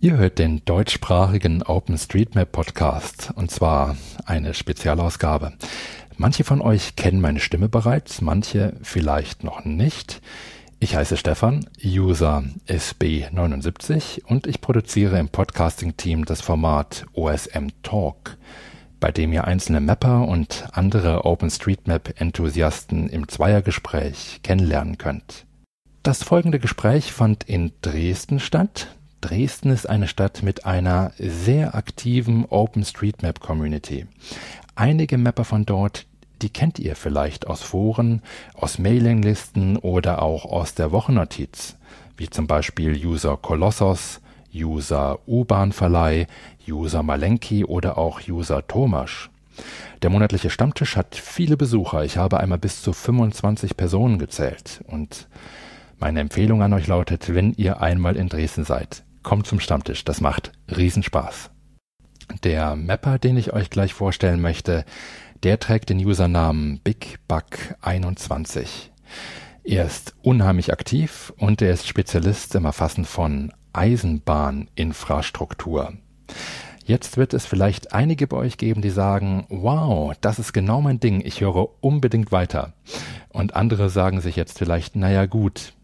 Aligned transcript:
Ihr 0.00 0.16
hört 0.16 0.38
den 0.38 0.64
deutschsprachigen 0.64 1.64
OpenStreetMap 1.64 2.52
Podcast 2.52 3.32
und 3.34 3.50
zwar 3.50 3.96
eine 4.24 4.54
Spezialausgabe. 4.54 5.54
Manche 6.16 6.44
von 6.44 6.60
euch 6.60 6.94
kennen 6.94 7.20
meine 7.20 7.40
Stimme 7.40 7.68
bereits, 7.68 8.20
manche 8.20 8.76
vielleicht 8.80 9.42
noch 9.42 9.64
nicht. 9.64 10.22
Ich 10.78 10.94
heiße 10.94 11.16
Stefan, 11.16 11.66
User 11.84 12.44
SB79 12.68 14.24
und 14.24 14.46
ich 14.46 14.60
produziere 14.60 15.18
im 15.18 15.30
Podcasting-Team 15.30 16.26
das 16.26 16.42
Format 16.42 17.04
OSM 17.14 17.70
Talk, 17.82 18.36
bei 19.00 19.10
dem 19.10 19.32
ihr 19.32 19.48
einzelne 19.48 19.80
Mapper 19.80 20.28
und 20.28 20.68
andere 20.70 21.24
OpenStreetMap-Enthusiasten 21.24 23.08
im 23.08 23.26
Zweiergespräch 23.26 24.42
kennenlernen 24.44 24.96
könnt. 24.96 25.44
Das 26.04 26.22
folgende 26.22 26.60
Gespräch 26.60 27.12
fand 27.12 27.42
in 27.42 27.72
Dresden 27.82 28.38
statt. 28.38 28.94
Dresden 29.20 29.70
ist 29.70 29.88
eine 29.88 30.06
Stadt 30.06 30.44
mit 30.44 30.64
einer 30.64 31.12
sehr 31.18 31.74
aktiven 31.74 32.44
OpenStreetMap 32.44 33.40
Community. 33.40 34.06
Einige 34.76 35.18
Mapper 35.18 35.44
von 35.44 35.66
dort, 35.66 36.06
die 36.40 36.50
kennt 36.50 36.78
ihr 36.78 36.94
vielleicht 36.94 37.48
aus 37.48 37.62
Foren, 37.62 38.22
aus 38.54 38.78
Mailinglisten 38.78 39.76
oder 39.76 40.22
auch 40.22 40.44
aus 40.44 40.74
der 40.74 40.92
Wochennotiz, 40.92 41.76
wie 42.16 42.30
zum 42.30 42.46
Beispiel 42.46 42.94
User 43.04 43.36
Kolossos, 43.36 44.20
User 44.54 45.18
U-Bahn-Verleih, 45.26 46.28
User 46.68 47.02
Malenki 47.02 47.64
oder 47.64 47.98
auch 47.98 48.20
User 48.28 48.64
Thomas. 48.68 49.30
Der 50.02 50.10
monatliche 50.10 50.50
Stammtisch 50.50 50.96
hat 50.96 51.16
viele 51.16 51.56
Besucher. 51.56 52.04
Ich 52.04 52.16
habe 52.16 52.38
einmal 52.38 52.58
bis 52.58 52.82
zu 52.82 52.92
25 52.92 53.76
Personen 53.76 54.20
gezählt. 54.20 54.84
Und 54.86 55.26
meine 55.98 56.20
Empfehlung 56.20 56.62
an 56.62 56.72
euch 56.72 56.86
lautet, 56.86 57.34
wenn 57.34 57.52
ihr 57.54 57.80
einmal 57.80 58.14
in 58.14 58.28
Dresden 58.28 58.62
seid, 58.62 59.02
kommt 59.22 59.46
zum 59.46 59.60
Stammtisch. 59.60 60.04
Das 60.04 60.20
macht 60.20 60.52
Riesenspaß. 60.68 61.50
Der 62.42 62.76
Mapper, 62.76 63.18
den 63.18 63.36
ich 63.36 63.52
euch 63.52 63.70
gleich 63.70 63.94
vorstellen 63.94 64.40
möchte, 64.40 64.84
der 65.42 65.58
trägt 65.58 65.90
den 65.90 66.04
Usernamen 66.04 66.80
BigBuck21. 66.84 68.66
Er 69.64 69.84
ist 69.84 70.14
unheimlich 70.22 70.72
aktiv 70.72 71.32
und 71.36 71.60
er 71.62 71.72
ist 71.72 71.86
Spezialist 71.86 72.54
im 72.54 72.64
Erfassen 72.64 73.04
von 73.04 73.52
Eisenbahninfrastruktur. 73.72 75.94
Jetzt 76.84 77.16
wird 77.18 77.34
es 77.34 77.44
vielleicht 77.44 77.92
einige 77.92 78.26
bei 78.26 78.38
euch 78.38 78.56
geben, 78.56 78.80
die 78.80 78.90
sagen, 78.90 79.44
wow, 79.50 80.14
das 80.22 80.38
ist 80.38 80.54
genau 80.54 80.80
mein 80.80 81.00
Ding, 81.00 81.20
ich 81.22 81.42
höre 81.42 81.84
unbedingt 81.84 82.32
weiter. 82.32 82.72
Und 83.28 83.54
andere 83.54 83.90
sagen 83.90 84.22
sich 84.22 84.36
jetzt 84.36 84.56
vielleicht, 84.58 84.96
naja 84.96 85.26
gut, 85.26 85.74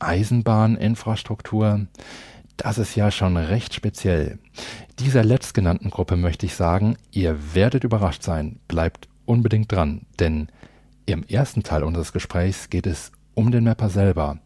Eisenbahninfrastruktur, 0.00 1.86
das 2.60 2.76
ist 2.76 2.94
ja 2.94 3.10
schon 3.10 3.36
recht 3.36 3.72
speziell. 3.74 4.38
Dieser 4.98 5.24
letztgenannten 5.24 5.88
Gruppe 5.88 6.16
möchte 6.16 6.44
ich 6.44 6.54
sagen, 6.54 6.96
ihr 7.10 7.54
werdet 7.54 7.84
überrascht 7.84 8.22
sein. 8.22 8.58
Bleibt 8.68 9.08
unbedingt 9.24 9.72
dran, 9.72 10.02
denn 10.18 10.48
im 11.06 11.24
ersten 11.24 11.62
Teil 11.62 11.82
unseres 11.82 12.12
Gesprächs 12.12 12.68
geht 12.68 12.86
es 12.86 13.12
um 13.34 13.50
den 13.50 13.64
Mapper 13.64 13.88
selber, 13.88 14.38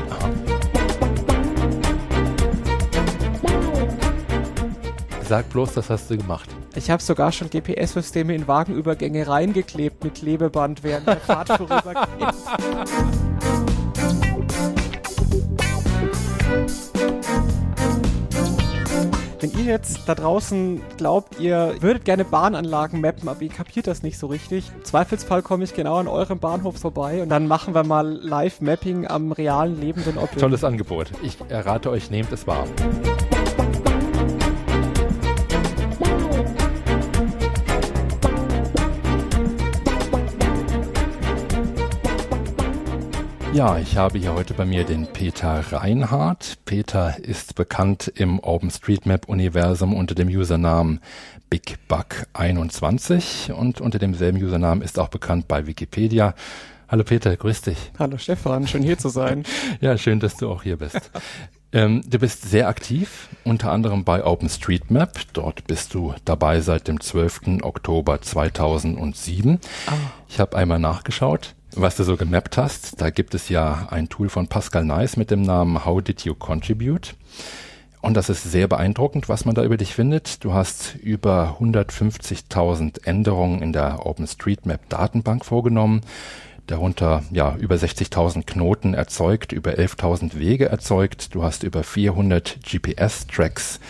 Sag 5.29 5.49
bloß, 5.51 5.75
das 5.75 5.89
hast 5.89 6.11
du 6.11 6.17
gemacht. 6.19 6.51
Ich 6.75 6.91
habe 6.91 7.01
sogar 7.01 7.31
schon 7.31 7.49
GPS-Systeme 7.49 8.35
in 8.35 8.49
Wagenübergänge 8.49 9.29
reingeklebt 9.29 10.03
mit 10.03 10.17
Klebeband, 10.17 10.83
während 10.83 11.07
der 11.07 11.19
Fahrt 11.19 11.49
vorübergeht. 11.57 12.35
Wenn 19.45 19.59
ihr 19.59 19.73
jetzt 19.73 20.01
da 20.07 20.15
draußen 20.15 20.81
glaubt, 20.97 21.39
ihr 21.39 21.75
würdet 21.81 22.07
gerne 22.07 22.25
Bahnanlagen 22.25 23.03
mappen, 23.03 23.29
aber 23.29 23.43
ihr 23.43 23.51
kapiert 23.51 23.87
das 23.87 24.03
nicht 24.03 24.17
so 24.17 24.29
richtig, 24.29 24.73
im 24.75 24.85
Zweifelsfall 24.85 25.43
komme 25.43 25.65
ich 25.65 25.75
genau 25.75 25.97
an 25.97 26.09
eurem 26.09 26.39
Bahnhof 26.39 26.79
vorbei 26.79 27.23
und 27.23 27.29
dann 27.29 27.47
machen 27.47 27.75
wir 27.75 27.85
mal 27.85 28.09
Live-Mapping 28.09 29.07
am 29.07 29.33
realen 29.33 29.79
lebenden 29.79 30.17
Objekt. 30.17 30.41
Tolles 30.41 30.65
Angebot. 30.65 31.11
Ich 31.23 31.37
errate 31.51 31.91
euch, 31.91 32.11
nehmt 32.11 32.33
es 32.33 32.47
wahr. 32.47 32.65
Ja, 43.55 43.79
ich 43.79 43.97
habe 43.97 44.19
hier 44.19 44.35
heute 44.35 44.53
bei 44.53 44.65
mir 44.65 44.83
den 44.83 45.07
Peter 45.07 45.63
Reinhardt. 45.71 46.59
Peter 46.65 47.17
ist 47.21 47.55
bekannt 47.55 48.11
im 48.17 48.41
OpenStreetMap-Universum 48.41 49.95
unter 49.95 50.17
dem 50.17 50.27
Usernamen 50.27 50.99
BigBuck21 51.53 53.53
und 53.53 53.81
unter 53.81 54.01
demselben 54.01 54.43
Usernamen 54.43 54.83
ist 54.83 54.99
auch 54.99 55.07
bekannt 55.07 55.47
bei 55.47 55.69
Wikipedia. 55.69 56.35
Hallo 56.89 57.05
Peter, 57.05 57.37
grüß 57.37 57.63
dich. 57.63 57.93
Hallo 57.97 58.19
Stefan, 58.19 58.67
schön 58.67 58.83
hier 58.83 58.99
zu 58.99 59.09
sein. 59.09 59.45
Ja, 59.81 59.97
schön, 59.99 60.19
dass 60.19 60.37
du 60.37 60.51
auch 60.51 60.65
hier 60.65 60.79
bist. 60.79 61.13
ähm, 61.73 62.03
du 62.05 62.19
bist 62.19 62.51
sehr 62.51 62.67
aktiv, 62.67 63.29
unter 63.45 63.71
anderem 63.71 64.03
bei 64.03 64.25
OpenStreetMap. 64.25 65.33
Dort 65.33 65.65
bist 65.69 65.95
du 65.95 66.13
dabei 66.25 66.61
seit 66.61 66.89
dem 66.89 67.01
12. 67.01 67.63
Oktober 67.63 68.21
2007. 68.21 69.61
Ich 70.29 70.41
habe 70.41 70.57
einmal 70.57 70.81
nachgeschaut, 70.81 71.55
was 71.77 71.97
du 71.97 72.05
so 72.05 72.17
gemappt 72.17 72.57
hast. 72.57 73.01
Da 73.01 73.11
gibt 73.11 73.35
es 73.35 73.49
ja 73.49 73.89
ein 73.91 74.09
Tool 74.09 74.29
von 74.29 74.49
Pascal 74.49 74.85
Nice 74.85 75.17
mit 75.17 75.31
dem 75.31 75.43
Namen 75.43 75.85
How 75.85 76.03
Did 76.03 76.23
You 76.25 76.35
Contribute? 76.35 77.15
Und 78.01 78.15
das 78.15 78.29
ist 78.29 78.43
sehr 78.43 78.69
beeindruckend, 78.69 79.29
was 79.29 79.45
man 79.45 79.55
da 79.55 79.65
über 79.65 79.77
dich 79.77 79.95
findet. 79.95 80.45
Du 80.45 80.53
hast 80.53 80.97
über 80.97 81.57
150.000 81.61 83.07
Änderungen 83.07 83.63
in 83.63 83.73
der 83.73 84.05
OpenStreetMap 84.05 84.89
Datenbank 84.89 85.45
vorgenommen 85.45 86.03
darunter 86.67 87.23
ja 87.31 87.57
über 87.57 87.75
60.000 87.75 88.45
Knoten 88.47 88.95
erzeugt, 88.95 89.53
über 89.53 89.73
11.000 89.73 90.39
Wege 90.39 90.69
erzeugt. 90.69 91.35
Du 91.35 91.43
hast 91.43 91.63
über 91.63 91.83
400 91.83 92.59
GPS-Tracks 92.63 93.81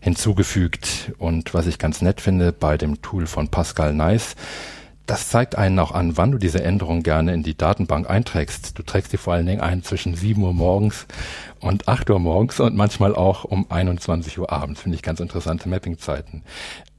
hinzugefügt 0.00 1.12
und 1.18 1.54
was 1.54 1.66
ich 1.66 1.78
ganz 1.78 2.02
nett 2.02 2.20
finde 2.20 2.52
bei 2.52 2.76
dem 2.76 3.02
Tool 3.02 3.26
von 3.26 3.48
Pascal 3.48 3.94
Nice, 3.94 4.36
das 5.06 5.28
zeigt 5.28 5.56
einen 5.56 5.78
auch 5.78 5.92
an, 5.92 6.16
wann 6.16 6.32
du 6.32 6.38
diese 6.38 6.62
Änderung 6.62 7.02
gerne 7.02 7.32
in 7.32 7.42
die 7.42 7.56
Datenbank 7.56 8.10
einträgst. 8.10 8.76
Du 8.76 8.82
trägst 8.82 9.12
die 9.12 9.16
vor 9.16 9.34
allen 9.34 9.46
Dingen 9.46 9.60
ein 9.60 9.82
zwischen 9.82 10.14
7 10.14 10.42
Uhr 10.42 10.52
morgens 10.52 11.06
und 11.60 11.88
8 11.88 12.10
Uhr 12.10 12.18
morgens 12.18 12.58
und 12.58 12.76
manchmal 12.76 13.14
auch 13.14 13.44
um 13.44 13.70
21 13.70 14.38
Uhr 14.38 14.52
abends. 14.52 14.82
Finde 14.82 14.96
ich 14.96 15.02
ganz 15.02 15.20
interessante 15.20 15.68
Mappingzeiten. 15.68 16.42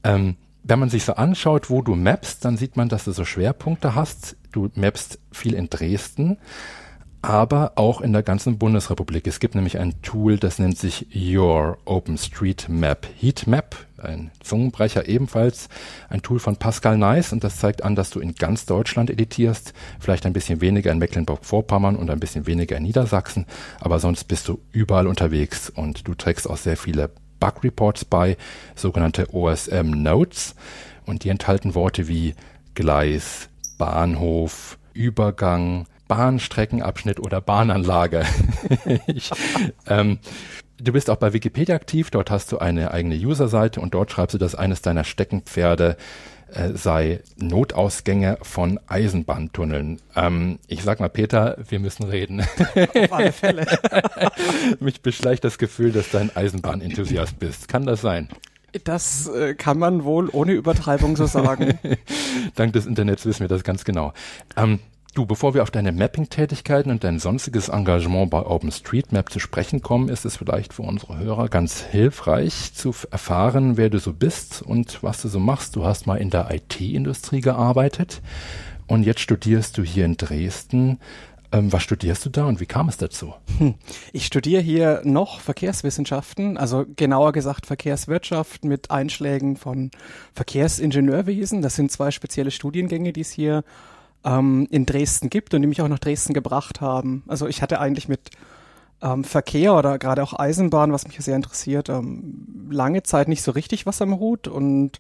Ähm, 0.04 0.38
wenn 0.64 0.80
man 0.80 0.90
sich 0.90 1.06
so 1.06 1.14
anschaut, 1.14 1.70
wo 1.70 1.82
du 1.82 1.96
mappst, 1.96 2.44
dann 2.44 2.58
sieht 2.58 2.78
man, 2.78 2.90
dass 2.90 3.06
du 3.06 3.12
so 3.12 3.26
Schwerpunkte 3.26 3.96
hast. 3.96 4.36
Du 4.52 4.70
mappst 4.76 5.20
viel 5.32 5.54
in 5.54 5.70
Dresden, 5.70 6.38
aber 7.28 7.74
auch 7.76 8.00
in 8.00 8.14
der 8.14 8.24
ganzen 8.24 8.58
Bundesrepublik. 8.58 9.28
Es 9.28 9.42
gibt 9.42 9.54
nämlich 9.54 9.80
ein 9.80 10.02
Tool, 10.02 10.38
das 10.38 10.60
nennt 10.60 10.78
sich 10.78 11.08
Your 11.14 11.78
OpenStreetMap 11.84 13.06
Heatmap, 13.20 13.76
ein 13.98 14.32
Zungenbrecher 14.40 15.10
ebenfalls, 15.10 15.68
ein 16.08 16.22
Tool 16.22 16.40
von 16.40 16.56
Pascal 16.56 16.98
Nice 16.98 17.34
und 17.34 17.44
das 17.44 17.58
zeigt 17.58 17.84
an, 17.84 17.96
dass 17.96 18.12
du 18.12 18.22
in 18.22 18.36
ganz 18.36 18.66
Deutschland 18.66 19.10
editierst, 19.10 19.74
vielleicht 20.00 20.26
ein 20.26 20.32
bisschen 20.32 20.62
weniger 20.62 20.90
in 20.90 21.00
Mecklenburg-Vorpommern 21.00 21.98
und 21.98 22.10
ein 22.10 22.22
bisschen 22.22 22.48
weniger 22.48 22.78
in 22.78 22.84
Niedersachsen, 22.84 23.46
aber 23.82 24.00
sonst 24.00 24.30
bist 24.30 24.48
du 24.48 24.60
überall 24.72 25.06
unterwegs 25.06 25.70
und 25.70 26.08
du 26.08 26.16
trägst 26.16 26.50
auch 26.50 26.56
sehr 26.56 26.78
viele 26.78 27.10
Bug 27.42 27.62
Reports 27.62 28.06
bei, 28.06 28.38
sogenannte 28.74 29.34
OSM 29.34 30.02
Notes 30.02 30.56
und 31.06 31.26
die 31.26 31.30
enthalten 31.30 31.76
Worte 31.76 32.08
wie 32.08 32.36
Gleis, 32.74 33.50
Bahnhof, 33.78 34.78
Übergang, 34.94 35.88
Bahnstreckenabschnitt 36.08 37.20
oder 37.20 37.42
Bahnanlage. 37.42 38.26
ich, 39.08 39.32
ähm, 39.88 40.20
du 40.80 40.94
bist 40.94 41.10
auch 41.10 41.18
bei 41.18 41.34
Wikipedia 41.34 41.76
aktiv, 41.76 42.10
dort 42.12 42.32
hast 42.32 42.52
du 42.52 42.60
eine 42.60 42.92
eigene 42.92 43.16
User-Seite 43.16 43.82
und 43.82 43.94
dort 43.94 44.12
schreibst 44.12 44.34
du, 44.34 44.38
dass 44.38 44.56
eines 44.56 44.82
deiner 44.82 45.04
Steckenpferde 45.04 45.98
äh, 46.54 46.70
sei 46.74 47.22
Notausgänge 47.38 48.38
von 48.42 48.80
Eisenbahntunneln. 48.88 50.00
Ähm, 50.16 50.60
ich 50.68 50.84
sag 50.84 51.00
mal, 51.00 51.10
Peter, 51.10 51.58
wir 51.68 51.80
müssen 51.80 52.04
reden. 52.04 52.42
Auf 52.42 53.12
alle 53.12 53.32
Fälle. 53.32 53.66
Mich 54.80 55.02
beschleicht 55.02 55.44
das 55.44 55.58
Gefühl, 55.58 55.92
dass 55.92 56.12
du 56.12 56.20
ein 56.20 56.36
Eisenbahnenthusiast 56.36 57.38
bist. 57.40 57.68
Kann 57.68 57.86
das 57.86 58.02
sein? 58.02 58.30
Das 58.84 59.28
äh, 59.28 59.56
kann 59.56 59.80
man 59.80 60.04
wohl 60.04 60.30
ohne 60.32 60.54
Übertreibung 60.54 61.16
so 61.16 61.26
sagen. 61.26 61.80
Dank 62.56 62.74
des 62.74 62.86
Internets 62.86 63.26
wissen 63.26 63.42
wir 63.42 63.48
das 63.48 63.64
ganz 63.64 63.84
genau. 63.86 64.14
Ähm, 64.56 64.80
Du, 65.18 65.26
bevor 65.26 65.56
wir 65.56 65.64
auf 65.64 65.72
deine 65.72 65.92
Mapping-Tätigkeiten 65.94 66.92
und 66.92 67.04
dein 67.04 67.18
sonstiges 67.18 67.70
Engagement 67.70 68.30
bei 68.30 68.46
OpenStreetMap 68.46 69.32
zu 69.32 69.40
sprechen 69.40 69.82
kommen, 69.82 70.10
ist 70.10 70.26
es 70.26 70.38
vielleicht 70.38 70.74
für 70.74 70.84
unsere 70.84 71.18
Hörer 71.18 71.50
ganz 71.50 71.82
hilfreich 71.82 72.76
zu 72.76 72.94
erfahren, 73.10 73.78
wer 73.78 73.90
du 73.90 73.98
so 73.98 74.14
bist 74.14 74.62
und 74.62 75.02
was 75.02 75.24
du 75.24 75.28
so 75.28 75.40
machst. 75.40 75.76
Du 75.76 75.86
hast 75.86 76.06
mal 76.06 76.18
in 76.18 76.30
der 76.30 76.54
IT-Industrie 76.54 77.42
gearbeitet 77.42 78.22
und 78.86 79.02
jetzt 79.02 79.22
studierst 79.22 79.80
du 79.80 79.82
hier 79.82 80.06
in 80.06 80.18
Dresden. 80.18 81.00
Ähm, 81.52 81.74
was 81.74 81.82
studierst 81.82 82.24
du 82.24 82.30
da 82.30 82.46
und 82.46 82.60
wie 82.60 82.68
kam 82.68 82.88
es 82.88 82.98
dazu? 82.98 83.34
Hm. 83.58 83.74
Ich 84.14 84.28
studiere 84.28 84.62
hier 84.62 85.02
noch 85.04 85.40
Verkehrswissenschaften, 85.40 86.60
also 86.60 86.86
genauer 86.96 87.32
gesagt 87.32 87.66
Verkehrswirtschaft 87.66 88.66
mit 88.66 88.92
Einschlägen 88.92 89.56
von 89.56 89.90
Verkehrsingenieurwesen. 90.36 91.64
Das 91.64 91.76
sind 91.76 91.92
zwei 91.92 92.12
spezielle 92.12 92.52
Studiengänge, 92.52 93.14
die 93.14 93.22
es 93.22 93.32
hier 93.32 93.64
ähm, 94.28 94.68
in 94.70 94.86
Dresden 94.86 95.30
gibt 95.30 95.54
und 95.54 95.62
die 95.62 95.68
mich 95.68 95.82
auch 95.82 95.88
nach 95.88 96.00
Dresden 96.00 96.34
gebracht 96.34 96.82
haben. 96.82 97.24
Also 97.28 97.48
ich 97.48 97.62
hatte 97.62 97.80
eigentlich 97.80 98.10
mit 98.10 98.32
ähm, 99.02 99.24
Verkehr 99.24 99.76
oder 99.76 99.98
gerade 99.98 100.22
auch 100.24 100.38
Eisenbahn, 100.38 100.92
was 100.92 101.08
mich 101.08 101.18
sehr 101.20 101.36
interessiert, 101.36 101.90
ähm, 101.90 102.68
lange 102.70 103.04
Zeit 103.04 103.28
nicht 103.28 103.42
so 103.42 103.52
richtig 103.52 103.86
was 103.86 104.02
am 104.02 104.20
Hut 104.20 104.48
und 104.48 105.00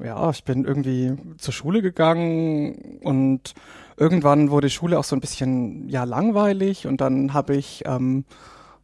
ja, 0.00 0.28
ich 0.30 0.44
bin 0.44 0.64
irgendwie 0.64 1.16
zur 1.38 1.54
Schule 1.54 1.80
gegangen 1.80 2.98
und 3.02 3.54
irgendwann 3.96 4.50
wurde 4.50 4.68
Schule 4.68 4.98
auch 4.98 5.04
so 5.04 5.14
ein 5.14 5.20
bisschen 5.20 5.88
ja 5.88 6.02
langweilig 6.04 6.86
und 6.86 7.00
dann 7.00 7.32
habe 7.32 7.54
ich 7.54 7.84
ähm, 7.86 8.24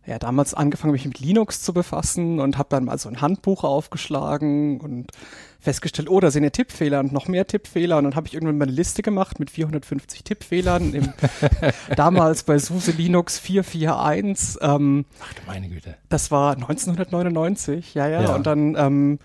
ja 0.06 0.20
damals 0.20 0.54
angefangen, 0.54 0.92
mich 0.92 1.04
mit 1.04 1.18
Linux 1.18 1.62
zu 1.62 1.74
befassen 1.74 2.38
und 2.38 2.56
habe 2.56 2.68
dann 2.70 2.84
mal 2.84 2.98
so 2.98 3.08
ein 3.08 3.20
Handbuch 3.20 3.64
aufgeschlagen 3.64 4.80
und 4.80 5.10
festgestellt, 5.60 6.08
oh, 6.08 6.20
da 6.20 6.30
sind 6.30 6.42
ja 6.42 6.50
Tippfehler 6.50 7.00
und 7.00 7.12
noch 7.12 7.28
mehr 7.28 7.46
Tippfehler. 7.46 7.98
Und 7.98 8.04
dann 8.04 8.16
habe 8.16 8.26
ich 8.26 8.34
irgendwann 8.34 8.58
mal 8.58 8.64
eine 8.64 8.72
Liste 8.72 9.02
gemacht 9.02 9.38
mit 9.38 9.50
450 9.50 10.24
Tippfehlern. 10.24 10.94
Im, 10.94 11.12
damals 11.96 12.42
bei 12.42 12.58
SUSE 12.58 12.92
Linux 12.92 13.38
441. 13.38 14.58
Ähm, 14.62 15.04
Ach 15.22 15.32
du 15.34 15.42
meine 15.46 15.68
Güte. 15.68 15.96
Das 16.08 16.30
war 16.30 16.54
1999, 16.54 17.94
ja, 17.94 18.08
ja. 18.08 18.22
ja. 18.22 18.34
Und 18.34 18.46
dann 18.46 18.74
ähm, 18.76 19.18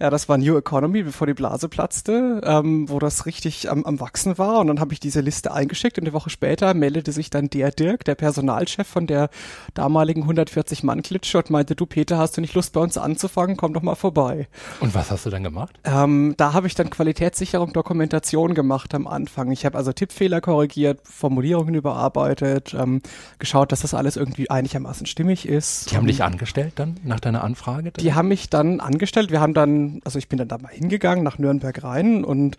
ja, 0.00 0.08
das 0.08 0.28
war 0.30 0.38
New 0.38 0.56
Economy, 0.56 1.02
bevor 1.02 1.26
die 1.26 1.34
Blase 1.34 1.68
platzte, 1.68 2.40
ähm, 2.44 2.88
wo 2.88 2.98
das 2.98 3.26
richtig 3.26 3.70
am, 3.70 3.84
am 3.84 4.00
Wachsen 4.00 4.38
war. 4.38 4.60
Und 4.60 4.68
dann 4.68 4.80
habe 4.80 4.94
ich 4.94 5.00
diese 5.00 5.20
Liste 5.20 5.52
eingeschickt 5.52 5.98
und 5.98 6.04
eine 6.04 6.14
Woche 6.14 6.30
später 6.30 6.72
meldete 6.72 7.12
sich 7.12 7.28
dann 7.28 7.50
der 7.50 7.70
Dirk, 7.70 8.04
der 8.04 8.14
Personalchef 8.14 8.86
von 8.86 9.06
der 9.06 9.28
damaligen 9.74 10.24
140-Mann-Klitsche 10.24 11.38
und 11.38 11.50
meinte, 11.50 11.76
du 11.76 11.84
Peter, 11.84 12.16
hast 12.16 12.36
du 12.36 12.40
nicht 12.40 12.54
Lust 12.54 12.72
bei 12.72 12.80
uns 12.80 12.96
anzufangen? 12.96 13.58
Komm 13.58 13.74
doch 13.74 13.82
mal 13.82 13.94
vorbei. 13.94 14.48
Und 14.80 14.94
was 14.94 15.10
hast 15.10 15.26
du 15.26 15.30
dann 15.30 15.42
gemacht? 15.42 15.78
Ähm, 15.84 16.34
da 16.38 16.54
habe 16.54 16.66
ich 16.66 16.74
dann 16.74 16.88
Qualitätssicherung, 16.88 17.74
Dokumentation 17.74 18.54
gemacht 18.54 18.94
am 18.94 19.06
Anfang. 19.06 19.52
Ich 19.52 19.66
habe 19.66 19.76
also 19.76 19.92
Tippfehler 19.92 20.40
korrigiert, 20.40 21.00
Formulierungen 21.04 21.74
überarbeitet, 21.74 22.72
ähm, 22.72 23.02
geschaut, 23.38 23.70
dass 23.70 23.80
das 23.80 23.92
alles 23.92 24.16
irgendwie 24.16 24.48
einigermaßen 24.48 25.04
stimmig 25.04 25.46
ist. 25.46 25.90
Die 25.90 25.96
haben 25.98 26.06
dich 26.06 26.24
angestellt 26.24 26.72
dann 26.76 26.98
nach 27.04 27.20
deiner 27.20 27.44
Anfrage? 27.44 27.92
Die 27.92 28.14
haben 28.14 28.28
mich 28.28 28.48
dann 28.48 28.80
angestellt. 28.80 29.30
Wir 29.30 29.40
haben 29.40 29.52
dann 29.52 29.89
also 30.04 30.18
ich 30.18 30.28
bin 30.28 30.38
dann 30.38 30.48
da 30.48 30.58
mal 30.58 30.72
hingegangen 30.72 31.24
nach 31.24 31.38
Nürnberg 31.38 31.82
rein 31.82 32.24
und 32.24 32.56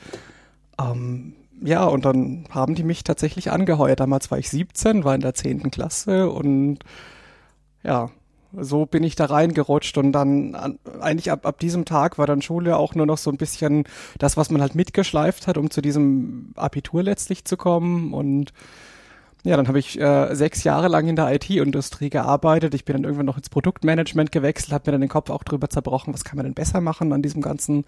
ähm, 0.79 1.33
ja, 1.63 1.83
und 1.85 2.05
dann 2.05 2.45
haben 2.49 2.73
die 2.73 2.83
mich 2.83 3.03
tatsächlich 3.03 3.51
angeheuert. 3.51 3.99
Damals 3.99 4.31
war 4.31 4.39
ich 4.39 4.49
17, 4.49 5.03
war 5.03 5.13
in 5.13 5.21
der 5.21 5.35
10. 5.35 5.69
Klasse 5.69 6.29
und 6.29 6.79
ja, 7.83 8.09
so 8.53 8.85
bin 8.85 9.03
ich 9.03 9.15
da 9.15 9.25
reingerutscht 9.25 9.97
und 9.97 10.11
dann 10.11 10.55
an, 10.55 10.79
eigentlich 10.99 11.31
ab, 11.31 11.45
ab 11.45 11.59
diesem 11.59 11.85
Tag 11.85 12.17
war 12.17 12.27
dann 12.27 12.41
Schule 12.41 12.77
auch 12.77 12.95
nur 12.95 13.05
noch 13.05 13.17
so 13.17 13.29
ein 13.29 13.37
bisschen 13.37 13.85
das, 14.17 14.37
was 14.37 14.49
man 14.49 14.61
halt 14.61 14.75
mitgeschleift 14.75 15.47
hat, 15.47 15.57
um 15.57 15.69
zu 15.69 15.81
diesem 15.81 16.51
Abitur 16.55 17.03
letztlich 17.03 17.45
zu 17.45 17.57
kommen 17.57 18.13
und 18.13 18.53
ja, 19.43 19.57
dann 19.57 19.67
habe 19.67 19.79
ich 19.79 19.99
äh, 19.99 20.35
sechs 20.35 20.63
Jahre 20.63 20.87
lang 20.87 21.07
in 21.07 21.15
der 21.15 21.33
IT-Industrie 21.33 22.09
gearbeitet. 22.09 22.75
Ich 22.75 22.85
bin 22.85 22.93
dann 22.93 23.03
irgendwann 23.03 23.25
noch 23.25 23.37
ins 23.37 23.49
Produktmanagement 23.49 24.31
gewechselt, 24.31 24.71
habe 24.71 24.89
mir 24.89 24.91
dann 24.93 25.01
den 25.01 25.09
Kopf 25.09 25.29
auch 25.29 25.43
drüber 25.43 25.69
zerbrochen, 25.69 26.13
was 26.13 26.23
kann 26.23 26.37
man 26.37 26.45
denn 26.45 26.53
besser 26.53 26.79
machen 26.79 27.11
an 27.11 27.23
diesem 27.23 27.41
ganzen 27.41 27.85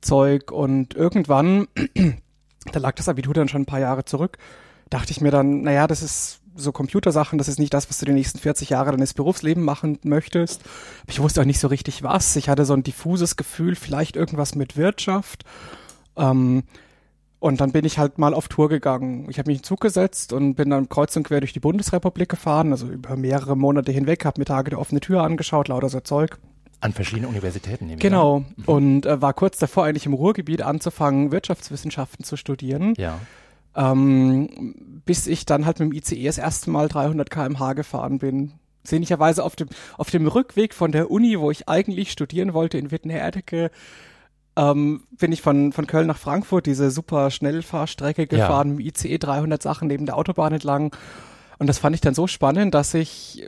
Zeug. 0.00 0.52
Und 0.52 0.94
irgendwann, 0.94 1.66
da 2.72 2.78
lag 2.78 2.94
das 2.94 3.08
Abitur 3.08 3.34
dann 3.34 3.48
schon 3.48 3.62
ein 3.62 3.66
paar 3.66 3.80
Jahre 3.80 4.04
zurück, 4.04 4.38
dachte 4.88 5.10
ich 5.10 5.20
mir 5.20 5.32
dann, 5.32 5.62
naja, 5.62 5.88
das 5.88 6.02
ist 6.02 6.40
so 6.54 6.72
Computersachen, 6.72 7.38
das 7.38 7.48
ist 7.48 7.58
nicht 7.58 7.74
das, 7.74 7.88
was 7.88 7.98
du 7.98 8.06
die 8.06 8.12
nächsten 8.12 8.38
40 8.38 8.70
Jahre 8.70 8.92
deines 8.92 9.14
Berufsleben 9.14 9.64
machen 9.64 9.98
möchtest. 10.02 10.62
Ich 11.08 11.20
wusste 11.20 11.40
auch 11.40 11.44
nicht 11.44 11.60
so 11.60 11.68
richtig 11.68 12.02
was. 12.02 12.34
Ich 12.36 12.48
hatte 12.48 12.64
so 12.64 12.74
ein 12.74 12.82
diffuses 12.82 13.36
Gefühl, 13.36 13.74
vielleicht 13.74 14.16
irgendwas 14.16 14.54
mit 14.54 14.76
Wirtschaft. 14.76 15.44
Ähm, 16.16 16.64
und 17.40 17.60
dann 17.60 17.72
bin 17.72 17.84
ich 17.84 17.98
halt 17.98 18.18
mal 18.18 18.34
auf 18.34 18.48
Tour 18.48 18.68
gegangen. 18.68 19.26
Ich 19.30 19.38
habe 19.38 19.48
mich 19.48 19.58
in 19.58 19.62
den 19.62 19.64
Zug 19.64 19.80
gesetzt 19.80 20.32
und 20.32 20.54
bin 20.54 20.70
dann 20.70 20.88
kreuz 20.88 21.16
und 21.16 21.22
quer 21.22 21.40
durch 21.40 21.52
die 21.52 21.60
Bundesrepublik 21.60 22.28
gefahren, 22.28 22.72
also 22.72 22.88
über 22.88 23.16
mehrere 23.16 23.56
Monate 23.56 23.92
hinweg, 23.92 24.24
habe 24.24 24.40
mir 24.40 24.44
Tage 24.44 24.70
der 24.70 24.80
offene 24.80 25.00
Tür 25.00 25.22
angeschaut, 25.22 25.68
lauter 25.68 25.88
so 25.88 26.00
Zeug. 26.00 26.38
An 26.80 26.92
verschiedenen 26.92 27.28
Universitäten 27.30 27.86
nehme 27.86 27.98
Genau. 27.98 28.40
Mhm. 28.40 28.64
Und 28.66 29.06
äh, 29.06 29.20
war 29.20 29.34
kurz 29.34 29.58
davor, 29.58 29.84
eigentlich 29.84 30.06
im 30.06 30.14
Ruhrgebiet 30.14 30.62
anzufangen, 30.62 31.32
Wirtschaftswissenschaften 31.32 32.24
zu 32.24 32.36
studieren. 32.36 32.94
Ja. 32.96 33.18
Ähm, 33.76 35.02
bis 35.04 35.26
ich 35.26 35.46
dann 35.46 35.66
halt 35.66 35.80
mit 35.80 35.90
dem 35.90 35.96
ICE 35.96 36.26
das 36.26 36.38
erste 36.38 36.70
Mal 36.70 36.88
300 36.88 37.30
kmh 37.30 37.72
gefahren 37.74 38.18
bin. 38.18 38.52
Sinnigerweise 38.82 39.44
auf 39.44 39.54
dem, 39.54 39.68
auf 39.96 40.10
dem 40.10 40.26
Rückweg 40.26 40.72
von 40.72 40.92
der 40.92 41.10
Uni, 41.10 41.38
wo 41.38 41.50
ich 41.50 41.68
eigentlich 41.68 42.10
studieren 42.10 42.54
wollte, 42.54 42.78
in 42.78 42.90
Wittenherdecke, 42.90 43.70
ähm, 44.58 45.04
bin 45.12 45.30
ich 45.30 45.40
von, 45.40 45.72
von 45.72 45.86
Köln 45.86 46.08
nach 46.08 46.18
Frankfurt 46.18 46.66
diese 46.66 46.90
super 46.90 47.30
Schnellfahrstrecke 47.30 48.26
gefahren, 48.26 48.70
ja. 48.70 48.74
mit 48.74 48.86
ICE 48.86 49.18
300 49.18 49.62
Sachen 49.62 49.86
neben 49.86 50.04
der 50.04 50.16
Autobahn 50.16 50.52
entlang. 50.52 50.94
Und 51.58 51.68
das 51.68 51.78
fand 51.78 51.94
ich 51.94 52.00
dann 52.00 52.14
so 52.14 52.26
spannend, 52.26 52.74
dass 52.74 52.92
ich 52.92 53.46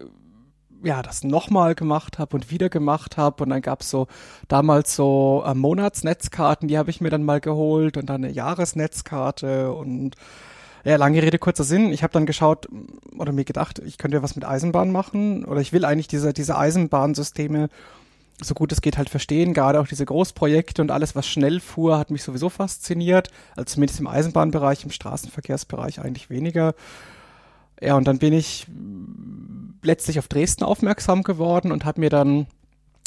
ja 0.83 1.03
das 1.03 1.25
nochmal 1.25 1.75
gemacht 1.75 2.19
habe 2.19 2.37
und 2.37 2.51
wieder 2.53 2.69
gemacht 2.69 3.17
habe. 3.17 3.43
Und 3.43 3.51
dann 3.51 3.61
gab's 3.61 3.91
so 3.91 4.07
damals 4.47 4.95
so 4.95 5.43
äh, 5.45 5.53
Monatsnetzkarten, 5.53 6.69
die 6.69 6.79
habe 6.79 6.91
ich 6.91 7.01
mir 7.01 7.11
dann 7.11 7.25
mal 7.25 7.41
geholt 7.41 7.97
und 7.97 8.07
dann 8.07 8.25
eine 8.25 8.33
Jahresnetzkarte 8.33 9.73
und 9.73 10.15
ja, 10.85 10.97
lange 10.97 11.23
Rede, 11.23 11.39
kurzer 11.39 11.65
Sinn. 11.65 11.93
Ich 11.93 12.05
habe 12.05 12.13
dann 12.13 12.25
geschaut 12.25 12.69
oder 13.19 13.33
mir 13.33 13.45
gedacht, 13.45 13.81
ich 13.81 13.99
könnte 13.99 14.17
ja 14.17 14.23
was 14.23 14.37
mit 14.37 14.47
Eisenbahn 14.47 14.93
machen 14.93 15.45
oder 15.45 15.61
ich 15.61 15.73
will 15.73 15.85
eigentlich 15.85 16.09
diese, 16.09 16.33
diese 16.33 16.57
Eisenbahnsysteme 16.57 17.69
so 18.43 18.55
gut 18.55 18.73
es 18.73 18.81
geht 18.81 18.99
halt 18.99 19.11
verstehen. 19.11 19.55
Gerade 19.55 19.81
auch 19.81 19.87
diese 19.87 20.05
Großprojekte 20.05 20.83
und 20.83 20.91
alles, 20.91 21.15
was 21.15 21.27
schnell 21.27 21.61
fuhr, 21.61 21.99
hat 21.99 22.11
mich 22.11 22.23
sowieso 22.23 22.49
fasziniert. 22.49 23.31
Also 23.57 23.75
zumindest 23.75 24.01
im 24.01 24.07
Eisenbahnbereich, 24.07 24.85
im 24.85 24.91
Straßenverkehrsbereich 24.91 26.01
eigentlich 26.01 26.31
weniger. 26.31 26.75
Ja, 27.81 27.95
und 27.97 28.07
dann 28.07 28.19
bin 28.19 28.33
ich 28.33 28.67
letztlich 29.83 30.19
auf 30.19 30.29
Dresden 30.29 30.65
aufmerksam 30.65 31.23
geworden 31.23 31.73
und 31.73 31.85
habe 31.85 32.01
mir 32.01 32.11
dann 32.11 32.47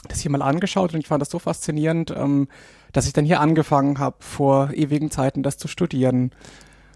das 0.08 0.20
hier 0.20 0.32
mal 0.32 0.42
angeschaut 0.42 0.94
und 0.94 1.00
ich 1.00 1.08
fand 1.08 1.22
das 1.22 1.30
so 1.30 1.40
faszinierend, 1.40 2.12
ähm, 2.12 2.48
dass 2.92 3.08
ich 3.08 3.14
dann 3.14 3.26
hier 3.26 3.40
angefangen 3.40 4.00
habe, 4.00 4.18
vor 4.20 4.72
ewigen 4.74 5.12
Zeiten 5.12 5.44
das 5.44 5.58
zu 5.58 5.68
studieren. 5.68 6.32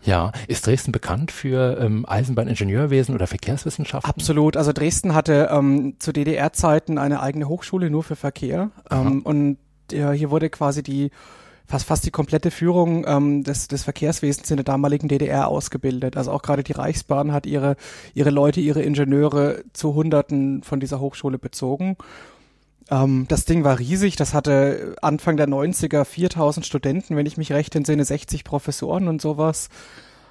Ja, 0.03 0.31
ist 0.47 0.65
Dresden 0.65 0.91
bekannt 0.91 1.31
für 1.31 1.79
ähm, 1.79 2.05
Eisenbahningenieurwesen 2.07 3.15
oder 3.15 3.27
Verkehrswissenschaften? 3.27 4.09
Absolut. 4.09 4.55
Also 4.55 4.71
Dresden 4.71 5.13
hatte 5.13 5.49
ähm, 5.51 5.95
zu 5.99 6.13
DDR-Zeiten 6.13 6.97
eine 6.97 7.21
eigene 7.21 7.49
Hochschule 7.49 7.89
nur 7.89 8.03
für 8.03 8.15
Verkehr 8.15 8.71
ähm, 8.89 9.21
und 9.23 9.57
äh, 9.91 10.11
hier 10.11 10.29
wurde 10.29 10.49
quasi 10.49 10.83
die 10.83 11.11
fast 11.65 11.85
fast 11.85 12.05
die 12.05 12.11
komplette 12.11 12.49
Führung 12.49 13.05
ähm, 13.05 13.43
des, 13.43 13.67
des 13.67 13.83
Verkehrswesens 13.83 14.49
in 14.49 14.57
der 14.57 14.63
damaligen 14.63 15.09
DDR 15.09 15.49
ausgebildet. 15.49 16.15
Also 16.15 16.31
auch 16.31 16.41
gerade 16.41 16.63
die 16.63 16.71
Reichsbahn 16.71 17.33
hat 17.33 17.45
ihre 17.45 17.75
ihre 18.13 18.29
Leute, 18.29 18.61
ihre 18.61 18.81
Ingenieure 18.81 19.63
zu 19.73 19.93
Hunderten 19.93 20.63
von 20.63 20.79
dieser 20.79 21.01
Hochschule 21.01 21.37
bezogen. 21.37 21.97
Ähm, 22.89 23.25
das 23.27 23.45
Ding 23.45 23.63
war 23.63 23.79
riesig. 23.79 24.15
Das 24.15 24.33
hatte 24.33 24.95
Anfang 25.01 25.37
der 25.37 25.47
90er 25.47 26.05
4000 26.05 26.65
Studenten, 26.65 27.15
wenn 27.15 27.25
ich 27.25 27.37
mich 27.37 27.51
recht 27.51 27.75
entsinne, 27.75 28.05
60 28.05 28.43
Professoren 28.43 29.07
und 29.07 29.21
sowas. 29.21 29.69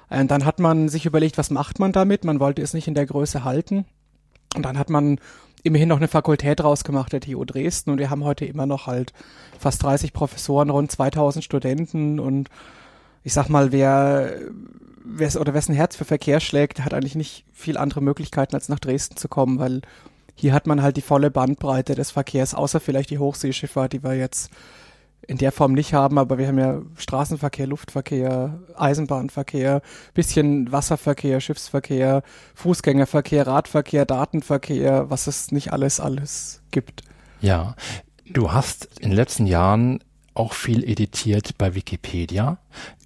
Und 0.09 0.31
dann 0.31 0.45
hat 0.45 0.59
man 0.59 0.89
sich 0.89 1.05
überlegt, 1.05 1.37
was 1.37 1.49
macht 1.49 1.79
man 1.79 1.91
damit? 1.91 2.23
Man 2.23 2.39
wollte 2.39 2.61
es 2.61 2.73
nicht 2.73 2.87
in 2.87 2.95
der 2.95 3.05
Größe 3.05 3.43
halten. 3.43 3.85
Und 4.55 4.63
dann 4.63 4.77
hat 4.77 4.89
man 4.89 5.19
immerhin 5.63 5.89
noch 5.89 5.97
eine 5.97 6.07
Fakultät 6.07 6.63
rausgemacht, 6.63 7.11
der 7.11 7.19
TU 7.19 7.43
Dresden. 7.43 7.91
Und 7.91 7.97
wir 7.97 8.09
haben 8.09 8.23
heute 8.23 8.45
immer 8.45 8.65
noch 8.65 8.87
halt 8.87 9.13
fast 9.59 9.83
30 9.83 10.13
Professoren, 10.13 10.69
rund 10.69 10.91
2000 10.91 11.43
Studenten. 11.43 12.19
Und 12.19 12.49
ich 13.23 13.33
sag 13.33 13.49
mal, 13.49 13.71
wer, 13.71 14.33
wer 15.03 15.41
oder 15.41 15.53
wessen 15.53 15.75
Herz 15.75 15.97
für 15.97 16.05
Verkehr 16.05 16.39
schlägt, 16.39 16.85
hat 16.85 16.93
eigentlich 16.93 17.15
nicht 17.15 17.43
viel 17.51 17.77
andere 17.77 18.01
Möglichkeiten, 18.01 18.55
als 18.55 18.69
nach 18.69 18.79
Dresden 18.79 19.17
zu 19.17 19.27
kommen, 19.27 19.59
weil 19.59 19.81
hier 20.37 20.53
hat 20.53 20.67
man 20.67 20.81
halt 20.81 20.97
die 20.97 21.01
volle 21.01 21.31
Bandbreite 21.31 21.95
des 21.95 22.11
Verkehrs, 22.11 22.53
außer 22.53 22.79
vielleicht 22.79 23.09
die 23.09 23.17
Hochseeschifffahrt, 23.17 23.93
die 23.93 24.03
wir 24.03 24.13
jetzt 24.13 24.51
in 25.25 25.39
der 25.39 25.51
Form 25.51 25.73
nicht 25.73 25.93
haben, 25.93 26.19
aber 26.19 26.37
wir 26.37 26.47
haben 26.47 26.59
ja 26.59 26.81
Straßenverkehr, 26.95 27.65
Luftverkehr, 27.67 28.59
Eisenbahnverkehr, 28.75 29.81
bisschen 30.13 30.71
Wasserverkehr, 30.71 31.41
Schiffsverkehr, 31.41 32.21
Fußgängerverkehr, 32.53 33.47
Radverkehr, 33.47 34.05
Datenverkehr, 34.05 35.09
was 35.09 35.25
es 35.27 35.51
nicht 35.51 35.73
alles 35.73 35.99
alles 35.99 36.61
gibt. 36.69 37.01
Ja, 37.41 37.75
du 38.31 38.51
hast 38.53 38.99
in 38.99 39.09
den 39.09 39.17
letzten 39.17 39.47
Jahren 39.47 40.03
auch 40.35 40.53
viel 40.53 40.83
editiert 40.83 41.57
bei 41.57 41.73
Wikipedia 41.73 42.59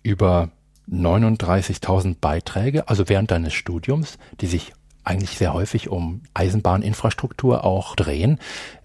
über 0.03 0.51
39.000 0.91 2.17
Beiträge, 2.19 2.89
also 2.89 3.07
während 3.07 3.31
deines 3.31 3.53
Studiums, 3.53 4.17
die 4.41 4.47
sich 4.47 4.73
eigentlich 5.03 5.37
sehr 5.37 5.53
häufig 5.53 5.89
um 5.89 6.21
Eisenbahninfrastruktur 6.33 7.63
auch 7.63 7.95
drehen. 7.95 8.39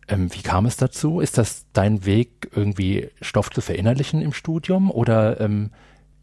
Ähm, 0.08 0.32
wie 0.32 0.42
kam 0.42 0.66
es 0.66 0.76
dazu? 0.76 1.20
Ist 1.20 1.38
das 1.38 1.66
dein 1.72 2.04
Weg, 2.04 2.50
irgendwie 2.54 3.10
Stoff 3.20 3.50
zu 3.50 3.60
verinnerlichen 3.60 4.22
im 4.22 4.32
Studium 4.32 4.90
oder 4.90 5.40
ähm, 5.40 5.70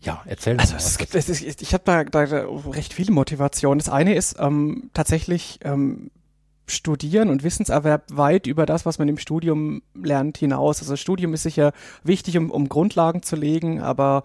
ja, 0.01 0.21
erzähl 0.25 0.59
also 0.59 0.75
es 0.75 0.97
gibt, 0.97 1.15
es 1.15 1.29
ist, 1.29 1.61
ich 1.61 1.73
habe 1.73 1.83
da, 1.85 2.03
da 2.03 2.45
recht 2.69 2.93
viele 2.93 3.11
Motivationen. 3.11 3.79
Das 3.79 3.89
eine 3.89 4.15
ist 4.15 4.35
ähm, 4.39 4.89
tatsächlich 4.93 5.59
ähm, 5.63 6.11
Studieren 6.65 7.29
und 7.29 7.43
Wissenserwerb 7.43 8.05
weit 8.11 8.47
über 8.47 8.65
das, 8.65 8.85
was 8.85 8.99
man 8.99 9.07
im 9.09 9.17
Studium 9.17 9.81
lernt, 9.93 10.37
hinaus. 10.37 10.79
Also 10.79 10.95
Studium 10.95 11.33
ist 11.33 11.43
sicher 11.43 11.73
wichtig, 12.03 12.37
um, 12.37 12.51
um 12.51 12.69
Grundlagen 12.69 13.21
zu 13.21 13.35
legen, 13.35 13.81
aber 13.81 14.23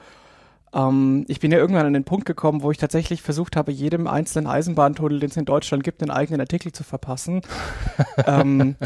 ähm, 0.73 1.25
ich 1.29 1.41
bin 1.41 1.51
ja 1.53 1.59
irgendwann 1.59 1.87
an 1.87 1.93
den 1.93 2.05
Punkt 2.05 2.27
gekommen, 2.27 2.63
wo 2.63 2.71
ich 2.71 2.79
tatsächlich 2.79 3.23
versucht 3.23 3.57
habe, 3.57 3.73
jedem 3.73 4.07
einzelnen 4.07 4.47
Eisenbahntunnel, 4.47 5.21
den 5.21 5.31
es 5.31 5.37
in 5.37 5.45
Deutschland 5.45 5.85
gibt, 5.85 6.03
einen 6.03 6.11
eigenen 6.11 6.41
Artikel 6.41 6.73
zu 6.73 6.85
verpassen. 6.85 7.43
ähm, 8.27 8.77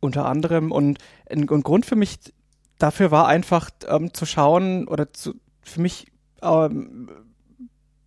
unter 0.00 0.26
anderem. 0.26 0.70
Und 0.70 0.98
ein, 1.30 1.48
ein, 1.48 1.62
Grund 1.62 1.86
für 1.86 1.96
mich 1.96 2.18
dafür 2.78 3.10
war 3.10 3.26
einfach 3.26 3.70
ähm, 3.88 4.12
zu 4.12 4.26
schauen 4.26 4.86
oder 4.86 5.12
zu, 5.12 5.34
für 5.62 5.80
mich 5.80 6.12
ähm, 6.42 7.08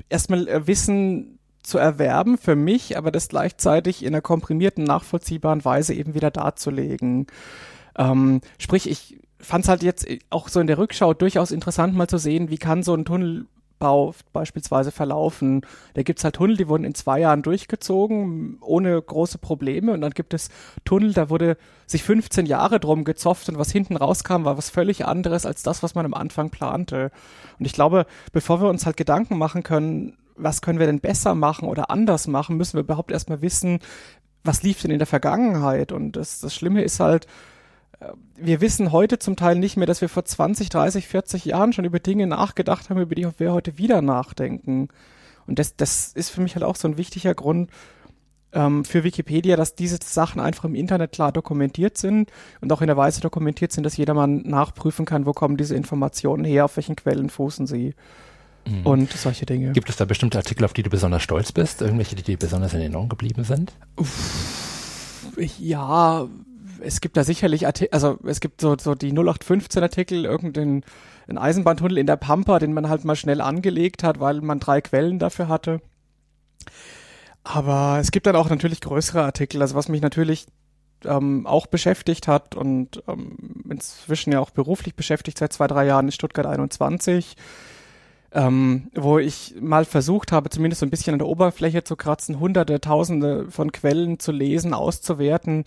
erstmal 0.09 0.47
äh, 0.47 0.67
Wissen 0.67 1.39
zu 1.63 1.77
erwerben 1.79 2.37
für 2.37 2.55
mich, 2.55 2.97
aber 2.97 3.11
das 3.11 3.27
gleichzeitig 3.27 4.03
in 4.03 4.09
einer 4.09 4.21
komprimierten, 4.21 4.85
nachvollziehbaren 4.85 5.65
Weise 5.65 5.93
eben 5.93 6.13
wieder 6.13 6.31
darzulegen. 6.31 7.27
Ähm, 7.97 8.39
sprich, 8.57 8.89
ich 8.89 9.19
fand 9.39 9.65
es 9.65 9.69
halt 9.69 9.83
jetzt 9.83 10.07
auch 10.29 10.47
so 10.49 10.59
in 10.59 10.67
der 10.67 10.77
Rückschau 10.77 11.13
durchaus 11.13 11.51
interessant, 11.51 11.95
mal 11.95 12.07
zu 12.07 12.17
sehen, 12.17 12.49
wie 12.49 12.57
kann 12.57 12.83
so 12.83 12.93
ein 12.93 13.05
Tunnelbau 13.05 14.13
beispielsweise 14.33 14.91
verlaufen. 14.91 15.61
Da 15.93 16.03
gibt's 16.03 16.23
halt 16.23 16.35
Tunnel, 16.35 16.57
die 16.57 16.67
wurden 16.67 16.83
in 16.83 16.95
zwei 16.95 17.19
Jahren 17.19 17.43
durchgezogen, 17.43 18.57
ohne 18.61 18.99
große 19.01 19.37
Probleme. 19.37 19.93
Und 19.93 20.01
dann 20.01 20.11
gibt 20.11 20.33
es 20.33 20.49
Tunnel, 20.85 21.13
da 21.13 21.29
wurde 21.29 21.57
sich 21.85 22.03
15 22.03 22.45
Jahre 22.45 22.79
drum 22.79 23.03
gezofft 23.03 23.49
und 23.49 23.59
was 23.59 23.71
hinten 23.71 23.95
rauskam, 23.95 24.45
war 24.45 24.57
was 24.57 24.69
völlig 24.69 25.05
anderes 25.05 25.45
als 25.45 25.63
das, 25.63 25.83
was 25.83 25.95
man 25.95 26.05
am 26.05 26.13
Anfang 26.13 26.49
plante. 26.49 27.11
Und 27.59 27.65
ich 27.65 27.73
glaube, 27.73 28.05
bevor 28.31 28.61
wir 28.61 28.69
uns 28.69 28.85
halt 28.85 28.97
Gedanken 28.97 29.37
machen 29.37 29.63
können, 29.63 30.17
was 30.35 30.61
können 30.61 30.79
wir 30.79 30.85
denn 30.85 30.99
besser 30.99 31.35
machen 31.35 31.67
oder 31.67 31.89
anders 31.89 32.27
machen, 32.27 32.57
müssen 32.57 32.73
wir 32.73 32.81
überhaupt 32.81 33.11
erstmal 33.11 33.41
wissen, 33.41 33.79
was 34.43 34.63
lief 34.63 34.81
denn 34.81 34.91
in 34.91 34.99
der 34.99 35.07
Vergangenheit. 35.07 35.91
Und 35.91 36.13
das, 36.13 36.39
das 36.39 36.55
Schlimme 36.55 36.83
ist 36.83 36.99
halt, 36.99 37.27
wir 38.35 38.61
wissen 38.61 38.91
heute 38.91 39.19
zum 39.19 39.35
Teil 39.35 39.57
nicht 39.57 39.77
mehr, 39.77 39.87
dass 39.87 40.01
wir 40.01 40.09
vor 40.09 40.23
20, 40.23 40.69
30, 40.69 41.07
40 41.07 41.45
Jahren 41.45 41.73
schon 41.73 41.85
über 41.85 41.99
Dinge 41.99 42.27
nachgedacht 42.27 42.89
haben, 42.89 43.01
über 43.01 43.15
die 43.15 43.27
wir 43.37 43.53
heute 43.53 43.77
wieder 43.77 44.01
nachdenken. 44.01 44.89
Und 45.47 45.59
das, 45.59 45.75
das 45.75 46.11
ist 46.13 46.29
für 46.29 46.41
mich 46.41 46.55
halt 46.55 46.63
auch 46.63 46.75
so 46.75 46.87
ein 46.87 46.97
wichtiger 46.97 47.33
Grund 47.33 47.71
ähm, 48.53 48.85
für 48.85 49.03
Wikipedia, 49.03 49.55
dass 49.55 49.75
diese 49.75 49.97
Sachen 50.03 50.39
einfach 50.39 50.65
im 50.65 50.75
Internet 50.75 51.11
klar 51.13 51.31
dokumentiert 51.31 51.97
sind 51.97 52.31
und 52.61 52.71
auch 52.71 52.81
in 52.81 52.87
der 52.87 52.97
Weise 52.97 53.21
dokumentiert 53.21 53.71
sind, 53.71 53.83
dass 53.83 53.97
jedermann 53.97 54.43
nachprüfen 54.43 55.05
kann, 55.05 55.25
wo 55.25 55.33
kommen 55.33 55.57
diese 55.57 55.75
Informationen 55.75 56.45
her, 56.45 56.65
auf 56.65 56.77
welchen 56.77 56.95
Quellen 56.95 57.29
fußen 57.29 57.65
sie. 57.65 57.95
Mhm. 58.67 58.85
Und 58.85 59.11
solche 59.11 59.45
Dinge. 59.45 59.71
Gibt 59.71 59.89
es 59.89 59.95
da 59.95 60.05
bestimmte 60.05 60.37
Artikel, 60.37 60.65
auf 60.65 60.73
die 60.73 60.83
du 60.83 60.89
besonders 60.89 61.23
stolz 61.23 61.51
bist? 61.51 61.81
Irgendwelche, 61.81 62.15
die 62.15 62.23
dir 62.23 62.37
besonders 62.37 62.73
in 62.73 62.81
Erinnerung 62.81 63.09
geblieben 63.09 63.43
sind? 63.43 63.73
Ja, 65.59 66.27
es 66.81 67.01
gibt 67.01 67.17
da 67.17 67.23
sicherlich 67.23 67.65
Artikel, 67.65 67.93
also 67.93 68.17
es 68.25 68.39
gibt 68.39 68.61
so, 68.61 68.75
so 68.79 68.95
die 68.95 69.11
0815 69.11 69.83
Artikel, 69.83 70.25
irgendeinen 70.25 70.83
ein 71.27 71.37
Eisenbahntunnel 71.37 71.97
in 71.97 72.07
der 72.07 72.15
Pampa, 72.15 72.59
den 72.59 72.73
man 72.73 72.89
halt 72.89 73.03
mal 73.03 73.15
schnell 73.15 73.41
angelegt 73.41 74.03
hat, 74.03 74.19
weil 74.19 74.41
man 74.41 74.59
drei 74.59 74.81
Quellen 74.81 75.19
dafür 75.19 75.47
hatte. 75.47 75.81
Aber 77.43 77.97
es 77.99 78.11
gibt 78.11 78.27
dann 78.27 78.35
auch 78.35 78.49
natürlich 78.49 78.81
größere 78.81 79.23
Artikel, 79.23 79.61
also 79.61 79.75
was 79.75 79.89
mich 79.89 80.01
natürlich 80.01 80.47
ähm, 81.05 81.45
auch 81.45 81.67
beschäftigt 81.67 82.27
hat 82.27 82.55
und 82.55 83.03
ähm, 83.07 83.63
inzwischen 83.69 84.33
ja 84.33 84.39
auch 84.39 84.49
beruflich 84.49 84.95
beschäftigt 84.95 85.37
seit 85.37 85.53
zwei, 85.53 85.67
drei 85.67 85.85
Jahren 85.85 86.07
ist 86.07 86.15
Stuttgart 86.15 86.45
21, 86.45 87.35
ähm, 88.31 88.89
wo 88.95 89.19
ich 89.19 89.55
mal 89.61 89.85
versucht 89.85 90.31
habe, 90.31 90.49
zumindest 90.49 90.79
so 90.79 90.85
ein 90.85 90.89
bisschen 90.89 91.13
an 91.13 91.19
der 91.19 91.27
Oberfläche 91.27 91.83
zu 91.83 91.95
kratzen, 91.95 92.39
hunderte, 92.39 92.81
tausende 92.81 93.49
von 93.51 93.71
Quellen 93.71 94.19
zu 94.19 94.31
lesen, 94.31 94.73
auszuwerten 94.73 95.63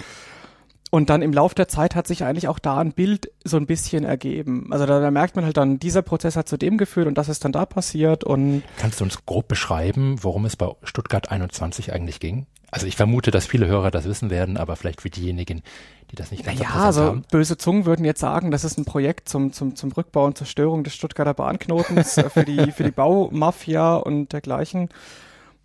und 0.90 1.08
dann 1.08 1.22
im 1.22 1.32
Laufe 1.32 1.54
der 1.54 1.68
Zeit 1.68 1.94
hat 1.94 2.06
sich 2.06 2.24
eigentlich 2.24 2.48
auch 2.48 2.58
da 2.58 2.78
ein 2.78 2.92
Bild 2.92 3.30
so 3.44 3.56
ein 3.56 3.66
bisschen 3.66 4.04
ergeben. 4.04 4.68
Also 4.72 4.86
da, 4.86 5.00
da, 5.00 5.10
merkt 5.10 5.36
man 5.36 5.44
halt 5.44 5.56
dann, 5.56 5.78
dieser 5.78 6.02
Prozess 6.02 6.36
hat 6.36 6.48
zu 6.48 6.56
dem 6.56 6.78
geführt 6.78 7.06
und 7.06 7.16
das 7.16 7.28
ist 7.28 7.44
dann 7.44 7.52
da 7.52 7.64
passiert 7.64 8.24
und. 8.24 8.62
Kannst 8.76 9.00
du 9.00 9.04
uns 9.04 9.24
grob 9.24 9.48
beschreiben, 9.48 10.16
worum 10.22 10.44
es 10.44 10.56
bei 10.56 10.68
Stuttgart 10.82 11.30
21 11.30 11.92
eigentlich 11.92 12.18
ging? 12.20 12.46
Also 12.72 12.86
ich 12.86 12.96
vermute, 12.96 13.30
dass 13.30 13.46
viele 13.46 13.66
Hörer 13.66 13.90
das 13.90 14.04
wissen 14.04 14.30
werden, 14.30 14.56
aber 14.56 14.76
vielleicht 14.76 15.00
für 15.00 15.10
diejenigen, 15.10 15.62
die 16.10 16.16
das 16.16 16.30
nicht 16.30 16.44
ganz 16.44 16.60
Ja, 16.60 16.70
also 16.70 17.02
haben. 17.02 17.24
böse 17.30 17.56
Zungen 17.56 17.84
würden 17.84 18.04
jetzt 18.04 18.20
sagen, 18.20 18.50
das 18.50 18.64
ist 18.64 18.78
ein 18.78 18.84
Projekt 18.84 19.28
zum, 19.28 19.52
zum, 19.52 19.74
zum 19.74 19.90
Rückbau 19.90 20.24
und 20.24 20.38
Zerstörung 20.38 20.84
des 20.84 20.94
Stuttgarter 20.94 21.34
Bahnknotens 21.34 22.16
äh, 22.18 22.30
für 22.30 22.44
die, 22.44 22.70
für 22.72 22.84
die 22.84 22.90
Baumafia 22.92 23.96
und 23.96 24.32
dergleichen. 24.32 24.88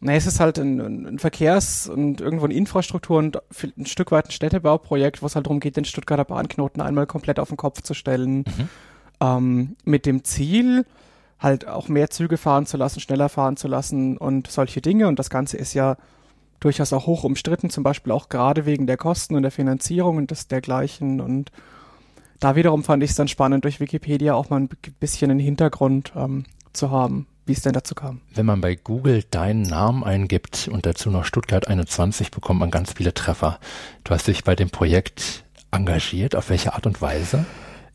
Nee, 0.06 0.18
es 0.18 0.28
ist 0.28 0.40
halt 0.40 0.60
ein, 0.60 1.08
ein 1.08 1.18
Verkehrs- 1.18 1.90
und 1.90 2.22
irgendwo 2.22 2.46
eine 2.46 2.54
Infrastruktur 2.54 3.18
und 3.18 3.40
ein 3.76 3.88
Stück 3.88 4.12
weit 4.12 4.28
ein 4.28 4.32
Städtebauprojekt, 4.32 5.24
wo 5.24 5.26
es 5.26 5.36
halt 5.36 5.48
darum 5.48 5.60
geht, 5.60 5.78
den 5.78 5.86
Stuttgarter 5.86 6.26
Bahnknoten 6.26 6.80
einmal 6.80 7.08
komplett 7.08 7.40
auf 7.40 7.48
den 7.48 7.58
Kopf 7.58 7.82
zu 7.82 7.96
stellen. 7.96 8.38
Mhm. 8.38 8.70
Ähm, 9.20 9.76
mit 9.84 10.06
dem 10.06 10.24
Ziel, 10.24 10.86
halt 11.40 11.68
auch 11.68 11.88
mehr 11.88 12.12
Züge 12.12 12.38
fahren 12.38 12.68
zu 12.68 12.78
lassen, 12.78 13.00
schneller 13.00 13.30
fahren 13.30 13.58
zu 13.58 13.68
lassen 13.68 14.16
und 14.18 14.46
solche 14.46 14.80
Dinge. 14.80 15.08
Und 15.08 15.18
das 15.18 15.32
Ganze 15.32 15.58
ist 15.58 15.74
ja 15.74 15.98
durchaus 16.60 16.94
auch 16.94 17.08
hoch 17.08 17.24
umstritten, 17.24 17.72
zum 17.72 17.84
Beispiel 17.84 18.12
auch 18.12 18.30
gerade 18.30 18.68
wegen 18.68 18.86
der 18.86 18.98
Kosten 18.98 19.36
und 19.36 19.42
der 19.42 19.52
Finanzierung 19.52 20.18
und 20.18 20.30
des 20.30 20.48
dergleichen. 20.48 21.20
Und 21.20 21.52
da 22.40 22.56
wiederum 22.56 22.84
fand 22.84 23.02
ich 23.02 23.10
es 23.10 23.16
dann 23.16 23.28
spannend, 23.28 23.64
durch 23.64 23.80
Wikipedia 23.80 24.36
auch 24.36 24.52
mal 24.52 24.60
ein 24.60 24.70
bisschen 25.00 25.32
einen 25.32 25.40
Hintergrund 25.40 26.14
ähm, 26.16 26.44
zu 26.74 26.92
haben 26.92 27.26
wie 27.46 27.54
es 27.54 27.62
denn 27.62 27.74
dazu 27.74 27.96
kam. 27.96 28.22
Wenn 28.34 28.46
man 28.46 28.62
bei 28.62 28.76
Google 28.76 29.24
deinen 29.30 29.62
Namen 29.62 30.04
eingibt 30.04 30.68
und 30.72 30.86
dazu 30.86 31.10
noch 31.10 31.26
Stuttgart 31.26 31.68
21, 31.68 32.32
bekommt 32.32 32.60
man 32.60 32.72
ganz 32.72 32.94
viele 32.94 33.14
Treffer. 33.14 33.60
Du 34.04 34.14
hast 34.14 34.28
dich 34.28 34.44
bei 34.44 34.56
dem 34.56 34.70
Projekt 34.70 35.44
engagiert. 35.72 36.36
Auf 36.36 36.50
welche 36.50 36.74
Art 36.74 36.86
und 36.86 37.02
Weise? 37.02 37.46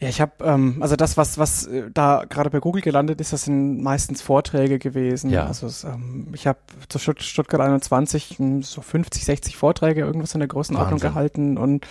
Ja, 0.00 0.08
ich 0.08 0.20
habe, 0.20 0.32
ähm, 0.44 0.78
also 0.80 0.96
das, 0.96 1.16
was, 1.16 1.36
was 1.36 1.66
äh, 1.66 1.90
da 1.92 2.24
gerade 2.28 2.48
bei 2.48 2.58
Google 2.60 2.80
gelandet 2.80 3.20
ist, 3.20 3.32
das 3.32 3.44
sind 3.44 3.82
meistens 3.82 4.22
Vorträge 4.22 4.78
gewesen. 4.78 5.30
Ja. 5.30 5.46
Also 5.46 5.68
ähm, 5.86 6.28
ich 6.32 6.46
habe 6.46 6.58
zu 6.88 6.98
Stutt 6.98 7.22
Stuttgart 7.22 7.60
21 7.60 8.38
so 8.62 8.80
50, 8.80 9.24
60 9.24 9.56
Vorträge 9.56 10.00
irgendwas 10.00 10.32
in 10.34 10.40
der 10.40 10.48
Größenordnung 10.48 11.02
Wahnsinn. 11.02 11.10
gehalten 11.10 11.58
und 11.58 11.86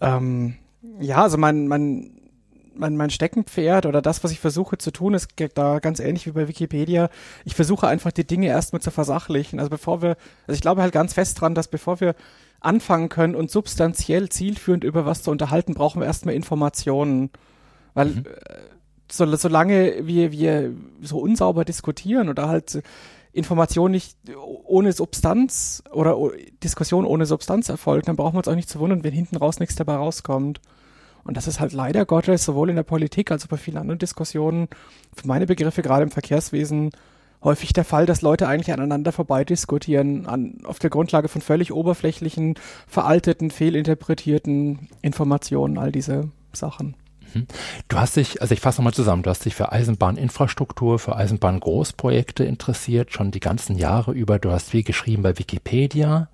Ähm, 0.00 0.54
ja, 0.98 1.22
also 1.22 1.36
mein, 1.36 1.68
mein, 1.68 2.19
mein, 2.80 2.96
mein 2.96 3.10
Steckenpferd 3.10 3.86
oder 3.86 4.02
das, 4.02 4.24
was 4.24 4.32
ich 4.32 4.40
versuche 4.40 4.78
zu 4.78 4.90
tun, 4.90 5.14
ist 5.14 5.28
da 5.54 5.78
ganz 5.78 6.00
ähnlich 6.00 6.26
wie 6.26 6.32
bei 6.32 6.48
Wikipedia. 6.48 7.10
Ich 7.44 7.54
versuche 7.54 7.86
einfach 7.86 8.10
die 8.10 8.26
Dinge 8.26 8.48
erstmal 8.48 8.82
zu 8.82 8.90
versachlichen. 8.90 9.60
Also 9.60 9.70
bevor 9.70 10.02
wir, 10.02 10.16
also 10.46 10.56
ich 10.56 10.60
glaube 10.60 10.82
halt 10.82 10.92
ganz 10.92 11.14
fest 11.14 11.40
dran, 11.40 11.54
dass 11.54 11.68
bevor 11.68 12.00
wir 12.00 12.16
anfangen 12.58 13.08
können 13.08 13.36
und 13.36 13.50
substanziell 13.50 14.28
zielführend 14.28 14.82
über 14.82 15.06
was 15.06 15.22
zu 15.22 15.30
unterhalten, 15.30 15.74
brauchen 15.74 16.00
wir 16.00 16.06
erstmal 16.06 16.34
Informationen. 16.34 17.30
Weil 17.94 18.06
mhm. 18.06 18.24
Äh, 18.26 18.56
so, 19.12 19.36
solange 19.36 20.06
wir, 20.06 20.32
wir 20.32 20.72
so 21.00 21.18
unsauber 21.18 21.64
diskutieren 21.64 22.28
oder 22.28 22.48
halt 22.48 22.82
Information 23.32 23.90
nicht 23.90 24.16
ohne 24.36 24.92
Substanz 24.92 25.82
oder 25.92 26.16
Diskussion 26.62 27.04
ohne 27.04 27.26
Substanz 27.26 27.68
erfolgt, 27.68 28.08
dann 28.08 28.16
brauchen 28.16 28.34
wir 28.34 28.38
uns 28.38 28.48
auch 28.48 28.54
nicht 28.54 28.68
zu 28.68 28.80
wundern, 28.80 29.04
wenn 29.04 29.12
hinten 29.12 29.36
raus 29.36 29.60
nichts 29.60 29.76
dabei 29.76 29.96
rauskommt. 29.96 30.60
Und 31.24 31.36
das 31.36 31.46
ist 31.46 31.60
halt 31.60 31.72
leider 31.72 32.06
Gottes 32.06 32.44
sowohl 32.44 32.70
in 32.70 32.76
der 32.76 32.82
Politik 32.82 33.30
als 33.30 33.44
auch 33.44 33.48
bei 33.48 33.56
vielen 33.56 33.76
anderen 33.76 33.98
Diskussionen, 33.98 34.68
für 35.14 35.26
meine 35.26 35.46
Begriffe 35.46 35.82
gerade 35.82 36.02
im 36.02 36.10
Verkehrswesen, 36.10 36.90
häufig 37.42 37.72
der 37.72 37.84
Fall, 37.84 38.06
dass 38.06 38.22
Leute 38.22 38.48
eigentlich 38.48 38.72
aneinander 38.72 39.12
vorbei 39.12 39.44
diskutieren, 39.44 40.26
an, 40.26 40.58
auf 40.64 40.78
der 40.78 40.90
Grundlage 40.90 41.28
von 41.28 41.40
völlig 41.40 41.72
oberflächlichen, 41.72 42.54
veralteten, 42.86 43.50
fehlinterpretierten 43.50 44.88
Informationen, 45.02 45.78
all 45.78 45.92
diese 45.92 46.30
Sachen. 46.52 46.96
Mhm. 47.34 47.46
Du 47.88 47.96
hast 47.98 48.16
dich, 48.16 48.42
also 48.42 48.52
ich 48.52 48.60
fasse 48.60 48.80
nochmal 48.80 48.94
zusammen, 48.94 49.22
du 49.22 49.30
hast 49.30 49.44
dich 49.44 49.54
für 49.54 49.72
Eisenbahninfrastruktur, 49.72 50.98
für 50.98 51.16
Eisenbahngroßprojekte 51.16 52.44
interessiert, 52.44 53.12
schon 53.12 53.30
die 53.30 53.40
ganzen 53.40 53.76
Jahre 53.76 54.12
über. 54.12 54.38
Du 54.38 54.50
hast 54.50 54.70
viel 54.70 54.82
geschrieben 54.82 55.22
bei 55.22 55.38
Wikipedia. 55.38 56.28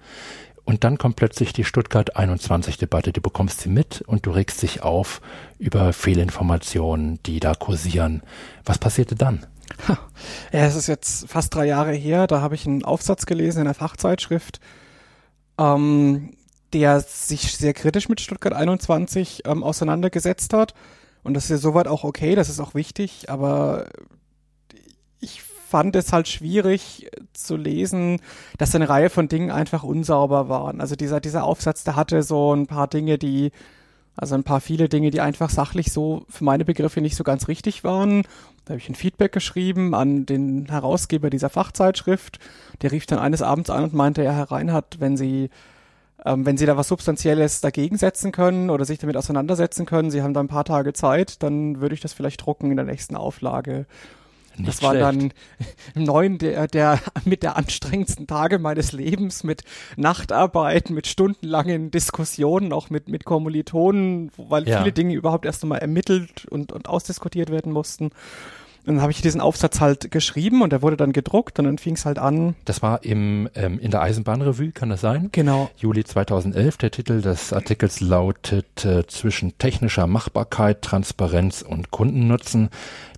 Und 0.67 0.83
dann 0.83 0.99
kommt 0.99 1.15
plötzlich 1.15 1.53
die 1.53 1.63
Stuttgart 1.63 2.17
21 2.17 2.77
Debatte. 2.77 3.13
Du 3.13 3.21
bekommst 3.21 3.61
sie 3.61 3.69
mit 3.69 4.03
und 4.03 4.27
du 4.27 4.33
regst 4.33 4.61
dich 4.63 4.83
auf 4.83 5.21
über 5.61 5.93
Fehlinformationen, 5.93 7.21
die 7.25 7.39
da 7.39 7.55
kursieren. 7.55 8.23
Was 8.65 8.79
passierte 8.79 9.15
dann? 9.15 9.47
Ja, 10.53 10.67
es 10.67 10.75
ist 10.75 10.89
jetzt 10.89 11.29
fast 11.29 11.55
drei 11.55 11.67
Jahre 11.67 11.93
her. 11.93 12.27
Da 12.27 12.41
habe 12.41 12.57
ich 12.57 12.67
einen 12.67 12.85
Aufsatz 12.85 13.27
gelesen 13.27 13.61
in 13.61 13.65
der 13.67 13.75
Fachzeitschrift, 13.75 14.61
ähm, 15.59 16.37
der 16.73 17.01
sich 17.01 17.57
sehr 17.57 17.73
kritisch 17.73 18.09
mit 18.09 18.21
Stuttgart 18.21 18.53
21 18.53 19.43
ähm, 19.45 19.63
auseinandergesetzt 19.63 20.53
hat. 20.53 20.75
Und 21.23 21.35
das 21.35 21.45
ist 21.45 21.51
ja 21.51 21.57
soweit 21.59 21.87
auch 21.87 22.05
okay, 22.05 22.35
das 22.35 22.49
ist 22.49 22.61
auch 22.61 22.75
wichtig, 22.75 23.31
aber 23.31 23.87
ich 25.21 25.43
fand 25.77 25.95
es 25.95 26.11
halt 26.11 26.27
schwierig 26.27 27.11
zu 27.35 27.55
lesen, 27.55 28.23
dass 28.57 28.75
eine 28.75 28.89
Reihe 28.89 29.11
von 29.11 29.29
Dingen 29.29 29.51
einfach 29.51 29.83
unsauber 29.83 30.49
waren. 30.49 30.81
Also 30.81 30.97
dieser, 30.97 31.21
dieser 31.21 31.45
Aufsatz, 31.45 31.85
der 31.85 31.97
hatte 31.97 32.23
so 32.23 32.55
ein 32.55 32.67
paar 32.67 32.87
Dinge, 32.87 33.19
die, 33.19 33.53
also 34.17 34.37
ein 34.37 34.43
paar 34.43 34.63
viele 34.63 34.89
Dinge, 34.89 35.11
die 35.11 35.21
einfach 35.21 35.51
sachlich 35.51 35.93
so 35.93 36.25
für 36.31 36.45
meine 36.45 36.65
Begriffe 36.65 37.03
nicht 37.03 37.15
so 37.15 37.25
ganz 37.25 37.47
richtig 37.47 37.85
waren. 37.85 38.23
Da 38.65 38.71
habe 38.71 38.79
ich 38.79 38.89
ein 38.89 38.95
Feedback 38.95 39.33
geschrieben 39.33 39.95
an 39.95 40.25
den 40.25 40.65
Herausgeber 40.71 41.29
dieser 41.29 41.51
Fachzeitschrift. 41.51 42.39
Der 42.81 42.91
rief 42.91 43.05
dann 43.05 43.19
eines 43.19 43.43
Abends 43.43 43.69
an 43.69 43.85
und 43.85 43.93
meinte, 43.93 44.25
ja, 44.25 44.33
Herr 44.33 44.51
Reinhardt, 44.51 44.99
wenn 44.99 45.19
Sie 45.19 45.51
ähm, 46.25 46.47
wenn 46.47 46.57
Sie 46.57 46.65
da 46.65 46.79
was 46.79 46.89
Substanzielles 46.89 47.61
dagegen 47.61 47.99
setzen 47.99 48.33
können 48.33 48.71
oder 48.71 48.87
sich 48.87 48.99
damit 48.99 49.19
auseinandersetzen 49.19 49.85
können, 49.85 50.11
Sie 50.11 50.23
haben 50.23 50.33
da 50.33 50.41
ein 50.41 50.49
paar 50.49 50.65
Tage 50.65 50.95
Zeit, 50.95 51.43
dann 51.43 51.83
würde 51.83 51.95
ich 51.95 52.01
das 52.01 52.15
vielleicht 52.15 52.47
drucken 52.47 52.71
in 52.71 52.79
der 52.79 52.87
nächsten 52.87 53.15
Auflage. 53.15 53.85
Nicht 54.57 54.69
das 54.69 54.83
war 54.83 54.95
dann 54.95 55.33
neun 55.95 56.39
der, 56.39 56.67
der 56.67 57.01
mit 57.25 57.43
der 57.43 57.57
anstrengendsten 57.57 58.27
Tage 58.27 58.59
meines 58.59 58.93
Lebens, 58.93 59.45
mit 59.45 59.63
Nachtarbeit, 59.97 60.91
mit 60.91 61.07
stundenlangen 61.07 61.91
Diskussionen, 61.91 62.73
auch 62.73 62.91
mit, 62.91 63.09
mit 63.09 63.25
Kommilitonen, 63.25 64.31
weil 64.37 64.69
ja. 64.69 64.79
viele 64.79 64.93
Dinge 64.93 65.15
überhaupt 65.15 65.45
erst 65.45 65.63
einmal 65.63 65.79
ermittelt 65.79 66.47
und, 66.47 66.73
und 66.73 66.89
ausdiskutiert 66.89 67.51
werden 67.51 67.73
mussten 67.73 68.11
dann 68.87 69.03
habe 69.03 69.13
ich 69.13 69.21
diesen 69.21 69.41
Aufsatz 69.41 69.81
halt 69.81 70.11
geschrieben 70.11 70.63
und 70.63 70.71
der 70.73 70.83
wurde 70.83 70.97
dann 70.97 71.13
gedruckt 71.13 71.59
und 71.59 71.65
dann 71.65 71.79
fing 71.79 71.95
es 71.95 72.07
halt 72.07 72.19
an. 72.19 72.55
Das 72.65 72.83
war 72.83 73.05
im 73.05 73.49
ähm, 73.55 73.79
in 73.79 73.91
der 73.91 74.03
Eisenbahnrevue, 74.03 74.73
kann 74.73 74.89
das 74.89 75.01
sein? 75.01 75.29
Genau. 75.33 75.71
Juli 75.77 76.05
2011. 76.05 76.77
Der 76.79 76.91
Titel 76.91 77.21
des 77.21 77.53
Artikels 77.53 78.01
lautet 78.01 78.85
äh, 78.85 79.07
zwischen 79.07 79.59
technischer 79.59 80.07
Machbarkeit, 80.07 80.83
Transparenz 80.83 81.63
und 81.63 81.91
Kundennutzen. 81.91 82.71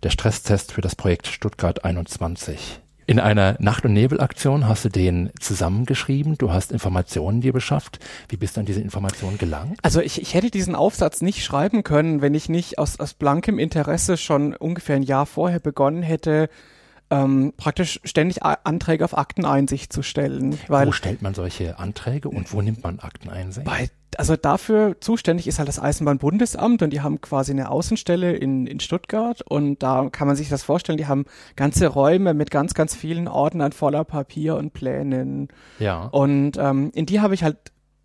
Der 0.03 0.11
Stresstest 0.11 0.73
für 0.73 0.81
das 0.81 0.97
Projekt 0.97 1.27
Stuttgart 1.27 1.85
21. 1.85 2.81
In 3.09 3.19
einer 3.19 3.57
Nacht- 3.59 3.87
und 3.87 3.95
Nebelaktion 3.95 4.69
hast 4.69 4.85
du 4.85 4.91
den 4.91 5.31
zusammengeschrieben, 5.41 6.37
du 6.37 6.53
hast 6.53 6.73
Informationen 6.73 7.41
dir 7.41 7.55
beschafft. 7.55 8.01
Wie 8.29 8.37
bist 8.37 8.57
du 8.57 8.61
an 8.61 8.67
diese 8.67 8.83
Informationen 8.83 9.39
gelangt? 9.39 9.79
Also 9.83 10.03
ich, 10.03 10.21
ich 10.21 10.35
hätte 10.35 10.51
diesen 10.51 10.75
Aufsatz 10.75 11.23
nicht 11.23 11.43
schreiben 11.43 11.85
können, 11.85 12.21
wenn 12.21 12.35
ich 12.35 12.51
nicht 12.51 12.79
aus, 12.79 13.01
aus 13.01 13.15
blankem 13.15 13.59
Interesse 13.59 14.19
schon 14.19 14.55
ungefähr 14.55 14.97
ein 14.97 15.03
Jahr 15.03 15.25
vorher 15.25 15.59
begonnen 15.59 16.03
hätte, 16.03 16.51
ähm, 17.09 17.55
praktisch 17.57 17.99
ständig 18.05 18.43
Anträge 18.43 19.07
auf 19.07 19.17
Akteneinsicht 19.17 19.91
zu 19.91 20.03
stellen. 20.03 20.59
Weil 20.69 20.87
wo 20.87 20.93
stellt 20.93 21.23
man 21.23 21.33
solche 21.33 21.79
Anträge 21.79 22.29
und 22.29 22.53
wo 22.53 22.61
nimmt 22.61 22.83
man 22.83 22.99
Akteneinsicht? 22.99 23.65
Bei, 23.65 23.89
also 24.19 24.35
dafür 24.35 24.97
zuständig 25.01 25.47
ist 25.47 25.59
halt 25.59 25.69
das 25.69 25.79
Eisenbahnbundesamt 25.79 26.83
und 26.83 26.91
die 26.93 27.03
haben 27.03 27.21
quasi 27.21 27.53
eine 27.53 27.71
Außenstelle 27.71 28.33
in, 28.33 28.67
in 28.67 28.81
Stuttgart 28.81 29.43
und 29.43 29.81
da 29.83 30.09
kann 30.11 30.27
man 30.27 30.35
sich 30.35 30.49
das 30.49 30.65
vorstellen, 30.65 30.99
die 30.99 31.07
haben 31.07 31.25
ganze 31.55 31.87
Räume 31.87 32.35
mit 32.35 32.51
ganz, 32.51 32.75
ganz 32.75 32.97
vielen 32.97 33.29
Ordnern 33.29 33.71
voller 33.71 34.03
Papier 34.03 34.57
und 34.57 34.73
Plänen. 34.73 35.49
Ja. 35.79 36.07
Und 36.07 36.57
ähm, 36.59 36.91
in 36.95 37.07
die 37.07 37.21
habe 37.21 37.35
ich 37.35 37.45
halt 37.45 37.59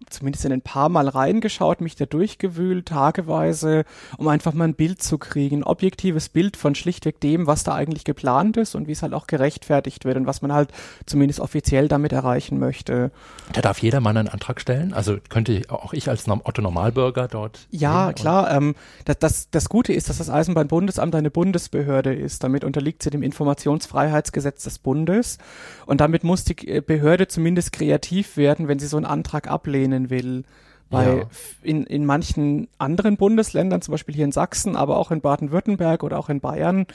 zumindest 0.10 0.46
in 0.46 0.54
ein 0.54 0.62
paar 0.62 0.90
Mal 0.90 1.08
reingeschaut, 1.08 1.82
mich 1.82 1.96
da 1.96 2.06
durchgewühlt, 2.06 2.88
tageweise, 2.88 3.86
um 4.18 4.28
einfach 4.28 4.54
mal 4.54 4.66
ein 4.66 4.76
Bild 4.76 5.02
zu 5.02 5.18
kriegen, 5.18 5.58
ein 5.58 5.64
objektives 5.64 6.30
Bild 6.30 6.58
von 6.58 6.76
schlichtweg 6.76 7.20
dem, 7.20 7.48
was 7.48 7.64
da 7.64 7.74
eigentlich 7.74 8.04
geplant 8.04 8.58
ist 8.58 8.76
und 8.76 8.88
wie 8.88 8.92
es 8.92 9.02
halt 9.02 9.14
auch 9.14 9.28
gerechtfertigt 9.28 10.06
wird 10.06 10.18
und 10.18 10.28
was 10.28 10.42
man 10.42 10.54
halt 10.54 10.70
zumindest 11.06 11.40
offiziell 11.40 11.88
damit 11.88 12.12
erreichen 12.12 12.60
möchte. 12.60 13.12
Da 13.54 13.62
darf 13.62 13.80
jeder 13.80 14.02
Mann 14.02 14.18
einen 14.18 14.30
Antrag 14.30 14.60
stellen? 14.60 14.94
Also 14.94 15.18
könnte 15.30 15.62
auch 15.70 15.94
ich 15.94 16.10
als 16.10 16.28
Otto 16.28 16.62
Normalbürger 16.62 17.28
dort? 17.28 17.68
Ja, 17.70 18.14
klar. 18.14 18.52
Ähm, 18.52 18.76
das, 19.06 19.20
das, 19.20 19.50
das 19.50 19.70
Gute 19.70 19.94
ist, 19.94 20.10
dass 20.10 20.18
das 20.18 20.30
Eisenbahnbundesamt 20.30 21.16
eine 21.16 21.32
Bundesbehörde 21.32 22.14
ist. 22.14 22.44
Damit 22.44 22.64
unterliegt 22.64 23.04
sie 23.04 23.10
dem 23.10 23.24
Informationsfreiheitsgesetz 23.24 24.64
des 24.64 24.80
Bundes 24.80 25.38
und 25.86 26.02
damit 26.02 26.24
muss 26.24 26.44
die 26.44 26.82
Behörde 26.82 27.28
zumindest 27.28 27.72
kreativ 27.74 28.38
werden, 28.38 28.68
wenn 28.68 28.80
sie 28.80 28.88
so 28.88 28.98
einen 28.98 29.06
Antrag 29.06 29.48
ablehnen 29.48 29.93
sein 29.94 30.10
will. 30.10 30.44
Weil 30.90 31.18
ja. 31.18 31.24
in, 31.64 31.86
in 31.86 32.06
manchen 32.06 32.68
anderen 32.78 33.18
Bundesländern, 33.18 33.82
zum 33.82 33.94
Beispiel 33.94 34.14
hier 34.14 34.26
in 34.26 34.32
Sachsen, 34.32 34.76
aber 34.76 34.98
auch 34.98 35.12
in 35.12 35.22
Baden-Württemberg 35.22 36.04
oder 36.04 36.20
auch 36.20 36.30
in 36.30 36.40
Bayern, 36.40 36.86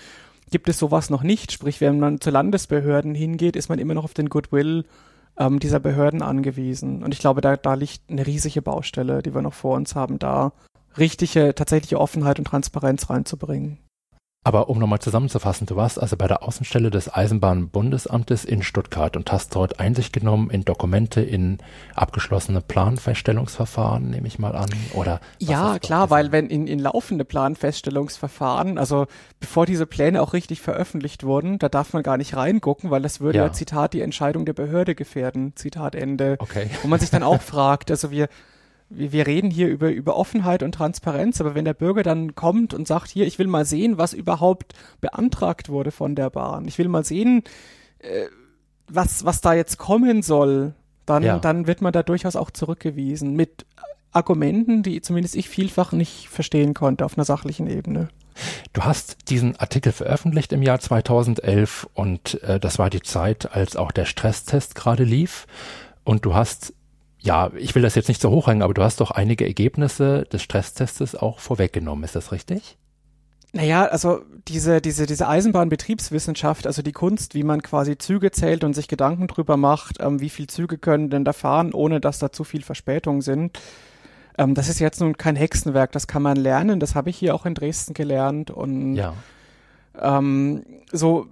gibt 0.51 0.69
es 0.69 0.79
sowas 0.79 1.11
noch 1.11 1.23
nicht. 1.23 1.53
Sprich, 1.53 1.81
wenn 1.81 1.99
man 1.99 2.21
zu 2.21 2.31
Landesbehörden 2.31 3.15
hingeht, 3.15 3.57
ist 3.57 3.69
man 3.69 3.79
immer 3.79 3.95
noch 3.95 4.05
auf 4.05 4.15
den 4.15 4.29
Goodwill 4.29 4.85
ähm, 5.39 5.59
dieser 5.59 5.81
Behörden 5.81 6.23
angewiesen. 6.23 7.03
Und 7.03 7.13
ich 7.13 7.21
glaube, 7.21 7.41
da, 7.41 7.57
da 7.57 7.75
liegt 7.75 8.03
eine 8.09 8.27
riesige 8.27 8.63
Baustelle, 8.63 9.23
die 9.23 9.35
wir 9.35 9.43
noch 9.43 9.55
vor 9.55 9.77
uns 9.77 9.95
haben, 9.95 10.19
da 10.19 10.53
richtige, 10.97 11.55
tatsächliche 11.55 12.01
Offenheit 12.01 12.39
und 12.39 12.47
Transparenz 12.47 13.11
reinzubringen. 13.11 13.79
Aber 14.45 14.71
um 14.71 14.79
nochmal 14.79 15.01
zusammenzufassen, 15.01 15.67
du 15.67 15.77
warst 15.77 16.01
also 16.01 16.17
bei 16.17 16.27
der 16.27 16.43
Außenstelle 16.43 16.91
des 16.91 17.13
Eisenbahnbundesamtes 17.13 18.45
in 18.45 18.63
Stuttgart 18.63 19.17
und 19.17 19.31
hast 19.31 19.55
dort 19.55 19.81
Einsicht 19.81 20.13
genommen 20.13 20.49
in 20.51 20.65
Dokumente, 20.65 21.21
in 21.21 21.59
abgeschlossene 21.95 22.61
Planfeststellungsverfahren, 22.61 24.09
nehme 24.09 24.27
ich 24.27 24.39
mal 24.39 24.55
an, 24.55 24.71
oder? 24.95 25.21
Ja, 25.39 25.79
klar, 25.79 26.09
weil 26.11 26.33
wenn 26.33 26.47
in, 26.47 26.67
in 26.67 26.79
laufende 26.79 27.25
Planfeststellungsverfahren, 27.25 28.79
also 28.79 29.07
bevor 29.41 29.67
diese 29.67 29.87
Pläne 29.87 30.23
auch 30.23 30.33
richtig 30.33 30.63
veröffentlicht 30.63 31.25
wurden, 31.25 31.59
da 31.59 31.69
darf 31.69 31.93
man 31.93 32.03
gar 32.03 32.17
nicht 32.17 32.35
reingucken, 32.35 32.91
weil 32.91 33.03
das 33.03 33.21
würde 33.21 33.39
ja, 33.39 33.47
ja 33.47 33.53
Zitat, 33.53 33.93
die 33.93 34.01
Entscheidung 34.01 34.47
der 34.47 34.55
Behörde 34.55 34.95
gefährden, 34.95 35.57
Zitat 35.57 35.95
Ende. 35.95 36.37
Okay. 36.39 36.71
Wo 36.83 36.89
man 36.89 37.01
sich 37.01 37.11
dann 37.11 37.23
auch 37.23 37.43
fragt, 37.43 37.91
also 37.91 38.11
wir, 38.11 38.29
wir 38.91 39.27
reden 39.27 39.51
hier 39.51 39.69
über, 39.69 39.91
über 39.91 40.17
Offenheit 40.17 40.63
und 40.63 40.73
Transparenz, 40.73 41.41
aber 41.41 41.55
wenn 41.55 41.65
der 41.65 41.75
Bürger 41.75 42.03
dann 42.03 42.35
kommt 42.35 42.73
und 42.73 42.87
sagt, 42.89 43.11
hier, 43.11 43.27
ich 43.27 43.39
will 43.39 43.47
mal 43.47 43.65
sehen, 43.65 43.99
was 43.99 44.15
überhaupt 44.15 44.73
beantragt 45.01 45.69
wurde 45.69 45.91
von 45.91 46.15
der 46.15 46.31
Bahn, 46.31 46.67
ich 46.67 46.79
will 46.79 46.89
mal 46.89 47.05
sehen, 47.05 47.43
äh, 47.99 48.27
was, 48.89 49.25
was 49.25 49.41
da 49.41 49.53
jetzt 49.53 49.77
kommen 49.77 50.23
soll, 50.23 50.75
dann, 51.05 51.23
ja. 51.23 51.39
dann 51.39 51.67
wird 51.67 51.83
man 51.83 51.93
da 51.93 52.03
durchaus 52.03 52.37
auch 52.37 52.51
zurückgewiesen 52.51 53.35
mit 53.35 53.67
Argumenten, 54.13 54.83
die 54.83 55.01
zumindest 55.03 55.37
ich 55.37 55.49
vielfach 55.49 55.93
nicht 55.93 56.29
verstehen 56.29 56.75
konnte 56.75 57.05
auf 57.05 57.17
einer 57.17 57.25
sachlichen 57.25 57.69
Ebene. 57.69 58.09
Du 58.73 58.83
hast 58.83 59.29
diesen 59.29 59.57
Artikel 59.57 59.93
veröffentlicht 59.93 60.53
im 60.53 60.63
Jahr 60.63 60.79
2011 60.79 61.89
und 61.95 62.43
äh, 62.43 62.61
das 62.61 62.79
war 62.79 62.89
die 62.89 63.03
Zeit, 63.03 63.53
als 63.53 63.77
auch 63.77 63.93
der 63.93 64.05
Stresstest 64.05 64.75
gerade 64.75 65.05
lief. 65.05 65.47
Und 66.05 66.25
du 66.25 66.35
hast 66.35 66.73
ja, 67.21 67.51
ich 67.57 67.75
will 67.75 67.83
das 67.83 67.95
jetzt 67.95 68.09
nicht 68.09 68.21
so 68.21 68.31
hochhängen, 68.31 68.63
aber 68.63 68.75
du 68.75 68.83
hast 68.83 69.01
doch 69.01 69.11
einige 69.11 69.47
Ergebnisse 69.47 70.25
des 70.33 70.43
Stresstests 70.43 71.15
auch 71.15 71.39
vorweggenommen, 71.41 72.05
ist 72.05 72.15
das 72.15 72.33
richtig? 72.33 72.79
Naja, 73.53 73.87
also 73.87 74.21
diese, 74.47 74.81
diese, 74.81 75.07
diese 75.07 75.27
Eisenbahnbetriebswissenschaft, 75.27 76.67
also 76.67 76.83
die 76.83 76.93
Kunst, 76.93 77.35
wie 77.35 77.45
man 77.45 77.63
quasi 77.63 77.97
Züge 77.99 78.31
zählt 78.31 78.63
und 78.63 78.75
sich 78.75 78.89
Gedanken 78.89 79.27
drüber 79.27 79.57
macht, 79.57 79.97
ähm, 80.01 80.21
wie 80.21 80.29
viel 80.29 80.47
Züge 80.49 80.79
können 80.79 81.11
denn 81.11 81.25
da 81.25 81.33
fahren, 81.33 81.73
ohne 81.73 82.01
dass 82.01 82.19
da 82.19 82.31
zu 82.31 82.45
viel 82.45 82.63
Verspätung 82.63 83.23
sind, 83.23 83.59
Ähm, 84.39 84.55
das 84.55 84.69
ist 84.69 84.79
jetzt 84.79 85.01
nun 85.01 85.17
kein 85.17 85.35
Hexenwerk, 85.35 85.91
das 85.91 86.07
kann 86.07 86.23
man 86.23 86.37
lernen, 86.37 86.79
das 86.79 86.95
habe 86.95 87.11
ich 87.11 87.19
hier 87.19 87.35
auch 87.35 87.45
in 87.45 87.55
Dresden 87.55 87.93
gelernt 87.93 88.53
und 88.53 88.95
ja. 88.95 89.15
ähm, 90.01 90.65
so 90.93 91.27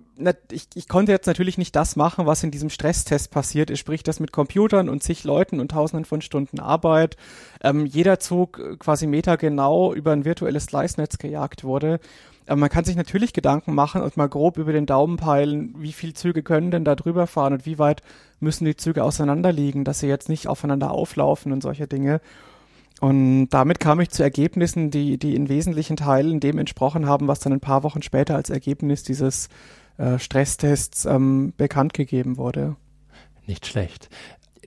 ich, 0.50 0.68
ich 0.74 0.88
konnte 0.88 1.12
jetzt 1.12 1.26
natürlich 1.26 1.58
nicht 1.58 1.76
das 1.76 1.96
machen, 1.96 2.26
was 2.26 2.42
in 2.42 2.50
diesem 2.50 2.70
Stresstest 2.70 3.30
passiert 3.30 3.70
ist, 3.70 3.80
sprich 3.80 4.02
das 4.02 4.20
mit 4.20 4.32
Computern 4.32 4.88
und 4.88 5.02
zig 5.02 5.24
Leuten 5.24 5.60
und 5.60 5.70
tausenden 5.70 6.04
von 6.04 6.22
Stunden 6.22 6.60
Arbeit. 6.60 7.16
Ähm, 7.62 7.86
jeder 7.86 8.18
Zug 8.18 8.58
äh, 8.58 8.76
quasi 8.76 9.06
metergenau 9.06 9.92
über 9.92 10.12
ein 10.12 10.24
virtuelles 10.24 10.64
Slice-Netz 10.64 11.18
gejagt 11.18 11.64
wurde. 11.64 12.00
Aber 12.46 12.56
man 12.56 12.70
kann 12.70 12.84
sich 12.84 12.96
natürlich 12.96 13.32
Gedanken 13.32 13.74
machen 13.74 14.02
und 14.02 14.16
mal 14.16 14.28
grob 14.28 14.56
über 14.56 14.72
den 14.72 14.86
Daumen 14.86 15.16
peilen, 15.16 15.74
wie 15.78 15.92
viel 15.92 16.14
Züge 16.14 16.42
können 16.42 16.70
denn 16.70 16.84
da 16.84 16.94
drüber 16.94 17.26
fahren 17.26 17.54
und 17.54 17.66
wie 17.66 17.78
weit 17.78 18.02
müssen 18.38 18.64
die 18.64 18.76
Züge 18.76 19.02
auseinanderliegen, 19.02 19.84
dass 19.84 20.00
sie 20.00 20.06
jetzt 20.06 20.28
nicht 20.28 20.46
aufeinander 20.46 20.92
auflaufen 20.92 21.52
und 21.52 21.62
solche 21.62 21.88
Dinge. 21.88 22.20
Und 23.00 23.48
damit 23.50 23.80
kam 23.80 24.00
ich 24.00 24.10
zu 24.10 24.22
Ergebnissen, 24.22 24.90
die, 24.90 25.18
die 25.18 25.34
in 25.34 25.48
wesentlichen 25.48 25.96
Teilen 25.96 26.40
dem 26.40 26.58
entsprochen 26.58 27.06
haben, 27.06 27.28
was 27.28 27.40
dann 27.40 27.52
ein 27.52 27.60
paar 27.60 27.82
Wochen 27.82 28.02
später 28.02 28.36
als 28.36 28.48
Ergebnis 28.48 29.02
dieses 29.02 29.48
äh, 29.98 30.18
Stresstests 30.18 31.04
ähm, 31.04 31.52
bekannt 31.56 31.94
gegeben 31.94 32.36
wurde. 32.36 32.76
Nicht 33.46 33.66
schlecht. 33.66 34.08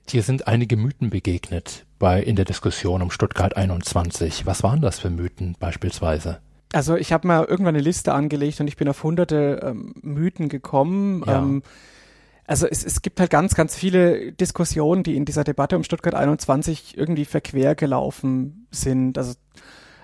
Dir 0.08 0.22
sind 0.22 0.48
einige 0.48 0.76
Mythen 0.76 1.10
begegnet 1.10 1.86
bei 1.98 2.22
in 2.22 2.34
der 2.34 2.44
Diskussion 2.44 3.02
um 3.02 3.10
Stuttgart 3.10 3.56
21. 3.56 4.46
Was 4.46 4.62
waren 4.62 4.80
das 4.80 4.98
für 4.98 5.10
Mythen 5.10 5.56
beispielsweise? 5.58 6.40
Also 6.72 6.96
ich 6.96 7.12
habe 7.12 7.26
mal 7.26 7.44
irgendwann 7.44 7.74
eine 7.74 7.82
Liste 7.82 8.12
angelegt 8.12 8.60
und 8.60 8.68
ich 8.68 8.76
bin 8.76 8.88
auf 8.88 9.02
hunderte 9.02 9.60
ähm, 9.62 9.94
Mythen 10.02 10.48
gekommen. 10.48 11.22
Ja. 11.26 11.38
Ähm, 11.38 11.62
also 12.46 12.66
es, 12.66 12.84
es 12.84 13.02
gibt 13.02 13.20
halt 13.20 13.30
ganz, 13.30 13.54
ganz 13.54 13.76
viele 13.76 14.32
Diskussionen, 14.32 15.02
die 15.04 15.16
in 15.16 15.24
dieser 15.24 15.44
Debatte 15.44 15.76
um 15.76 15.84
Stuttgart 15.84 16.14
21 16.14 16.96
irgendwie 16.96 17.24
verquer 17.24 17.74
gelaufen 17.76 18.66
sind. 18.72 19.18
Also 19.18 19.34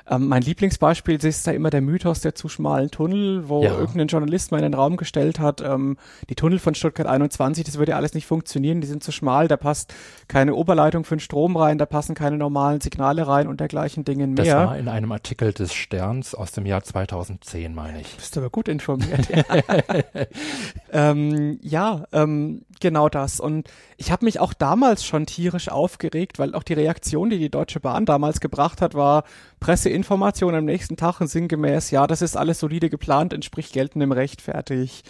ähm, 0.08 0.28
mein 0.28 0.42
Lieblingsbeispiel 0.42 1.22
ist 1.24 1.46
da 1.46 1.50
immer 1.50 1.70
der 1.70 1.80
Mythos 1.80 2.20
der 2.20 2.34
zu 2.34 2.48
schmalen 2.48 2.90
Tunnel, 2.90 3.48
wo 3.48 3.62
ja. 3.62 3.76
irgendein 3.76 4.06
Journalist 4.06 4.52
mal 4.52 4.58
in 4.58 4.62
den 4.62 4.74
Raum 4.74 4.96
gestellt 4.96 5.40
hat, 5.40 5.60
ähm, 5.60 5.96
die 6.28 6.36
Tunnel 6.36 6.58
von 6.58 6.74
Stuttgart 6.74 7.06
21, 7.06 7.64
das 7.64 7.78
würde 7.78 7.90
ja 7.90 7.96
alles 7.96 8.14
nicht 8.14 8.26
funktionieren, 8.26 8.80
die 8.80 8.86
sind 8.86 9.02
zu 9.02 9.10
schmal, 9.10 9.48
da 9.48 9.56
passt 9.56 9.94
keine 10.28 10.54
Oberleitung 10.54 11.04
für 11.04 11.16
den 11.16 11.20
Strom 11.20 11.56
rein, 11.56 11.78
da 11.78 11.86
passen 11.86 12.14
keine 12.14 12.36
normalen 12.36 12.80
Signale 12.80 13.26
rein 13.26 13.48
und 13.48 13.58
dergleichen 13.58 14.04
Dingen 14.04 14.34
mehr. 14.34 14.44
Das 14.44 14.54
war 14.68 14.78
in 14.78 14.88
einem 14.88 15.10
Artikel 15.10 15.52
des 15.52 15.74
Sterns 15.74 16.34
aus 16.34 16.52
dem 16.52 16.66
Jahr 16.66 16.84
2010, 16.84 17.74
meine 17.74 18.00
ich. 18.00 18.10
Du 18.12 18.16
bist 18.16 18.38
aber 18.38 18.50
gut 18.50 18.68
informiert. 18.68 19.28
ähm, 20.92 21.58
ja, 21.62 22.04
ähm, 22.12 22.62
genau 22.80 23.08
das. 23.08 23.40
Und 23.40 23.68
ich 23.96 24.12
habe 24.12 24.24
mich 24.24 24.38
auch 24.38 24.52
damals 24.52 25.04
schon 25.04 25.26
tierisch 25.26 25.68
aufgeregt, 25.68 26.38
weil 26.38 26.54
auch 26.54 26.62
die 26.62 26.74
Reaktion, 26.74 27.30
die 27.30 27.38
die 27.38 27.50
Deutsche 27.50 27.80
Bahn 27.80 28.06
damals 28.06 28.40
gebracht 28.40 28.80
hat, 28.80 28.94
war 28.94 29.24
Presseinformation 29.66 30.54
am 30.54 30.64
nächsten 30.64 30.96
Tag 30.96 31.20
und 31.20 31.26
sinngemäß, 31.26 31.90
ja, 31.90 32.06
das 32.06 32.22
ist 32.22 32.36
alles 32.36 32.60
solide 32.60 32.88
geplant, 32.88 33.32
entspricht 33.32 33.72
geltendem 33.72 34.12
Recht, 34.12 34.40
fertig. 34.40 35.02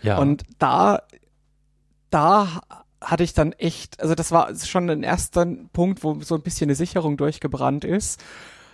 Ja. 0.00 0.18
Und 0.18 0.44
da, 0.60 1.02
da 2.10 2.60
hatte 3.00 3.24
ich 3.24 3.34
dann 3.34 3.50
echt, 3.50 4.00
also 4.00 4.14
das 4.14 4.30
war 4.30 4.54
schon 4.54 4.88
ein 4.90 5.02
erster 5.02 5.44
Punkt, 5.72 6.04
wo 6.04 6.20
so 6.20 6.36
ein 6.36 6.42
bisschen 6.42 6.66
eine 6.66 6.76
Sicherung 6.76 7.16
durchgebrannt 7.16 7.84
ist. 7.84 8.22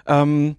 Ähm, 0.06 0.56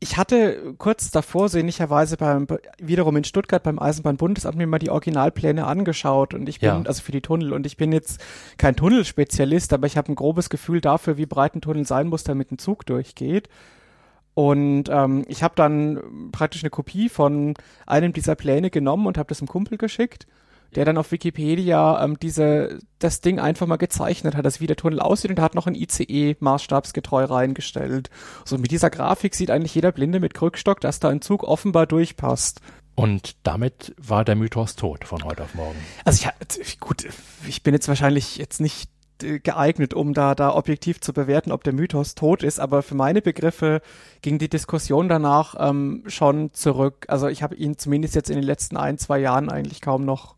ich 0.00 0.16
hatte 0.16 0.74
kurz 0.76 1.12
davor 1.12 1.48
sehnlicherweise 1.48 2.16
beim, 2.16 2.48
wiederum 2.80 3.16
in 3.16 3.22
Stuttgart 3.22 3.62
beim 3.62 3.78
Eisenbahnbundesamt 3.78 4.58
mir 4.58 4.66
mal 4.66 4.80
die 4.80 4.90
Originalpläne 4.90 5.68
angeschaut 5.68 6.34
und 6.34 6.48
ich 6.48 6.58
bin, 6.58 6.68
ja. 6.68 6.82
also 6.84 7.00
für 7.00 7.12
die 7.12 7.20
Tunnel 7.20 7.52
und 7.52 7.64
ich 7.64 7.76
bin 7.76 7.92
jetzt 7.92 8.20
kein 8.58 8.74
Tunnelspezialist, 8.74 9.72
aber 9.72 9.86
ich 9.86 9.96
habe 9.96 10.10
ein 10.10 10.16
grobes 10.16 10.50
Gefühl 10.50 10.80
dafür, 10.80 11.16
wie 11.16 11.26
breit 11.26 11.54
ein 11.54 11.60
Tunnel 11.60 11.86
sein 11.86 12.08
muss, 12.08 12.24
damit 12.24 12.50
ein 12.50 12.58
Zug 12.58 12.84
durchgeht. 12.86 13.48
Und 14.40 14.84
ähm, 14.88 15.24
ich 15.28 15.42
habe 15.42 15.52
dann 15.54 16.30
praktisch 16.32 16.62
eine 16.62 16.70
Kopie 16.70 17.10
von 17.10 17.52
einem 17.86 18.14
dieser 18.14 18.36
Pläne 18.36 18.70
genommen 18.70 19.06
und 19.06 19.18
habe 19.18 19.28
das 19.28 19.38
dem 19.38 19.48
Kumpel 19.48 19.76
geschickt 19.76 20.26
der 20.74 20.84
dann 20.84 20.98
auf 20.98 21.10
Wikipedia 21.10 22.02
ähm, 22.02 22.18
diese 22.20 22.78
das 22.98 23.20
Ding 23.20 23.40
einfach 23.40 23.66
mal 23.66 23.76
gezeichnet 23.76 24.36
hat, 24.36 24.44
dass 24.44 24.60
wie 24.60 24.66
der 24.66 24.76
Tunnel 24.76 25.00
aussieht 25.00 25.30
und 25.30 25.40
hat 25.40 25.54
noch 25.54 25.66
ein 25.66 25.74
ICE 25.74 26.36
maßstabsgetreu 26.38 27.24
reingestellt. 27.24 28.08
So 28.44 28.56
mit 28.56 28.70
dieser 28.70 28.90
Grafik 28.90 29.34
sieht 29.34 29.50
eigentlich 29.50 29.74
jeder 29.74 29.90
Blinde 29.90 30.20
mit 30.20 30.34
Krückstock, 30.34 30.80
dass 30.80 31.00
da 31.00 31.08
ein 31.08 31.22
Zug 31.22 31.42
offenbar 31.42 31.86
durchpasst. 31.86 32.60
Und 32.94 33.36
damit 33.42 33.94
war 33.98 34.24
der 34.24 34.36
Mythos 34.36 34.76
tot 34.76 35.04
von 35.04 35.24
heute 35.24 35.42
auf 35.42 35.54
morgen. 35.54 35.78
Also 36.04 36.28
ich, 36.60 36.78
gut, 36.78 37.04
ich 37.48 37.62
bin 37.62 37.74
jetzt 37.74 37.88
wahrscheinlich 37.88 38.36
jetzt 38.36 38.60
nicht 38.60 38.90
geeignet, 39.20 39.94
um 39.94 40.14
da, 40.14 40.34
da 40.34 40.54
objektiv 40.54 41.00
zu 41.00 41.12
bewerten, 41.12 41.52
ob 41.52 41.64
der 41.64 41.72
Mythos 41.72 42.14
tot 42.14 42.42
ist, 42.42 42.60
aber 42.60 42.82
für 42.82 42.94
meine 42.94 43.22
Begriffe 43.22 43.82
ging 44.22 44.38
die 44.38 44.48
Diskussion 44.48 45.08
danach 45.08 45.54
ähm, 45.58 46.04
schon 46.06 46.52
zurück. 46.52 47.06
Also 47.08 47.28
ich 47.28 47.42
habe 47.42 47.54
ihn 47.54 47.78
zumindest 47.78 48.14
jetzt 48.14 48.30
in 48.30 48.36
den 48.36 48.44
letzten 48.44 48.76
ein, 48.76 48.98
zwei 48.98 49.18
Jahren 49.18 49.48
eigentlich 49.48 49.80
kaum 49.80 50.04
noch 50.04 50.34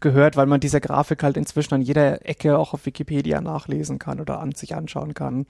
gehört, 0.00 0.36
weil 0.36 0.46
man 0.46 0.60
diese 0.60 0.80
Grafik 0.80 1.22
halt 1.22 1.36
inzwischen 1.36 1.74
an 1.74 1.82
jeder 1.82 2.28
Ecke 2.28 2.58
auch 2.58 2.74
auf 2.74 2.86
Wikipedia 2.86 3.40
nachlesen 3.40 3.98
kann 3.98 4.20
oder 4.20 4.38
an 4.38 4.52
sich 4.52 4.74
anschauen 4.74 5.14
kann. 5.14 5.46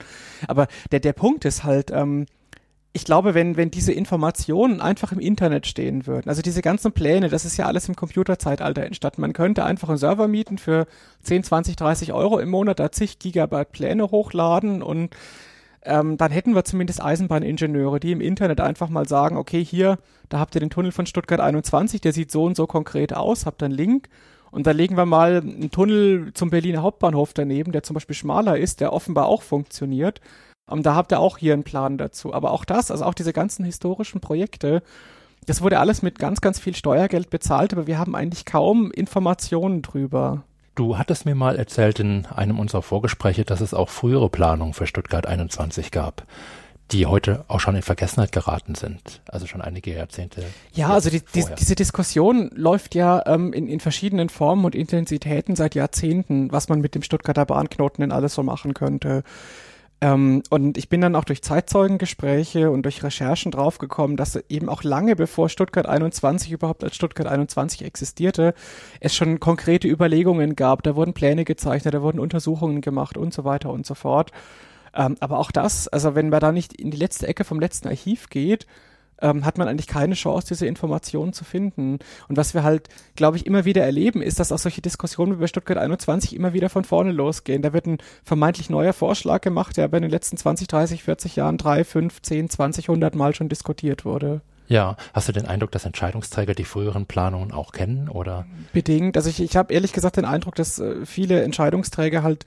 Aber 0.47 0.67
der, 0.91 1.01
der 1.01 1.13
Punkt 1.13 1.45
ist 1.45 1.63
halt, 1.63 1.91
ähm, 1.91 2.25
ich 2.95 3.03
glaube, 3.03 3.33
wenn, 3.33 3.57
wenn 3.57 3.71
diese 3.71 3.91
Informationen 3.91 4.79
einfach 4.79 5.11
im 5.11 5.19
Internet 5.19 5.67
stehen 5.67 6.07
würden, 6.07 6.29
also 6.29 6.41
diese 6.41 6.61
ganzen 6.61 6.93
Pläne, 6.93 7.27
das 7.27 7.43
ist 7.43 7.57
ja 7.57 7.65
alles 7.65 7.89
im 7.89 7.95
Computerzeitalter 7.97 8.85
entstanden. 8.85 9.19
Man 9.19 9.33
könnte 9.33 9.65
einfach 9.65 9.89
einen 9.89 9.97
Server 9.97 10.29
mieten 10.29 10.57
für 10.57 10.87
10, 11.23 11.43
20, 11.43 11.75
30 11.75 12.13
Euro 12.13 12.39
im 12.39 12.49
Monat, 12.49 12.79
da 12.79 12.93
zig 12.93 13.19
Gigabyte 13.19 13.73
Pläne 13.73 14.11
hochladen 14.11 14.81
und 14.81 15.13
ähm, 15.81 16.15
dann 16.15 16.31
hätten 16.31 16.55
wir 16.55 16.63
zumindest 16.63 17.03
Eisenbahningenieure, 17.03 17.99
die 17.99 18.13
im 18.13 18.21
Internet 18.21 18.61
einfach 18.61 18.87
mal 18.87 19.05
sagen, 19.05 19.35
okay, 19.35 19.63
hier, 19.63 19.99
da 20.29 20.39
habt 20.39 20.55
ihr 20.55 20.61
den 20.61 20.69
Tunnel 20.69 20.93
von 20.93 21.05
Stuttgart 21.05 21.41
21, 21.41 21.99
der 21.99 22.13
sieht 22.13 22.31
so 22.31 22.45
und 22.45 22.55
so 22.55 22.65
konkret 22.65 23.13
aus, 23.13 23.45
habt 23.45 23.61
einen 23.61 23.73
Link 23.73 24.07
und 24.51 24.67
da 24.67 24.71
legen 24.71 24.95
wir 24.95 25.05
mal 25.05 25.41
einen 25.41 25.69
Tunnel 25.69 26.31
zum 26.33 26.49
Berliner 26.49 26.81
Hauptbahnhof 26.81 27.33
daneben, 27.33 27.73
der 27.73 27.83
zum 27.83 27.93
Beispiel 27.93 28.15
schmaler 28.15 28.57
ist, 28.57 28.79
der 28.79 28.93
offenbar 28.93 29.25
auch 29.25 29.41
funktioniert. 29.41 30.21
Und 30.67 30.85
da 30.85 30.95
habt 30.95 31.11
ihr 31.11 31.19
auch 31.19 31.37
hier 31.37 31.53
einen 31.53 31.63
Plan 31.63 31.97
dazu. 31.97 32.33
Aber 32.33 32.51
auch 32.51 32.65
das, 32.65 32.91
also 32.91 33.05
auch 33.05 33.13
diese 33.13 33.33
ganzen 33.33 33.65
historischen 33.65 34.19
Projekte, 34.19 34.81
das 35.45 35.61
wurde 35.61 35.79
alles 35.79 36.01
mit 36.01 36.17
ganz, 36.17 36.41
ganz 36.41 36.59
viel 36.59 36.75
Steuergeld 36.75 37.29
bezahlt, 37.29 37.73
aber 37.73 37.85
wir 37.85 37.99
haben 37.99 38.15
eigentlich 38.15 38.45
kaum 38.45 38.91
Informationen 38.91 39.83
drüber. 39.83 40.43
Du 40.73 40.97
hattest 40.97 41.25
mir 41.25 41.35
mal 41.35 41.55
erzählt 41.55 41.99
in 41.99 42.25
einem 42.25 42.59
unserer 42.59 42.81
Vorgespräche, 42.81 43.45
dass 43.45 43.61
es 43.61 43.73
auch 43.73 43.89
frühere 43.89 44.29
Planungen 44.29 44.73
für 44.73 44.87
Stuttgart 44.87 45.27
21 45.27 45.91
gab 45.91 46.25
die 46.91 47.07
heute 47.07 47.45
auch 47.47 47.59
schon 47.59 47.75
in 47.75 47.81
Vergessenheit 47.81 48.31
geraten 48.31 48.75
sind, 48.75 49.21
also 49.27 49.47
schon 49.47 49.61
einige 49.61 49.93
Jahrzehnte. 49.93 50.43
Ja, 50.73 50.89
also 50.89 51.09
die, 51.09 51.21
die, 51.33 51.43
diese 51.57 51.75
Diskussion 51.75 52.51
läuft 52.53 52.93
ja 52.93 53.23
ähm, 53.25 53.53
in, 53.53 53.67
in 53.67 53.79
verschiedenen 53.79 54.29
Formen 54.29 54.65
und 54.65 54.75
Intensitäten 54.75 55.55
seit 55.55 55.73
Jahrzehnten, 55.73 56.51
was 56.51 56.69
man 56.69 56.81
mit 56.81 56.93
dem 56.93 57.01
Stuttgarter 57.01 57.45
Bahnknoten 57.45 58.01
denn 58.01 58.11
alles 58.11 58.35
so 58.35 58.43
machen 58.43 58.75
könnte. 58.75 59.23
Ähm, 60.01 60.43
und 60.49 60.77
ich 60.77 60.89
bin 60.89 61.01
dann 61.01 61.15
auch 61.15 61.23
durch 61.23 61.41
Zeitzeugengespräche 61.41 62.69
und 62.69 62.83
durch 62.83 63.03
Recherchen 63.03 63.51
draufgekommen, 63.51 64.17
dass 64.17 64.35
eben 64.49 64.69
auch 64.69 64.83
lange 64.83 65.15
bevor 65.15 65.49
Stuttgart 65.49 65.85
21 65.85 66.51
überhaupt 66.51 66.83
als 66.83 66.95
Stuttgart 66.95 67.27
21 67.27 67.83
existierte, 67.85 68.53
es 68.99 69.15
schon 69.15 69.39
konkrete 69.39 69.87
Überlegungen 69.87 70.55
gab. 70.55 70.83
Da 70.83 70.95
wurden 70.95 71.13
Pläne 71.13 71.45
gezeichnet, 71.45 71.93
da 71.93 72.01
wurden 72.01 72.19
Untersuchungen 72.19 72.81
gemacht 72.81 73.17
und 73.17 73.33
so 73.33 73.45
weiter 73.45 73.71
und 73.71 73.85
so 73.85 73.95
fort. 73.95 74.31
Ähm, 74.93 75.15
aber 75.19 75.39
auch 75.39 75.51
das, 75.51 75.87
also 75.87 76.15
wenn 76.15 76.29
man 76.29 76.39
da 76.39 76.51
nicht 76.51 76.73
in 76.73 76.91
die 76.91 76.97
letzte 76.97 77.27
Ecke 77.27 77.43
vom 77.43 77.59
letzten 77.59 77.87
Archiv 77.87 78.29
geht, 78.29 78.65
ähm, 79.21 79.45
hat 79.45 79.57
man 79.57 79.67
eigentlich 79.67 79.87
keine 79.87 80.15
Chance, 80.15 80.47
diese 80.49 80.67
Informationen 80.67 81.33
zu 81.33 81.43
finden. 81.43 81.99
Und 82.27 82.37
was 82.37 82.53
wir 82.53 82.63
halt, 82.63 82.89
glaube 83.15 83.37
ich, 83.37 83.45
immer 83.45 83.65
wieder 83.65 83.83
erleben, 83.83 84.21
ist, 84.21 84.39
dass 84.39 84.51
auch 84.51 84.57
solche 84.57 84.81
Diskussionen 84.81 85.33
wie 85.33 85.41
bei 85.41 85.47
Stuttgart 85.47 85.77
21 85.77 86.35
immer 86.35 86.53
wieder 86.53 86.69
von 86.69 86.83
vorne 86.83 87.11
losgehen. 87.11 87.61
Da 87.61 87.73
wird 87.73 87.87
ein 87.87 87.97
vermeintlich 88.23 88.69
neuer 88.69 88.93
Vorschlag 88.93 89.41
gemacht, 89.41 89.77
der 89.77 89.85
aber 89.85 89.97
in 89.97 90.03
den 90.03 90.11
letzten 90.11 90.37
20, 90.37 90.67
30, 90.67 91.03
40 91.03 91.35
Jahren 91.35 91.57
drei, 91.57 91.83
fünf, 91.83 92.21
zehn, 92.21 92.49
20, 92.49 92.89
100 92.89 93.15
Mal 93.15 93.35
schon 93.35 93.49
diskutiert 93.49 94.05
wurde. 94.05 94.41
Ja, 94.67 94.97
hast 95.13 95.27
du 95.27 95.31
den 95.31 95.45
Eindruck, 95.45 95.71
dass 95.71 95.85
Entscheidungsträger 95.85 96.55
die 96.55 96.63
früheren 96.63 97.05
Planungen 97.05 97.51
auch 97.51 97.71
kennen 97.71 98.09
oder? 98.09 98.47
Bedingt. 98.73 99.15
Also 99.15 99.29
ich, 99.29 99.39
ich 99.39 99.55
habe 99.55 99.71
ehrlich 99.71 99.93
gesagt 99.93 100.17
den 100.17 100.25
Eindruck, 100.25 100.55
dass 100.55 100.79
äh, 100.79 101.05
viele 101.05 101.43
Entscheidungsträger 101.43 102.23
halt 102.23 102.45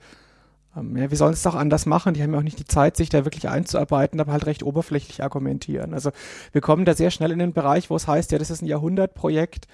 ja, 0.75 1.09
wir 1.09 1.17
sollen 1.17 1.33
es 1.33 1.43
doch 1.43 1.55
anders 1.55 1.85
machen. 1.85 2.13
Die 2.13 2.21
haben 2.21 2.33
ja 2.33 2.39
auch 2.39 2.43
nicht 2.43 2.59
die 2.59 2.65
Zeit, 2.65 2.95
sich 2.95 3.09
da 3.09 3.25
wirklich 3.25 3.49
einzuarbeiten, 3.49 4.19
aber 4.19 4.31
halt 4.31 4.45
recht 4.45 4.63
oberflächlich 4.63 5.23
argumentieren. 5.23 5.93
Also 5.93 6.11
wir 6.51 6.61
kommen 6.61 6.85
da 6.85 6.93
sehr 6.93 7.11
schnell 7.11 7.31
in 7.31 7.39
den 7.39 7.53
Bereich, 7.53 7.89
wo 7.89 7.95
es 7.95 8.07
heißt, 8.07 8.31
ja, 8.31 8.37
das 8.37 8.49
ist 8.49 8.61
ein 8.61 8.67
Jahrhundertprojekt 8.67 9.67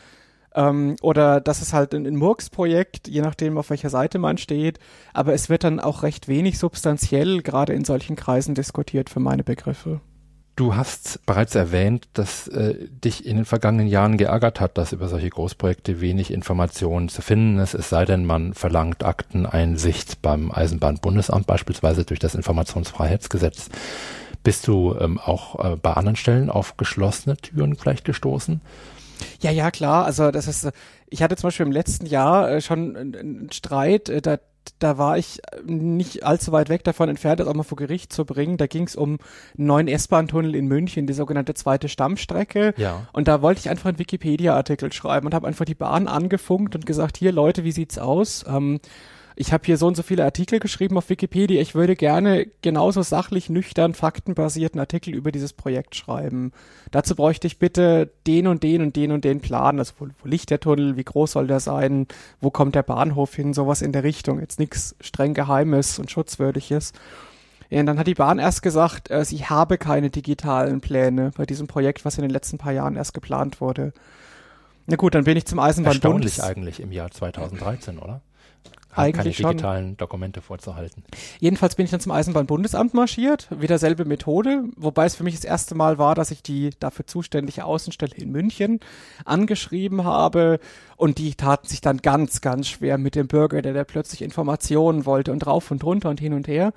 ähm, 0.56 0.96
oder 1.02 1.42
das 1.42 1.62
ist 1.62 1.74
halt 1.74 1.94
ein, 1.94 2.08
ein 2.08 2.16
Murks-Projekt, 2.16 3.08
je 3.08 3.22
nachdem, 3.22 3.58
auf 3.58 3.70
welcher 3.70 3.90
Seite 3.90 4.20
man 4.20 4.38
steht. 4.38 4.80
Aber 5.14 5.34
es 5.34 5.50
wird 5.50 5.64
dann 5.64 5.80
auch 5.80 6.02
recht 6.04 6.28
wenig 6.28 6.58
substanziell 6.58 7.42
gerade 7.42 7.74
in 7.74 7.84
solchen 7.84 8.16
Kreisen 8.16 8.56
diskutiert 8.56 9.10
für 9.10 9.20
meine 9.20 9.44
Begriffe. 9.44 10.00
Du 10.56 10.76
hast 10.76 11.26
bereits 11.26 11.54
erwähnt, 11.54 12.08
dass 12.14 12.48
äh, 12.48 12.88
dich 12.90 13.26
in 13.26 13.36
den 13.36 13.46
vergangenen 13.46 13.88
Jahren 13.88 14.16
geärgert 14.16 14.62
hat, 14.62 14.78
dass 14.78 14.94
über 14.94 15.10
solche 15.10 15.30
Großprojekte 15.30 16.00
wenig 16.00 16.32
Informationen 16.32 17.10
zu 17.10 17.22
finden 17.22 17.60
ist, 17.60 17.74
es 17.74 17.90
sei 17.90 18.06
denn, 18.06 18.26
man 18.26 18.54
verlangt 18.54 19.04
Akteneinsicht 19.04 20.22
beim 20.22 20.52
Eisenbahnbundesamt, 20.52 21.46
beispielsweise 21.46 22.06
durch 22.06 22.22
das 22.22 22.36
Informationsfreiheitsgesetz. 22.36 23.70
Bist 24.44 24.66
du 24.68 24.96
ähm, 24.98 25.20
auch 25.20 25.74
äh, 25.74 25.76
bei 25.76 25.92
anderen 25.92 26.16
Stellen 26.16 26.50
auf 26.50 26.78
geschlossene 26.78 27.36
Türen 27.36 27.76
vielleicht 27.76 28.06
gestoßen? 28.06 28.62
Ja, 29.42 29.52
ja, 29.52 29.72
klar. 29.72 30.06
Also 30.06 30.32
das 30.32 30.48
ist, 30.48 30.70
ich 31.10 31.22
hatte 31.22 31.36
zum 31.36 31.48
Beispiel 31.48 31.66
im 31.66 31.72
letzten 31.74 32.06
Jahr 32.06 32.50
äh, 32.50 32.62
schon 32.62 32.96
einen 32.96 33.52
Streit, 33.52 34.08
äh, 34.08 34.22
da 34.22 34.38
da 34.80 34.98
war 34.98 35.18
ich 35.18 35.42
nicht 35.66 36.24
allzu 36.24 36.52
weit 36.52 36.70
weg 36.70 36.84
davon 36.84 37.10
entfernt, 37.10 37.40
das 37.40 37.48
auch 37.48 37.54
mal 37.54 37.64
vor 37.64 37.78
Gericht 37.78 38.12
zu 38.12 38.26
bringen. 38.26 38.58
Da 38.58 38.68
ging 38.68 38.84
es 38.84 38.96
um 38.96 39.18
einen 39.58 39.68
neuen 39.68 39.88
S-Bahn-Tunnel 39.88 40.56
in 40.56 40.68
München, 40.68 41.08
die 41.08 41.14
sogenannte 41.14 41.54
zweite 41.54 41.90
Stammstrecke. 41.90 42.74
Ja. 42.78 43.08
Und 43.14 43.28
da 43.28 43.42
wollte 43.42 43.60
ich 43.60 43.70
einfach 43.70 43.90
einen 43.90 44.00
Wikipedia-Artikel 44.00 44.92
schreiben 44.94 45.26
und 45.28 45.34
habe 45.34 45.48
einfach 45.48 45.66
die 45.66 45.76
Bahn 45.76 46.08
angefunkt 46.08 46.76
und 46.76 46.86
gesagt, 46.86 47.18
hier 47.18 47.32
Leute, 47.32 47.64
wie 47.64 47.72
sieht's 47.72 47.98
aus? 47.98 48.46
Ähm, 48.48 48.80
ich 49.36 49.52
habe 49.52 49.66
hier 49.66 49.78
so 49.78 49.88
und 49.88 49.98
so 49.98 50.04
viele 50.04 50.24
Artikel 50.24 50.60
geschrieben 50.60 50.98
auf 50.98 51.10
Wikipedia, 51.10 51.62
ich 51.62 51.76
würde 51.76 51.96
gerne 51.96 52.48
genauso 52.62 53.02
sachlich, 53.02 53.50
nüchtern, 53.50 53.94
faktenbasierten 53.94 54.80
Artikel 54.80 55.14
über 55.14 55.32
dieses 55.32 55.54
Projekt 55.54 55.96
schreiben. 55.96 56.54
Dazu 56.92 57.16
bräuchte 57.16 57.48
ich 57.48 57.60
bitte 57.60 58.12
den 58.28 58.48
und 58.48 58.64
den 58.64 58.82
und 58.82 58.96
den 58.96 59.12
und 59.12 59.26
den 59.26 59.42
Plan, 59.42 59.80
also 59.80 59.94
wo, 60.00 60.08
wo 60.22 60.28
liegt 60.28 60.52
der 60.52 60.60
Tunnel, 60.60 60.96
wie 60.96 61.04
groß 61.04 61.34
soll 61.34 61.48
der 61.48 61.60
sein, 61.60 62.08
wo 62.40 62.50
kommt 62.50 62.76
der 62.76 62.84
Bahnhof 62.84 63.36
hin, 63.36 63.54
sowas 63.54 63.82
in 63.82 63.92
der 63.92 64.04
Richtung, 64.04 64.40
jetzt 64.40 64.60
nichts 64.60 64.96
streng 65.02 65.34
Geheimes 65.34 66.00
und 66.00 66.10
Schutzwürdiges. 66.10 66.94
Ja, 67.70 67.80
und 67.80 67.88
dann 67.88 68.00
hat 68.00 68.08
die 68.08 68.14
Bahn 68.14 68.40
erst 68.40 68.62
gesagt, 68.62 69.10
äh, 69.10 69.26
sie 69.26 69.46
habe 69.46 69.78
keine 69.78 70.10
digitalen 70.10 70.82
Pläne 70.82 71.32
bei 71.36 71.46
diesem 71.46 71.68
Projekt, 71.68 72.06
was 72.06 72.18
in 72.18 72.22
den 72.22 72.32
letzten 72.32 72.58
paar 72.58 72.72
Jahren 72.72 72.96
erst 72.96 73.14
geplant 73.14 73.60
wurde. 73.60 73.92
Na 74.86 74.96
gut, 74.96 75.16
dann 75.16 75.24
bin 75.24 75.36
ich 75.36 75.46
zum 75.46 75.60
Eisenbahnbund. 75.60 76.24
Erstaunlich 76.24 76.44
eigentlich 76.44 76.80
im 76.80 76.92
Jahr 76.92 77.10
2013, 77.10 77.98
oder? 77.98 78.22
Eigentlich 78.98 79.38
keine 79.38 79.50
digitalen 79.50 79.88
schon. 79.90 79.98
Dokumente 79.98 80.42
vorzuhalten. 80.42 81.04
Jedenfalls 81.40 81.76
bin 81.76 81.86
ich 81.86 81.92
dann 81.92 82.00
zum 82.00 82.12
Eisenbahnbundesamt 82.12 82.94
marschiert, 82.94 83.48
wieder 83.52 83.78
selbe 83.78 84.06
Methode, 84.06 84.64
wobei 84.76 85.06
es 85.06 85.16
für 85.16 85.24
mich 85.24 85.36
das 85.36 85.44
erste 85.44 85.76
Mal 85.76 85.98
war, 85.98 86.16
dass 86.16 86.32
ich 86.32 86.44
die 86.44 86.72
dafür 86.80 87.06
zuständige 87.08 87.66
Außenstelle 87.66 88.16
in 88.16 88.32
München 88.32 88.80
angeschrieben 89.26 90.04
habe 90.04 90.60
und 90.98 91.18
die 91.18 91.36
taten 91.36 91.68
sich 91.68 91.82
dann 91.82 91.98
ganz, 91.98 92.42
ganz 92.42 92.68
schwer 92.68 92.98
mit 92.98 93.16
dem 93.16 93.28
Bürger, 93.28 93.62
der 93.62 93.74
da 93.74 93.84
plötzlich 93.84 94.22
Informationen 94.22 95.06
wollte 95.06 95.32
und 95.32 95.46
rauf 95.46 95.72
und 95.72 95.84
runter 95.84 96.10
und 96.10 96.20
hin 96.20 96.34
und 96.34 96.48
her. 96.48 96.74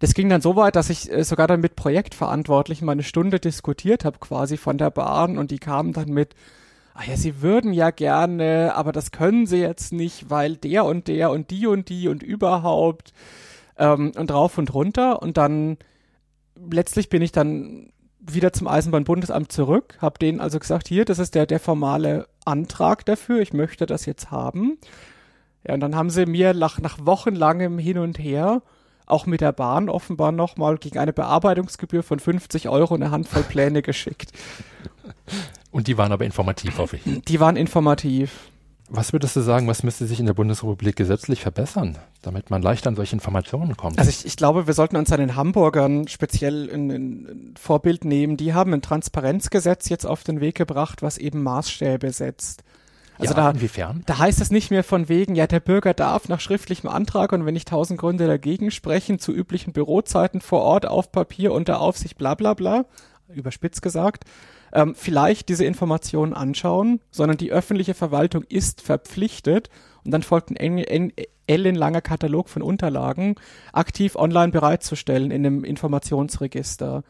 Das 0.00 0.14
ging 0.14 0.28
dann 0.28 0.40
so 0.40 0.56
weit, 0.56 0.76
dass 0.76 0.90
ich 0.90 1.10
äh, 1.10 1.24
sogar 1.24 1.46
dann 1.46 1.60
mit 1.60 1.76
Projektverantwortlichen 1.76 2.84
mal 2.84 2.92
eine 2.92 3.02
Stunde 3.02 3.38
diskutiert 3.38 4.04
habe, 4.04 4.18
quasi 4.18 4.56
von 4.56 4.78
der 4.78 4.90
Bahn 4.90 5.38
und 5.38 5.50
die 5.50 5.58
kamen 5.58 5.92
dann 5.92 6.08
mit 6.08 6.34
ah 6.94 7.02
ja, 7.06 7.16
sie 7.16 7.42
würden 7.42 7.72
ja 7.72 7.90
gerne, 7.90 8.74
aber 8.74 8.92
das 8.92 9.10
können 9.10 9.46
sie 9.46 9.58
jetzt 9.58 9.92
nicht, 9.92 10.30
weil 10.30 10.56
der 10.56 10.84
und 10.84 11.08
der 11.08 11.30
und 11.30 11.50
die 11.50 11.66
und 11.66 11.88
die 11.88 12.08
und 12.08 12.22
überhaupt 12.22 13.12
ähm, 13.76 14.12
und 14.16 14.30
drauf 14.30 14.58
und 14.58 14.72
runter 14.72 15.20
und 15.20 15.36
dann 15.36 15.76
letztlich 16.70 17.08
bin 17.08 17.22
ich 17.22 17.32
dann 17.32 17.90
wieder 18.20 18.52
zum 18.52 18.68
Eisenbahnbundesamt 18.68 19.52
zurück, 19.52 19.98
habe 20.00 20.18
denen 20.18 20.40
also 20.40 20.58
gesagt, 20.58 20.88
hier, 20.88 21.04
das 21.04 21.18
ist 21.18 21.34
der, 21.34 21.46
der 21.46 21.60
formale 21.60 22.28
Antrag 22.44 23.04
dafür, 23.04 23.40
ich 23.40 23.52
möchte 23.52 23.86
das 23.86 24.06
jetzt 24.06 24.30
haben. 24.30 24.78
Ja, 25.66 25.74
und 25.74 25.80
dann 25.80 25.96
haben 25.96 26.10
sie 26.10 26.26
mir 26.26 26.54
nach, 26.54 26.78
nach 26.78 26.98
wochenlangem 27.04 27.78
Hin 27.78 27.98
und 27.98 28.18
Her 28.18 28.62
auch 29.06 29.26
mit 29.26 29.42
der 29.42 29.52
Bahn 29.52 29.90
offenbar 29.90 30.32
nochmal 30.32 30.78
gegen 30.78 30.98
eine 30.98 31.12
Bearbeitungsgebühr 31.12 32.02
von 32.02 32.18
50 32.18 32.68
Euro 32.68 32.94
eine 32.94 33.10
Handvoll 33.10 33.42
Pläne 33.42 33.82
geschickt. 33.82 34.32
Und 35.74 35.88
die 35.88 35.98
waren 35.98 36.12
aber 36.12 36.24
informativ, 36.24 36.78
hoffe 36.78 36.98
ich. 36.98 37.24
Die 37.24 37.40
waren 37.40 37.56
informativ. 37.56 38.30
Was 38.88 39.12
würdest 39.12 39.34
du 39.34 39.40
sagen, 39.40 39.66
was 39.66 39.82
müsste 39.82 40.06
sich 40.06 40.20
in 40.20 40.26
der 40.26 40.32
Bundesrepublik 40.32 40.94
gesetzlich 40.94 41.40
verbessern, 41.40 41.98
damit 42.22 42.48
man 42.48 42.62
leichter 42.62 42.90
an 42.90 42.94
solche 42.94 43.16
Informationen 43.16 43.76
kommt? 43.76 43.98
Also 43.98 44.08
ich, 44.08 44.24
ich 44.24 44.36
glaube, 44.36 44.68
wir 44.68 44.74
sollten 44.74 44.94
uns 44.94 45.10
an 45.10 45.18
den 45.18 45.34
Hamburgern 45.34 46.06
speziell 46.06 46.70
ein, 46.72 46.90
ein 46.90 47.54
Vorbild 47.60 48.04
nehmen. 48.04 48.36
Die 48.36 48.54
haben 48.54 48.72
ein 48.72 48.82
Transparenzgesetz 48.82 49.88
jetzt 49.88 50.06
auf 50.06 50.22
den 50.22 50.40
Weg 50.40 50.54
gebracht, 50.54 51.02
was 51.02 51.18
eben 51.18 51.42
Maßstäbe 51.42 52.12
setzt. 52.12 52.62
Also 53.18 53.34
ja, 53.34 53.40
da, 53.40 53.50
inwiefern? 53.50 54.04
Da 54.06 54.18
heißt 54.18 54.40
es 54.40 54.52
nicht 54.52 54.70
mehr 54.70 54.84
von 54.84 55.08
wegen, 55.08 55.34
ja, 55.34 55.48
der 55.48 55.58
Bürger 55.58 55.92
darf 55.92 56.28
nach 56.28 56.38
schriftlichem 56.38 56.88
Antrag 56.88 57.32
und 57.32 57.46
wenn 57.46 57.54
nicht 57.54 57.66
tausend 57.66 57.98
Gründe 57.98 58.28
dagegen 58.28 58.70
sprechen, 58.70 59.18
zu 59.18 59.32
üblichen 59.32 59.72
Bürozeiten 59.72 60.40
vor 60.40 60.62
Ort 60.62 60.86
auf 60.86 61.10
Papier 61.10 61.52
unter 61.52 61.80
Aufsicht 61.80 62.16
bla 62.16 62.36
bla 62.36 62.54
bla, 62.54 62.84
überspitzt 63.28 63.82
gesagt, 63.82 64.24
ähm, 64.74 64.94
vielleicht 64.94 65.48
diese 65.48 65.64
Informationen 65.64 66.34
anschauen, 66.34 67.00
sondern 67.10 67.38
die 67.38 67.52
öffentliche 67.52 67.94
Verwaltung 67.94 68.44
ist 68.48 68.82
verpflichtet 68.82 69.70
und 70.04 70.10
dann 70.10 70.22
folgt 70.22 70.50
ein 70.50 71.12
ellenlanger 71.46 72.00
Katalog 72.00 72.48
von 72.48 72.62
Unterlagen, 72.62 73.36
aktiv 73.72 74.16
online 74.16 74.52
bereitzustellen 74.52 75.30
in 75.30 75.46
einem 75.46 75.64
Informationsregister. 75.64 77.04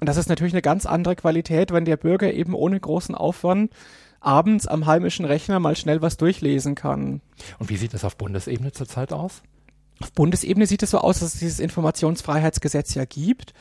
Und 0.00 0.08
das 0.08 0.16
ist 0.16 0.28
natürlich 0.28 0.54
eine 0.54 0.62
ganz 0.62 0.86
andere 0.86 1.14
Qualität, 1.14 1.72
wenn 1.72 1.84
der 1.84 1.96
Bürger 1.96 2.32
eben 2.32 2.54
ohne 2.54 2.80
großen 2.80 3.14
Aufwand 3.14 3.70
abends 4.20 4.66
am 4.66 4.86
heimischen 4.86 5.24
Rechner 5.24 5.60
mal 5.60 5.76
schnell 5.76 6.00
was 6.00 6.16
durchlesen 6.16 6.74
kann. 6.74 7.20
Und 7.58 7.70
wie 7.70 7.76
sieht 7.76 7.94
das 7.94 8.04
auf 8.04 8.16
Bundesebene 8.16 8.72
zurzeit 8.72 9.12
aus? 9.12 9.42
Auf 10.00 10.12
Bundesebene 10.12 10.66
sieht 10.66 10.82
es 10.82 10.90
so 10.90 10.98
aus, 10.98 11.20
dass 11.20 11.34
es 11.34 11.40
dieses 11.40 11.60
Informationsfreiheitsgesetz 11.60 12.94
ja 12.94 13.04
gibt 13.04 13.52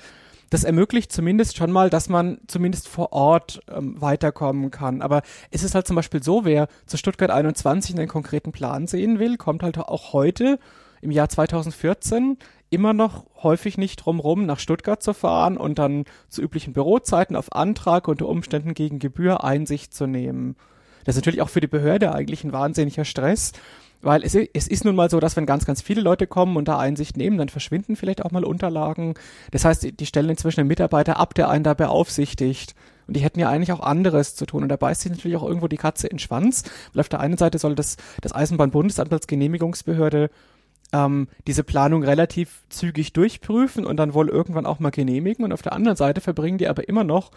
das 0.51 0.65
ermöglicht 0.65 1.11
zumindest 1.13 1.57
schon 1.57 1.71
mal, 1.71 1.89
dass 1.89 2.09
man 2.09 2.39
zumindest 2.45 2.89
vor 2.89 3.13
Ort 3.13 3.61
ähm, 3.71 3.99
weiterkommen 3.99 4.69
kann. 4.69 5.01
Aber 5.01 5.23
es 5.49 5.63
ist 5.63 5.73
halt 5.73 5.87
zum 5.87 5.95
Beispiel 5.95 6.21
so, 6.21 6.43
wer 6.45 6.67
zu 6.85 6.97
Stuttgart 6.97 7.31
21 7.31 7.95
einen 7.95 8.09
konkreten 8.09 8.51
Plan 8.51 8.85
sehen 8.85 9.17
will, 9.17 9.37
kommt 9.37 9.63
halt 9.63 9.77
auch 9.77 10.11
heute 10.11 10.59
im 11.01 11.09
Jahr 11.09 11.29
2014 11.29 12.37
immer 12.69 12.93
noch 12.93 13.25
häufig 13.41 13.77
nicht 13.77 13.97
drumrum, 13.97 14.45
nach 14.45 14.59
Stuttgart 14.59 15.01
zu 15.01 15.13
fahren 15.13 15.55
und 15.55 15.79
dann 15.79 16.03
zu 16.27 16.41
üblichen 16.41 16.73
Bürozeiten 16.73 17.37
auf 17.37 17.53
Antrag 17.53 18.09
unter 18.09 18.27
Umständen 18.27 18.73
gegen 18.73 18.99
Gebühr 18.99 19.45
Einsicht 19.45 19.93
zu 19.93 20.05
nehmen. 20.05 20.57
Das 21.05 21.15
ist 21.15 21.21
natürlich 21.21 21.41
auch 21.41 21.49
für 21.49 21.61
die 21.61 21.67
Behörde 21.67 22.13
eigentlich 22.13 22.43
ein 22.43 22.53
wahnsinniger 22.53 23.05
Stress, 23.05 23.53
weil 24.01 24.23
es, 24.23 24.35
es 24.35 24.67
ist 24.67 24.85
nun 24.85 24.95
mal 24.95 25.09
so, 25.09 25.19
dass 25.19 25.35
wenn 25.35 25.45
ganz, 25.45 25.65
ganz 25.65 25.81
viele 25.81 26.01
Leute 26.01 26.27
kommen 26.27 26.57
und 26.57 26.67
da 26.67 26.77
Einsicht 26.77 27.17
nehmen, 27.17 27.37
dann 27.37 27.49
verschwinden 27.49 27.95
vielleicht 27.95 28.23
auch 28.25 28.31
mal 28.31 28.43
Unterlagen. 28.43 29.15
Das 29.51 29.65
heißt, 29.65 29.99
die 29.99 30.05
stellen 30.05 30.29
inzwischen 30.29 30.61
einen 30.61 30.67
Mitarbeiter 30.67 31.17
ab, 31.17 31.33
der 31.33 31.49
einen 31.49 31.63
da 31.63 31.73
beaufsichtigt. 31.73 32.75
Und 33.07 33.17
die 33.17 33.21
hätten 33.21 33.39
ja 33.39 33.49
eigentlich 33.49 33.71
auch 33.71 33.81
anderes 33.81 34.35
zu 34.35 34.45
tun. 34.45 34.63
Und 34.63 34.69
da 34.69 34.77
beißt 34.77 35.01
sich 35.01 35.11
natürlich 35.11 35.37
auch 35.37 35.45
irgendwo 35.45 35.67
die 35.67 35.77
Katze 35.77 36.07
in 36.07 36.17
den 36.17 36.19
Schwanz. 36.19 36.63
Weil 36.93 37.01
auf 37.01 37.09
der 37.09 37.19
einen 37.19 37.37
Seite 37.37 37.59
soll 37.59 37.75
das, 37.75 37.97
das 38.21 38.33
Eisenbahnbundesamt 38.33 39.11
als 39.11 39.27
Genehmigungsbehörde 39.27 40.29
ähm, 40.93 41.27
diese 41.47 41.63
Planung 41.63 42.03
relativ 42.03 42.63
zügig 42.69 43.13
durchprüfen 43.13 43.85
und 43.85 43.97
dann 43.97 44.13
wohl 44.13 44.29
irgendwann 44.29 44.65
auch 44.65 44.79
mal 44.79 44.91
genehmigen. 44.91 45.43
Und 45.43 45.53
auf 45.53 45.61
der 45.61 45.73
anderen 45.73 45.97
Seite 45.97 46.21
verbringen 46.21 46.57
die 46.57 46.67
aber 46.67 46.87
immer 46.87 47.03
noch 47.03 47.31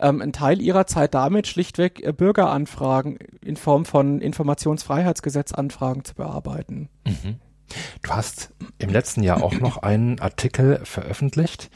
ähm, 0.00 0.20
einen 0.20 0.32
Teil 0.32 0.60
ihrer 0.60 0.86
Zeit 0.86 1.14
damit, 1.14 1.46
schlichtweg 1.46 2.02
äh, 2.04 2.12
Bürgeranfragen 2.12 3.18
in 3.44 3.56
Form 3.56 3.84
von 3.84 4.20
Informationsfreiheitsgesetzanfragen 4.20 6.04
zu 6.04 6.14
bearbeiten. 6.14 6.88
Mhm. 7.06 7.36
Du 8.02 8.10
hast 8.10 8.52
im 8.78 8.90
letzten 8.90 9.22
Jahr 9.22 9.42
auch 9.42 9.54
noch 9.60 9.78
einen 9.78 10.18
Artikel 10.18 10.80
veröffentlicht, 10.84 11.70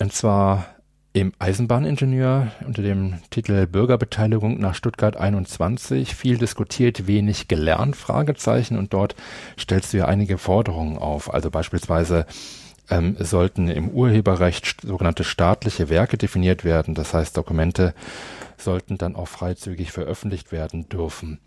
und 0.00 0.12
zwar 0.12 0.64
im 1.12 1.32
Eisenbahningenieur 1.38 2.52
unter 2.64 2.82
dem 2.82 3.14
Titel 3.30 3.66
Bürgerbeteiligung 3.66 4.58
nach 4.60 4.74
Stuttgart 4.74 5.16
21 5.16 6.14
viel 6.14 6.38
diskutiert, 6.38 7.06
wenig 7.06 7.48
gelernt, 7.48 7.96
Fragezeichen. 7.96 8.78
Und 8.78 8.92
dort 8.92 9.16
stellst 9.58 9.92
du 9.92 9.98
ja 9.98 10.04
einige 10.04 10.38
Forderungen 10.38 10.98
auf. 10.98 11.32
Also 11.32 11.50
beispielsweise 11.50 12.26
ähm, 12.90 13.16
sollten 13.18 13.68
im 13.68 13.90
Urheberrecht 13.90 14.80
sogenannte 14.82 15.24
staatliche 15.24 15.88
Werke 15.88 16.18
definiert 16.18 16.64
werden. 16.64 16.94
Das 16.94 17.14
heißt, 17.14 17.36
Dokumente 17.36 17.94
sollten 18.56 18.98
dann 18.98 19.16
auch 19.16 19.28
freizügig 19.28 19.92
veröffentlicht 19.92 20.52
werden 20.52 20.88
dürfen. 20.88 21.38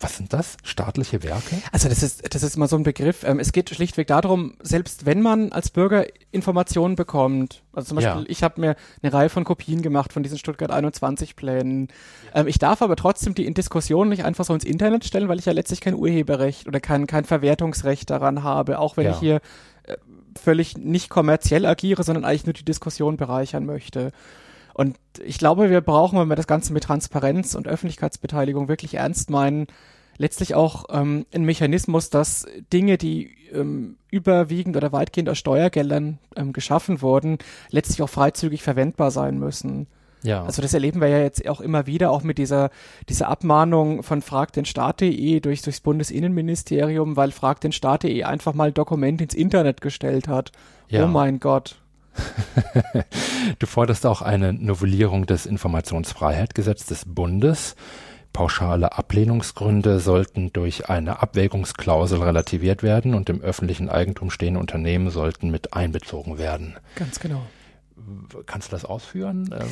Was 0.00 0.16
sind 0.16 0.32
das? 0.32 0.56
Staatliche 0.64 1.22
Werke? 1.22 1.56
Also 1.72 1.88
das 1.88 2.02
ist, 2.02 2.34
das 2.34 2.42
ist 2.42 2.56
mal 2.56 2.68
so 2.68 2.76
ein 2.76 2.82
Begriff. 2.82 3.22
Ähm, 3.24 3.38
es 3.38 3.52
geht 3.52 3.70
schlichtweg 3.70 4.08
darum, 4.08 4.54
selbst 4.60 5.06
wenn 5.06 5.22
man 5.22 5.52
als 5.52 5.70
Bürger 5.70 6.06
Informationen 6.32 6.96
bekommt, 6.96 7.62
also 7.72 7.88
zum 7.88 7.96
Beispiel, 7.96 8.22
ja. 8.22 8.28
ich 8.28 8.42
habe 8.42 8.60
mir 8.60 8.76
eine 9.02 9.12
Reihe 9.12 9.28
von 9.28 9.44
Kopien 9.44 9.82
gemacht 9.82 10.12
von 10.12 10.22
diesen 10.22 10.38
Stuttgart 10.38 10.70
21 10.70 11.36
Plänen. 11.36 11.88
Ja. 12.34 12.40
Ähm, 12.40 12.48
ich 12.48 12.58
darf 12.58 12.82
aber 12.82 12.96
trotzdem 12.96 13.34
die 13.34 13.46
in 13.46 13.54
Diskussion 13.54 14.08
nicht 14.08 14.24
einfach 14.24 14.44
so 14.44 14.54
ins 14.54 14.64
Internet 14.64 15.04
stellen, 15.04 15.28
weil 15.28 15.38
ich 15.38 15.46
ja 15.46 15.52
letztlich 15.52 15.80
kein 15.80 15.94
Urheberrecht 15.94 16.66
oder 16.66 16.80
kein, 16.80 17.06
kein 17.06 17.24
Verwertungsrecht 17.24 18.10
daran 18.10 18.42
habe, 18.42 18.78
auch 18.78 18.96
wenn 18.96 19.04
ja. 19.04 19.12
ich 19.12 19.18
hier 19.18 19.40
völlig 20.40 20.76
nicht 20.76 21.08
kommerziell 21.08 21.66
agiere, 21.66 22.02
sondern 22.02 22.24
eigentlich 22.24 22.46
nur 22.46 22.52
die 22.52 22.64
Diskussion 22.64 23.16
bereichern 23.16 23.66
möchte. 23.66 24.12
Und 24.74 24.96
ich 25.24 25.38
glaube, 25.38 25.70
wir 25.70 25.80
brauchen, 25.80 26.18
wenn 26.18 26.28
wir 26.28 26.36
das 26.36 26.46
Ganze 26.46 26.72
mit 26.72 26.84
Transparenz 26.84 27.54
und 27.54 27.68
Öffentlichkeitsbeteiligung 27.68 28.68
wirklich 28.68 28.94
ernst 28.94 29.30
meinen, 29.30 29.66
letztlich 30.16 30.54
auch 30.54 30.84
ähm, 30.90 31.26
ein 31.34 31.44
Mechanismus, 31.44 32.10
dass 32.10 32.46
Dinge, 32.72 32.98
die 32.98 33.36
ähm, 33.52 33.96
überwiegend 34.10 34.76
oder 34.76 34.92
weitgehend 34.92 35.28
aus 35.28 35.38
Steuergeldern 35.38 36.18
ähm, 36.36 36.52
geschaffen 36.52 37.02
wurden, 37.02 37.38
letztlich 37.70 38.02
auch 38.02 38.08
freizügig 38.08 38.62
verwendbar 38.62 39.10
sein 39.10 39.38
müssen. 39.38 39.86
Ja. 40.22 40.44
Also 40.44 40.62
das 40.62 40.74
erleben 40.74 41.00
wir 41.00 41.08
ja 41.08 41.18
jetzt 41.18 41.46
auch 41.48 41.60
immer 41.60 41.86
wieder, 41.86 42.10
auch 42.10 42.22
mit 42.22 42.38
dieser, 42.38 42.70
dieser 43.08 43.28
Abmahnung 43.28 44.02
von 44.02 44.22
Frag 44.22 44.52
den 44.52 44.64
Staat.de 44.64 45.40
durch, 45.40 45.62
durchs 45.62 45.80
Bundesinnenministerium, 45.80 47.16
weil 47.16 47.30
Frag 47.32 47.60
den 47.60 47.72
Staat.de 47.72 48.24
einfach 48.24 48.54
mal 48.54 48.72
Dokument 48.72 49.20
ins 49.20 49.34
Internet 49.34 49.80
gestellt 49.80 50.28
hat. 50.28 50.52
Ja. 50.88 51.04
Oh 51.04 51.08
mein 51.08 51.40
Gott. 51.40 51.76
du 53.58 53.66
forderst 53.66 54.04
auch 54.04 54.20
eine 54.20 54.52
Novellierung 54.52 55.26
des 55.26 55.46
Informationsfreiheitsgesetzes 55.46 56.86
des 56.86 57.04
Bundes. 57.06 57.76
Pauschale 58.32 58.96
Ablehnungsgründe 58.96 59.98
sollten 59.98 60.52
durch 60.52 60.88
eine 60.88 61.20
Abwägungsklausel 61.20 62.22
relativiert 62.22 62.82
werden 62.82 63.14
und 63.14 63.28
im 63.28 63.40
öffentlichen 63.40 63.88
Eigentum 63.88 64.30
stehende 64.30 64.60
Unternehmen 64.60 65.10
sollten 65.10 65.50
mit 65.50 65.74
einbezogen 65.74 66.38
werden. 66.38 66.76
Ganz 66.94 67.18
genau. 67.18 67.42
Kannst 68.46 68.68
du 68.68 68.72
das 68.72 68.84
ausführen? 68.84 69.50
Ähm 69.52 69.66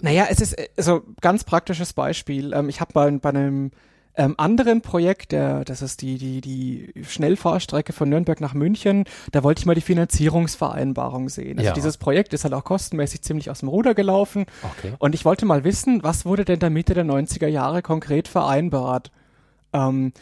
naja, 0.00 0.26
es 0.30 0.40
ist 0.40 0.56
also 0.76 1.02
ganz 1.20 1.44
praktisches 1.44 1.92
Beispiel. 1.92 2.52
Ähm, 2.52 2.68
ich 2.68 2.80
habe 2.80 2.92
bei, 2.92 3.10
bei 3.10 3.28
einem 3.28 3.70
ähm, 4.16 4.34
anderen 4.38 4.80
Projekt, 4.80 5.32
der, 5.32 5.64
das 5.64 5.82
ist 5.82 6.02
die, 6.02 6.18
die, 6.18 6.40
die 6.40 7.04
Schnellfahrstrecke 7.04 7.92
von 7.92 8.08
Nürnberg 8.08 8.40
nach 8.40 8.54
München, 8.54 9.04
da 9.32 9.42
wollte 9.42 9.60
ich 9.60 9.66
mal 9.66 9.74
die 9.74 9.80
Finanzierungsvereinbarung 9.80 11.28
sehen. 11.28 11.58
Also 11.58 11.68
ja. 11.68 11.74
dieses 11.74 11.96
Projekt 11.98 12.32
ist 12.32 12.44
halt 12.44 12.54
auch 12.54 12.64
kostenmäßig 12.64 13.22
ziemlich 13.22 13.50
aus 13.50 13.60
dem 13.60 13.68
Ruder 13.68 13.94
gelaufen. 13.94 14.46
Okay. 14.62 14.92
Und 14.98 15.14
ich 15.14 15.24
wollte 15.24 15.46
mal 15.46 15.64
wissen, 15.64 16.02
was 16.02 16.24
wurde 16.24 16.44
denn 16.44 16.60
da 16.60 16.70
Mitte 16.70 16.94
der 16.94 17.04
90er 17.04 17.48
Jahre 17.48 17.82
konkret 17.82 18.28
vereinbart? 18.28 19.10
Ähm, 19.72 20.12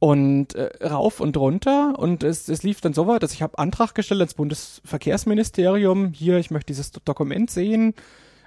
und 0.00 0.56
äh, 0.56 0.84
rauf 0.84 1.20
und 1.20 1.36
runter 1.36 1.94
und 1.96 2.24
es, 2.24 2.48
es 2.48 2.64
lief 2.64 2.80
dann 2.80 2.92
so 2.92 3.06
weit, 3.06 3.22
dass 3.22 3.32
ich 3.32 3.42
habe 3.42 3.58
Antrag 3.58 3.94
gestellt 3.94 4.20
ans 4.20 4.34
Bundesverkehrsministerium, 4.34 6.12
hier, 6.12 6.38
ich 6.38 6.50
möchte 6.50 6.72
dieses 6.72 6.90
Dokument 6.90 7.50
sehen 7.50 7.94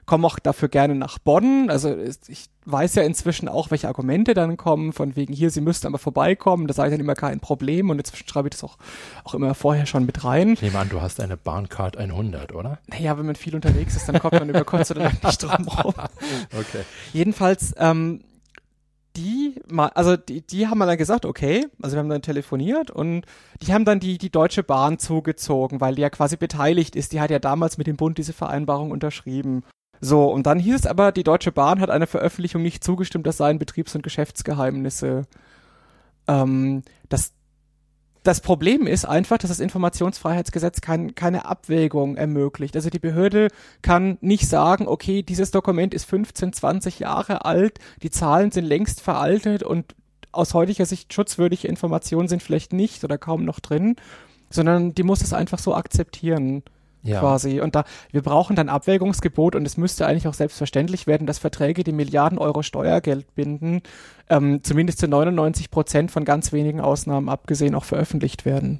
komme 0.05 0.27
auch 0.27 0.39
dafür 0.39 0.69
gerne 0.69 0.95
nach 0.95 1.19
Bonn. 1.19 1.69
Also 1.69 1.95
ich 2.27 2.49
weiß 2.65 2.95
ja 2.95 3.03
inzwischen 3.03 3.47
auch, 3.47 3.71
welche 3.71 3.87
Argumente 3.87 4.33
dann 4.33 4.57
kommen, 4.57 4.93
von 4.93 5.15
wegen 5.15 5.33
hier, 5.33 5.49
sie 5.49 5.61
müssten 5.61 5.87
aber 5.87 5.97
vorbeikommen, 5.97 6.67
das 6.67 6.77
sei 6.77 6.89
dann 6.89 6.99
immer 6.99 7.15
kein 7.15 7.39
Problem 7.39 7.89
und 7.89 7.97
inzwischen 7.99 8.27
schreibe 8.27 8.47
ich 8.47 8.51
das 8.51 8.63
auch, 8.63 8.77
auch 9.23 9.33
immer 9.33 9.53
vorher 9.55 9.85
schon 9.85 10.05
mit 10.05 10.23
rein. 10.23 10.53
Ich 10.53 10.61
nehme 10.61 10.79
an, 10.79 10.89
du 10.89 11.01
hast 11.01 11.19
eine 11.19 11.37
Bahncard 11.37 11.97
100, 11.97 12.53
oder? 12.53 12.79
Naja, 12.87 13.17
wenn 13.17 13.25
man 13.25 13.35
viel 13.35 13.55
unterwegs 13.55 13.95
ist, 13.95 14.07
dann 14.07 14.19
kommt 14.19 14.33
man 14.33 14.49
über 14.49 14.63
kurz 14.63 14.91
oder 14.91 15.03
lang 15.03 15.17
nicht 15.23 15.43
drum 15.43 15.67
rum. 15.67 15.93
Okay. 16.53 16.83
Jedenfalls, 17.13 17.73
ähm, 17.77 18.21
die 19.15 19.55
mal, 19.67 19.89
also 19.89 20.17
die, 20.17 20.41
die 20.41 20.67
haben 20.67 20.79
dann 20.79 20.97
gesagt, 20.97 21.25
okay, 21.25 21.67
also 21.81 21.95
wir 21.95 21.99
haben 21.99 22.09
dann 22.09 22.21
telefoniert 22.21 22.91
und 22.91 23.25
die 23.61 23.73
haben 23.73 23.85
dann 23.85 23.99
die, 23.99 24.17
die 24.17 24.31
Deutsche 24.31 24.63
Bahn 24.63 24.99
zugezogen, 24.99 25.81
weil 25.81 25.95
die 25.95 26.01
ja 26.01 26.09
quasi 26.09 26.37
beteiligt 26.37 26.95
ist. 26.95 27.11
Die 27.13 27.21
hat 27.21 27.31
ja 27.31 27.39
damals 27.39 27.77
mit 27.77 27.87
dem 27.87 27.95
Bund 27.95 28.17
diese 28.17 28.33
Vereinbarung 28.33 28.91
unterschrieben. 28.91 29.63
So, 30.01 30.25
und 30.25 30.47
dann 30.47 30.59
hieß 30.59 30.75
es 30.75 30.85
aber, 30.85 31.11
die 31.11 31.23
Deutsche 31.23 31.51
Bahn 31.51 31.79
hat 31.79 31.89
einer 31.89 32.07
Veröffentlichung 32.07 32.61
nicht 32.61 32.83
zugestimmt, 32.83 33.25
das 33.25 33.37
seien 33.37 33.59
Betriebs- 33.59 33.95
und 33.95 34.03
Geschäftsgeheimnisse. 34.03 35.23
Ähm, 36.27 36.83
das, 37.07 37.33
das 38.23 38.39
Problem 38.39 38.87
ist 38.87 39.05
einfach, 39.05 39.37
dass 39.37 39.49
das 39.49 39.59
Informationsfreiheitsgesetz 39.59 40.79
kein, 40.79 41.13
keine 41.13 41.45
Abwägung 41.45 42.15
ermöglicht. 42.15 42.75
Also 42.75 42.89
die 42.89 42.99
Behörde 42.99 43.49
kann 43.81 44.17
nicht 44.21 44.47
sagen, 44.47 44.87
okay, 44.87 45.23
dieses 45.23 45.51
Dokument 45.51 45.93
ist 45.93 46.05
15, 46.05 46.53
20 46.53 46.99
Jahre 46.99 47.43
alt, 47.43 47.79
die 48.01 48.09
Zahlen 48.09 48.51
sind 48.51 48.65
längst 48.65 49.01
veraltet 49.01 49.61
und 49.61 49.95
aus 50.31 50.53
heutiger 50.53 50.85
Sicht 50.85 51.13
schutzwürdige 51.13 51.67
Informationen 51.67 52.27
sind 52.27 52.41
vielleicht 52.41 52.73
nicht 52.73 53.03
oder 53.03 53.17
kaum 53.17 53.43
noch 53.43 53.59
drin, 53.59 53.97
sondern 54.49 54.95
die 54.95 55.03
muss 55.03 55.21
es 55.21 55.33
einfach 55.33 55.59
so 55.59 55.75
akzeptieren 55.75 56.63
ja. 57.03 57.19
quasi. 57.19 57.61
Und 57.61 57.75
da, 57.75 57.83
wir 58.11 58.21
brauchen 58.21 58.55
dann 58.55 58.69
Abwägungsgebot 58.69 59.55
und 59.55 59.65
es 59.65 59.77
müsste 59.77 60.07
eigentlich 60.07 60.27
auch 60.27 60.33
selbstverständlich 60.33 61.05
werden, 61.07 61.27
dass 61.27 61.37
Verträge, 61.37 61.83
die 61.83 61.91
Milliarden 61.91 62.37
Euro 62.37 62.63
Steuergeld 62.63 63.35
binden, 63.35 63.81
ähm, 64.29 64.63
zumindest 64.63 64.99
zu 64.99 65.07
99 65.07 65.69
Prozent 65.69 66.11
von 66.11 66.25
ganz 66.25 66.51
wenigen 66.51 66.79
Ausnahmen 66.81 67.29
abgesehen 67.29 67.75
auch 67.75 67.85
veröffentlicht 67.85 68.45
werden. 68.45 68.79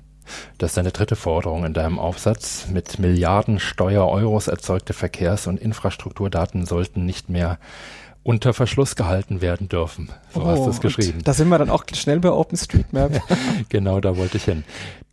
Das 0.57 0.71
ist 0.71 0.77
deine 0.77 0.91
dritte 0.91 1.17
Forderung 1.17 1.65
in 1.65 1.73
deinem 1.73 1.99
Aufsatz. 1.99 2.67
Mit 2.71 2.97
Milliarden 2.97 3.59
Steuer-Euros 3.59 4.47
erzeugte 4.47 4.93
Verkehrs- 4.93 5.47
und 5.47 5.59
Infrastrukturdaten 5.59 6.65
sollten 6.65 7.05
nicht 7.05 7.29
mehr 7.29 7.59
unter 8.23 8.53
Verschluss 8.53 8.95
gehalten 8.95 9.41
werden 9.41 9.67
dürfen. 9.67 10.09
So 10.33 10.41
oh, 10.41 10.45
hast 10.45 10.65
du 10.65 10.69
es 10.69 10.79
geschrieben. 10.79 11.19
Da 11.25 11.33
sind 11.33 11.49
wir 11.49 11.57
dann 11.57 11.69
auch 11.69 11.83
schnell 11.93 12.21
bei 12.21 12.31
OpenStreetMap. 12.31 13.21
genau, 13.69 13.99
da 13.99 14.15
wollte 14.15 14.37
ich 14.37 14.45
hin. 14.45 14.63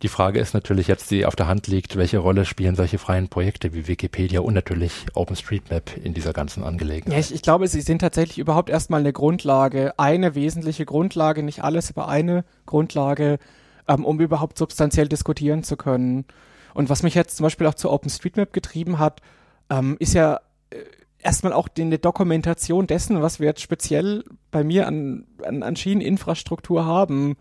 Die 0.01 0.07
Frage 0.07 0.39
ist 0.39 0.53
natürlich 0.55 0.87
jetzt, 0.87 1.11
die 1.11 1.25
auf 1.25 1.35
der 1.35 1.47
Hand 1.47 1.67
liegt, 1.67 1.95
welche 1.95 2.17
Rolle 2.17 2.45
spielen 2.45 2.75
solche 2.75 2.97
freien 2.97 3.27
Projekte 3.27 3.73
wie 3.73 3.87
Wikipedia 3.87 4.39
und 4.39 4.55
natürlich 4.55 5.05
OpenStreetMap 5.13 5.95
in 6.03 6.15
dieser 6.15 6.33
ganzen 6.33 6.63
Angelegenheit? 6.63 7.13
Ja, 7.13 7.19
ich, 7.19 7.33
ich 7.33 7.43
glaube, 7.43 7.67
sie 7.67 7.81
sind 7.81 7.99
tatsächlich 7.99 8.39
überhaupt 8.39 8.69
erstmal 8.69 9.01
eine 9.01 9.13
Grundlage, 9.13 9.93
eine 9.99 10.33
wesentliche 10.33 10.85
Grundlage, 10.85 11.43
nicht 11.43 11.63
alles, 11.63 11.95
aber 11.95 12.07
eine 12.07 12.45
Grundlage, 12.65 13.37
ähm, 13.87 14.03
um 14.03 14.19
überhaupt 14.19 14.57
substanziell 14.57 15.07
diskutieren 15.07 15.63
zu 15.63 15.77
können. 15.77 16.25
Und 16.73 16.89
was 16.89 17.03
mich 17.03 17.13
jetzt 17.13 17.37
zum 17.37 17.43
Beispiel 17.43 17.67
auch 17.67 17.75
zu 17.75 17.91
OpenStreetMap 17.91 18.53
getrieben 18.53 18.97
hat, 18.97 19.21
ähm, 19.69 19.97
ist 19.99 20.13
ja 20.13 20.39
äh, 20.71 20.77
erstmal 21.19 21.53
auch 21.53 21.67
die, 21.67 21.83
eine 21.83 21.99
Dokumentation 21.99 22.87
dessen, 22.87 23.21
was 23.21 23.39
wir 23.39 23.47
jetzt 23.47 23.61
speziell 23.61 24.23
bei 24.49 24.63
mir 24.63 24.87
an, 24.87 25.25
an, 25.43 25.61
an 25.61 25.75
Schieneninfrastruktur 25.75 26.85
haben. 26.85 27.37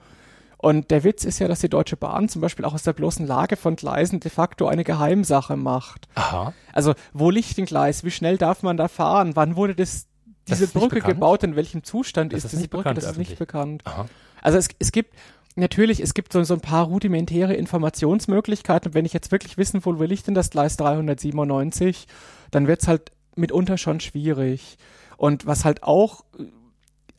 Und 0.62 0.90
der 0.90 1.04
Witz 1.04 1.24
ist 1.24 1.38
ja, 1.38 1.48
dass 1.48 1.60
die 1.60 1.70
Deutsche 1.70 1.96
Bahn 1.96 2.28
zum 2.28 2.42
Beispiel 2.42 2.66
auch 2.66 2.74
aus 2.74 2.82
der 2.82 2.92
bloßen 2.92 3.26
Lage 3.26 3.56
von 3.56 3.76
Gleisen 3.76 4.20
de 4.20 4.30
facto 4.30 4.66
eine 4.66 4.84
Geheimsache 4.84 5.56
macht. 5.56 6.06
Aha. 6.16 6.52
Also, 6.74 6.94
wo 7.14 7.30
liegt 7.30 7.56
ein 7.56 7.64
Gleis? 7.64 8.04
Wie 8.04 8.10
schnell 8.10 8.36
darf 8.36 8.62
man 8.62 8.76
da 8.76 8.88
fahren? 8.88 9.36
Wann 9.36 9.56
wurde 9.56 9.74
das, 9.74 10.06
diese 10.48 10.66
das 10.66 10.72
Brücke 10.74 11.00
gebaut? 11.00 11.44
In 11.44 11.56
welchem 11.56 11.82
Zustand 11.82 12.34
das 12.34 12.44
ist, 12.44 12.52
diese 12.52 12.68
Brücke? 12.68 12.92
das 12.92 13.04
ist 13.06 13.16
nicht 13.16 13.38
bekannt. 13.38 13.80
Aha. 13.86 14.06
Also, 14.42 14.58
es, 14.58 14.68
es 14.78 14.92
gibt, 14.92 15.14
natürlich, 15.56 15.98
es 16.00 16.12
gibt 16.12 16.30
so, 16.30 16.44
so 16.44 16.52
ein 16.52 16.60
paar 16.60 16.84
rudimentäre 16.84 17.54
Informationsmöglichkeiten. 17.54 18.92
wenn 18.92 19.06
ich 19.06 19.14
jetzt 19.14 19.32
wirklich 19.32 19.56
wissen 19.56 19.82
will, 19.86 19.98
wo 19.98 20.02
liegt 20.02 20.26
denn 20.26 20.34
das 20.34 20.50
Gleis 20.50 20.76
397, 20.76 22.06
dann 22.50 22.66
wird's 22.66 22.86
halt 22.86 23.12
mitunter 23.34 23.78
schon 23.78 24.00
schwierig. 24.00 24.76
Und 25.16 25.46
was 25.46 25.64
halt 25.64 25.84
auch 25.84 26.24
äh, 26.38 26.44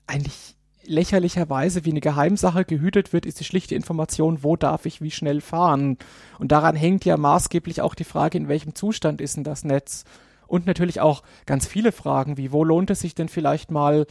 eigentlich 0.06 0.56
lächerlicherweise 0.86 1.86
wie 1.86 1.92
eine 1.92 2.02
Geheimsache 2.02 2.66
gehütet 2.66 3.14
wird, 3.14 3.26
ist 3.26 3.40
die 3.40 3.46
schlichte 3.46 3.76
Information, 3.76 4.44
wo 4.44 4.56
darf 4.56 4.86
ich 4.86 5.02
wie 5.02 5.12
schnell 5.12 5.42
fahren. 5.42 5.98
Und 6.40 6.52
daran 6.52 6.76
hängt 6.76 7.06
ja 7.06 7.18
maßgeblich 7.18 7.82
auch 7.82 7.96
die 7.96 8.04
Frage, 8.04 8.38
in 8.38 8.48
welchem 8.48 8.76
Zustand 8.76 9.22
ist 9.22 9.38
denn 9.38 9.44
das 9.44 9.64
Netz. 9.64 10.04
Und 10.48 10.66
natürlich 10.66 11.00
auch 11.00 11.24
ganz 11.46 11.66
viele 11.66 11.92
Fragen, 11.92 12.38
wie 12.38 12.52
wo 12.52 12.64
lohnt 12.64 12.90
es 12.90 13.00
sich 13.00 13.16
denn 13.16 13.30
vielleicht 13.30 13.72
mal 13.72 14.06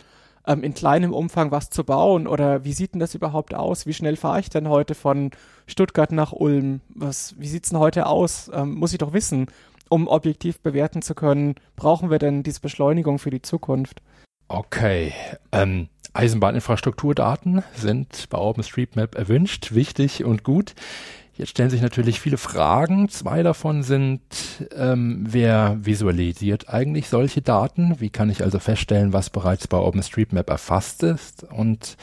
ähm, 0.46 0.62
in 0.62 0.72
kleinem 0.72 1.12
Umfang 1.12 1.50
was 1.50 1.68
zu 1.68 1.84
bauen 1.84 2.26
oder 2.26 2.64
wie 2.64 2.72
sieht 2.72 2.94
denn 2.94 3.00
das 3.00 3.14
überhaupt 3.14 3.54
aus? 3.54 3.86
Wie 3.86 3.92
schnell 3.92 4.16
fahre 4.16 4.40
ich 4.40 4.48
denn 4.48 4.68
heute 4.68 4.94
von 4.94 5.32
Stuttgart 5.66 6.12
nach 6.12 6.32
Ulm? 6.32 6.80
Was, 6.88 7.34
wie 7.38 7.48
sieht's 7.48 7.70
denn 7.70 7.78
heute 7.78 8.06
aus? 8.06 8.50
Ähm, 8.54 8.74
muss 8.74 8.92
ich 8.92 8.98
doch 8.98 9.12
wissen 9.12 9.48
um 9.90 10.06
objektiv 10.08 10.60
bewerten 10.60 11.02
zu 11.02 11.14
können, 11.14 11.56
brauchen 11.76 12.10
wir 12.10 12.18
denn 12.18 12.42
diese 12.42 12.60
Beschleunigung 12.60 13.18
für 13.18 13.30
die 13.30 13.42
Zukunft? 13.42 14.00
Okay. 14.50 15.12
Ähm, 15.52 15.86
Eisenbahninfrastrukturdaten 16.12 17.62
sind 17.76 18.28
bei 18.30 18.38
OpenStreetMap 18.38 19.14
erwünscht, 19.14 19.72
wichtig 19.74 20.24
und 20.24 20.42
gut. 20.42 20.74
Jetzt 21.34 21.50
stellen 21.50 21.70
sich 21.70 21.80
natürlich 21.80 22.18
viele 22.18 22.36
Fragen. 22.36 23.08
Zwei 23.08 23.44
davon 23.44 23.84
sind, 23.84 24.20
ähm, 24.76 25.24
wer 25.28 25.76
visualisiert 25.80 26.68
eigentlich 26.68 27.08
solche 27.08 27.42
Daten? 27.42 28.00
Wie 28.00 28.10
kann 28.10 28.28
ich 28.28 28.42
also 28.42 28.58
feststellen, 28.58 29.12
was 29.12 29.30
bereits 29.30 29.68
bei 29.68 29.78
OpenStreetMap 29.78 30.50
erfasst 30.50 31.04
ist? 31.04 31.44
Und 31.44 31.96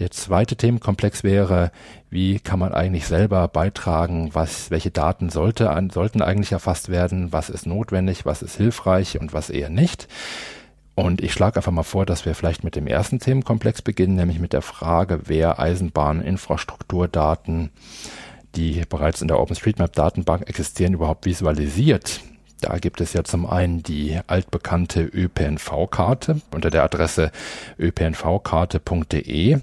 der 0.00 0.10
zweite 0.10 0.56
Themenkomplex 0.56 1.22
wäre, 1.22 1.70
wie 2.10 2.40
kann 2.40 2.58
man 2.58 2.74
eigentlich 2.74 3.06
selber 3.06 3.46
beitragen, 3.46 4.30
was, 4.32 4.72
welche 4.72 4.90
Daten 4.90 5.30
sollte, 5.30 5.70
an, 5.70 5.90
sollten 5.90 6.22
eigentlich 6.22 6.50
erfasst 6.50 6.88
werden, 6.88 7.32
was 7.32 7.50
ist 7.50 7.66
notwendig, 7.66 8.26
was 8.26 8.42
ist 8.42 8.56
hilfreich 8.56 9.20
und 9.20 9.32
was 9.32 9.48
eher 9.48 9.70
nicht. 9.70 10.08
Und 10.98 11.20
ich 11.20 11.32
schlage 11.32 11.58
einfach 11.58 11.70
mal 11.70 11.84
vor, 11.84 12.06
dass 12.06 12.26
wir 12.26 12.34
vielleicht 12.34 12.64
mit 12.64 12.74
dem 12.74 12.88
ersten 12.88 13.20
Themenkomplex 13.20 13.82
beginnen, 13.82 14.16
nämlich 14.16 14.40
mit 14.40 14.52
der 14.52 14.62
Frage, 14.62 15.20
wer 15.26 15.60
Eisenbahninfrastrukturdaten, 15.60 17.70
die 18.56 18.82
bereits 18.88 19.22
in 19.22 19.28
der 19.28 19.38
OpenStreetMap-Datenbank 19.38 20.48
existieren, 20.48 20.94
überhaupt 20.94 21.24
visualisiert. 21.24 22.22
Da 22.60 22.78
gibt 22.78 23.00
es 23.00 23.12
ja 23.12 23.22
zum 23.22 23.46
einen 23.46 23.84
die 23.84 24.18
altbekannte 24.26 25.02
ÖPNV-Karte 25.02 26.40
unter 26.52 26.70
der 26.70 26.82
Adresse 26.82 27.30
ÖPNVkarte.de. 27.78 29.58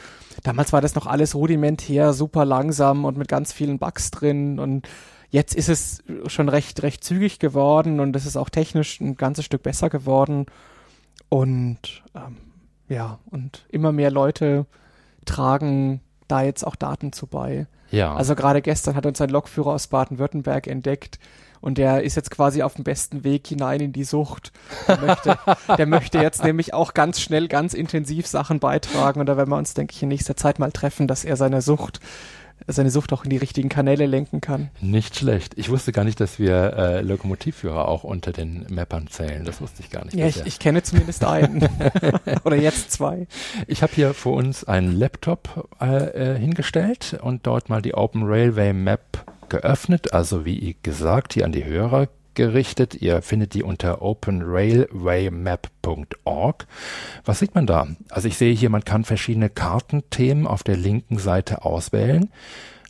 damals 0.43 0.73
war 0.73 0.81
das 0.81 0.95
noch 0.95 1.07
alles 1.07 1.35
rudimentär, 1.35 2.13
super 2.13 2.45
langsam 2.45 3.05
und 3.05 3.17
mit 3.17 3.27
ganz 3.27 3.53
vielen 3.53 3.79
Bugs 3.79 4.11
drin 4.11 4.59
und 4.59 4.87
jetzt 5.29 5.55
ist 5.55 5.69
es 5.69 6.03
schon 6.27 6.49
recht 6.49 6.83
recht 6.83 7.03
zügig 7.03 7.39
geworden 7.39 7.99
und 7.99 8.15
es 8.15 8.25
ist 8.25 8.37
auch 8.37 8.49
technisch 8.49 8.99
ein 8.99 9.15
ganzes 9.15 9.45
Stück 9.45 9.63
besser 9.63 9.89
geworden 9.89 10.45
und 11.29 12.03
ähm, 12.15 12.37
ja 12.89 13.19
und 13.29 13.65
immer 13.69 13.91
mehr 13.91 14.11
Leute 14.11 14.65
tragen 15.25 16.01
da 16.27 16.41
jetzt 16.41 16.65
auch 16.65 16.75
Daten 16.75 17.11
zu 17.11 17.27
bei. 17.27 17.67
Ja. 17.91 18.15
Also 18.15 18.35
gerade 18.35 18.61
gestern 18.61 18.95
hat 18.95 19.05
uns 19.05 19.21
ein 19.21 19.29
Lokführer 19.29 19.73
aus 19.73 19.87
Baden-Württemberg 19.87 20.67
entdeckt 20.67 21.19
und 21.61 21.77
der 21.77 22.03
ist 22.03 22.15
jetzt 22.15 22.31
quasi 22.31 22.63
auf 22.63 22.73
dem 22.73 22.83
besten 22.83 23.23
Weg 23.23 23.47
hinein 23.47 23.79
in 23.79 23.93
die 23.93 24.03
Sucht. 24.03 24.51
Der 24.87 24.97
möchte, 24.97 25.37
der 25.77 25.85
möchte 25.85 26.17
jetzt 26.17 26.43
nämlich 26.43 26.73
auch 26.73 26.93
ganz 26.93 27.21
schnell, 27.21 27.47
ganz 27.47 27.73
intensiv 27.73 28.25
Sachen 28.27 28.59
beitragen 28.59 29.19
und 29.19 29.27
da 29.27 29.37
werden 29.37 29.49
wir 29.49 29.57
uns, 29.57 29.75
denke 29.75 29.93
ich, 29.93 30.01
in 30.01 30.09
nächster 30.09 30.35
Zeit 30.35 30.57
mal 30.57 30.71
treffen, 30.71 31.07
dass 31.07 31.23
er 31.23 31.37
seine 31.37 31.61
Sucht 31.61 31.99
seine 32.67 32.89
Sucht 32.89 33.13
auch 33.13 33.23
in 33.23 33.29
die 33.29 33.37
richtigen 33.37 33.69
Kanäle 33.69 34.05
lenken 34.05 34.41
kann. 34.41 34.69
Nicht 34.81 35.15
schlecht. 35.15 35.53
Ich 35.57 35.69
wusste 35.69 35.91
gar 35.91 36.03
nicht, 36.03 36.19
dass 36.19 36.39
wir 36.39 36.73
äh, 36.73 37.01
Lokomotivführer 37.01 37.87
auch 37.87 38.03
unter 38.03 38.31
den 38.31 38.65
Mappern 38.69 39.07
zählen. 39.07 39.43
Das 39.45 39.61
wusste 39.61 39.81
ich 39.81 39.89
gar 39.89 40.05
nicht. 40.05 40.15
Ja, 40.15 40.27
ich, 40.27 40.45
ich, 40.45 40.59
kenne 40.59 40.83
zumindest 40.83 41.23
einen. 41.25 41.67
Oder 42.43 42.55
jetzt 42.55 42.91
zwei. 42.91 43.27
Ich 43.67 43.83
habe 43.83 43.93
hier 43.93 44.13
vor 44.13 44.33
uns 44.33 44.63
einen 44.63 44.91
Laptop 44.91 45.69
äh, 45.81 46.35
äh, 46.35 46.39
hingestellt 46.39 47.19
und 47.21 47.47
dort 47.47 47.69
mal 47.69 47.81
die 47.81 47.93
Open 47.93 48.23
Railway 48.23 48.73
Map 48.73 49.25
geöffnet. 49.49 50.13
Also 50.13 50.45
wie 50.45 50.77
gesagt, 50.81 51.33
hier 51.33 51.45
an 51.45 51.51
die 51.51 51.65
Hörer 51.65 52.07
gerichtet. 52.35 52.95
Ihr 52.95 53.21
findet 53.21 53.53
die 53.53 53.63
unter 53.63 54.01
openrailwaymap.org. 54.01 56.67
Was 57.25 57.39
sieht 57.39 57.55
man 57.55 57.67
da? 57.67 57.87
Also 58.09 58.27
ich 58.27 58.37
sehe 58.37 58.53
hier, 58.53 58.69
man 58.69 58.85
kann 58.85 59.03
verschiedene 59.03 59.49
Kartenthemen 59.49 60.47
auf 60.47 60.63
der 60.63 60.77
linken 60.77 61.17
Seite 61.17 61.65
auswählen. 61.65 62.29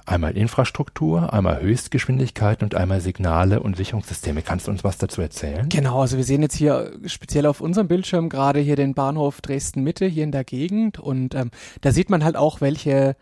Einmal 0.05 0.35
Infrastruktur, 0.35 1.31
einmal 1.31 1.61
Höchstgeschwindigkeit 1.61 2.63
und 2.63 2.75
einmal 2.75 3.01
Signale 3.01 3.61
und 3.61 3.77
Sicherungssysteme. 3.77 4.41
Kannst 4.41 4.67
du 4.67 4.71
uns 4.71 4.83
was 4.83 4.97
dazu 4.97 5.21
erzählen? 5.21 5.69
Genau, 5.69 6.01
also 6.01 6.17
wir 6.17 6.23
sehen 6.23 6.41
jetzt 6.41 6.55
hier 6.55 6.91
speziell 7.05 7.45
auf 7.45 7.61
unserem 7.61 7.87
Bildschirm 7.87 8.27
gerade 8.27 8.59
hier 8.59 8.75
den 8.75 8.95
Bahnhof 8.95 9.41
Dresden 9.41 9.83
Mitte 9.83 10.07
hier 10.07 10.23
in 10.23 10.31
der 10.31 10.43
Gegend 10.43 10.99
und 10.99 11.35
ähm, 11.35 11.51
da 11.81 11.91
sieht 11.91 12.09
man 12.09 12.23
halt 12.23 12.35
auch, 12.35 12.61
welche 12.61 13.15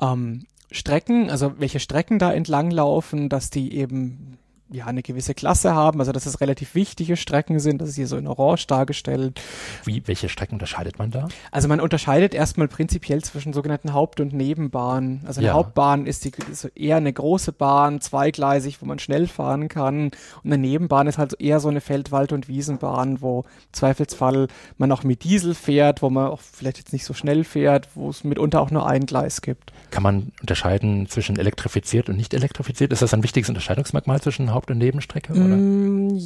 ähm, 0.00 0.46
Strecken, 0.72 1.30
also 1.30 1.52
welche 1.58 1.78
Strecken 1.78 2.18
da 2.18 2.32
entlang 2.32 2.70
laufen, 2.70 3.28
dass 3.28 3.50
die 3.50 3.76
eben 3.76 4.38
ja 4.70 4.86
eine 4.86 5.02
gewisse 5.02 5.34
Klasse 5.34 5.74
haben, 5.74 6.00
also 6.00 6.12
dass 6.12 6.26
es 6.26 6.40
relativ 6.40 6.74
wichtige 6.74 7.16
Strecken 7.16 7.60
sind, 7.60 7.80
das 7.80 7.90
ist 7.90 7.96
hier 7.96 8.06
so 8.06 8.16
in 8.16 8.26
Orange 8.26 8.66
dargestellt. 8.66 9.40
Wie, 9.84 10.02
welche 10.06 10.28
Strecken 10.28 10.54
unterscheidet 10.54 10.98
man 10.98 11.10
da? 11.10 11.28
Also 11.50 11.68
man 11.68 11.80
unterscheidet 11.80 12.34
erstmal 12.34 12.68
prinzipiell 12.68 13.22
zwischen 13.22 13.52
sogenannten 13.52 13.92
Haupt- 13.92 14.20
und 14.20 14.32
Nebenbahnen. 14.32 15.22
Also 15.26 15.40
eine 15.40 15.48
ja. 15.48 15.52
Hauptbahn 15.52 16.06
ist, 16.06 16.24
die, 16.24 16.32
ist 16.50 16.64
eher 16.74 16.96
eine 16.96 17.12
große 17.12 17.52
Bahn, 17.52 18.00
zweigleisig, 18.00 18.80
wo 18.80 18.86
man 18.86 18.98
schnell 18.98 19.26
fahren 19.28 19.68
kann. 19.68 20.06
Und 20.06 20.12
eine 20.44 20.58
Nebenbahn 20.58 21.06
ist 21.06 21.18
halt 21.18 21.38
eher 21.40 21.60
so 21.60 21.68
eine 21.68 21.80
Feld-, 21.82 22.10
Wald- 22.10 22.32
und 22.32 22.48
Wiesenbahn, 22.48 23.20
wo 23.20 23.40
im 23.40 23.72
Zweifelsfall 23.72 24.48
man 24.78 24.90
auch 24.92 25.04
mit 25.04 25.24
Diesel 25.24 25.54
fährt, 25.54 26.00
wo 26.00 26.08
man 26.08 26.28
auch 26.28 26.40
vielleicht 26.40 26.78
jetzt 26.78 26.92
nicht 26.92 27.04
so 27.04 27.12
schnell 27.12 27.44
fährt, 27.44 27.88
wo 27.94 28.08
es 28.08 28.24
mitunter 28.24 28.62
auch 28.62 28.70
nur 28.70 28.86
ein 28.86 29.04
Gleis 29.04 29.42
gibt. 29.42 29.72
Kann 29.90 30.02
man 30.02 30.32
unterscheiden 30.40 31.06
zwischen 31.08 31.38
elektrifiziert 31.38 32.08
und 32.08 32.16
nicht 32.16 32.32
elektrifiziert? 32.32 32.92
Ist 32.92 33.02
das 33.02 33.12
ein 33.12 33.22
wichtiges 33.22 33.48
Unterscheidungsmerkmal 33.50 34.20
zwischen 34.22 34.53
Haupt- 34.54 34.70
und 34.70 34.78
Nebenstrecke? 34.78 35.32
Oder? 35.32 35.56
Mm, 35.56 36.16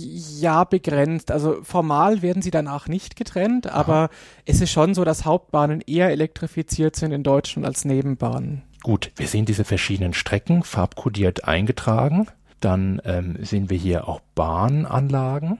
ja, 0.40 0.64
begrenzt. 0.64 1.30
Also 1.30 1.58
formal 1.62 2.22
werden 2.22 2.42
sie 2.42 2.50
danach 2.50 2.88
nicht 2.88 3.16
getrennt, 3.16 3.66
aber 3.66 3.94
Aha. 3.94 4.10
es 4.44 4.60
ist 4.60 4.70
schon 4.70 4.94
so, 4.94 5.04
dass 5.04 5.24
Hauptbahnen 5.24 5.80
eher 5.86 6.10
elektrifiziert 6.10 6.96
sind 6.96 7.12
in 7.12 7.22
Deutschland 7.22 7.66
als 7.66 7.84
Nebenbahnen. 7.84 8.62
Gut, 8.82 9.10
wir 9.16 9.26
sehen 9.26 9.44
diese 9.44 9.64
verschiedenen 9.64 10.14
Strecken 10.14 10.62
farbkodiert 10.62 11.44
eingetragen. 11.44 12.28
Dann 12.60 13.00
ähm, 13.04 13.36
sehen 13.40 13.70
wir 13.70 13.78
hier 13.78 14.08
auch 14.08 14.20
Bahnanlagen. 14.34 15.58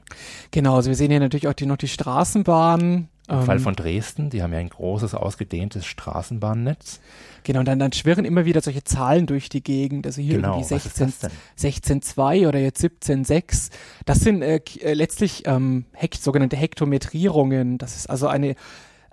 Genau, 0.51 0.77
also 0.77 0.89
wir 0.89 0.97
sehen 0.97 1.11
hier 1.11 1.21
natürlich 1.21 1.49
auch 1.49 1.53
die, 1.53 1.66
noch 1.66 1.77
die 1.77 1.89
Straßenbahnen. 1.89 3.09
Im 3.29 3.41
ähm, 3.41 3.45
Fall 3.45 3.59
von 3.59 3.74
Dresden, 3.74 4.31
die 4.31 4.43
haben 4.43 4.53
ja 4.53 4.59
ein 4.59 4.70
großes, 4.70 5.14
ausgedehntes 5.14 5.85
Straßenbahnnetz. 5.85 7.01
Genau, 7.45 7.61
und 7.61 7.68
dann, 7.68 7.79
dann 7.79 7.93
schwirren 7.93 8.24
immer 8.24 8.45
wieder 8.45 8.61
solche 8.61 8.85
Zahlen 8.85 9.26
durch 9.26 9.49
die 9.49 9.62
Gegend. 9.62 10.07
Also 10.07 10.20
hier 10.22 10.37
genau, 10.37 10.59
irgendwie 10.59 10.79
16, 10.79 11.12
16,2 11.59 12.49
oder 12.49 12.59
jetzt 12.59 12.83
17,6. 12.83 13.70
Das 14.07 14.20
sind 14.20 14.43
äh, 14.43 14.61
äh, 14.81 14.95
letztlich 14.95 15.43
ähm, 15.47 15.85
Hekt, 15.93 16.22
sogenannte 16.22 16.57
Hektometrierungen. 16.57 17.79
Das 17.79 17.97
ist 17.97 18.09
also 18.09 18.29
eine 18.29 18.55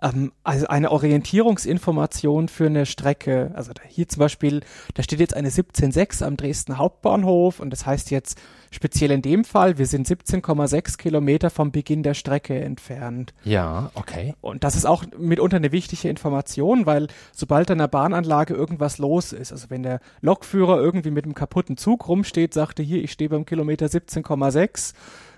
ähm, 0.01 0.31
also 0.43 0.67
eine 0.67 0.91
Orientierungsinformation 0.91 2.47
für 2.47 2.67
eine 2.67 2.85
Strecke. 2.85 3.51
Also 3.53 3.71
hier 3.87 4.07
zum 4.07 4.19
Beispiel, 4.19 4.61
da 4.93 5.03
steht 5.03 5.19
jetzt 5.19 5.35
eine 5.35 5.49
17.6 5.49 6.23
am 6.23 6.37
Dresden 6.37 6.77
Hauptbahnhof 6.77 7.59
und 7.59 7.69
das 7.69 7.85
heißt 7.85 8.11
jetzt 8.11 8.39
speziell 8.71 9.11
in 9.11 9.21
dem 9.21 9.45
Fall, 9.45 9.77
wir 9.77 9.85
sind 9.85 10.07
17,6 10.07 10.97
Kilometer 10.97 11.49
vom 11.49 11.71
Beginn 11.71 12.03
der 12.03 12.13
Strecke 12.13 12.59
entfernt. 12.59 13.33
Ja, 13.43 13.91
okay. 13.93 14.35
Und 14.41 14.63
das 14.63 14.75
ist 14.75 14.85
auch 14.85 15.05
mitunter 15.17 15.57
eine 15.57 15.71
wichtige 15.71 16.09
Information, 16.09 16.85
weil 16.85 17.07
sobald 17.31 17.71
an 17.71 17.77
der 17.77 17.87
Bahnanlage 17.87 18.53
irgendwas 18.53 18.97
los 18.97 19.31
ist, 19.31 19.51
also 19.51 19.69
wenn 19.69 19.83
der 19.83 20.01
Lokführer 20.21 20.77
irgendwie 20.79 21.11
mit 21.11 21.23
einem 21.25 21.35
kaputten 21.35 21.77
Zug 21.77 22.07
rumsteht, 22.07 22.53
sagte 22.53 22.83
hier, 22.83 23.01
ich 23.01 23.11
stehe 23.11 23.29
beim 23.29 23.45
Kilometer 23.45 23.85
17,6 23.85 24.93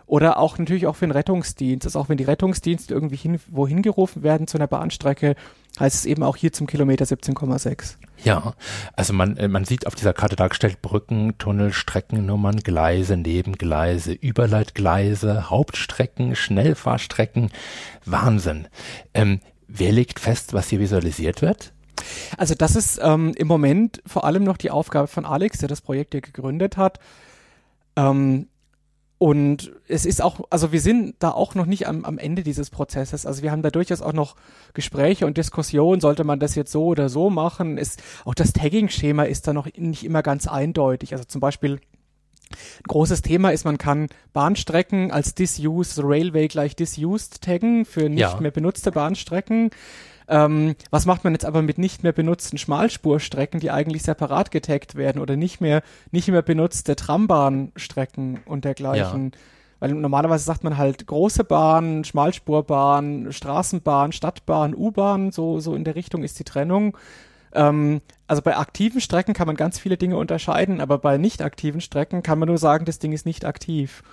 oder 0.07 0.39
auch 0.39 0.57
natürlich 0.57 0.87
auch 0.87 0.95
für 0.95 1.05
den 1.05 1.11
Rettungsdienst. 1.11 1.85
Also 1.85 1.99
auch 1.99 2.09
wenn 2.09 2.17
die 2.17 2.23
Rettungsdienste 2.23 2.93
irgendwie 2.93 3.17
hin, 3.17 3.39
wohin 3.49 3.81
gerufen 3.81 4.23
werden 4.23 4.47
zu 4.47 4.57
einer 4.57 4.67
Bahnstrecke, 4.67 5.35
heißt 5.79 5.95
es 5.95 6.05
eben 6.05 6.23
auch 6.23 6.37
hier 6.37 6.53
zum 6.53 6.65
Kilometer 6.65 7.05
17,6. 7.05 7.97
Ja, 8.23 8.53
also 8.95 9.13
man, 9.13 9.35
äh, 9.37 9.49
man 9.49 9.65
sieht 9.65 9.85
auf 9.85 9.95
dieser 9.95 10.13
Karte 10.13 10.37
dargestellt 10.37 10.81
Brücken, 10.81 11.37
Tunnel, 11.37 11.73
Streckennummern, 11.73 12.61
Gleise, 12.61 13.17
Nebengleise, 13.17 14.13
Überleitgleise, 14.13 15.49
Hauptstrecken, 15.49 16.35
Schnellfahrstrecken. 16.35 17.51
Wahnsinn. 18.05 18.69
Ähm, 19.13 19.41
wer 19.67 19.91
legt 19.91 20.21
fest, 20.21 20.53
was 20.53 20.69
hier 20.69 20.79
visualisiert 20.79 21.41
wird? 21.41 21.73
Also 22.37 22.55
das 22.55 22.77
ist 22.77 22.99
ähm, 23.03 23.33
im 23.35 23.47
Moment 23.47 24.01
vor 24.05 24.23
allem 24.23 24.45
noch 24.45 24.57
die 24.57 24.71
Aufgabe 24.71 25.07
von 25.07 25.25
Alex, 25.25 25.59
der 25.59 25.67
das 25.67 25.81
Projekt 25.81 26.13
hier 26.13 26.21
gegründet 26.21 26.77
hat. 26.77 26.99
Ähm, 27.97 28.47
und 29.20 29.72
es 29.88 30.05
ist 30.05 30.22
auch, 30.22 30.41
also 30.51 30.72
wir 30.72 30.82
sind 30.82 31.15
da 31.20 31.32
auch 31.32 31.55
noch 31.55 31.65
nicht 31.65 31.88
am, 31.88 32.05
am 32.05 32.20
Ende 32.20 32.43
dieses 32.43 32.70
Prozesses. 32.70 33.26
Also 33.26 33.41
wir 33.41 33.51
haben 33.51 33.63
da 33.63 33.72
durchaus 33.72 34.01
auch 34.01 34.13
noch 34.13 34.36
Gespräche 34.76 35.26
und 35.26 35.38
Diskussionen, 35.38 36.01
sollte 36.01 36.24
man 36.24 36.39
das 36.39 36.53
jetzt 36.53 36.72
so 36.72 36.86
oder 36.86 37.09
so 37.09 37.32
machen. 37.32 37.80
Es, 37.80 37.97
auch 38.26 38.36
das 38.36 38.53
Tagging-Schema 38.53 39.24
ist 39.24 39.47
da 39.47 39.53
noch 39.53 39.68
nicht 39.76 40.03
immer 40.03 40.22
ganz 40.22 40.47
eindeutig. 40.47 41.13
Also 41.13 41.24
zum 41.24 41.41
Beispiel 41.41 41.80
ein 42.51 42.88
großes 42.88 43.24
Thema 43.24 43.49
ist, 43.49 43.65
man 43.65 43.80
kann 43.80 44.07
Bahnstrecken 44.34 45.11
als 45.11 45.34
disused, 45.34 45.99
Railway 46.03 46.47
gleich 46.47 46.76
disused 46.76 47.41
taggen 47.41 47.86
für 47.86 48.09
nicht 48.09 48.20
ja. 48.20 48.39
mehr 48.39 48.51
benutzte 48.51 48.91
Bahnstrecken. 48.91 49.72
Ähm, 50.30 50.75
was 50.91 51.05
macht 51.05 51.23
man 51.23 51.34
jetzt 51.34 51.45
aber 51.45 51.61
mit 51.61 51.78
nicht 51.78 52.03
mehr 52.03 52.11
benutzten 52.11 52.57
Schmalspurstrecken, 52.57 53.59
die 53.59 53.71
eigentlich 53.71 54.03
separat 54.03 54.51
getaggt 54.51 54.95
werden 54.95 55.21
oder 55.21 55.38
nicht 55.38 55.61
mehr, 55.61 55.82
nicht 56.11 56.28
mehr 56.28 56.41
benutzte 56.41 56.95
Trambahnstrecken 56.95 58.39
und 58.45 58.65
dergleichen? 58.65 59.32
Ja. 59.34 59.39
Weil 59.80 59.93
normalerweise 59.93 60.43
sagt 60.43 60.63
man 60.63 60.78
halt 60.78 61.05
große 61.05 61.43
Bahn, 61.43 62.03
Schmalspurbahn, 62.03 63.32
Straßenbahn, 63.32 64.11
Stadtbahn, 64.11 64.73
U-Bahn, 64.75 65.32
so, 65.32 65.59
so 65.59 65.75
in 65.75 65.84
der 65.84 65.95
Richtung 65.95 66.23
ist 66.23 66.39
die 66.39 66.43
Trennung. 66.43 66.97
Ähm, 67.53 68.01
also 68.25 68.41
bei 68.41 68.57
aktiven 68.57 68.99
Strecken 69.01 69.34
kann 69.34 69.47
man 69.47 69.55
ganz 69.55 69.80
viele 69.80 69.97
Dinge 69.97 70.17
unterscheiden, 70.17 70.82
aber 70.82 70.97
bei 70.97 71.17
nicht 71.17 71.41
aktiven 71.41 71.80
Strecken 71.80 72.23
kann 72.23 72.39
man 72.39 72.47
nur 72.47 72.57
sagen, 72.57 72.86
das 72.86 72.99
Ding 72.99 73.13
ist 73.13 73.25
nicht 73.25 73.45
aktiv. 73.45 74.03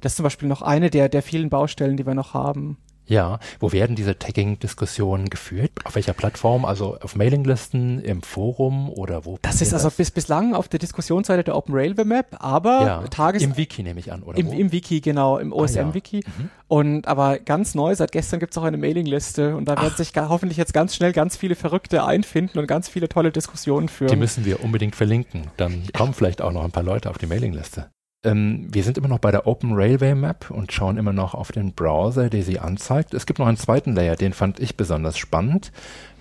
Das 0.00 0.12
ist 0.12 0.16
zum 0.16 0.24
Beispiel 0.24 0.48
noch 0.48 0.62
eine 0.62 0.90
der, 0.90 1.08
der 1.08 1.22
vielen 1.22 1.48
Baustellen, 1.48 1.96
die 1.96 2.06
wir 2.06 2.14
noch 2.14 2.34
haben. 2.34 2.76
Ja, 3.06 3.38
wo 3.60 3.72
werden 3.72 3.96
diese 3.96 4.18
Tagging-Diskussionen 4.18 5.28
geführt? 5.28 5.70
Auf 5.84 5.94
welcher 5.94 6.14
Plattform? 6.14 6.64
Also 6.64 6.96
auf 7.00 7.16
Mailinglisten, 7.16 8.00
im 8.00 8.22
Forum 8.22 8.88
oder 8.90 9.24
wo? 9.24 9.38
Das 9.42 9.60
ist 9.60 9.74
also 9.74 9.88
das? 9.88 9.96
bis 9.96 10.10
bislang 10.10 10.54
auf 10.54 10.68
der 10.68 10.78
Diskussionsseite 10.78 11.44
der 11.44 11.56
Open 11.56 11.74
Railway 11.74 12.04
Map, 12.04 12.36
aber 12.38 12.86
ja, 12.86 13.02
Tages 13.08 13.42
im 13.42 13.56
Wiki 13.56 13.82
nehme 13.82 14.00
ich 14.00 14.12
an, 14.12 14.22
oder? 14.22 14.38
Im, 14.38 14.52
im 14.52 14.72
Wiki, 14.72 15.00
genau, 15.00 15.38
im 15.38 15.52
OSM-Wiki. 15.52 16.22
Ah, 16.24 16.28
ja. 16.28 16.44
mhm. 16.44 16.50
Und 16.66 17.06
aber 17.06 17.38
ganz 17.38 17.74
neu, 17.74 17.94
seit 17.94 18.10
gestern 18.12 18.40
gibt 18.40 18.52
es 18.52 18.58
auch 18.58 18.64
eine 18.64 18.78
Mailingliste 18.78 19.54
und 19.54 19.66
da 19.66 19.74
Ach. 19.76 19.82
werden 19.82 19.96
sich 19.96 20.12
hoffentlich 20.16 20.56
jetzt 20.56 20.72
ganz 20.72 20.94
schnell 20.96 21.12
ganz 21.12 21.36
viele 21.36 21.54
Verrückte 21.54 22.04
einfinden 22.04 22.58
und 22.58 22.66
ganz 22.66 22.88
viele 22.88 23.08
tolle 23.08 23.32
Diskussionen 23.32 23.88
führen. 23.88 24.10
Die 24.10 24.16
müssen 24.16 24.44
wir 24.44 24.64
unbedingt 24.64 24.96
verlinken. 24.96 25.48
Dann 25.56 25.82
kommen 25.96 26.14
vielleicht 26.14 26.40
auch 26.40 26.52
noch 26.52 26.64
ein 26.64 26.72
paar 26.72 26.82
Leute 26.82 27.10
auf 27.10 27.18
die 27.18 27.26
Mailingliste. 27.26 27.90
Ähm, 28.24 28.66
wir 28.70 28.82
sind 28.82 28.98
immer 28.98 29.08
noch 29.08 29.18
bei 29.18 29.30
der 29.30 29.46
Open 29.46 29.72
Railway 29.74 30.14
Map 30.14 30.50
und 30.50 30.72
schauen 30.72 30.96
immer 30.96 31.12
noch 31.12 31.34
auf 31.34 31.52
den 31.52 31.72
Browser, 31.72 32.30
der 32.30 32.42
sie 32.42 32.58
anzeigt. 32.58 33.14
Es 33.14 33.26
gibt 33.26 33.38
noch 33.38 33.46
einen 33.46 33.56
zweiten 33.56 33.94
Layer, 33.94 34.16
den 34.16 34.32
fand 34.32 34.58
ich 34.60 34.76
besonders 34.76 35.18
spannend, 35.18 35.72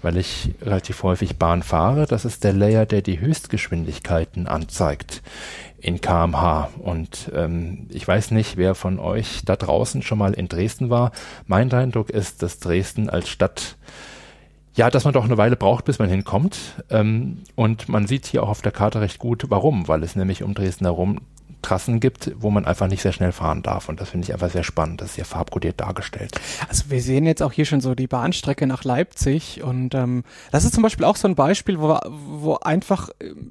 weil 0.02 0.18
ich 0.18 0.54
relativ 0.62 1.02
häufig 1.04 1.38
Bahn 1.38 1.64
fahre. 1.64 2.06
Das 2.06 2.26
ist 2.26 2.44
der 2.44 2.54
Layer, 2.54 2.86
der 2.86 3.02
die 3.02 3.20
Höchstgeschwindigkeiten 3.20 4.48
anzeigt 4.48 5.22
in 5.80 6.02
kmh. 6.02 6.70
Und 6.80 7.32
ähm, 7.34 7.88
ich 7.90 8.08
weiß 8.08 8.32
nicht, 8.32 8.58
wer 8.58 8.76
von 8.76 9.00
euch 9.00 9.42
da 9.46 9.56
draußen 9.56 10.02
schon 10.02 10.18
mal 10.18 10.34
in 10.34 10.50
Dresden 10.50 10.90
war. 10.90 11.12
Mein 11.48 11.72
Eindruck 11.72 12.10
ist, 12.10 12.44
dass 12.44 12.60
Dresden 12.60 13.10
als 13.10 13.30
Stadt 13.30 13.78
ja, 14.76 14.90
dass 14.90 15.06
man 15.06 15.14
doch 15.14 15.26
eine 15.26 15.38
Weile 15.38 15.56
braucht, 15.56 15.86
bis 15.86 16.00
man 16.00 16.10
hinkommt. 16.10 16.58
Ähm, 16.90 17.44
und 17.56 17.90
man 17.90 18.08
sieht 18.08 18.26
hier 18.26 18.42
auch 18.44 18.50
auf 18.50 18.62
der 18.64 18.72
Karte 18.72 19.02
recht 19.02 19.20
gut, 19.20 19.46
warum, 19.50 19.88
weil 19.88 20.04
es 20.04 20.16
nämlich 20.16 20.42
um 20.42 20.56
Dresden 20.56 20.86
herum 20.86 21.20
Trassen 21.64 22.00
gibt, 22.00 22.32
wo 22.38 22.52
man 22.52 22.66
einfach 22.66 22.88
nicht 22.88 23.02
sehr 23.02 23.12
schnell 23.12 23.32
fahren 23.32 23.64
darf. 23.64 23.90
Und 23.90 24.00
das 24.00 24.10
finde 24.10 24.26
ich 24.26 24.34
einfach 24.34 24.52
sehr 24.52 24.64
spannend. 24.64 25.02
Das 25.02 25.10
ist 25.10 25.16
sehr 25.16 25.26
farbkodiert 25.26 25.82
dargestellt. 25.82 26.40
Also 26.70 26.86
wir 26.90 27.02
sehen 27.02 27.26
jetzt 27.26 27.42
auch 27.42 27.52
hier 27.52 27.66
schon 27.66 27.82
so 27.82 27.96
die 27.96 28.08
Bahnstrecke 28.08 28.68
nach 28.68 28.84
Leipzig. 28.84 29.64
Und 29.64 29.96
ähm, 29.96 30.24
das 30.52 30.66
ist 30.66 30.74
zum 30.74 30.84
Beispiel 30.84 31.06
auch 31.06 31.16
so 31.16 31.28
ein 31.28 31.36
Beispiel, 31.36 31.80
wo, 31.80 31.98
wo 32.06 32.56
einfach 32.58 33.10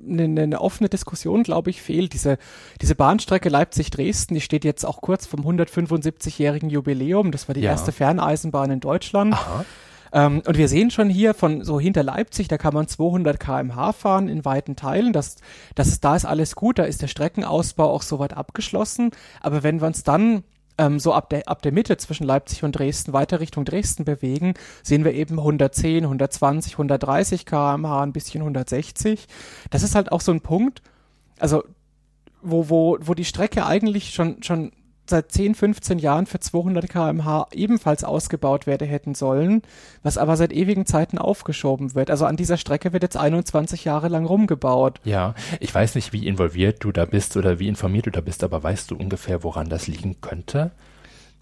eine, 0.09 0.25
ähm, 0.25 0.39
eine 0.39 0.61
offene 0.61 0.89
Diskussion, 0.89 1.43
glaube 1.43 1.71
ich, 1.71 1.83
fehlt. 1.83 2.13
Diese, 2.13 2.39
diese 2.81 2.95
Bahnstrecke 2.95 3.49
Leipzig-Dresden, 3.49 4.35
die 4.35 4.41
steht 4.41 4.65
jetzt 4.65 4.85
auch 4.85 5.01
kurz 5.01 5.27
vom 5.27 5.41
175-jährigen 5.41 6.71
Jubiläum. 6.71 7.33
Das 7.33 7.49
war 7.49 7.55
die 7.55 7.63
ja. 7.63 7.71
erste 7.71 7.93
Ferneisenbahn 7.93 8.71
in 8.71 8.81
Deutschland. 8.81 9.35
Aha. 9.35 9.65
Ähm, 10.13 10.43
und 10.47 10.57
wir 10.57 10.69
sehen 10.69 10.91
schon 10.91 11.09
hier 11.09 11.35
von 11.35 11.65
so 11.65 11.81
hinter 11.81 12.03
Leipzig, 12.03 12.49
da 12.49 12.59
kann 12.59 12.75
man 12.75 12.87
200 12.87 13.41
kmh 13.41 13.93
fahren 13.93 14.29
in 14.29 14.45
weiten 14.45 14.77
Teilen. 14.77 15.13
Das, 15.13 15.37
das 15.75 15.89
ist, 15.89 16.05
da 16.05 16.15
ist 16.17 16.25
alles 16.25 16.55
gut, 16.55 16.79
da 16.79 16.85
ist 16.85 17.03
der 17.03 17.09
Streckenausbau 17.09 17.91
auch 17.91 18.03
soweit 18.03 18.37
abgeschlossen. 18.37 19.11
Aber 19.41 19.63
wenn 19.63 19.81
wir 19.81 19.87
uns 19.87 20.03
dann 20.03 20.45
ähm, 20.79 20.99
so 20.99 21.13
ab 21.13 21.31
der, 21.31 21.49
ab 21.49 21.63
der 21.63 21.73
Mitte 21.73 21.97
zwischen 21.97 22.25
Leipzig 22.25 22.63
und 22.63 22.73
Dresden 22.73 23.13
weiter 23.13 23.41
Richtung 23.41 23.65
Dresden 23.65 24.05
bewegen, 24.05 24.55
sehen 24.83 25.05
wir 25.05 25.15
eben 25.15 25.39
110, 25.39 26.05
120, 26.05 26.75
130 26.75 27.47
kmh, 27.47 28.03
ein 28.03 28.13
bisschen 28.13 28.43
160. 28.43 29.27
Das 29.71 29.83
ist 29.83 29.95
halt 29.95 30.13
auch 30.13 30.21
so 30.21 30.33
ein 30.33 30.41
Punkt, 30.41 30.83
also 31.39 31.65
wo, 32.43 32.69
wo, 32.69 32.99
wo 33.01 33.15
die 33.15 33.25
Strecke 33.25 33.65
eigentlich 33.67 34.11
schon, 34.15 34.43
schon 34.43 34.73
seit 35.07 35.33
10, 35.33 35.55
15 35.55 35.99
Jahren 35.99 36.27
für 36.27 36.41
200 36.41 36.89
kmh 36.89 37.49
ebenfalls 37.53 38.05
ausgebaut 38.05 38.67
werde 38.67 38.85
hätten 38.85 39.15
sollen, 39.15 39.63
was 40.03 40.19
aber 40.19 40.37
seit 40.37 40.53
ewigen 40.53 40.87
Zeiten 40.87 41.19
aufgeschoben 41.19 41.95
wird. 41.95 42.11
Also 42.11 42.25
an 42.25 42.37
dieser 42.37 42.57
Strecke 42.57 42.93
wird 42.93 43.03
jetzt 43.03 43.17
21 43.17 43.85
Jahre 43.85 44.09
lang 44.09 44.25
rumgebaut. 44.25 45.01
Ja, 45.05 45.35
ich 45.61 45.75
weiß 45.75 45.97
nicht, 45.97 46.13
wie 46.13 46.27
involviert 46.27 46.85
du 46.85 46.93
da 46.93 47.05
bist 47.05 47.37
oder 47.37 47.59
wie 47.59 47.69
informiert 47.69 48.07
du 48.07 48.11
da 48.11 48.21
bist, 48.21 48.45
aber 48.45 48.63
weißt 48.63 48.91
du 48.91 48.97
ungefähr, 48.97 49.43
woran 49.43 49.69
das 49.69 49.87
liegen 49.87 50.21
könnte? 50.21 50.71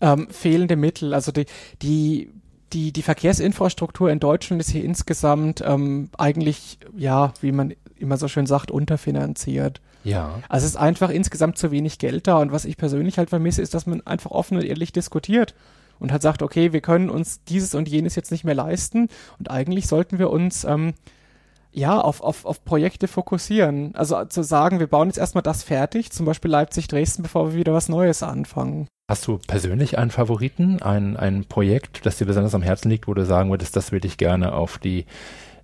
Ähm, 0.00 0.28
fehlende 0.30 0.76
Mittel. 0.76 1.12
Also 1.12 1.30
die, 1.30 1.46
die, 1.82 2.32
die, 2.72 2.92
die 2.92 3.02
Verkehrsinfrastruktur 3.02 4.10
in 4.10 4.20
Deutschland 4.20 4.60
ist 4.60 4.70
hier 4.70 4.84
insgesamt 4.84 5.62
ähm, 5.64 6.08
eigentlich, 6.16 6.78
ja, 6.96 7.34
wie 7.40 7.52
man 7.52 7.74
immer 7.98 8.16
so 8.16 8.28
schön 8.28 8.46
sagt, 8.46 8.70
unterfinanziert. 8.70 9.80
Ja. 10.04 10.40
Also 10.48 10.64
es 10.64 10.72
ist 10.72 10.76
einfach 10.76 11.10
insgesamt 11.10 11.58
zu 11.58 11.70
wenig 11.70 11.98
Geld 11.98 12.26
da 12.26 12.38
und 12.38 12.52
was 12.52 12.64
ich 12.64 12.76
persönlich 12.76 13.18
halt 13.18 13.30
vermisse, 13.30 13.62
ist, 13.62 13.74
dass 13.74 13.86
man 13.86 14.06
einfach 14.06 14.30
offen 14.30 14.56
und 14.56 14.64
ehrlich 14.64 14.92
diskutiert 14.92 15.54
und 15.98 16.12
halt 16.12 16.22
sagt, 16.22 16.42
okay, 16.42 16.72
wir 16.72 16.80
können 16.80 17.10
uns 17.10 17.44
dieses 17.44 17.74
und 17.74 17.88
jenes 17.88 18.14
jetzt 18.14 18.30
nicht 18.30 18.44
mehr 18.44 18.54
leisten 18.54 19.08
und 19.38 19.50
eigentlich 19.50 19.86
sollten 19.86 20.18
wir 20.18 20.30
uns 20.30 20.64
ähm, 20.64 20.94
ja 21.72 22.00
auf, 22.00 22.22
auf, 22.22 22.44
auf 22.44 22.64
Projekte 22.64 23.08
fokussieren. 23.08 23.94
Also 23.94 24.24
zu 24.24 24.42
sagen, 24.42 24.80
wir 24.80 24.86
bauen 24.86 25.08
jetzt 25.08 25.18
erstmal 25.18 25.42
das 25.42 25.62
fertig, 25.62 26.10
zum 26.10 26.26
Beispiel 26.26 26.50
Leipzig-Dresden, 26.50 27.22
bevor 27.22 27.52
wir 27.52 27.58
wieder 27.58 27.72
was 27.72 27.88
Neues 27.88 28.22
anfangen. 28.22 28.88
Hast 29.08 29.26
du 29.26 29.38
persönlich 29.38 29.98
einen 29.98 30.10
Favoriten, 30.10 30.80
ein, 30.82 31.16
ein 31.16 31.44
Projekt, 31.44 32.06
das 32.06 32.18
dir 32.18 32.26
besonders 32.26 32.54
am 32.54 32.62
Herzen 32.62 32.90
liegt, 32.90 33.08
wo 33.08 33.14
du 33.14 33.24
sagen 33.26 33.50
würdest, 33.50 33.76
das 33.76 33.92
würde 33.92 34.06
ich 34.06 34.18
gerne 34.18 34.52
auf 34.52 34.78
die 34.78 35.04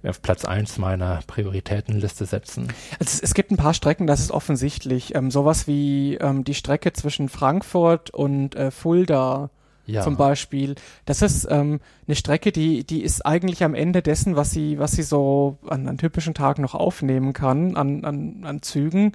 auf 0.03 0.23
Platz 0.23 0.45
eins 0.45 0.79
meiner 0.79 1.21
Prioritätenliste 1.27 2.27
setzen? 2.27 2.69
Also 2.99 3.21
es 3.23 3.35
gibt 3.35 3.51
ein 3.51 3.57
paar 3.57 3.75
Strecken, 3.75 4.07
das 4.07 4.21
ist 4.21 4.31
offensichtlich. 4.31 5.15
Ähm, 5.15 5.31
sowas 5.31 5.67
wie 5.67 6.15
ähm, 6.15 6.45
die 6.45 6.55
Strecke 6.55 6.93
zwischen 6.93 7.29
Frankfurt 7.29 8.11
und 8.11 8.55
äh, 8.55 8.71
Fulda 8.71 9.51
ja. 9.87 10.03
zum 10.03 10.17
Beispiel. 10.17 10.75
Das 11.05 11.23
ist 11.23 11.47
ähm, 11.51 11.81
eine 12.07 12.17
Strecke, 12.17 12.53
die, 12.53 12.85
die 12.85 13.03
ist 13.03 13.25
eigentlich 13.25 13.65
am 13.65 13.75
Ende 13.75 14.03
dessen, 14.03 14.37
was 14.37 14.51
sie, 14.51 14.79
was 14.79 14.93
sie 14.93 15.03
so 15.03 15.59
an, 15.67 15.89
an 15.89 15.99
typischen 15.99 16.35
Tagen 16.35 16.63
noch 16.63 16.75
aufnehmen 16.75 17.33
kann, 17.33 17.77
an, 17.77 18.05
an, 18.05 18.45
an 18.45 18.63
Zügen. 18.63 19.13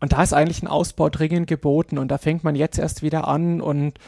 Und 0.00 0.12
da 0.12 0.22
ist 0.22 0.32
eigentlich 0.32 0.62
ein 0.62 0.68
Ausbau 0.68 1.08
dringend 1.08 1.48
geboten 1.48 1.98
und 1.98 2.08
da 2.08 2.18
fängt 2.18 2.44
man 2.44 2.54
jetzt 2.54 2.78
erst 2.78 3.02
wieder 3.02 3.26
an 3.26 3.60
und 3.60 3.98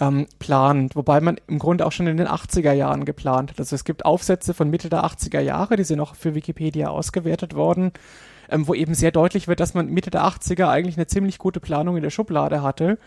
ähm, 0.00 0.26
plant, 0.38 0.96
wobei 0.96 1.20
man 1.20 1.36
im 1.46 1.58
Grunde 1.58 1.86
auch 1.86 1.92
schon 1.92 2.06
in 2.06 2.16
den 2.16 2.26
80er 2.26 2.72
Jahren 2.72 3.04
geplant 3.04 3.50
hat. 3.50 3.58
Also 3.58 3.76
es 3.76 3.84
gibt 3.84 4.04
Aufsätze 4.04 4.54
von 4.54 4.70
Mitte 4.70 4.88
der 4.88 5.04
80er 5.04 5.40
Jahre, 5.40 5.76
die 5.76 5.84
sind 5.84 6.00
auch 6.00 6.14
für 6.14 6.34
Wikipedia 6.34 6.88
ausgewertet 6.88 7.54
worden, 7.54 7.92
ähm, 8.48 8.66
wo 8.66 8.74
eben 8.74 8.94
sehr 8.94 9.12
deutlich 9.12 9.46
wird, 9.46 9.60
dass 9.60 9.74
man 9.74 9.88
Mitte 9.88 10.10
der 10.10 10.24
80er 10.24 10.68
eigentlich 10.68 10.96
eine 10.96 11.06
ziemlich 11.06 11.38
gute 11.38 11.60
Planung 11.60 11.96
in 11.96 12.02
der 12.02 12.10
Schublade 12.10 12.62
hatte. 12.62 12.98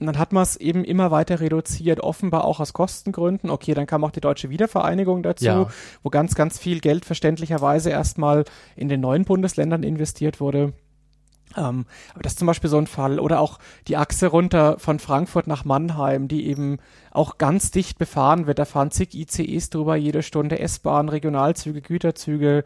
Und 0.00 0.06
dann 0.06 0.18
hat 0.18 0.32
man 0.32 0.44
es 0.44 0.56
eben 0.56 0.84
immer 0.84 1.10
weiter 1.10 1.40
reduziert, 1.40 2.00
offenbar 2.00 2.44
auch 2.44 2.60
aus 2.60 2.72
Kostengründen. 2.72 3.50
Okay, 3.50 3.74
dann 3.74 3.86
kam 3.86 4.04
auch 4.04 4.12
die 4.12 4.20
deutsche 4.20 4.48
Wiedervereinigung 4.48 5.24
dazu, 5.24 5.44
ja. 5.44 5.68
wo 6.04 6.10
ganz, 6.10 6.36
ganz 6.36 6.56
viel 6.56 6.78
Geld 6.78 7.04
verständlicherweise 7.04 7.90
erstmal 7.90 8.44
in 8.76 8.88
den 8.88 9.00
neuen 9.00 9.24
Bundesländern 9.24 9.82
investiert 9.82 10.40
wurde. 10.40 10.72
Ähm, 11.56 11.86
aber 12.12 12.22
das 12.22 12.32
ist 12.32 12.38
zum 12.38 12.46
Beispiel 12.46 12.70
so 12.70 12.78
ein 12.78 12.86
Fall. 12.86 13.18
Oder 13.18 13.40
auch 13.40 13.58
die 13.86 13.96
Achse 13.96 14.26
runter 14.26 14.78
von 14.78 14.98
Frankfurt 14.98 15.46
nach 15.46 15.64
Mannheim, 15.64 16.28
die 16.28 16.46
eben 16.46 16.78
auch 17.10 17.38
ganz 17.38 17.70
dicht 17.70 17.98
befahren 17.98 18.46
wird. 18.46 18.58
Da 18.58 18.64
fahren 18.64 18.90
zig 18.90 19.14
ICEs 19.14 19.70
drüber, 19.70 19.96
jede 19.96 20.22
Stunde 20.22 20.58
S-Bahn, 20.58 21.08
Regionalzüge, 21.08 21.80
Güterzüge. 21.80 22.64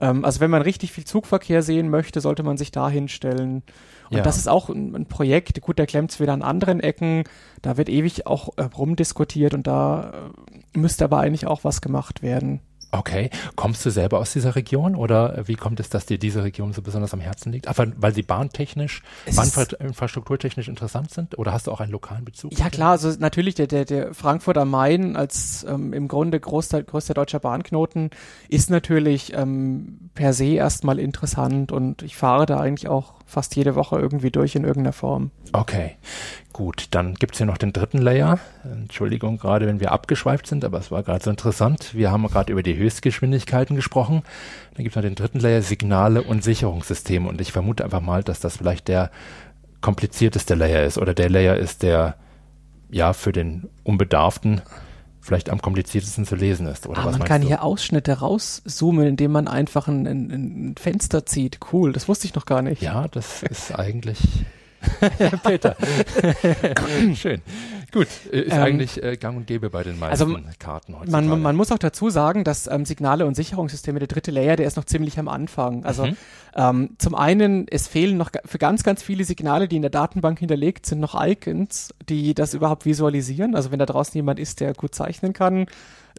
Ähm, 0.00 0.24
also 0.24 0.40
wenn 0.40 0.50
man 0.50 0.62
richtig 0.62 0.92
viel 0.92 1.04
Zugverkehr 1.04 1.62
sehen 1.62 1.88
möchte, 1.88 2.20
sollte 2.20 2.42
man 2.42 2.56
sich 2.56 2.70
da 2.70 2.88
hinstellen. 2.88 3.62
Und 4.10 4.16
ja. 4.16 4.22
das 4.22 4.36
ist 4.36 4.48
auch 4.48 4.68
ein, 4.68 4.94
ein 4.94 5.06
Projekt. 5.06 5.60
Gut, 5.60 5.78
der 5.78 5.86
klemmt 5.86 6.10
es 6.10 6.20
wieder 6.20 6.32
an 6.32 6.42
anderen 6.42 6.80
Ecken. 6.80 7.24
Da 7.62 7.76
wird 7.76 7.88
ewig 7.88 8.26
auch 8.26 8.50
äh, 8.56 8.62
rumdiskutiert 8.62 9.54
und 9.54 9.66
da 9.66 10.30
äh, 10.74 10.78
müsste 10.78 11.04
aber 11.04 11.18
eigentlich 11.18 11.46
auch 11.46 11.64
was 11.64 11.80
gemacht 11.80 12.22
werden. 12.22 12.60
Okay. 12.90 13.30
Kommst 13.54 13.84
du 13.84 13.90
selber 13.90 14.18
aus 14.18 14.32
dieser 14.32 14.56
Region 14.56 14.94
oder 14.94 15.46
wie 15.46 15.56
kommt 15.56 15.78
es, 15.80 15.90
dass 15.90 16.06
dir 16.06 16.18
diese 16.18 16.42
Region 16.42 16.72
so 16.72 16.80
besonders 16.80 17.12
am 17.12 17.20
Herzen 17.20 17.52
liegt? 17.52 17.68
Einfach 17.68 17.86
weil 17.96 18.14
sie 18.14 18.22
bahntechnisch, 18.22 19.02
bahninfrastrukturtechnisch 19.34 20.68
interessant 20.68 21.10
sind 21.10 21.38
oder 21.38 21.52
hast 21.52 21.66
du 21.66 21.72
auch 21.72 21.80
einen 21.80 21.92
lokalen 21.92 22.24
Bezug? 22.24 22.58
Ja 22.58 22.70
klar, 22.70 22.92
also 22.92 23.12
natürlich 23.18 23.54
der, 23.56 23.66
der, 23.66 23.84
der 23.84 24.14
Frankfurt 24.14 24.56
am 24.56 24.70
Main 24.70 25.16
als 25.16 25.66
ähm, 25.68 25.92
im 25.92 26.08
Grunde 26.08 26.40
großer, 26.40 26.82
größter 26.82 27.14
deutscher 27.14 27.40
Bahnknoten 27.40 28.10
ist 28.48 28.70
natürlich 28.70 29.34
ähm, 29.34 30.10
per 30.14 30.32
se 30.32 30.54
erstmal 30.54 30.98
interessant 30.98 31.72
und 31.72 32.02
ich 32.02 32.16
fahre 32.16 32.46
da 32.46 32.58
eigentlich 32.58 32.88
auch 32.88 33.14
fast 33.26 33.54
jede 33.56 33.74
Woche 33.74 33.98
irgendwie 33.98 34.30
durch 34.30 34.54
in 34.54 34.64
irgendeiner 34.64 34.94
Form. 34.94 35.30
Okay, 35.52 35.96
gut. 36.52 36.88
Dann 36.90 37.14
gibt 37.14 37.34
es 37.34 37.38
hier 37.38 37.46
noch 37.46 37.58
den 37.58 37.72
dritten 37.72 37.98
Layer. 37.98 38.38
Entschuldigung 38.64 39.38
gerade, 39.38 39.66
wenn 39.66 39.80
wir 39.80 39.92
abgeschweift 39.92 40.46
sind, 40.46 40.64
aber 40.64 40.78
es 40.78 40.90
war 40.90 41.02
gerade 41.02 41.22
so 41.22 41.30
interessant. 41.30 41.94
Wir 41.94 42.10
haben 42.10 42.26
gerade 42.26 42.52
über 42.52 42.62
die 42.62 42.77
Höchstgeschwindigkeiten 42.78 43.76
gesprochen. 43.76 44.22
Dann 44.74 44.84
gibt 44.84 44.92
es 44.92 44.96
noch 44.96 45.02
den 45.02 45.14
dritten 45.14 45.40
Layer, 45.40 45.62
Signale 45.62 46.22
und 46.22 46.42
Sicherungssysteme. 46.42 47.28
Und 47.28 47.40
ich 47.40 47.52
vermute 47.52 47.84
einfach 47.84 48.00
mal, 48.00 48.22
dass 48.22 48.40
das 48.40 48.56
vielleicht 48.56 48.88
der 48.88 49.10
komplizierteste 49.80 50.54
Layer 50.54 50.84
ist 50.84 50.98
oder 50.98 51.14
der 51.14 51.30
Layer 51.30 51.56
ist, 51.56 51.82
der 51.82 52.16
ja 52.90 53.12
für 53.12 53.32
den 53.32 53.68
Unbedarften 53.84 54.62
vielleicht 55.20 55.50
am 55.50 55.60
kompliziertesten 55.60 56.24
zu 56.24 56.36
lesen 56.36 56.66
ist. 56.66 56.86
Oder 56.86 57.00
ah, 57.00 57.04
was 57.04 57.18
man 57.18 57.28
kann 57.28 57.42
du? 57.42 57.48
hier 57.48 57.62
Ausschnitte 57.62 58.20
rauszoomen, 58.20 59.06
indem 59.06 59.32
man 59.32 59.46
einfach 59.46 59.86
ein, 59.86 60.06
ein, 60.06 60.30
ein, 60.30 60.74
Fenster 60.78 61.26
zieht. 61.26 61.58
Cool, 61.72 61.92
das 61.92 62.08
wusste 62.08 62.26
ich 62.26 62.34
noch 62.34 62.46
gar 62.46 62.62
nicht. 62.62 62.82
Ja, 62.82 63.08
das 63.08 63.42
ist 63.42 63.78
eigentlich 63.78 64.18
Peter. 65.44 65.76
Schön. 67.14 67.42
Gut, 67.90 68.06
äh, 68.30 68.40
ist 68.40 68.52
ähm, 68.54 68.62
eigentlich 68.62 69.02
äh, 69.02 69.16
gang 69.16 69.36
und 69.36 69.46
gäbe 69.46 69.70
bei 69.70 69.82
den 69.82 69.98
meisten 69.98 70.34
also, 70.34 70.38
Karten 70.58 70.98
heute. 70.98 71.10
Man, 71.10 71.40
man, 71.40 71.56
muss 71.56 71.72
auch 71.72 71.78
dazu 71.78 72.10
sagen, 72.10 72.44
dass 72.44 72.66
ähm, 72.66 72.84
Signale 72.84 73.24
und 73.24 73.34
Sicherungssysteme, 73.34 73.98
der 73.98 74.08
dritte 74.08 74.30
Layer, 74.30 74.56
der 74.56 74.66
ist 74.66 74.76
noch 74.76 74.84
ziemlich 74.84 75.18
am 75.18 75.28
Anfang. 75.28 75.84
Also 75.84 76.06
mhm. 76.06 76.16
ähm, 76.54 76.90
zum 76.98 77.14
einen, 77.14 77.66
es 77.68 77.88
fehlen 77.88 78.18
noch 78.18 78.30
für 78.44 78.58
ganz, 78.58 78.82
ganz 78.82 79.02
viele 79.02 79.24
Signale, 79.24 79.68
die 79.68 79.76
in 79.76 79.82
der 79.82 79.90
Datenbank 79.90 80.38
hinterlegt 80.38 80.84
sind, 80.84 81.00
noch 81.00 81.14
Icons, 81.18 81.94
die 82.08 82.34
das 82.34 82.52
überhaupt 82.52 82.84
visualisieren. 82.84 83.54
Also 83.54 83.70
wenn 83.70 83.78
da 83.78 83.86
draußen 83.86 84.14
jemand 84.14 84.38
ist, 84.38 84.60
der 84.60 84.74
gut 84.74 84.94
zeichnen 84.94 85.32
kann, 85.32 85.66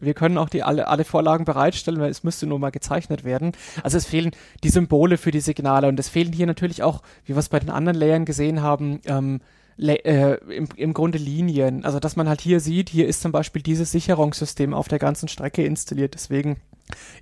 wir 0.00 0.14
können 0.14 0.38
auch 0.38 0.48
die 0.48 0.62
alle, 0.62 0.88
alle 0.88 1.04
Vorlagen 1.04 1.44
bereitstellen, 1.44 2.00
weil 2.00 2.10
es 2.10 2.24
müsste 2.24 2.46
nur 2.46 2.58
mal 2.58 2.70
gezeichnet 2.70 3.24
werden. 3.24 3.52
Also 3.82 3.98
es 3.98 4.06
fehlen 4.06 4.32
die 4.64 4.70
Symbole 4.70 5.18
für 5.18 5.30
die 5.30 5.40
Signale 5.40 5.88
und 5.88 5.98
es 6.00 6.08
fehlen 6.08 6.32
hier 6.32 6.46
natürlich 6.46 6.82
auch, 6.82 7.02
wie 7.24 7.34
wir 7.34 7.38
es 7.38 7.48
bei 7.48 7.60
den 7.60 7.70
anderen 7.70 7.98
Layern 7.98 8.24
gesehen 8.24 8.62
haben, 8.62 9.00
ähm, 9.06 9.40
äh, 9.78 10.34
im, 10.54 10.68
im 10.76 10.92
Grunde 10.92 11.18
Linien. 11.18 11.84
Also 11.84 12.00
dass 12.00 12.16
man 12.16 12.28
halt 12.28 12.40
hier 12.40 12.60
sieht, 12.60 12.90
hier 12.90 13.08
ist 13.08 13.22
zum 13.22 13.32
Beispiel 13.32 13.62
dieses 13.62 13.92
Sicherungssystem 13.92 14.74
auf 14.74 14.88
der 14.88 14.98
ganzen 14.98 15.28
Strecke 15.28 15.64
installiert. 15.64 16.14
Deswegen 16.14 16.56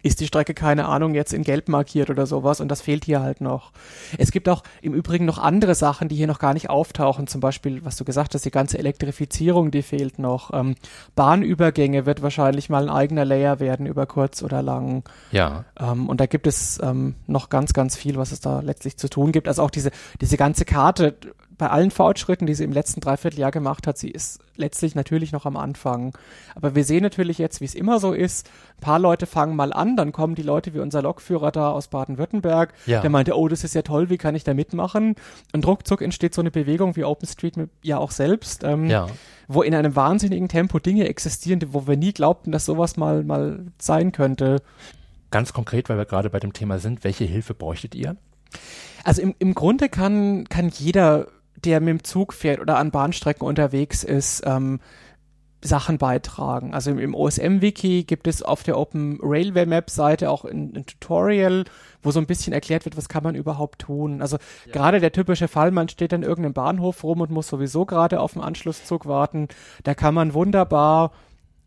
ist 0.03 0.21
die 0.21 0.27
Strecke, 0.27 0.55
keine 0.55 0.87
Ahnung, 0.87 1.15
jetzt 1.15 1.33
in 1.33 1.43
Gelb 1.43 1.69
markiert 1.69 2.11
oder 2.11 2.27
sowas 2.27 2.61
und 2.61 2.69
das 2.69 2.81
fehlt 2.81 3.05
hier 3.05 3.21
halt 3.21 3.41
noch. 3.41 3.73
Es 4.17 4.31
gibt 4.31 4.49
auch 4.49 4.63
im 4.83 4.95
Übrigen 4.95 5.25
noch 5.25 5.39
andere 5.39 5.75
Sachen, 5.75 6.09
die 6.09 6.17
hier 6.17 6.27
noch 6.27 6.39
gar 6.39 6.55
nicht 6.55 6.71
auftauchen, 6.71 7.27
zum 7.27 7.41
Beispiel, 7.41 7.85
was 7.85 7.97
du 7.97 8.05
gesagt 8.05 8.35
hast, 8.35 8.45
die 8.45 8.51
ganze 8.51 8.79
Elektrifizierung, 8.79 9.71
die 9.71 9.83
fehlt 9.83 10.19
noch. 10.19 10.53
Ähm, 10.53 10.75
Bahnübergänge 11.15 12.07
wird 12.07 12.23
wahrscheinlich 12.23 12.69
mal 12.69 12.85
ein 12.85 12.91
eigener 12.91 13.25
Layer 13.25 13.61
werden 13.61 13.87
über 13.87 14.07
kurz 14.07 14.43
oder 14.43 14.63
lang. 14.63 15.05
Ja. 15.33 15.65
Ähm, 15.79 16.09
und 16.09 16.21
da 16.21 16.27
gibt 16.27 16.47
es 16.47 16.81
ähm, 16.83 17.15
noch 17.27 17.49
ganz, 17.49 17.73
ganz 17.73 17.97
viel, 17.97 18.17
was 18.17 18.33
es 18.33 18.41
da 18.41 18.61
letztlich 18.61 18.97
zu 18.97 19.09
tun 19.09 19.33
gibt. 19.33 19.49
Also 19.49 19.63
auch 19.63 19.71
diese, 19.71 19.91
diese 20.21 20.37
ganze 20.37 20.65
Karte, 20.65 21.17
bei 21.59 21.69
allen 21.69 21.91
Fortschritten, 21.91 22.47
die 22.47 22.55
sie 22.55 22.65
im 22.65 22.73
letzten 22.73 23.01
Dreivierteljahr 23.01 23.51
gemacht 23.51 23.87
hat, 23.87 23.99
sie 23.99 24.11
ist 24.11 24.41
letztlich 24.57 24.95
natürlich 24.95 25.33
noch 25.33 25.45
am 25.45 25.57
Anfang. 25.57 26.17
Aber 26.55 26.75
wir 26.75 26.85
sehen 26.85 27.03
natürlich 27.03 27.39
jetzt, 27.39 27.61
wie 27.61 27.65
es 27.65 27.75
immer 27.75 27.99
so 27.99 28.13
ist, 28.13 28.49
ein 28.79 28.81
paar 28.81 28.99
Leute 28.99 29.27
fangen 29.27 29.57
mal 29.57 29.73
an, 29.73 29.97
dann 29.97 30.13
kommen 30.13 30.37
die 30.37 30.43
Leute 30.43 30.73
wie 30.73 30.79
unser 30.79 31.03
Lokführer 31.03 31.51
da 31.51 31.71
aus 31.71 31.89
Baden-Württemberg, 31.89 32.73
ja. 32.87 33.01
der 33.01 33.11
meinte, 33.11 33.37
oh, 33.37 33.49
das 33.49 33.65
ist 33.65 33.75
ja 33.75 33.83
toll, 33.83 34.09
wie 34.09 34.19
kann 34.19 34.37
ich 34.37 34.45
da 34.45 34.55
mitmachen? 34.55 35.17
Und 35.53 35.67
ruckzuck 35.67 36.01
entsteht 36.01 36.35
so 36.35 36.41
eine 36.41 36.51
Bewegung 36.51 36.97
wie 36.97 37.05
OpenStreetMap 37.05 37.71
ja 37.83 37.99
auch 37.99 38.13
selbst, 38.13 38.63
ähm, 38.63 38.89
ja. 38.89 39.09
wo 39.49 39.63
in 39.63 39.75
einem 39.75 39.97
wahnsinnigen 39.97 40.49
Tempo 40.49 40.79
Dinge 40.79 41.09
existieren, 41.09 41.61
wo 41.73 41.87
wir 41.87 41.97
nie 41.97 42.13
glaubten, 42.13 42.53
dass 42.53 42.65
sowas 42.65 42.97
mal, 42.97 43.25
mal 43.25 43.67
sein 43.79 44.13
könnte. 44.13 44.63
Ganz 45.31 45.53
konkret, 45.53 45.89
weil 45.89 45.99
wir 45.99 46.07
gerade 46.07 46.31
bei 46.31 46.39
dem 46.39 46.53
Thema 46.53 46.79
sind, 46.79 47.05
welche 47.05 47.25
Hilfe 47.25 47.53
bräuchtet 47.53 47.95
ihr? 47.95 48.17
Also 49.05 49.23
im, 49.23 49.35
im 49.39 49.55
Grunde 49.55 49.89
kann, 49.89 50.49
kann 50.49 50.69
jeder 50.69 51.29
der 51.65 51.81
mit 51.81 51.89
dem 51.89 52.05
Zug 52.05 52.33
fährt 52.33 52.61
oder 52.61 52.79
an 52.79 52.91
Bahnstrecken 52.91 53.47
unterwegs 53.47 54.05
ist, 54.05 54.43
ähm, 54.47 54.81
Sachen 55.61 55.99
beitragen. 55.99 56.73
Also 56.73 56.93
im, 56.93 56.99
im 56.99 57.15
OSM-Wiki 57.15 58.05
gibt 58.05 58.29
es 58.29 58.43
auf 58.43 58.63
der 58.63 58.79
Open 58.79 59.19
Railway 59.21 59.67
Map 59.67 59.91
Seite 59.91 60.31
auch 60.31 60.45
ein, 60.45 60.73
ein, 60.77 60.87
Tutorial, 60.87 61.65
wo 62.01 62.13
so 62.13 62.21
ein 62.21 62.27
bisschen 62.27 62.53
erklärt 62.53 62.85
wird, 62.85 62.97
was 62.97 63.09
kann 63.09 63.25
man 63.25 63.35
überhaupt 63.35 63.81
tun. 63.81 64.23
Also 64.23 64.37
ja. 64.67 64.73
gerade 64.73 65.01
der 65.01 65.11
typische 65.11 65.49
Fall, 65.49 65.73
man 65.73 65.89
steht 65.89 66.15
an 66.15 66.23
irgendeinem 66.23 66.53
Bahnhof 66.55 67.03
rum 67.03 67.21
und 67.21 67.31
muss 67.31 67.49
sowieso 67.49 67.87
gerade 67.87 68.21
auf 68.21 68.35
den 68.35 68.43
Anschlusszug 68.43 69.07
warten. 69.07 69.49
Da 69.83 69.95
kann 69.95 70.15
man 70.15 70.33
wunderbar 70.33 71.11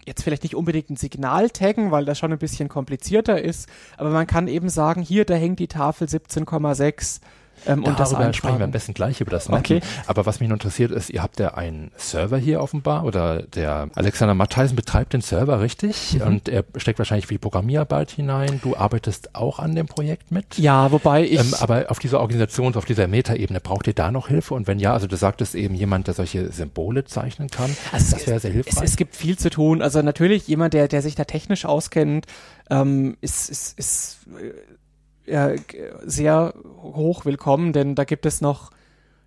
jetzt 0.05 0.23
vielleicht 0.23 0.43
nicht 0.43 0.55
unbedingt 0.55 0.89
ein 0.89 0.95
Signal 0.95 1.49
taggen, 1.49 1.91
weil 1.91 2.05
das 2.05 2.17
schon 2.17 2.31
ein 2.31 2.39
bisschen 2.39 2.69
komplizierter 2.69 3.41
ist, 3.41 3.69
aber 3.97 4.09
man 4.09 4.25
kann 4.25 4.47
eben 4.47 4.69
sagen, 4.69 5.01
hier, 5.01 5.25
da 5.25 5.35
hängt 5.35 5.59
die 5.59 5.67
Tafel 5.67 6.07
17,6 6.07 7.21
ähm, 7.65 7.83
und 7.83 7.99
Darüber 7.99 8.33
sprechen 8.33 8.59
wir 8.59 8.65
am 8.65 8.71
besten 8.71 8.93
gleich 8.93 9.21
über 9.21 9.31
das 9.31 9.49
Mappen. 9.49 9.77
Okay. 9.77 9.81
Aber 10.07 10.25
was 10.25 10.39
mich 10.39 10.49
noch 10.49 10.55
interessiert 10.55 10.91
ist, 10.91 11.09
ihr 11.09 11.21
habt 11.21 11.39
ja 11.39 11.53
einen 11.53 11.91
Server 11.97 12.37
hier 12.37 12.61
offenbar 12.61 13.05
oder 13.05 13.43
der 13.43 13.89
Alexander 13.95 14.33
Mattheisen 14.33 14.75
betreibt 14.75 15.13
den 15.13 15.21
Server, 15.21 15.61
richtig? 15.61 16.15
Mhm. 16.15 16.21
Und 16.21 16.49
er 16.49 16.63
steckt 16.77 16.99
wahrscheinlich 16.99 17.27
viel 17.27 17.39
Programmierarbeit 17.39 18.11
hinein. 18.11 18.59
Du 18.63 18.75
arbeitest 18.75 19.35
auch 19.35 19.59
an 19.59 19.75
dem 19.75 19.87
Projekt 19.87 20.31
mit? 20.31 20.57
Ja, 20.57 20.91
wobei 20.91 21.23
ich... 21.23 21.39
Ähm, 21.39 21.53
aber 21.59 21.85
auf 21.89 21.99
dieser 21.99 22.19
Organisation, 22.19 22.75
auf 22.75 22.85
dieser 22.85 23.07
Metaebene, 23.07 23.59
braucht 23.59 23.87
ihr 23.87 23.93
da 23.93 24.11
noch 24.11 24.27
Hilfe? 24.27 24.53
Und 24.53 24.67
wenn 24.67 24.79
ja, 24.79 24.93
also 24.93 25.07
du 25.07 25.15
sagtest 25.15 25.55
eben 25.55 25.75
jemand, 25.75 26.07
der 26.07 26.13
solche 26.13 26.51
Symbole 26.51 27.05
zeichnen 27.05 27.49
kann. 27.49 27.75
Also 27.91 28.15
das 28.15 28.27
wäre 28.27 28.39
sehr 28.39 28.51
hilfreich. 28.51 28.83
Es, 28.83 28.91
es, 28.91 28.97
gibt 28.97 29.15
viel 29.15 29.37
zu 29.37 29.49
tun. 29.49 29.81
Also 29.81 30.01
natürlich 30.01 30.47
jemand, 30.47 30.73
der, 30.73 30.87
der 30.87 31.01
sich 31.01 31.15
da 31.15 31.25
technisch 31.25 31.65
auskennt, 31.65 32.25
ähm, 32.69 33.17
ist, 33.21 33.49
ist, 33.49 33.77
ist 33.77 34.17
äh, 35.25 35.57
sehr 36.03 36.53
hoch 36.81 37.25
willkommen, 37.25 37.73
denn 37.73 37.95
da 37.95 38.03
gibt 38.03 38.25
es 38.25 38.41
noch 38.41 38.71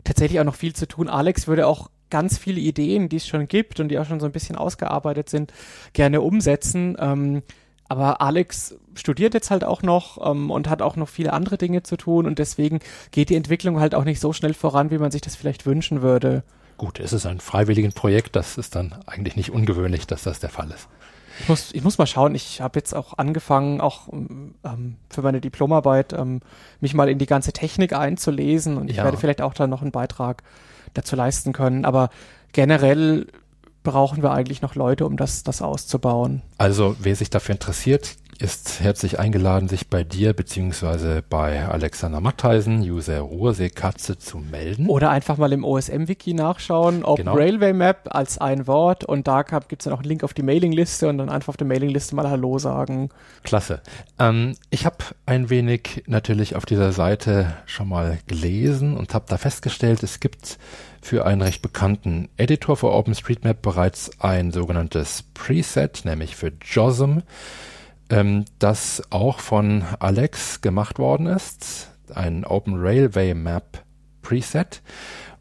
tatsächlich 0.05 0.41
auch 0.41 0.45
noch 0.45 0.55
viel 0.55 0.75
zu 0.75 0.87
tun. 0.87 1.09
Alex 1.09 1.47
würde 1.47 1.67
auch 1.67 1.91
ganz 2.11 2.39
viele 2.39 2.61
Ideen, 2.61 3.09
die 3.09 3.17
es 3.17 3.27
schon 3.27 3.49
gibt 3.49 3.81
und 3.81 3.89
die 3.89 3.99
auch 3.99 4.07
schon 4.07 4.21
so 4.21 4.27
ein 4.27 4.33
bisschen 4.33 4.57
ausgearbeitet 4.57 5.29
sind, 5.29 5.53
gerne 5.95 6.21
umsetzen. 6.21 6.97
Ähm, 7.01 7.43
aber 7.89 8.21
Alex 8.21 8.77
studiert 8.95 9.35
jetzt 9.35 9.51
halt 9.51 9.65
auch 9.65 9.83
noch 9.83 10.31
ähm, 10.31 10.51
und 10.51 10.69
hat 10.69 10.83
auch 10.83 10.97
noch 10.97 11.09
viele 11.09 11.33
andere 11.33 11.59
Dinge 11.59 11.83
zu 11.83 11.97
tun 11.97 12.27
und 12.27 12.39
deswegen 12.39 12.81
geht 13.11 13.31
die 13.31 13.37
Entwicklung 13.37 13.81
halt 13.81 13.95
auch 13.95 14.05
nicht 14.05 14.21
so 14.21 14.33
schnell 14.33 14.55
voran, 14.55 14.91
wie 14.91 14.99
man 14.99 15.11
sich 15.11 15.21
das 15.21 15.37
vielleicht 15.37 15.67
wünschen 15.67 16.03
würde. 16.03 16.45
Gut, 16.77 16.99
es 16.99 17.13
ist 17.13 17.27
ein 17.27 17.41
freiwilliges 17.41 17.95
Projekt, 17.95 18.37
das 18.37 18.59
ist 18.59 18.75
dann 18.75 18.95
eigentlich 19.07 19.37
nicht 19.37 19.51
ungewöhnlich, 19.51 20.07
dass 20.07 20.25
das 20.25 20.41
der 20.41 20.51
Fall 20.51 20.71
ist. 20.71 20.89
Ich 21.41 21.49
muss, 21.49 21.73
ich 21.73 21.83
muss 21.83 21.99
mal 21.99 22.07
schauen. 22.07 22.35
Ich 22.35 22.61
habe 22.61 22.79
jetzt 22.79 22.95
auch 22.95 23.19
angefangen, 23.19 23.81
auch 23.81 24.09
ähm, 24.13 24.97
für 25.11 25.23
meine 25.23 25.41
Diplomarbeit 25.41 26.13
ähm, 26.13 26.41
mich 26.81 26.95
mal 26.95 27.09
in 27.09 27.19
die 27.19 27.27
ganze 27.27 27.53
Technik 27.53 27.93
einzulesen 27.93 28.77
und 28.77 28.91
ich 28.91 28.97
ja. 28.97 29.05
werde 29.05 29.17
vielleicht 29.17 29.43
auch 29.43 29.55
dann 29.55 29.71
noch 29.71 29.83
einen 29.83 29.91
Beitrag 29.91 30.43
dazu 30.95 31.17
leisten 31.17 31.53
können. 31.53 31.85
Aber 31.85 32.11
generell 32.53 33.27
brauchen 33.83 34.23
wir 34.23 34.33
eigentlich 34.33 34.63
noch 34.63 34.75
Leute, 34.75 35.07
um 35.07 35.17
das, 35.17 35.43
das 35.43 35.63
auszubauen. 35.63 36.43
Also 36.59 36.97
wer 36.99 37.15
sich 37.15 37.31
dafür 37.31 37.55
interessiert, 37.55 38.17
ist 38.39 38.81
herzlich 38.81 39.19
eingeladen, 39.19 39.69
sich 39.69 39.89
bei 39.89 40.05
dir 40.05 40.33
beziehungsweise 40.33 41.23
bei 41.29 41.67
Alexander 41.67 42.21
Mattheisen, 42.21 42.81
User 42.81 43.21
Ruhrseekatze, 43.21 44.19
zu 44.19 44.39
melden. 44.39 44.89
Oder 44.89 45.11
einfach 45.11 45.37
mal 45.37 45.53
im 45.53 45.65
OSM-Wiki 45.65 46.35
nachschauen, 46.35 47.05
ob 47.05 47.19
genau. 47.19 47.35
Railway 47.35 47.73
Map 47.73 48.09
als 48.11 48.39
ein 48.39 48.67
Wort 48.67 49.05
und 49.05 49.27
da 49.27 49.43
gibt 49.43 49.83
es 49.83 49.85
dann 49.85 49.93
auch 49.93 50.01
einen 50.01 50.09
Link 50.09 50.25
auf 50.25 50.35
die 50.35 50.43
Mailingliste 50.43 51.09
und 51.09 51.19
dann 51.19 51.29
einfach 51.29 51.51
auf 51.51 51.57
der 51.57 51.67
Mailingliste 51.67 52.15
mal 52.15 52.29
Hallo 52.29 52.59
sagen. 52.59 53.11
Klasse. 53.43 53.81
Ähm, 54.19 54.57
ich 54.71 54.87
habe 54.87 54.99
ein 55.27 55.51
wenig 55.51 56.05
natürlich 56.07 56.57
auf 56.57 56.67
dieser 56.67 56.93
Seite 56.93 57.55
schon 57.67 57.89
mal 57.89 58.19
gelesen 58.27 58.97
und 58.97 59.15
habe 59.15 59.27
da 59.29 59.39
festgestellt, 59.39 60.03
es 60.03 60.21
gibt 60.21 60.59
für 61.01 61.27
einen 61.27 61.43
recht 61.43 61.63
bekannten 61.63 62.29
Editor 62.37 62.77
für 62.77 62.93
OpenStreetMap 62.93 63.61
bereits 63.61 64.11
ein 64.21 64.51
sogenanntes 64.53 65.25
Preset, 65.35 66.05
nämlich 66.05 66.35
für 66.35 66.53
JOSM 66.63 67.23
ähm, 68.11 68.45
das 68.59 69.03
auch 69.11 69.41
von 69.41 69.85
Alex 69.99 70.61
gemacht 70.61 70.99
worden 70.99 71.27
ist, 71.27 71.91
ein 72.15 72.45
Open 72.45 72.75
Railway 72.77 73.35
Map 73.35 73.83
Preset. 74.23 74.83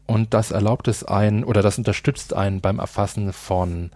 Und 0.06 0.34
das 0.34 0.50
erlaubt 0.50 0.88
es 0.88 1.04
einen 1.04 1.44
oder 1.44 1.62
das 1.62 1.78
unterstützt 1.78 2.34
einen 2.34 2.60
beim 2.60 2.78
Erfassen 2.78 3.32
von 3.32 3.90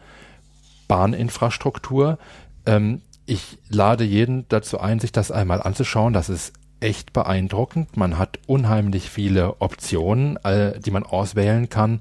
Bahninfrastruktur. 0.88 2.18
Ähm, 2.66 3.02
ich 3.26 3.58
lade 3.68 4.04
jeden 4.04 4.48
dazu 4.48 4.80
ein, 4.80 5.00
sich 5.00 5.12
das 5.12 5.30
einmal 5.30 5.62
anzuschauen. 5.62 6.14
Das 6.14 6.30
ist 6.30 6.54
echt 6.80 7.12
beeindruckend. 7.12 7.96
Man 7.96 8.18
hat 8.18 8.38
unheimlich 8.46 9.10
viele 9.10 9.60
Optionen, 9.60 10.36
äh, 10.44 10.80
die 10.80 10.90
man 10.90 11.02
auswählen 11.02 11.68
kann. 11.68 12.00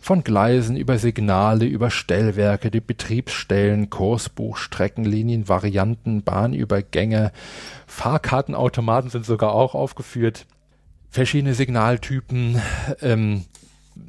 Von 0.00 0.24
Gleisen 0.24 0.76
über 0.76 0.98
Signale, 0.98 1.66
über 1.66 1.90
Stellwerke, 1.90 2.70
die 2.70 2.80
Betriebsstellen, 2.80 3.90
Kursbuch, 3.90 4.56
Streckenlinien, 4.56 5.48
Varianten, 5.48 6.22
Bahnübergänge, 6.22 7.32
Fahrkartenautomaten 7.86 9.10
sind 9.10 9.26
sogar 9.26 9.52
auch 9.52 9.74
aufgeführt, 9.74 10.46
verschiedene 11.10 11.54
Signaltypen, 11.54 12.60
ähm, 13.00 13.44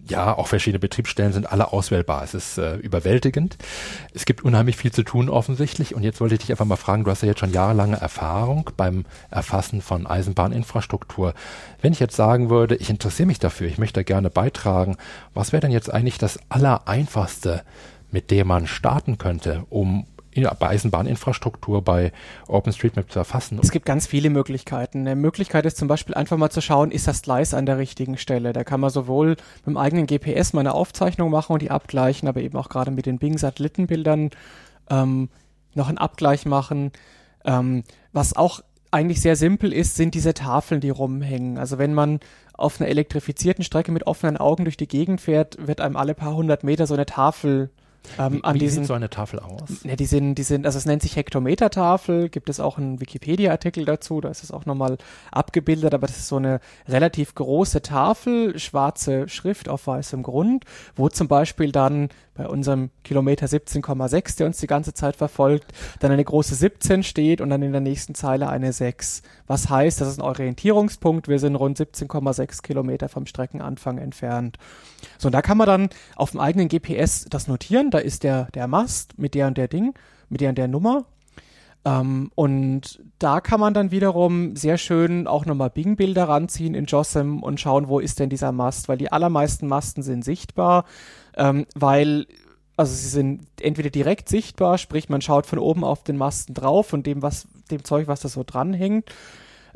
ja, 0.09 0.35
auch 0.35 0.47
verschiedene 0.47 0.79
Betriebsstellen 0.79 1.33
sind 1.33 1.51
alle 1.51 1.71
auswählbar. 1.71 2.23
Es 2.23 2.33
ist 2.33 2.57
äh, 2.57 2.75
überwältigend. 2.77 3.57
Es 4.13 4.25
gibt 4.25 4.43
unheimlich 4.43 4.75
viel 4.75 4.91
zu 4.91 5.03
tun 5.03 5.29
offensichtlich. 5.29 5.95
Und 5.95 6.03
jetzt 6.03 6.19
wollte 6.19 6.35
ich 6.35 6.41
dich 6.41 6.51
einfach 6.51 6.65
mal 6.65 6.75
fragen, 6.75 7.03
du 7.03 7.11
hast 7.11 7.21
ja 7.21 7.27
jetzt 7.27 7.39
schon 7.39 7.51
jahrelange 7.51 7.97
Erfahrung 7.97 8.71
beim 8.75 9.05
Erfassen 9.29 9.81
von 9.81 10.07
Eisenbahninfrastruktur. 10.07 11.33
Wenn 11.81 11.93
ich 11.93 11.99
jetzt 11.99 12.15
sagen 12.15 12.49
würde, 12.49 12.75
ich 12.75 12.89
interessiere 12.89 13.27
mich 13.27 13.39
dafür, 13.39 13.67
ich 13.67 13.77
möchte 13.77 14.03
gerne 14.03 14.29
beitragen, 14.29 14.97
was 15.33 15.51
wäre 15.51 15.61
denn 15.61 15.71
jetzt 15.71 15.93
eigentlich 15.93 16.17
das 16.17 16.39
Allereinfachste, 16.49 17.63
mit 18.11 18.31
dem 18.31 18.47
man 18.47 18.65
starten 18.65 19.19
könnte, 19.19 19.65
um 19.69 20.07
Eisenbahninfrastruktur 20.36 21.82
bei 21.82 22.11
OpenStreetMap 22.47 23.11
zu 23.11 23.19
erfassen. 23.19 23.59
Es 23.61 23.71
gibt 23.71 23.86
ganz 23.86 24.07
viele 24.07 24.30
Möglichkeiten. 24.30 24.99
Eine 24.99 25.15
Möglichkeit 25.15 25.65
ist 25.65 25.77
zum 25.77 25.88
Beispiel 25.88 26.15
einfach 26.15 26.38
mal 26.38 26.49
zu 26.49 26.61
schauen, 26.61 26.91
ist 26.91 27.07
das 27.07 27.21
Gleis 27.21 27.53
an 27.53 27.65
der 27.65 27.77
richtigen 27.77 28.17
Stelle. 28.17 28.53
Da 28.53 28.63
kann 28.63 28.80
man 28.80 28.89
sowohl 28.89 29.30
mit 29.30 29.67
dem 29.67 29.77
eigenen 29.77 30.05
GPS 30.05 30.53
mal 30.53 30.61
eine 30.61 30.73
Aufzeichnung 30.73 31.32
machen 31.32 31.53
und 31.53 31.61
die 31.61 31.71
abgleichen, 31.71 32.27
aber 32.27 32.41
eben 32.41 32.57
auch 32.57 32.69
gerade 32.69 32.91
mit 32.91 33.05
den 33.05 33.17
Bing-Satellitenbildern 33.17 34.30
ähm, 34.89 35.30
noch 35.73 35.88
einen 35.88 35.97
Abgleich 35.97 36.45
machen. 36.45 36.91
Ähm, 37.45 37.84
was 38.11 38.36
auch 38.36 38.61
eigentlich 38.91 39.21
sehr 39.21 39.36
simpel 39.36 39.71
ist, 39.71 39.95
sind 39.95 40.15
diese 40.15 40.34
Tafeln, 40.34 40.82
die 40.82 40.89
rumhängen. 40.89 41.57
Also 41.57 41.77
wenn 41.77 41.93
man 41.93 42.19
auf 42.53 42.80
einer 42.80 42.89
elektrifizierten 42.89 43.63
Strecke 43.63 43.91
mit 43.91 44.07
offenen 44.07 44.38
Augen 44.38 44.65
durch 44.65 44.77
die 44.77 44.88
Gegend 44.88 45.21
fährt, 45.21 45.65
wird 45.65 45.82
einem 45.82 45.95
alle 45.95 46.13
paar 46.13 46.36
hundert 46.36 46.63
Meter 46.63 46.88
so 46.88 46.95
eine 46.95 47.05
Tafel 47.05 47.69
ähm, 48.18 48.41
wie, 48.43 48.54
wie 48.54 48.60
diesen, 48.60 48.84
sieht 48.84 48.88
so 48.88 48.93
eine 48.93 49.10
Tafel 49.10 49.39
aus? 49.39 49.84
Ne, 49.84 49.95
die 49.95 50.06
sind, 50.06 50.36
die 50.36 50.43
sind, 50.43 50.66
also 50.66 50.78
es 50.78 50.86
nennt 50.86 51.02
sich 51.02 51.16
Hektometertafel, 51.16 52.30
gibt 52.30 52.50
es 52.50 52.60
auch 52.60 52.78
einen 52.78 53.00
Wikipedia-Artikel 53.00 53.86
dazu, 53.86 54.22
da 54.22 54.30
ist 54.30 54.43
es 54.43 54.52
auch 54.52 54.66
nochmal 54.66 54.97
abgebildet, 55.32 55.93
aber 55.93 56.08
das 56.08 56.18
ist 56.18 56.28
so 56.28 56.38
eine 56.38 56.60
relativ 56.88 57.36
große 57.36 57.82
Tafel, 57.82 58.58
schwarze 58.60 59.30
Schrift 59.30 59.70
auf 59.70 59.88
weißem 59.88 60.24
Grund, 60.24 60.66
wo 60.95 61.10
zum 61.10 61.28
Beispiel 61.28 61.72
dann 61.72 62.10
bei 62.39 62.47
unserem 62.47 62.89
Kilometer 63.04 63.47
17,6, 63.47 64.38
der 64.38 64.47
uns 64.47 64.58
die 64.60 64.68
ganze 64.68 64.93
Zeit 64.93 65.18
verfolgt, 65.18 65.74
dann 66.00 66.12
eine 66.12 66.24
große 66.24 66.56
17 66.56 67.04
steht 67.04 67.41
und 67.41 67.50
dann 67.50 67.62
in 67.62 67.74
der 67.74 67.82
nächsten 67.82 68.16
Zeile 68.16 68.47
eine 68.47 68.72
6. 68.72 69.24
Was 69.50 69.70
heißt, 69.70 70.00
das 70.00 70.10
ist 70.10 70.20
ein 70.20 70.26
Orientierungspunkt, 70.26 71.28
wir 71.28 71.39
sind 71.39 71.56
rund 71.56 71.80
17,6 71.80 72.62
Kilometer 72.62 73.10
vom 73.10 73.26
Streckenanfang 73.26 73.97
entfernt. 73.97 74.58
So, 75.18 75.28
und 75.28 75.34
da 75.34 75.41
kann 75.41 75.58
man 75.58 75.68
dann 75.68 75.89
auf 76.16 76.32
dem 76.32 76.39
eigenen 76.39 76.68
GPS 76.70 77.26
das 77.30 77.47
notieren, 77.47 77.89
da 77.89 77.97
ist 77.97 78.24
der, 78.24 78.45
der 78.54 78.68
Mast 78.68 79.18
mit 79.18 79.34
der 79.34 79.47
und 79.47 79.58
der 79.58 79.68
Ding, 79.68 79.95
mit 80.30 80.41
der 80.41 80.50
und 80.50 80.58
der 80.58 80.68
Nummer. 80.68 81.06
Ähm, 81.84 82.32
und 82.36 83.02
da 83.18 83.41
kann 83.41 83.60
man 83.60 83.74
dann 83.74 83.89
wiederum 83.89 84.56
sehr 84.56 84.78
schön 84.78 85.26
auch 85.26 85.45
nochmal 85.45 85.72
Bing-Bilder 85.72 86.30
ranziehen 86.30 86.76
in 86.76 86.86
JOSM 86.86 87.39
und 87.41 87.60
schauen, 87.60 87.88
wo 87.88 88.00
ist 88.00 88.20
denn 88.20 88.30
dieser 88.30 88.52
Mast, 88.52 88.88
weil 88.88 88.97
die 88.97 89.12
allermeisten 89.12 89.68
Masten 89.68 90.04
sind 90.04 90.24
sichtbar 90.24 90.86
ähm, 91.39 91.66
weil 91.74 92.28
also 92.78 92.93
sie 92.93 93.10
sind 93.10 93.45
entweder 93.60 93.89
direkt 93.89 94.30
sichtbar, 94.30 94.78
sprich 94.78 95.10
man 95.10 95.22
schaut 95.22 95.45
von 95.45 95.60
oben 95.60 95.84
auf 95.84 96.04
den 96.04 96.16
Masten 96.16 96.54
drauf 96.54 96.93
und 96.93 97.06
dem 97.06 97.22
was 97.22 97.47
dem 97.72 97.84
Zeug, 97.84 98.08
was 98.08 98.22
da 98.22 98.30
so 98.30 98.43
dranhängt. 98.45 99.10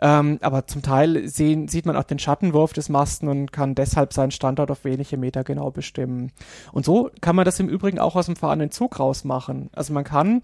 Ähm, 0.04 0.38
aber 0.42 0.68
zum 0.68 0.82
Teil 0.82 1.30
sehen, 1.30 1.70
sieht 1.70 1.86
man 1.86 1.96
auch 1.96 2.04
den 2.04 2.20
Schattenwurf 2.20 2.74
des 2.74 2.90
Masten 2.90 3.30
und 3.30 3.54
kann 3.54 3.74
deshalb 3.74 4.12
seinen 4.12 4.32
Standort 4.32 4.70
auf 4.70 4.84
wenige 4.84 5.16
Meter 5.16 5.46
genau 5.46 5.72
bestimmen. 5.72 6.34
Und 6.74 6.84
so 6.84 7.10
kann 7.22 7.38
man 7.38 7.46
das 7.46 7.62
im 7.62 7.70
Übrigen 7.70 8.00
auch 8.00 8.18
aus 8.18 8.26
dem 8.26 8.36
fahrenden 8.36 8.70
Zug 8.70 9.00
rausmachen. 9.00 9.70
Also 9.72 9.94
man 9.94 10.04
kann 10.04 10.42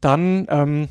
dann 0.00 0.46
ähm, 0.48 0.88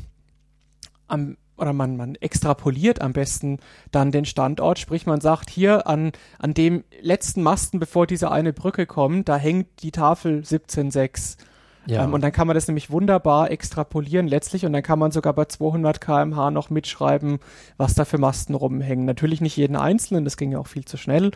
am, 1.07 1.37
oder 1.57 1.73
man, 1.73 1.97
man 1.97 2.13
extrapoliert 2.13 3.01
am 3.01 3.13
besten 3.13 3.57
dann 3.91 4.11
den 4.11 4.25
Standort, 4.25 4.77
sprich 4.77 5.07
man 5.07 5.19
sagt 5.19 5.49
hier 5.49 5.87
an, 5.87 6.11
an 6.37 6.53
dem 6.53 6.83
letzten 7.01 7.41
Masten, 7.41 7.79
bevor 7.79 8.05
diese 8.05 8.29
eine 8.29 8.53
Brücke 8.53 8.85
kommt, 8.85 9.27
da 9.27 9.37
hängt 9.37 9.81
die 9.81 9.91
Tafel 9.91 10.41
17.6. 10.41 11.37
Ja. 11.85 12.03
Ähm, 12.03 12.13
und 12.13 12.21
dann 12.21 12.31
kann 12.31 12.47
man 12.47 12.55
das 12.55 12.67
nämlich 12.67 12.89
wunderbar 12.91 13.51
extrapolieren 13.51 14.27
letztlich 14.27 14.65
und 14.65 14.73
dann 14.73 14.83
kann 14.83 14.99
man 14.99 15.11
sogar 15.11 15.33
bei 15.33 15.45
200 15.45 15.99
kmh 15.99 16.51
noch 16.51 16.69
mitschreiben, 16.69 17.39
was 17.77 17.93
da 17.93 18.05
für 18.05 18.17
Masten 18.17 18.55
rumhängen. 18.55 19.05
Natürlich 19.05 19.41
nicht 19.41 19.57
jeden 19.57 19.75
einzelnen, 19.75 20.23
das 20.23 20.37
ging 20.37 20.51
ja 20.51 20.59
auch 20.59 20.67
viel 20.67 20.85
zu 20.85 20.97
schnell. 20.97 21.31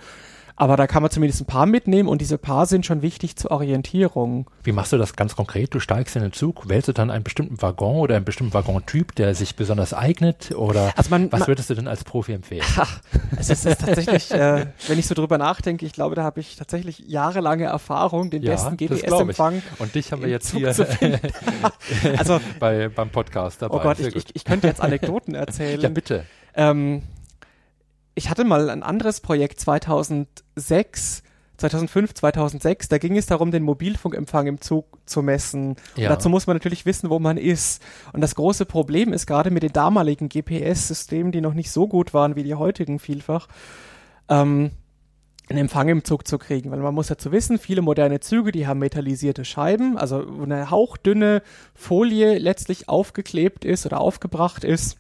Aber 0.60 0.76
da 0.76 0.88
kann 0.88 1.04
man 1.04 1.12
zumindest 1.12 1.40
ein 1.42 1.46
paar 1.46 1.68
mitnehmen 1.68 2.10
und 2.10 2.20
diese 2.20 2.40
paar 2.40 2.66
sind 2.66 2.84
schon 2.84 3.04
wichtig 3.04 3.36
zur 3.36 3.52
Orientierung. 3.52 4.50
Wie 4.64 4.72
machst 4.72 4.92
du 4.92 4.98
das 4.98 5.16
ganz 5.16 5.36
konkret? 5.36 5.74
Du 5.76 5.80
steigst 5.80 6.16
in 6.16 6.24
den 6.24 6.34
Zug, 6.34 6.68
wählst 6.68 6.88
du 6.88 6.94
dann 6.94 7.12
einen 7.12 7.24
bestimmten 7.24 7.62
Waggon 7.62 7.98
oder 7.98 8.16
einen 8.16 8.26
bestimmten 8.26 8.56
Waggontyp, 8.56 9.14
der 9.14 9.36
sich 9.36 9.56
besonders 9.56 9.94
eignet? 9.94 10.52
Oder 10.56 10.94
also 10.98 11.12
man, 11.12 11.32
was 11.32 11.48
würdest 11.48 11.70
du 11.70 11.76
denn 11.76 11.88
als 11.88 12.04
Profi 12.04 12.34
empfehlen? 12.34 12.66
Ach, 12.76 13.00
es 13.38 13.52
ist, 13.52 13.68
ist 13.68 13.82
tatsächlich, 13.82 14.32
äh, 14.32 14.66
wenn 14.88 14.98
ich 14.98 15.06
so 15.06 15.14
drüber 15.14 15.38
nachdenke, 15.38 15.86
ich 15.86 15.94
glaube, 15.94 16.16
da 16.16 16.24
habe 16.24 16.40
ich 16.40 16.56
tatsächlich 16.56 17.04
jahrelange 17.06 17.66
Erfahrung, 17.66 18.32
den 18.32 18.42
ja, 18.42 18.54
besten 18.54 18.78
GPS-Empfang. 18.78 19.62
Und 19.78 19.94
dich 19.94 20.12
haben 20.12 20.24
wir 20.24 20.30
jetzt 20.30 20.50
Zug 20.50 20.62
hier 20.62 20.70
also, 22.18 22.40
bei, 22.60 22.90
beim 22.90 23.12
Podcast 23.12 23.62
dabei. 23.62 23.78
Oh 23.78 23.80
Gott, 23.80 24.00
ich, 24.00 24.16
ich, 24.16 24.26
ich, 24.34 24.44
könnte 24.44 24.66
jetzt 24.66 24.82
Anekdoten 24.82 25.36
erzählen. 25.36 25.80
ja, 25.80 25.90
bitte. 25.90 26.26
Ähm, 26.56 27.04
ich 28.18 28.32
hatte 28.32 28.44
mal 28.46 28.72
ein 28.72 28.82
anderes 28.82 29.22
Projekt 29.22 29.60
2006, 29.60 31.22
2005, 31.58 32.16
2006, 32.16 32.90
da 32.90 32.98
ging 32.98 33.16
es 33.16 33.28
darum, 33.28 33.52
den 33.52 33.62
Mobilfunkempfang 33.62 34.48
im 34.48 34.60
Zug 34.60 34.98
zu 35.06 35.22
messen. 35.22 35.76
Ja. 35.96 36.10
Und 36.10 36.16
dazu 36.16 36.30
muss 36.30 36.48
man 36.48 36.56
natürlich 36.56 36.88
wissen, 36.88 37.12
wo 37.12 37.20
man 37.20 37.38
ist. 37.38 37.80
Und 38.14 38.22
das 38.22 38.34
große 38.34 38.66
Problem 38.66 39.14
ist 39.14 39.28
gerade 39.28 39.52
mit 39.52 39.62
den 39.62 39.72
damaligen 39.72 40.30
GPS-Systemen, 40.30 41.32
die 41.32 41.42
noch 41.42 41.54
nicht 41.54 41.70
so 41.70 41.88
gut 41.88 42.16
waren 42.16 42.36
wie 42.36 42.42
die 42.44 42.56
heutigen 42.56 42.98
vielfach, 42.98 43.48
ähm, 44.30 44.72
einen 45.48 45.60
Empfang 45.60 45.88
im 45.88 46.04
Zug 46.04 46.28
zu 46.28 46.40
kriegen, 46.40 46.72
weil 46.72 46.80
man 46.80 46.96
muss 46.96 47.08
dazu 47.08 47.32
wissen, 47.32 47.60
viele 47.60 47.84
moderne 47.84 48.20
Züge, 48.20 48.52
die 48.52 48.66
haben 48.66 48.80
metallisierte 48.80 49.46
Scheiben, 49.46 49.96
also 49.96 50.26
eine 50.42 50.72
hauchdünne 50.72 51.44
Folie 51.76 52.40
letztlich 52.40 52.90
aufgeklebt 52.90 53.64
ist 53.64 53.86
oder 53.86 54.02
aufgebracht 54.02 54.64
ist 54.64 54.98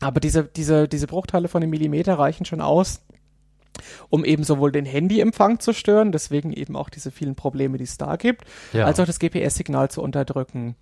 aber 0.00 0.20
diese, 0.20 0.44
diese, 0.44 0.88
diese 0.88 1.06
Bruchteile 1.06 1.48
von 1.48 1.62
einem 1.62 1.70
Millimeter 1.70 2.18
reichen 2.18 2.44
schon 2.44 2.60
aus, 2.60 3.00
um 4.08 4.24
eben 4.24 4.44
sowohl 4.44 4.72
den 4.72 4.84
Handyempfang 4.84 5.60
zu 5.60 5.72
stören, 5.72 6.12
deswegen 6.12 6.52
eben 6.52 6.76
auch 6.76 6.88
diese 6.88 7.10
vielen 7.10 7.34
Probleme, 7.34 7.78
die 7.78 7.84
es 7.84 7.98
da 7.98 8.16
gibt, 8.16 8.44
ja. 8.72 8.86
als 8.86 9.00
auch 9.00 9.06
das 9.06 9.18
GPS-Signal 9.18 9.90
zu 9.90 10.02
unterdrücken. 10.02 10.76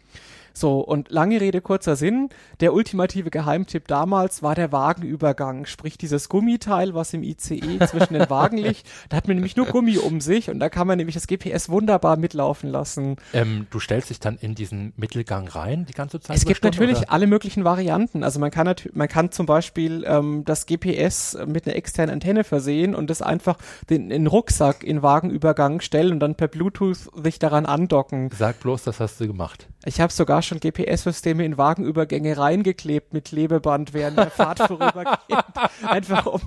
So, 0.56 0.78
und 0.78 1.10
lange 1.10 1.40
Rede, 1.40 1.60
kurzer 1.60 1.96
Sinn. 1.96 2.28
Der 2.60 2.72
ultimative 2.72 3.30
Geheimtipp 3.30 3.88
damals 3.88 4.42
war 4.42 4.54
der 4.54 4.70
Wagenübergang, 4.70 5.66
sprich 5.66 5.98
dieses 5.98 6.28
Gummiteil, 6.28 6.94
was 6.94 7.12
im 7.12 7.24
ICE 7.24 7.80
zwischen 7.88 8.14
den 8.14 8.30
Wagen 8.30 8.58
liegt. 8.58 8.86
Da 9.08 9.16
hat 9.16 9.26
man 9.26 9.36
nämlich 9.36 9.56
nur 9.56 9.66
Gummi 9.66 9.98
um 9.98 10.20
sich 10.20 10.50
und 10.50 10.60
da 10.60 10.68
kann 10.68 10.86
man 10.86 10.96
nämlich 10.96 11.14
das 11.14 11.26
GPS 11.26 11.68
wunderbar 11.68 12.16
mitlaufen 12.16 12.70
lassen. 12.70 13.16
Ähm, 13.32 13.66
du 13.70 13.80
stellst 13.80 14.10
dich 14.10 14.20
dann 14.20 14.38
in 14.38 14.54
diesen 14.54 14.92
Mittelgang 14.96 15.48
rein 15.48 15.86
die 15.86 15.92
ganze 15.92 16.20
Zeit? 16.20 16.36
Es 16.36 16.44
gibt 16.44 16.58
Stunde, 16.58 16.76
natürlich 16.76 16.98
oder? 16.98 17.12
alle 17.12 17.26
möglichen 17.26 17.64
Varianten. 17.64 18.22
Also 18.22 18.38
man 18.38 18.52
kann 18.52 18.72
man 18.92 19.08
kann 19.08 19.32
zum 19.32 19.46
Beispiel 19.46 20.04
ähm, 20.06 20.44
das 20.44 20.66
GPS 20.66 21.36
mit 21.46 21.66
einer 21.66 21.74
externen 21.74 22.14
Antenne 22.14 22.44
versehen 22.44 22.94
und 22.94 23.10
das 23.10 23.22
einfach 23.22 23.58
den, 23.90 24.04
in 24.04 24.10
den 24.10 24.26
Rucksack 24.28 24.84
in 24.84 25.02
Wagenübergang 25.02 25.80
stellen 25.80 26.12
und 26.12 26.20
dann 26.20 26.36
per 26.36 26.46
Bluetooth 26.46 27.10
sich 27.22 27.40
daran 27.40 27.66
andocken. 27.66 28.30
Sag 28.32 28.60
bloß, 28.60 28.84
das 28.84 29.00
hast 29.00 29.20
du 29.20 29.26
gemacht. 29.26 29.68
Ich 29.84 30.00
habe 30.00 30.12
sogar 30.12 30.42
schon 30.44 30.60
GPS-Systeme 30.60 31.44
in 31.44 31.58
Wagenübergänge 31.58 32.36
reingeklebt 32.36 33.12
mit 33.12 33.26
Klebeband 33.26 33.94
während 33.94 34.18
der 34.18 34.30
Fahrt 34.30 34.58
vorübergehend. 34.66 35.44
Einfach 35.86 36.26
um, 36.26 36.40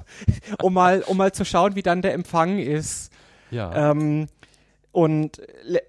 um, 0.62 0.74
mal, 0.74 1.02
um 1.08 1.18
mal 1.18 1.32
zu 1.32 1.45
schauen, 1.45 1.76
wie 1.76 1.84
dann 1.84 2.02
der 2.02 2.14
Empfang 2.14 2.60
ist. 2.60 3.12
Ja. 3.52 3.91
Ähm, 3.91 4.28
und 4.91 5.41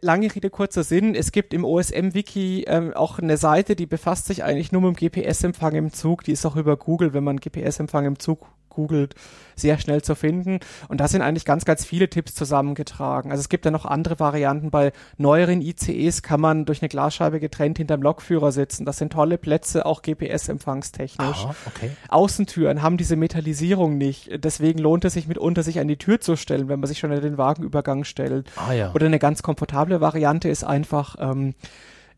lange 0.02 0.34
Rede, 0.34 0.50
kurzer 0.50 0.84
Sinn, 0.84 1.14
es 1.14 1.32
gibt 1.32 1.54
im 1.54 1.64
OSM-Wiki 1.64 2.64
ähm, 2.66 2.92
auch 2.92 3.18
eine 3.18 3.38
Seite, 3.38 3.74
die 3.74 3.86
befasst 3.86 4.26
sich 4.26 4.44
eigentlich 4.44 4.70
nur 4.70 4.82
mit 4.82 5.00
dem 5.00 5.08
GPS-Empfang 5.08 5.74
im 5.76 5.92
Zug. 5.92 6.24
Die 6.24 6.32
ist 6.32 6.44
auch 6.44 6.56
über 6.56 6.76
Google, 6.76 7.14
wenn 7.14 7.24
man 7.24 7.38
GPS-Empfang 7.38 8.04
im 8.04 8.18
Zug 8.18 8.48
googelt, 8.78 9.16
sehr 9.56 9.78
schnell 9.78 10.02
zu 10.02 10.14
finden. 10.14 10.60
Und 10.86 11.00
da 11.00 11.08
sind 11.08 11.20
eigentlich 11.20 11.44
ganz, 11.44 11.64
ganz 11.64 11.84
viele 11.84 12.08
Tipps 12.08 12.34
zusammengetragen. 12.36 13.32
Also 13.32 13.40
es 13.40 13.48
gibt 13.48 13.64
ja 13.64 13.72
noch 13.72 13.84
andere 13.84 14.20
Varianten. 14.20 14.70
Bei 14.70 14.92
neueren 15.16 15.60
ICEs 15.60 16.22
kann 16.22 16.40
man 16.40 16.64
durch 16.64 16.80
eine 16.80 16.88
Glasscheibe 16.88 17.40
getrennt 17.40 17.78
hinterm 17.78 18.02
Lokführer 18.02 18.52
sitzen. 18.52 18.84
Das 18.84 18.98
sind 18.98 19.12
tolle 19.12 19.36
Plätze, 19.36 19.84
auch 19.84 20.02
GPS-empfangstechnisch. 20.02 21.46
Okay. 21.66 21.90
Außentüren 22.08 22.82
haben 22.82 22.96
diese 22.96 23.16
Metallisierung 23.16 23.98
nicht. 23.98 24.30
Deswegen 24.44 24.78
lohnt 24.78 25.04
es 25.04 25.14
sich 25.14 25.26
mitunter, 25.26 25.64
sich 25.64 25.80
an 25.80 25.88
die 25.88 25.96
Tür 25.96 26.20
zu 26.20 26.36
stellen, 26.36 26.68
wenn 26.68 26.78
man 26.78 26.86
sich 26.86 27.00
schon 27.00 27.10
in 27.10 27.20
den 27.20 27.36
Wagenübergang 27.36 28.04
stellt. 28.04 28.48
Ah, 28.54 28.72
ja. 28.72 28.92
Oder 28.94 29.06
eine 29.06 29.18
ganz 29.18 29.42
komfortable 29.42 30.00
Variante 30.00 30.48
ist 30.48 30.62
einfach 30.62 31.16
ähm, 31.18 31.54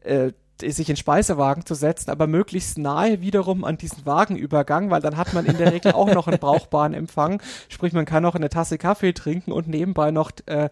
äh, 0.03 0.33
sich 0.61 0.91
in 0.91 0.97
Speisewagen 0.97 1.65
zu 1.65 1.75
setzen, 1.75 2.11
aber 2.11 2.27
möglichst 2.27 2.79
nahe 2.79 3.21
wiederum 3.21 3.65
an 3.65 3.79
diesen 3.79 4.07
Wagenübergang, 4.07 4.91
weil 4.91 5.01
dann 5.01 5.17
hat 5.17 5.33
man 5.33 5.47
in 5.47 5.59
der 5.59 5.73
Regel 5.73 5.93
auch 5.93 6.13
noch 6.13 6.29
einen 6.29 6.39
brauchbaren 6.39 6.95
Empfang. 6.95 7.43
Sprich, 7.69 7.93
man 7.93 8.05
kann 8.05 8.23
noch 8.23 8.35
eine 8.35 8.49
Tasse 8.49 8.79
Kaffee 8.79 9.13
trinken 9.13 9.53
und 9.53 9.69
nebenbei 9.69 10.11
noch 10.11 10.31
äh, 10.47 10.69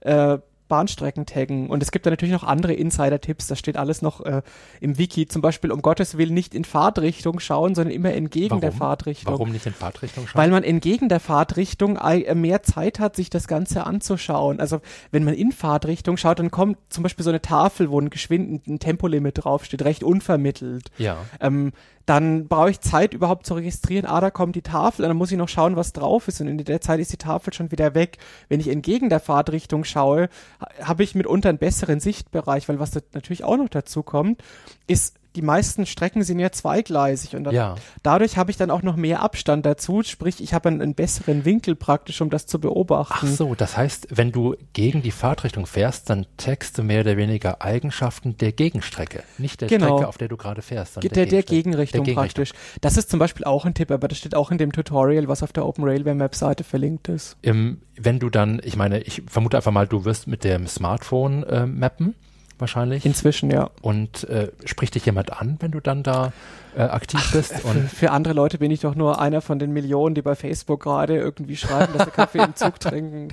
äh, 0.00 0.38
Bahnstrecken 0.72 1.26
taggen. 1.26 1.68
Und 1.68 1.82
es 1.82 1.90
gibt 1.92 2.06
da 2.06 2.10
natürlich 2.10 2.32
noch 2.32 2.44
andere 2.44 2.72
Insider-Tipps, 2.72 3.46
das 3.46 3.58
steht 3.58 3.76
alles 3.76 4.00
noch 4.00 4.24
äh, 4.24 4.40
im 4.80 4.96
Wiki. 4.96 5.28
Zum 5.28 5.42
Beispiel, 5.42 5.70
um 5.70 5.82
Gottes 5.82 6.16
Willen, 6.16 6.32
nicht 6.32 6.54
in 6.54 6.64
Fahrtrichtung 6.64 7.40
schauen, 7.40 7.74
sondern 7.74 7.92
immer 7.92 8.14
entgegen 8.14 8.52
Warum? 8.52 8.60
der 8.62 8.72
Fahrtrichtung. 8.72 9.34
Warum 9.34 9.50
nicht 9.50 9.66
in 9.66 9.74
Fahrtrichtung 9.74 10.26
schauen? 10.26 10.40
Weil 10.40 10.48
man 10.48 10.64
entgegen 10.64 11.10
der 11.10 11.20
Fahrtrichtung 11.20 11.98
äh, 11.98 12.34
mehr 12.34 12.62
Zeit 12.62 13.00
hat, 13.00 13.16
sich 13.16 13.28
das 13.28 13.48
Ganze 13.48 13.84
anzuschauen. 13.84 14.60
Also 14.60 14.80
wenn 15.10 15.24
man 15.24 15.34
in 15.34 15.52
Fahrtrichtung 15.52 16.16
schaut, 16.16 16.38
dann 16.38 16.50
kommt 16.50 16.78
zum 16.88 17.02
Beispiel 17.02 17.22
so 17.22 17.30
eine 17.30 17.42
Tafel, 17.42 17.90
wo 17.90 18.00
ein 18.00 18.08
geschwind 18.08 18.66
ein 18.66 18.78
Tempolimit 18.78 19.44
draufsteht, 19.44 19.82
recht 19.82 20.02
unvermittelt. 20.02 20.90
ja. 20.96 21.18
Ähm, 21.38 21.72
dann 22.06 22.48
brauche 22.48 22.70
ich 22.70 22.80
Zeit 22.80 23.14
überhaupt 23.14 23.46
zu 23.46 23.54
registrieren, 23.54 24.06
ah, 24.06 24.20
da 24.20 24.30
kommt 24.30 24.56
die 24.56 24.62
Tafel, 24.62 25.06
dann 25.06 25.16
muss 25.16 25.30
ich 25.30 25.38
noch 25.38 25.48
schauen, 25.48 25.76
was 25.76 25.92
drauf 25.92 26.28
ist. 26.28 26.40
Und 26.40 26.48
in 26.48 26.58
der 26.58 26.80
Zeit 26.80 27.00
ist 27.00 27.12
die 27.12 27.16
Tafel 27.18 27.52
schon 27.52 27.70
wieder 27.70 27.94
weg. 27.94 28.18
Wenn 28.48 28.60
ich 28.60 28.68
entgegen 28.68 29.08
der 29.08 29.20
Fahrtrichtung 29.20 29.84
schaue, 29.84 30.28
ha- 30.60 30.68
habe 30.82 31.04
ich 31.04 31.14
mitunter 31.14 31.48
einen 31.48 31.58
besseren 31.58 32.00
Sichtbereich, 32.00 32.68
weil 32.68 32.80
was 32.80 32.94
natürlich 33.12 33.44
auch 33.44 33.56
noch 33.56 33.68
dazu 33.68 34.02
kommt, 34.02 34.42
ist, 34.86 35.16
die 35.36 35.42
meisten 35.42 35.86
Strecken 35.86 36.22
sind 36.24 36.38
ja 36.38 36.52
zweigleisig 36.52 37.34
und 37.36 37.44
dann, 37.44 37.54
Ja. 37.54 37.74
dadurch 38.02 38.36
habe 38.36 38.50
ich 38.50 38.56
dann 38.56 38.70
auch 38.70 38.82
noch 38.82 38.96
mehr 38.96 39.22
Abstand 39.22 39.64
dazu, 39.66 40.02
sprich, 40.02 40.42
ich 40.42 40.52
habe 40.54 40.68
einen, 40.68 40.80
einen 40.82 40.94
besseren 40.94 41.44
Winkel 41.44 41.74
praktisch, 41.74 42.20
um 42.20 42.30
das 42.30 42.46
zu 42.46 42.58
beobachten. 42.60 43.28
Ach 43.30 43.36
so, 43.36 43.54
das 43.54 43.76
heißt, 43.76 44.08
wenn 44.10 44.32
du 44.32 44.56
gegen 44.72 45.02
die 45.02 45.10
Fahrtrichtung 45.10 45.66
fährst, 45.66 46.10
dann 46.10 46.26
tagst 46.36 46.76
du 46.78 46.82
mehr 46.82 47.00
oder 47.00 47.16
weniger 47.16 47.62
Eigenschaften 47.62 48.36
der 48.36 48.52
Gegenstrecke. 48.52 49.22
Nicht 49.38 49.60
der 49.60 49.68
Genau. 49.68 49.86
Strecke, 49.96 50.08
auf 50.08 50.18
der 50.18 50.28
du 50.28 50.36
gerade 50.36 50.62
fährst, 50.62 50.94
sondern 50.94 51.12
der, 51.12 51.24
der 51.24 51.42
Gegenstrecke. 51.42 51.62
Gegenrichtung 51.62 52.04
Der 52.04 52.14
Gegenrichtung. 52.14 52.44
praktisch. 52.44 52.78
Das 52.80 52.96
ist 52.96 53.10
zum 53.10 53.18
Beispiel 53.18 53.44
auch 53.44 53.64
ein 53.64 53.74
Tipp, 53.74 53.90
aber 53.90 54.08
das 54.08 54.18
steht 54.18 54.34
auch 54.34 54.50
in 54.50 54.58
dem 54.58 54.72
Tutorial, 54.72 55.28
was 55.28 55.42
auf 55.42 55.52
der 55.52 55.64
Open 55.66 55.84
Railway 55.84 56.14
Map 56.14 56.34
Seite 56.34 56.64
verlinkt 56.64 57.08
ist. 57.08 57.36
Im, 57.42 57.80
wenn 57.96 58.18
du 58.18 58.30
dann, 58.30 58.60
ich 58.64 58.76
meine, 58.76 59.00
ich 59.00 59.22
vermute 59.26 59.56
einfach 59.56 59.72
mal, 59.72 59.86
du 59.86 60.04
wirst 60.04 60.26
mit 60.26 60.44
dem 60.44 60.66
Smartphone 60.66 61.42
äh, 61.44 61.66
mappen, 61.66 62.14
wahrscheinlich. 62.62 63.04
Inzwischen, 63.04 63.50
ja. 63.50 63.68
und 63.82 64.24
äh, 64.24 64.50
spricht 64.64 64.94
dich 64.94 65.04
jemand 65.04 65.32
an, 65.32 65.58
wenn 65.60 65.70
du 65.70 65.80
dann 65.80 66.02
da 66.02 66.32
äh, 66.76 66.82
aktiv 66.82 67.20
bist? 67.32 67.52
Für, 67.60 67.68
Und 67.68 67.90
für 67.90 68.10
andere 68.10 68.34
Leute 68.34 68.58
bin 68.58 68.70
ich 68.70 68.80
doch 68.80 68.94
nur 68.94 69.20
einer 69.20 69.40
von 69.40 69.58
den 69.58 69.72
Millionen, 69.72 70.14
die 70.14 70.22
bei 70.22 70.34
Facebook 70.34 70.82
gerade 70.82 71.16
irgendwie 71.16 71.56
schreiben, 71.56 71.92
dass 71.96 72.06
sie 72.06 72.10
Kaffee 72.12 72.38
im 72.42 72.54
Zug 72.54 72.80
trinken. 72.80 73.28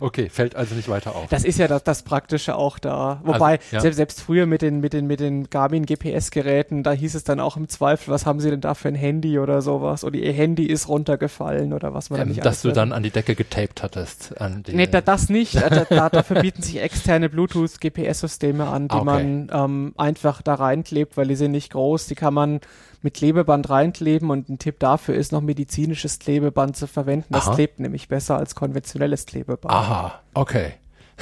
okay, 0.00 0.28
fällt 0.28 0.56
also 0.56 0.74
nicht 0.74 0.88
weiter 0.88 1.14
auf. 1.14 1.28
Das 1.28 1.44
ist 1.44 1.58
ja 1.58 1.68
das, 1.68 1.84
das 1.84 2.02
Praktische 2.02 2.56
auch 2.56 2.78
da. 2.78 3.20
Wobei, 3.24 3.52
Also, 3.54 3.66
ja. 3.76 3.80
selbst, 3.80 3.96
selbst 3.96 4.20
früher 4.22 4.46
mit 4.46 4.62
den, 4.62 4.80
mit 4.80 4.92
den, 4.92 5.06
mit 5.06 5.20
den 5.20 5.50
Garmin 5.50 5.86
GPS-Geräten, 5.86 6.82
da 6.82 6.92
hieß 6.92 7.14
es 7.14 7.24
dann 7.24 7.40
auch 7.40 7.56
im 7.56 7.68
Zweifel, 7.68 8.12
was 8.12 8.26
haben 8.26 8.40
sie 8.40 8.50
denn 8.50 8.60
da 8.60 8.74
für 8.74 8.88
ein 8.88 8.94
Handy 8.94 9.38
oder 9.38 9.62
sowas? 9.62 10.04
Oder 10.04 10.16
ihr 10.18 10.32
Handy 10.32 10.66
ist 10.66 10.88
runtergefallen 10.88 11.72
oder 11.72 11.94
was 11.94 12.10
man 12.10 12.18
da 12.18 12.22
ähm, 12.22 12.28
nicht 12.30 12.44
dass 12.44 12.62
du 12.62 12.72
dann 12.72 12.92
an 12.92 13.02
die 13.02 13.10
Decke 13.10 13.34
getaped 13.34 13.82
hattest. 13.82 14.40
An 14.40 14.62
die, 14.62 14.74
Nee, 14.74 14.86
da, 14.86 15.00
das 15.00 15.28
nicht. 15.28 15.54
Da, 15.56 15.68
da, 15.84 16.08
dafür 16.08 16.40
bieten 16.40 16.62
sich 16.62 16.80
externe 16.80 17.28
Bluetooth-GPS-Systeme 17.28 18.66
an, 18.66 18.88
die 18.88 18.94
Okay. 18.94 19.04
man 19.04 19.50
ähm, 19.52 19.94
einfach 19.96 20.42
da 20.42 20.54
reinklebt, 20.54 21.16
weil 21.16 21.28
die 21.28 21.36
sind 21.36 21.52
nicht 21.52 21.72
groß. 21.72 21.91
Die 22.06 22.14
kann 22.14 22.34
man 22.34 22.60
mit 23.02 23.14
Klebeband 23.14 23.68
reinkleben 23.68 24.30
und 24.30 24.48
ein 24.48 24.58
Tipp 24.58 24.78
dafür 24.78 25.14
ist, 25.14 25.32
noch 25.32 25.40
medizinisches 25.40 26.18
Klebeband 26.18 26.76
zu 26.76 26.86
verwenden. 26.86 27.26
Das 27.30 27.48
Aha. 27.48 27.54
klebt 27.54 27.80
nämlich 27.80 28.08
besser 28.08 28.36
als 28.36 28.54
konventionelles 28.54 29.26
Klebeband. 29.26 29.72
Aha, 29.74 30.20
okay. 30.34 30.74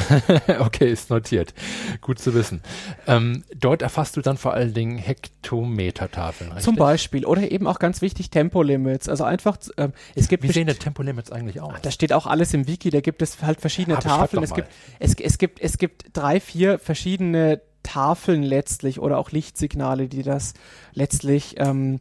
okay, 0.61 0.91
ist 0.91 1.11
notiert. 1.11 1.55
Gut 2.01 2.19
zu 2.19 2.35
wissen. 2.35 2.63
Ähm, 3.07 3.45
dort 3.59 3.83
erfasst 3.83 4.17
du 4.17 4.21
dann 4.21 4.37
vor 4.37 4.55
allen 4.55 4.73
Dingen 4.73 4.99
Hektometertafeln, 4.99 6.51
richtig? 6.51 6.65
Zum 6.65 6.77
Beispiel. 6.77 7.27
Oder 7.27 7.51
eben 7.51 7.67
auch 7.67 7.79
ganz 7.79 8.01
wichtig 8.03 8.31
Tempolimits. 8.31 9.09
Also 9.09 9.25
einfach, 9.25 9.59
ähm, 9.77 9.93
es 10.15 10.29
gibt 10.29 10.43
Wie 10.43 10.53
sehen 10.53 10.67
denn 10.67 10.79
Tempolimits 10.79 11.33
eigentlich 11.33 11.61
aus? 11.61 11.75
Da 11.83 11.91
steht 11.91 12.13
auch 12.13 12.27
alles 12.27 12.55
im 12.55 12.67
Wiki, 12.67 12.91
da 12.91 13.01
gibt 13.01 13.23
es 13.23 13.43
halt 13.43 13.61
verschiedene 13.61 13.97
beschreib 13.97 14.31
Tafeln. 14.31 14.43
Es 14.43 14.55
gibt, 14.55 14.69
es, 14.99 15.15
es, 15.15 15.39
gibt, 15.39 15.61
es 15.61 15.79
gibt 15.79 16.05
drei, 16.13 16.41
vier 16.41 16.79
verschiedene 16.79 17.61
Tafeln 17.83 18.43
letztlich 18.43 19.01
oder 19.01 19.19
auch 19.19 19.31
Lichtsignale, 19.31 20.09
die 20.09 20.23
das 20.23 20.55
letztlich 20.93 21.55
ähm, 21.59 22.01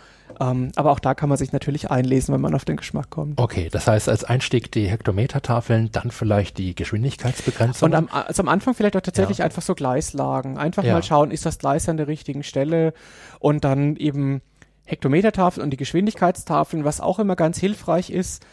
Ähm, 0.40 0.72
aber 0.76 0.90
auch 0.92 0.98
da 1.00 1.14
kann 1.14 1.28
man 1.28 1.38
sich 1.38 1.52
natürlich 1.52 1.90
einlesen, 1.90 2.34
wenn 2.34 2.40
man 2.40 2.54
auf 2.54 2.64
den 2.64 2.76
Geschmack 2.76 3.10
kommt. 3.10 3.40
Okay, 3.40 3.68
das 3.70 3.86
heißt 3.86 4.08
als 4.08 4.24
Einstieg 4.24 4.70
die 4.72 4.86
Hektometertafeln, 4.88 5.90
dann 5.92 6.10
vielleicht 6.10 6.58
die 6.58 6.74
Geschwindigkeitsbegrenzung. 6.74 7.90
Und 7.90 7.94
am, 7.94 8.08
also 8.10 8.42
am 8.42 8.48
Anfang 8.48 8.74
vielleicht 8.74 8.96
auch 8.96 9.00
tatsächlich 9.00 9.38
Ja. 9.38 9.44
einfach 9.44 9.62
so 9.62 9.74
Gleislagen. 9.74 10.58
Einfach 10.58 10.84
Ja. 10.84 10.94
mal 10.94 11.02
schauen, 11.02 11.30
ist 11.30 11.46
das 11.46 11.58
Gleis 11.58 11.88
an 11.88 11.96
der 11.96 12.08
richtigen 12.08 12.42
Stelle 12.42 12.92
und 13.38 13.64
dann 13.64 13.96
eben 13.96 14.42
Hektometertafeln 14.84 15.64
und 15.64 15.70
die 15.70 15.76
Geschwindigkeitstafeln, 15.78 16.84
was 16.84 17.00
auch 17.00 17.18
immer 17.18 17.36
ganz 17.36 17.58
hilfreich 17.58 18.10
ist, 18.10 18.44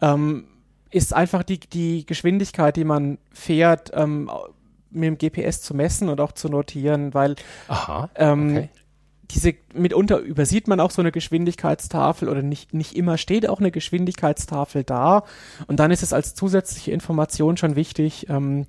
ähm, 0.00 0.44
ist 0.90 1.14
einfach 1.14 1.42
die, 1.42 1.58
die 1.60 2.06
Geschwindigkeit, 2.06 2.76
die 2.76 2.84
man 2.84 3.18
fährt, 3.32 3.90
ähm, 3.94 4.30
mit 4.92 5.04
dem 5.04 5.18
GPS 5.18 5.62
zu 5.62 5.74
messen 5.74 6.08
und 6.08 6.20
auch 6.20 6.32
zu 6.32 6.48
notieren, 6.48 7.14
weil 7.14 7.36
Aha, 7.68 8.08
ähm, 8.16 8.50
okay. 8.50 8.68
Diese 9.34 9.54
mitunter 9.74 10.18
übersieht 10.18 10.68
man 10.68 10.80
auch 10.80 10.90
so 10.90 11.02
eine 11.02 11.12
Geschwindigkeitstafel 11.12 12.28
oder 12.28 12.42
nicht, 12.42 12.74
nicht 12.74 12.94
immer 12.94 13.18
steht 13.18 13.48
auch 13.48 13.60
eine 13.60 13.70
Geschwindigkeitstafel 13.70 14.84
da. 14.84 15.24
Und 15.66 15.80
dann 15.80 15.90
ist 15.90 16.02
es 16.02 16.12
als 16.12 16.34
zusätzliche 16.34 16.92
Information 16.92 17.56
schon 17.56 17.76
wichtig, 17.76 18.28
ähm, 18.28 18.66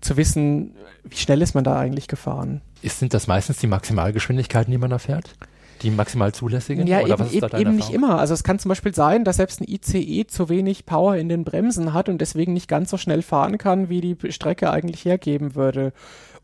zu 0.00 0.16
wissen, 0.16 0.74
wie 1.04 1.16
schnell 1.16 1.42
ist 1.42 1.54
man 1.54 1.64
da 1.64 1.78
eigentlich 1.78 2.08
gefahren. 2.08 2.60
Ist, 2.82 2.98
sind 2.98 3.14
das 3.14 3.26
meistens 3.26 3.58
die 3.58 3.68
Maximalgeschwindigkeiten, 3.68 4.70
die 4.70 4.78
man 4.78 4.90
da 4.90 4.98
fährt? 4.98 5.34
Die 5.82 5.90
maximal 5.90 6.32
zulässigen? 6.32 6.86
Ja, 6.86 7.00
Oder 7.00 7.14
eben, 7.14 7.18
was 7.20 7.32
ist 7.32 7.42
da 7.42 7.46
eben, 7.48 7.60
eben 7.60 7.76
nicht 7.76 7.92
Erfahrung? 7.92 8.10
immer. 8.10 8.18
Also 8.18 8.34
es 8.34 8.44
kann 8.44 8.58
zum 8.58 8.68
Beispiel 8.68 8.94
sein, 8.94 9.24
dass 9.24 9.36
selbst 9.36 9.60
ein 9.60 9.68
ICE 9.68 10.26
zu 10.26 10.48
wenig 10.48 10.86
Power 10.86 11.16
in 11.16 11.28
den 11.28 11.44
Bremsen 11.44 11.92
hat 11.92 12.08
und 12.08 12.20
deswegen 12.20 12.52
nicht 12.52 12.68
ganz 12.68 12.90
so 12.90 12.96
schnell 12.96 13.22
fahren 13.22 13.58
kann, 13.58 13.88
wie 13.88 14.00
die 14.00 14.32
Strecke 14.32 14.70
eigentlich 14.70 15.04
hergeben 15.04 15.54
würde. 15.54 15.92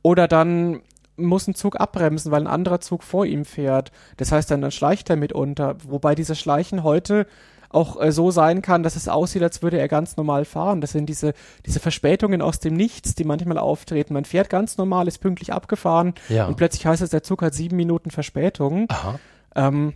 Oder 0.02 0.28
dann 0.28 0.80
muss 1.18 1.46
ein 1.48 1.54
Zug 1.54 1.78
abbremsen, 1.80 2.32
weil 2.32 2.42
ein 2.42 2.46
anderer 2.46 2.80
Zug 2.80 3.02
vor 3.02 3.26
ihm 3.26 3.44
fährt. 3.44 3.92
Das 4.16 4.32
heißt, 4.32 4.50
dann, 4.50 4.60
dann 4.62 4.70
schleicht 4.70 5.10
er 5.10 5.16
mitunter. 5.16 5.76
Wobei 5.86 6.14
dieses 6.14 6.38
Schleichen 6.38 6.82
heute 6.82 7.26
auch 7.70 8.00
äh, 8.00 8.12
so 8.12 8.30
sein 8.30 8.62
kann, 8.62 8.82
dass 8.82 8.96
es 8.96 9.08
aussieht, 9.08 9.42
als 9.42 9.60
würde 9.62 9.78
er 9.78 9.88
ganz 9.88 10.16
normal 10.16 10.46
fahren. 10.46 10.80
Das 10.80 10.92
sind 10.92 11.06
diese, 11.06 11.34
diese 11.66 11.80
Verspätungen 11.80 12.40
aus 12.40 12.60
dem 12.60 12.72
Nichts, 12.74 13.14
die 13.14 13.24
manchmal 13.24 13.58
auftreten. 13.58 14.14
Man 14.14 14.24
fährt 14.24 14.48
ganz 14.48 14.78
normal, 14.78 15.06
ist 15.06 15.18
pünktlich 15.18 15.52
abgefahren 15.52 16.14
Ja. 16.30 16.46
und 16.46 16.56
plötzlich 16.56 16.86
heißt 16.86 17.02
es, 17.02 17.10
der 17.10 17.22
Zug 17.22 17.42
hat 17.42 17.52
sieben 17.52 17.76
Minuten 17.76 18.10
Verspätung. 18.10 18.86
Aha. 18.88 19.18
Ähm, 19.54 19.92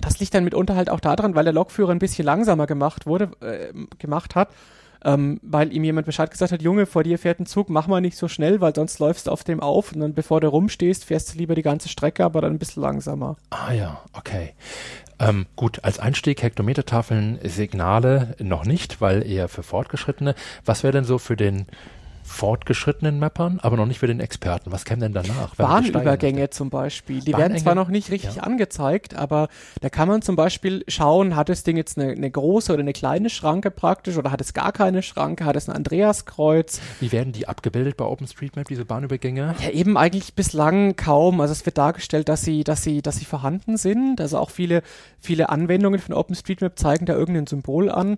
das 0.00 0.18
liegt 0.18 0.34
dann 0.34 0.44
mitunter 0.44 0.74
halt 0.76 0.88
auch 0.90 0.98
daran, 1.00 1.34
weil 1.34 1.44
der 1.44 1.52
Lokführer 1.52 1.92
ein 1.92 1.98
bisschen 1.98 2.24
langsamer 2.24 2.66
gemacht 2.66 3.06
wurde, 3.06 3.30
äh, 3.40 3.72
gemacht 3.98 4.34
hat. 4.34 4.48
Ähm, 5.04 5.38
weil 5.42 5.72
ihm 5.72 5.84
jemand 5.84 6.06
Bescheid 6.06 6.30
gesagt 6.30 6.52
hat, 6.52 6.62
Junge, 6.62 6.86
vor 6.86 7.02
dir 7.02 7.18
fährt 7.18 7.40
ein 7.40 7.46
Zug, 7.46 7.68
mach 7.68 7.86
mal 7.86 8.00
nicht 8.00 8.16
so 8.16 8.28
schnell, 8.28 8.60
weil 8.60 8.74
sonst 8.74 8.98
läufst 8.98 9.26
du 9.26 9.30
auf 9.30 9.44
dem 9.44 9.60
auf 9.60 9.92
und 9.92 10.00
dann 10.00 10.14
bevor 10.14 10.40
du 10.40 10.48
rumstehst, 10.48 11.04
fährst 11.04 11.34
du 11.34 11.38
lieber 11.38 11.54
die 11.54 11.62
ganze 11.62 11.88
Strecke, 11.88 12.24
aber 12.24 12.40
dann 12.40 12.54
ein 12.54 12.58
bisschen 12.58 12.82
langsamer. 12.82 13.36
Ah 13.50 13.72
ja, 13.72 14.00
okay. 14.12 14.54
Ähm, 15.18 15.46
gut, 15.56 15.84
als 15.84 15.98
Einstieg 15.98 16.42
Hektometertafeln, 16.42 17.38
Signale 17.44 18.34
noch 18.40 18.64
nicht, 18.64 19.00
weil 19.00 19.24
eher 19.24 19.48
für 19.48 19.62
Fortgeschrittene. 19.62 20.34
Was 20.64 20.82
wäre 20.82 20.92
denn 20.92 21.04
so 21.04 21.18
für 21.18 21.36
den 21.36 21.66
fortgeschrittenen 22.24 23.18
Mappern, 23.18 23.60
aber 23.62 23.76
noch 23.76 23.86
nicht 23.86 23.98
für 23.98 24.06
den 24.06 24.18
Experten. 24.18 24.72
Was 24.72 24.84
käme 24.84 25.00
denn 25.00 25.12
danach? 25.12 25.54
Bahnübergänge 25.56 26.50
zum 26.50 26.70
Beispiel. 26.70 27.20
Die 27.20 27.36
werden 27.36 27.56
zwar 27.58 27.74
noch 27.74 27.88
nicht 27.88 28.10
richtig 28.10 28.36
ja. 28.36 28.42
angezeigt, 28.42 29.14
aber 29.14 29.48
da 29.82 29.90
kann 29.90 30.08
man 30.08 30.22
zum 30.22 30.34
Beispiel 30.34 30.84
schauen, 30.88 31.36
hat 31.36 31.50
das 31.50 31.64
Ding 31.64 31.76
jetzt 31.76 31.98
eine, 31.98 32.12
eine, 32.12 32.30
große 32.30 32.72
oder 32.72 32.80
eine 32.80 32.94
kleine 32.94 33.28
Schranke 33.28 33.70
praktisch 33.70 34.16
oder 34.16 34.30
hat 34.30 34.40
es 34.40 34.54
gar 34.54 34.72
keine 34.72 35.02
Schranke, 35.02 35.44
hat 35.44 35.54
es 35.54 35.68
ein 35.68 35.76
Andreaskreuz? 35.76 36.80
Wie 36.98 37.12
werden 37.12 37.32
die 37.32 37.46
abgebildet 37.46 37.98
bei 37.98 38.06
OpenStreetMap, 38.06 38.66
diese 38.66 38.86
Bahnübergänge? 38.86 39.54
Ja, 39.60 39.70
eben 39.70 39.98
eigentlich 39.98 40.34
bislang 40.34 40.96
kaum. 40.96 41.40
Also 41.42 41.52
es 41.52 41.66
wird 41.66 41.76
dargestellt, 41.76 42.30
dass 42.30 42.42
sie, 42.42 42.64
dass 42.64 42.82
sie, 42.82 43.02
dass 43.02 43.16
sie 43.16 43.26
vorhanden 43.26 43.76
sind. 43.76 44.20
Also 44.20 44.38
auch 44.38 44.50
viele, 44.50 44.82
viele 45.20 45.50
Anwendungen 45.50 46.00
von 46.00 46.14
OpenStreetMap 46.14 46.78
zeigen 46.78 47.04
da 47.04 47.12
irgendein 47.12 47.46
Symbol 47.46 47.90
an 47.90 48.16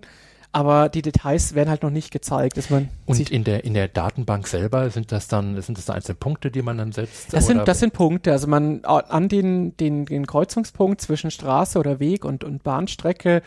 aber 0.51 0.89
die 0.89 1.01
Details 1.01 1.55
werden 1.55 1.69
halt 1.69 1.83
noch 1.83 1.89
nicht 1.89 2.11
gezeigt. 2.11 2.57
Dass 2.57 2.69
man 2.69 2.89
und 3.05 3.29
in 3.29 3.43
der, 3.43 3.63
in 3.63 3.73
der 3.73 3.87
Datenbank 3.87 4.47
selber 4.47 4.89
sind 4.89 5.11
das 5.11 5.27
dann, 5.27 5.61
sind 5.61 5.77
das 5.77 5.85
da 5.85 5.93
einzelne 5.93 6.15
Punkte, 6.15 6.51
die 6.51 6.61
man 6.61 6.77
dann 6.77 6.91
setzt? 6.91 7.33
Das 7.33 7.47
sind, 7.47 7.67
das 7.67 7.79
sind 7.79 7.93
Punkte. 7.93 8.31
Also 8.31 8.47
man 8.47 8.83
an 8.85 9.29
den, 9.29 9.75
den, 9.77 10.05
den 10.05 10.25
Kreuzungspunkt 10.25 11.01
zwischen 11.01 11.31
Straße 11.31 11.77
oder 11.79 11.99
Weg 11.99 12.25
und, 12.25 12.43
und 12.43 12.63
Bahnstrecke 12.63 13.41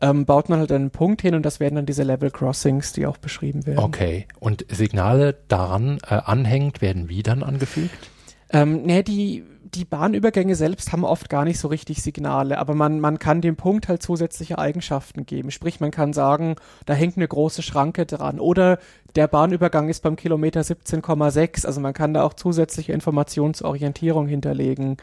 ähm, 0.00 0.26
baut 0.26 0.48
man 0.48 0.58
halt 0.58 0.72
einen 0.72 0.90
Punkt 0.90 1.22
hin 1.22 1.34
und 1.34 1.44
das 1.44 1.60
werden 1.60 1.76
dann 1.76 1.86
diese 1.86 2.02
Level 2.02 2.30
Crossings, 2.30 2.92
die 2.92 3.06
auch 3.06 3.16
beschrieben 3.16 3.66
werden. 3.66 3.78
Okay. 3.78 4.26
Und 4.40 4.66
Signale 4.68 5.36
daran 5.48 5.98
äh, 6.06 6.14
anhängend 6.14 6.82
werden 6.82 7.08
wie 7.08 7.22
dann 7.22 7.42
angefügt? 7.42 8.10
Ähm, 8.50 8.82
nee, 8.82 9.02
die 9.02 9.44
die 9.74 9.84
Bahnübergänge 9.84 10.54
selbst 10.54 10.92
haben 10.92 11.04
oft 11.04 11.28
gar 11.28 11.44
nicht 11.44 11.58
so 11.58 11.68
richtig 11.68 12.02
Signale, 12.02 12.58
aber 12.58 12.74
man, 12.74 13.00
man 13.00 13.18
kann 13.18 13.40
dem 13.40 13.56
Punkt 13.56 13.88
halt 13.88 14.02
zusätzliche 14.02 14.58
Eigenschaften 14.58 15.26
geben. 15.26 15.50
Sprich, 15.50 15.80
man 15.80 15.90
kann 15.90 16.12
sagen, 16.12 16.56
da 16.84 16.94
hängt 16.94 17.16
eine 17.16 17.26
große 17.26 17.62
Schranke 17.62 18.06
dran 18.06 18.38
oder 18.38 18.78
der 19.16 19.28
Bahnübergang 19.28 19.88
ist 19.88 20.02
beim 20.02 20.16
Kilometer 20.16 20.60
17,6. 20.60 21.66
Also 21.66 21.80
man 21.80 21.94
kann 21.94 22.14
da 22.14 22.22
auch 22.22 22.34
zusätzliche 22.34 22.92
Informationsorientierung 22.92 24.28
hinterlegen. 24.28 24.98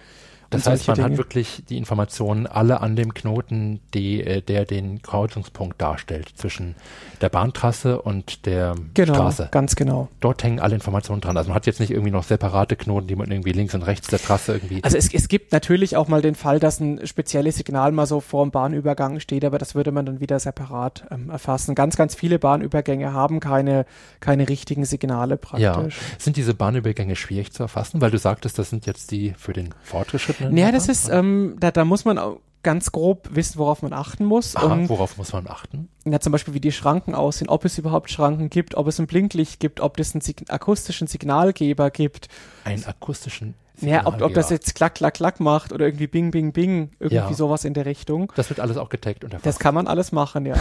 Das 0.54 0.68
heißt, 0.68 0.88
man 0.88 0.96
Dinge. 0.96 1.10
hat 1.10 1.18
wirklich 1.18 1.64
die 1.70 1.78
Informationen 1.78 2.48
alle 2.48 2.82
an 2.82 2.96
dem 2.96 3.14
Knoten, 3.14 3.80
die, 3.94 4.24
äh, 4.24 4.42
der 4.42 4.66
den 4.66 5.02
Kreuzungspunkt 5.02 5.82
darstellt 5.82 6.30
zwischen 6.36 6.76
der 7.22 7.30
Bahntrasse 7.30 8.02
und 8.02 8.46
der 8.46 8.76
genau, 8.94 9.14
Straße. 9.14 9.50
Ganz 9.52 9.76
genau. 9.76 10.10
Dort 10.20 10.44
hängen 10.44 10.60
alle 10.60 10.76
Informationen 10.76 11.22
dran. 11.22 11.38
Also 11.38 11.50
man 11.50 11.56
hat 11.56 11.66
jetzt 11.66 11.80
nicht 11.80 11.92
irgendwie 11.92 12.12
noch 12.12 12.24
separate 12.24 12.76
Knoten, 12.76 13.08
die 13.08 13.16
man 13.16 13.32
irgendwie 13.32 13.52
links 13.52 13.74
und 13.74 13.84
rechts 13.84 14.08
der 14.08 14.20
Trasse 14.20 14.54
irgendwie. 14.54 14.84
Also 14.84 14.98
es, 14.98 15.14
es 15.14 15.28
gibt 15.28 15.52
natürlich 15.54 15.96
auch 15.96 16.08
mal 16.08 16.22
den 16.22 16.36
Fall, 16.36 16.60
dass 16.60 16.80
ein 16.80 17.06
spezielles 17.08 17.56
Signal 17.56 17.92
mal 17.92 18.06
so 18.06 18.20
vor 18.20 18.44
dem 18.44 18.52
Bahnübergang 18.52 19.20
steht, 19.20 19.46
aber 19.46 19.58
das 19.58 19.76
würde 19.76 19.92
man 19.92 20.06
dann 20.06 20.20
wieder 20.20 20.40
separat 20.40 21.06
ähm, 21.12 21.30
erfassen. 21.30 21.76
Ganz, 21.76 21.96
ganz 21.96 22.14
viele 22.14 22.40
Bahnübergänge 22.40 23.14
haben 23.14 23.40
keine, 23.40 23.86
keine 24.20 24.50
richtigen 24.50 24.84
Signale 24.84 25.38
praktisch. 25.38 25.64
Ja. 25.64 26.18
Sind 26.18 26.36
diese 26.36 26.54
Bahnübergänge 26.54 27.16
schwierig 27.16 27.54
zu 27.54 27.64
erfassen? 27.64 28.02
Weil 28.02 28.12
du 28.12 28.18
sagtest, 28.18 28.60
das 28.60 28.70
sind 28.70 28.86
jetzt 28.86 29.12
die 29.12 29.34
für 29.38 29.54
den 29.54 29.70
Fortgeschrittenen 29.84 30.43
Naja, 30.50 30.72
das 30.72 30.90
ist, 30.90 31.10
ähm, 31.10 31.56
da, 31.60 31.72
da 31.72 31.86
muss 31.86 32.06
man 32.06 32.20
ganz 32.64 32.92
grob 32.92 33.30
wissen, 33.32 33.60
worauf 33.60 33.82
man 33.82 33.94
achten 33.94 34.26
muss. 34.26 34.56
Aha, 34.56 34.74
und, 34.74 34.90
worauf 34.90 35.18
muss 35.18 35.34
man 35.34 35.48
achten? 35.48 35.90
Ja, 36.06 36.20
zum 36.20 36.32
Beispiel, 36.32 36.54
wie 36.54 36.62
die 36.62 36.72
Schranken 36.72 37.14
aussehen, 37.14 37.50
ob 37.50 37.66
es 37.66 37.78
überhaupt 37.78 38.10
Schranken 38.10 38.50
gibt, 38.50 38.76
ob 38.76 38.88
es 38.88 39.00
ein 39.00 39.08
Blinklicht 39.08 39.60
gibt, 39.60 39.82
ob 39.82 40.00
es 40.00 40.16
einen 40.16 40.22
Sig 40.22 40.44
akustischen 40.48 41.08
Signalgeber 41.08 41.92
gibt. 41.92 42.30
Einen 42.64 42.86
akustischen 42.86 43.56
Signalgeber? 43.76 44.10
Ja, 44.10 44.16
ob, 44.16 44.22
ob 44.22 44.34
das 44.34 44.50
jetzt 44.50 44.76
klack, 44.76 44.96
klack, 44.96 45.16
klack 45.16 45.40
macht 45.40 45.74
oder 45.74 45.86
irgendwie 45.86 46.08
bing, 46.08 46.32
bing, 46.32 46.54
bing, 46.54 46.92
irgendwie 47.00 47.16
ja. 47.16 47.34
sowas 47.34 47.66
in 47.66 47.74
der 47.74 47.86
Richtung. 47.86 48.32
Das 48.36 48.50
wird 48.50 48.62
alles 48.62 48.78
auch 48.78 48.90
getaggt 48.90 49.24
und 49.26 49.34
erfasst. 49.34 49.46
Das 49.46 49.60
kann 49.60 49.76
man 49.76 49.88
alles 49.88 50.14
machen, 50.14 50.46
ja. 50.46 50.56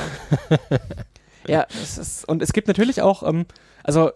ja, 1.46 1.66
es 1.82 1.98
ist, 1.98 2.28
und 2.28 2.42
es 2.42 2.52
gibt 2.52 2.66
natürlich 2.68 3.00
auch, 3.00 3.22
ähm, 3.22 3.46
also 3.84 4.10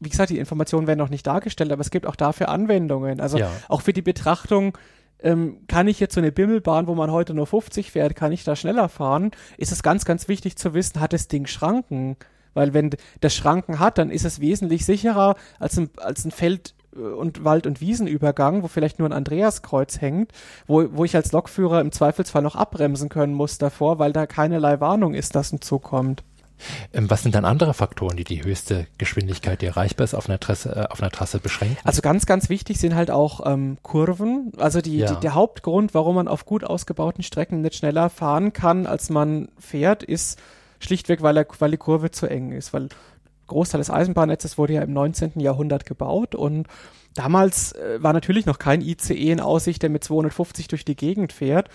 wie 0.00 0.08
gesagt, 0.08 0.30
die 0.30 0.38
Informationen 0.38 0.88
werden 0.88 0.98
noch 0.98 1.10
nicht 1.10 1.26
dargestellt, 1.26 1.70
aber 1.70 1.80
es 1.80 1.90
gibt 1.90 2.06
auch 2.06 2.16
dafür 2.16 2.48
Anwendungen. 2.48 3.20
Also 3.20 3.38
ja. 3.38 3.50
auch 3.68 3.82
für 3.82 3.92
die 3.92 4.02
Betrachtung, 4.02 4.76
ähm, 5.22 5.58
kann 5.68 5.88
ich 5.88 6.00
jetzt 6.00 6.14
so 6.14 6.20
eine 6.20 6.32
Bimmelbahn, 6.32 6.86
wo 6.86 6.94
man 6.94 7.10
heute 7.10 7.34
nur 7.34 7.46
50 7.46 7.90
fährt, 7.90 8.16
kann 8.16 8.32
ich 8.32 8.44
da 8.44 8.56
schneller 8.56 8.88
fahren? 8.88 9.30
Ist 9.56 9.72
es 9.72 9.82
ganz, 9.82 10.04
ganz 10.04 10.28
wichtig 10.28 10.56
zu 10.56 10.74
wissen, 10.74 11.00
hat 11.00 11.12
das 11.12 11.28
Ding 11.28 11.46
Schranken? 11.46 12.16
Weil 12.54 12.74
wenn 12.74 12.90
das 13.20 13.34
Schranken 13.34 13.78
hat, 13.78 13.98
dann 13.98 14.10
ist 14.10 14.24
es 14.24 14.40
wesentlich 14.40 14.84
sicherer 14.84 15.36
als 15.58 15.78
ein, 15.78 15.90
als 15.96 16.24
ein 16.24 16.30
Feld- 16.30 16.74
und 16.94 17.44
Wald- 17.44 17.66
und 17.66 17.80
Wiesenübergang, 17.80 18.62
wo 18.62 18.68
vielleicht 18.68 18.98
nur 18.98 19.08
ein 19.08 19.14
Andreaskreuz 19.14 20.00
hängt, 20.00 20.32
wo, 20.66 20.84
wo 20.92 21.04
ich 21.04 21.16
als 21.16 21.32
Lokführer 21.32 21.80
im 21.80 21.92
Zweifelsfall 21.92 22.42
noch 22.42 22.56
abbremsen 22.56 23.08
können 23.08 23.34
muss 23.34 23.56
davor, 23.56 23.98
weil 23.98 24.12
da 24.12 24.26
keinerlei 24.26 24.80
Warnung 24.80 25.14
ist, 25.14 25.34
dass 25.34 25.52
ein 25.52 25.62
Zug 25.62 25.84
kommt. 25.84 26.22
Ähm, 26.92 27.10
was 27.10 27.22
sind 27.22 27.34
dann 27.34 27.44
andere 27.44 27.74
Faktoren, 27.74 28.16
die 28.16 28.24
die 28.24 28.44
höchste 28.44 28.86
Geschwindigkeit, 28.98 29.62
die 29.62 29.66
erreichbar 29.66 30.04
ist, 30.04 30.14
auf 30.14 30.28
einer 30.28 30.40
Trasse, 30.40 30.74
äh, 30.74 30.92
auf 30.92 31.00
einer 31.00 31.10
Trasse 31.10 31.38
beschränken? 31.38 31.76
Also 31.84 32.02
ganz, 32.02 32.26
ganz 32.26 32.48
wichtig 32.48 32.78
sind 32.78 32.94
halt 32.94 33.10
auch 33.10 33.46
ähm, 33.46 33.78
Kurven. 33.82 34.52
Also 34.56 34.80
die, 34.80 34.98
ja. 34.98 35.12
die, 35.12 35.20
der 35.20 35.34
Hauptgrund, 35.34 35.94
warum 35.94 36.16
man 36.16 36.28
auf 36.28 36.44
gut 36.46 36.64
ausgebauten 36.64 37.22
Strecken 37.22 37.60
nicht 37.60 37.76
schneller 37.76 38.10
fahren 38.10 38.52
kann, 38.52 38.86
als 38.86 39.10
man 39.10 39.48
fährt, 39.58 40.02
ist 40.02 40.38
schlichtweg, 40.80 41.22
weil, 41.22 41.36
er, 41.36 41.46
weil 41.58 41.70
die 41.70 41.76
Kurve 41.76 42.10
zu 42.10 42.26
eng 42.26 42.52
ist. 42.52 42.72
Weil 42.72 42.88
Großteil 43.46 43.80
des 43.80 43.90
Eisenbahnnetzes 43.90 44.58
wurde 44.58 44.74
ja 44.74 44.82
im 44.82 44.92
19. 44.92 45.32
Jahrhundert 45.36 45.86
gebaut 45.86 46.34
und 46.34 46.66
damals 47.14 47.72
äh, 47.72 48.02
war 48.02 48.12
natürlich 48.12 48.46
noch 48.46 48.58
kein 48.58 48.80
ICE 48.80 49.30
in 49.30 49.40
Aussicht, 49.40 49.82
der 49.82 49.90
mit 49.90 50.04
250 50.04 50.68
durch 50.68 50.84
die 50.84 50.96
Gegend 50.96 51.32
fährt. 51.32 51.68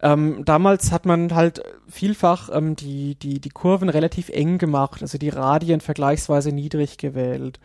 Ähm, 0.00 0.44
damals 0.44 0.92
hat 0.92 1.06
man 1.06 1.34
halt 1.34 1.62
vielfach 1.88 2.50
ähm, 2.52 2.76
die, 2.76 3.16
die, 3.16 3.40
die 3.40 3.48
Kurven 3.48 3.88
relativ 3.88 4.28
eng 4.28 4.58
gemacht, 4.58 5.02
also 5.02 5.18
die 5.18 5.28
Radien 5.28 5.80
vergleichsweise 5.80 6.52
niedrig 6.52 6.98
gewählt. 6.98 7.58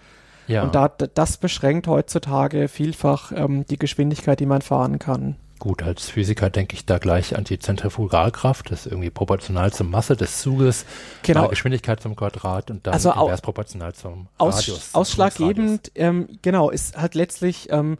Ja. 0.47 0.63
Und 0.63 0.75
da, 0.75 0.87
das 0.87 1.37
beschränkt 1.37 1.87
heutzutage 1.87 2.67
vielfach 2.67 3.31
ähm, 3.33 3.65
die 3.67 3.77
Geschwindigkeit, 3.77 4.39
die 4.39 4.45
man 4.45 4.61
fahren 4.61 4.99
kann. 4.99 5.35
Gut, 5.59 5.81
als 5.81 6.09
Physiker 6.09 6.49
denke 6.49 6.75
ich 6.75 6.85
da 6.85 6.97
gleich 6.97 7.37
an 7.37 7.45
die 7.45 7.57
Zentrifugalkraft, 7.57 8.69
das 8.69 8.85
ist 8.85 8.91
irgendwie 8.91 9.09
proportional 9.09 9.71
zur 9.71 9.85
Masse 9.85 10.17
des 10.17 10.41
Zuges, 10.41 10.85
genau. 11.21 11.47
Geschwindigkeit 11.47 12.01
zum 12.01 12.17
Quadrat 12.17 12.69
und 12.69 12.85
dann 12.85 12.93
also 12.93 13.11
invers 13.13 13.39
proportional 13.39 13.93
zum 13.93 14.27
Aus, 14.37 14.57
Radius. 14.57 14.89
Ausschlaggebend, 14.93 15.91
ähm, 15.95 16.27
genau, 16.41 16.69
ist 16.69 16.97
halt 16.97 17.15
letztlich 17.15 17.67
ähm, 17.71 17.97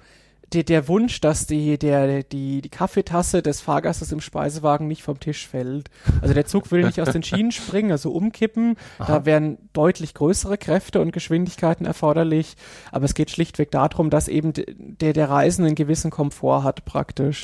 der, 0.54 0.64
der 0.64 0.88
Wunsch, 0.88 1.20
dass 1.22 1.47
die, 1.47 1.78
der, 1.78 2.24
die, 2.24 2.62
die 2.62 2.70
Kaffeetasse 2.70 3.41
des 3.41 3.62
Fahrgastes 3.62 4.12
im 4.12 4.22
Speisewagen 4.22 4.88
nicht 4.88 5.04
vom 5.04 5.20
Tisch 5.20 5.47
fällt. 5.47 5.89
Also 6.22 6.34
der 6.34 6.45
Zug 6.45 6.72
will 6.72 6.84
nicht 6.86 7.01
aus 7.01 7.12
den 7.12 7.24
Schienen 7.24 7.51
springen, 7.54 7.91
also 7.91 8.12
umkippen. 8.12 8.78
Aha. 8.99 9.08
Da 9.08 9.26
wären 9.26 9.58
deutlich 9.74 10.14
größere 10.14 10.58
Kräfte 10.58 11.01
und 11.01 11.12
Geschwindigkeiten 11.12 11.86
erforderlich. 11.86 12.56
Aber 12.91 13.06
es 13.06 13.14
geht 13.16 13.32
schlichtweg 13.32 13.72
darum, 13.72 14.10
dass 14.10 14.28
eben 14.28 14.54
der, 14.54 15.14
der 15.14 15.30
Reisende 15.30 15.68
einen 15.68 15.76
gewissen 15.76 16.12
Komfort 16.12 16.64
hat 16.64 16.86
praktisch. 16.86 17.43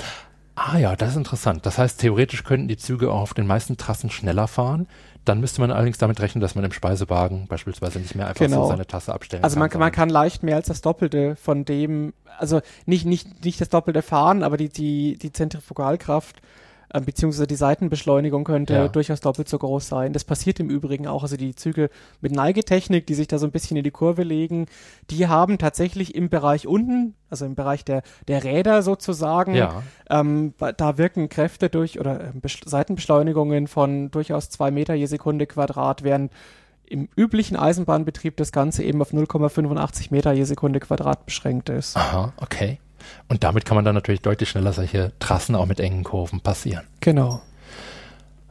Ah 0.56 0.78
ja, 0.78 0.96
das 0.96 1.12
ist 1.12 1.16
interessant. 1.16 1.66
Das 1.66 1.78
heißt, 1.78 2.02
theoretisch 2.02 2.44
könnten 2.44 2.68
die 2.68 2.76
Züge 2.76 3.12
auch 3.12 3.22
auf 3.22 3.34
den 3.34 3.48
meisten 3.48 3.78
Trassen 3.78 4.10
schneller 4.10 4.48
fahren. 4.48 4.88
Dann 5.26 5.40
müsste 5.40 5.62
man 5.62 5.72
allerdings 5.72 5.98
damit 5.98 6.20
rechnen, 6.22 6.42
dass 6.42 6.56
man 6.56 6.64
im 6.64 6.72
Speisewagen 6.72 7.48
beispielsweise 7.48 8.00
nicht 8.00 8.16
mehr 8.16 8.28
einfach 8.28 8.46
genau. 8.46 8.64
so 8.64 8.70
seine 8.70 8.88
Tasse 8.88 9.14
abstellen 9.14 9.44
also 9.44 9.56
kann. 9.56 9.64
Also 9.64 9.78
man, 9.78 9.86
man 9.86 9.92
kann 9.92 10.10
leicht 10.10 10.44
mehr 10.44 10.56
als 10.56 10.68
das 10.68 10.82
Doppelte 10.82 11.36
von 11.36 11.66
dem, 11.66 12.14
also 12.38 12.62
nicht, 12.86 13.06
nicht, 13.06 13.44
nicht 13.44 13.62
das 13.62 13.70
Doppelte 13.70 14.02
fahren, 14.02 14.44
aber 14.44 14.58
die, 14.58 14.70
die, 14.70 15.18
die 15.18 15.32
Zentrifugalkraft 15.32 16.42
äh, 16.92 17.02
beziehungsweise 17.02 17.48
die 17.48 17.56
Seitenbeschleunigung 17.56 18.44
könnte 18.44 18.74
ja. 18.74 18.88
durchaus 18.88 19.20
doppelt 19.22 19.48
so 19.48 19.60
groß 19.60 19.88
sein. 19.88 20.14
Das 20.14 20.24
passiert 20.24 20.60
im 20.60 20.70
Übrigen 20.70 21.08
auch. 21.08 21.24
Also 21.24 21.38
die 21.38 21.56
Züge 21.56 21.90
mit 22.22 22.32
Neigetechnik, 22.32 23.06
die 23.06 23.14
sich 23.14 23.28
da 23.28 23.38
so 23.38 23.46
ein 23.46 23.52
bisschen 23.52 23.78
in 23.78 23.84
die 23.84 23.92
Kurve 23.92 24.24
legen, 24.24 24.66
die 25.10 25.28
haben 25.28 25.58
tatsächlich 25.58 26.16
im 26.16 26.30
Bereich 26.30 26.68
unten, 26.68 27.16
also 27.30 27.46
im 27.46 27.56
Bereich 27.56 27.86
der, 27.86 28.02
der 28.28 28.44
Räder 28.44 28.82
sozusagen, 28.82 29.54
ja. 29.54 29.84
ähm, 30.10 30.54
da 30.78 30.98
wirken 30.98 31.30
Kräfte 31.30 31.70
durch 31.70 32.00
oder 32.00 32.22
äh, 32.22 32.32
Seitenbeschleunigungen 32.66 33.68
von 33.68 34.10
durchaus 34.10 34.50
zwei 34.50 34.72
Meter 34.72 34.96
je 34.96 35.06
Sekunde 35.06 35.46
Quadrat, 35.46 36.04
während 36.04 36.32
im 36.86 37.08
üblichen 37.16 37.56
Eisenbahnbetrieb 37.56 38.36
das 38.38 38.52
Ganze 38.52 38.84
eben 38.84 39.00
auf 39.02 39.14
0,85 39.14 40.08
Meter 40.10 40.32
je 40.32 40.44
Sekunde 40.44 40.80
Quadrat 40.80 41.26
beschränkt 41.26 41.70
ist. 41.70 41.96
Aha, 41.96 42.34
okay. 42.38 42.80
Und 43.28 43.44
damit 43.44 43.66
kann 43.66 43.76
man 43.76 43.86
dann 43.86 43.96
natürlich 43.96 44.22
deutlich 44.22 44.50
schneller 44.50 44.74
solche 44.74 45.12
Trassen 45.20 45.56
auch 45.56 45.66
mit 45.66 45.80
engen 45.80 46.04
Kurven 46.04 46.42
passieren. 46.42 46.86
Genau. 47.00 47.42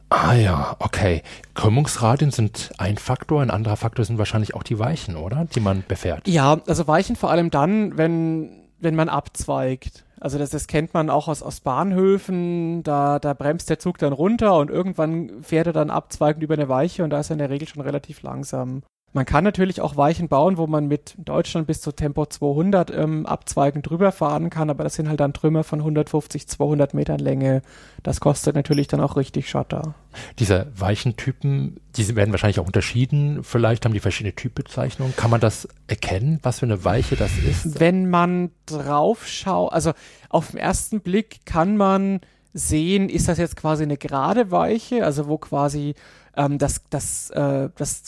Ah 0.09 0.33
ja, 0.33 0.75
okay. 0.79 1.21
Krümmungsradien 1.53 2.31
sind 2.31 2.71
ein 2.79 2.97
Faktor, 2.97 3.41
ein 3.41 3.51
anderer 3.51 3.77
Faktor 3.77 4.05
sind 4.05 4.17
wahrscheinlich 4.17 4.55
auch 4.55 4.63
die 4.63 4.79
Weichen, 4.79 5.15
oder? 5.15 5.45
Die 5.53 5.59
man 5.59 5.83
befährt. 5.87 6.27
Ja, 6.27 6.59
also 6.67 6.87
Weichen 6.87 7.15
vor 7.15 7.29
allem 7.29 7.51
dann, 7.51 7.95
wenn, 7.97 8.49
wenn 8.79 8.95
man 8.95 9.07
abzweigt. 9.07 10.03
Also 10.19 10.37
das, 10.37 10.49
das 10.49 10.67
kennt 10.67 10.93
man 10.93 11.09
auch 11.09 11.27
aus, 11.27 11.43
aus 11.43 11.61
Bahnhöfen, 11.61 12.83
da, 12.83 13.19
da 13.19 13.33
bremst 13.33 13.69
der 13.69 13.79
Zug 13.79 13.99
dann 13.99 14.11
runter 14.11 14.57
und 14.57 14.69
irgendwann 14.69 15.43
fährt 15.43 15.67
er 15.67 15.73
dann 15.73 15.91
abzweigend 15.91 16.43
über 16.43 16.55
eine 16.55 16.67
Weiche 16.67 17.03
und 17.03 17.11
da 17.11 17.19
ist 17.19 17.29
er 17.29 17.35
in 17.35 17.39
der 17.39 17.49
Regel 17.51 17.67
schon 17.67 17.81
relativ 17.81 18.21
langsam. 18.23 18.81
Man 19.11 19.25
kann 19.25 19.43
natürlich 19.43 19.81
auch 19.81 19.97
Weichen 19.97 20.27
bauen, 20.27 20.57
wo 20.57 20.67
man 20.67 20.87
mit 20.87 21.15
Deutschland 21.17 21.65
bis 21.65 21.81
zu 21.81 21.91
Tempo 21.91 22.27
200 22.27 22.91
ähm, 22.91 23.25
abzweigend 23.25 23.89
drüber 23.89 24.11
fahren 24.11 24.51
kann, 24.51 24.69
aber 24.69 24.83
das 24.83 24.93
sind 24.93 25.09
halt 25.09 25.19
dann 25.19 25.33
Trümmer 25.33 25.63
von 25.63 25.79
150, 25.79 26.47
200 26.47 26.93
Metern 26.93 27.19
Länge. 27.19 27.63
Das 28.03 28.19
kostet 28.19 28.55
natürlich 28.55 28.87
dann 28.87 29.01
auch 29.01 29.15
richtig 29.15 29.49
Schotter. 29.49 29.95
Diese 30.37 30.67
Weichentypen, 30.75 31.79
die 31.95 32.15
werden 32.15 32.31
wahrscheinlich 32.31 32.59
auch 32.59 32.67
unterschieden. 32.67 33.43
Vielleicht 33.43 33.85
haben 33.85 33.93
die 33.93 33.99
verschiedene 33.99 34.35
Typbezeichnungen. 34.35 35.15
Kann 35.15 35.31
man 35.31 35.41
das 35.41 35.67
erkennen, 35.87 36.39
was 36.43 36.59
für 36.59 36.67
eine 36.67 36.85
Weiche 36.85 37.15
das 37.15 37.31
ist? 37.39 37.79
Wenn 37.79 38.09
man 38.09 38.51
drauf 38.67 39.25
schaut, 39.25 39.73
also 39.73 39.93
auf 40.29 40.51
den 40.51 40.59
ersten 40.59 41.01
Blick 41.01 41.45
kann 41.45 41.77
man 41.77 42.21
sehen, 42.53 43.09
ist 43.09 43.27
das 43.27 43.39
jetzt 43.39 43.55
quasi 43.55 43.83
eine 43.83 43.97
gerade 43.97 44.51
Weiche, 44.51 45.03
also 45.03 45.27
wo 45.27 45.37
quasi 45.39 45.95
ähm, 46.35 46.57
das, 46.57 46.83
das, 46.89 47.29
äh, 47.31 47.69
das 47.75 48.03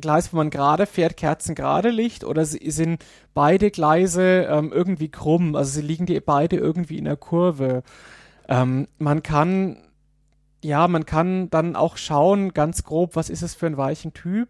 Gleis, 0.00 0.32
wo 0.32 0.36
man 0.36 0.50
gerade 0.50 0.86
fährt, 0.86 1.16
kerzengerade 1.16 1.90
liegt 1.90 2.24
oder 2.24 2.44
sind 2.44 3.04
beide 3.34 3.70
Gleise 3.70 4.46
ähm, 4.50 4.72
irgendwie 4.72 5.08
krumm? 5.08 5.54
Also 5.56 5.72
sie 5.72 5.86
liegen 5.86 6.06
die 6.06 6.20
beide 6.20 6.56
irgendwie 6.56 6.98
in 6.98 7.04
der 7.04 7.16
Kurve. 7.16 7.82
Ähm, 8.48 8.88
man 8.98 9.22
kann, 9.22 9.78
ja, 10.62 10.88
man 10.88 11.06
kann 11.06 11.50
dann 11.50 11.76
auch 11.76 11.96
schauen, 11.96 12.52
ganz 12.52 12.84
grob, 12.84 13.16
was 13.16 13.30
ist 13.30 13.42
es 13.42 13.54
für 13.54 13.66
ein 13.66 13.76
weichen 13.76 14.12
Typ. 14.12 14.48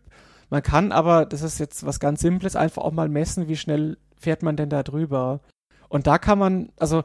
Man 0.51 0.63
kann 0.63 0.93
aber, 0.93 1.25
das 1.25 1.43
ist 1.43 1.59
jetzt 1.59 1.87
was 1.87 2.01
ganz 2.01 2.21
Simples, 2.21 2.57
einfach 2.57 2.83
auch 2.83 2.93
mal 2.93 3.09
messen, 3.09 3.49
wie 3.49 3.57
schnell 3.57 3.97
fährt 4.19 4.43
man 4.43 4.57
denn 4.57 4.69
da 4.69 4.83
drüber. 4.83 5.41
Und 5.89 6.07
da 6.07 6.19
kann 6.19 6.39
man, 6.39 6.71
also 6.79 7.05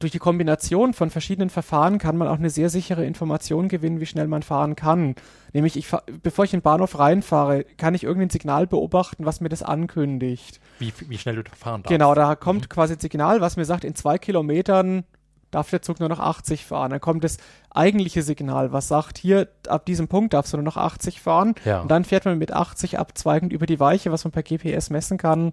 durch 0.00 0.10
die 0.10 0.18
Kombination 0.18 0.94
von 0.94 1.10
verschiedenen 1.10 1.50
Verfahren 1.50 1.98
kann 1.98 2.16
man 2.16 2.26
auch 2.26 2.38
eine 2.38 2.50
sehr 2.50 2.70
sichere 2.70 3.04
Information 3.04 3.68
gewinnen, 3.68 4.00
wie 4.00 4.06
schnell 4.06 4.26
man 4.26 4.42
fahren 4.42 4.74
kann. 4.74 5.14
Nämlich, 5.52 5.76
ich 5.76 5.88
bevor 6.22 6.46
ich 6.46 6.54
in 6.54 6.60
den 6.60 6.64
Bahnhof 6.64 6.98
reinfahre, 6.98 7.64
kann 7.76 7.94
ich 7.94 8.02
irgendein 8.02 8.30
Signal 8.30 8.66
beobachten, 8.66 9.26
was 9.26 9.40
mir 9.40 9.50
das 9.50 9.62
ankündigt. 9.62 10.58
Wie, 10.78 10.92
wie 11.06 11.18
schnell 11.18 11.36
du 11.36 11.42
fahren 11.54 11.82
darfst. 11.82 11.92
Genau, 11.92 12.14
da 12.14 12.34
kommt 12.34 12.62
mhm. 12.62 12.68
quasi 12.70 12.94
ein 12.94 13.00
Signal, 13.00 13.42
was 13.42 13.58
mir 13.58 13.66
sagt, 13.66 13.84
in 13.84 13.94
zwei 13.94 14.16
Kilometern 14.16 15.04
darf 15.50 15.70
der 15.70 15.82
Zug 15.82 16.00
nur 16.00 16.08
noch 16.08 16.20
80 16.20 16.64
fahren. 16.64 16.90
Dann 16.90 17.00
kommt 17.00 17.24
das 17.24 17.38
eigentliche 17.70 18.22
Signal, 18.22 18.72
was 18.72 18.88
sagt, 18.88 19.18
hier 19.18 19.48
ab 19.68 19.86
diesem 19.86 20.08
Punkt 20.08 20.34
darfst 20.34 20.52
du 20.52 20.56
nur 20.56 20.64
noch 20.64 20.76
80 20.76 21.20
fahren. 21.20 21.54
Ja. 21.64 21.80
Und 21.80 21.90
dann 21.90 22.04
fährt 22.04 22.24
man 22.24 22.38
mit 22.38 22.52
80 22.52 22.98
abzweigend 22.98 23.52
über 23.52 23.66
die 23.66 23.80
Weiche, 23.80 24.12
was 24.12 24.24
man 24.24 24.32
per 24.32 24.42
GPS 24.42 24.90
messen 24.90 25.18
kann. 25.18 25.52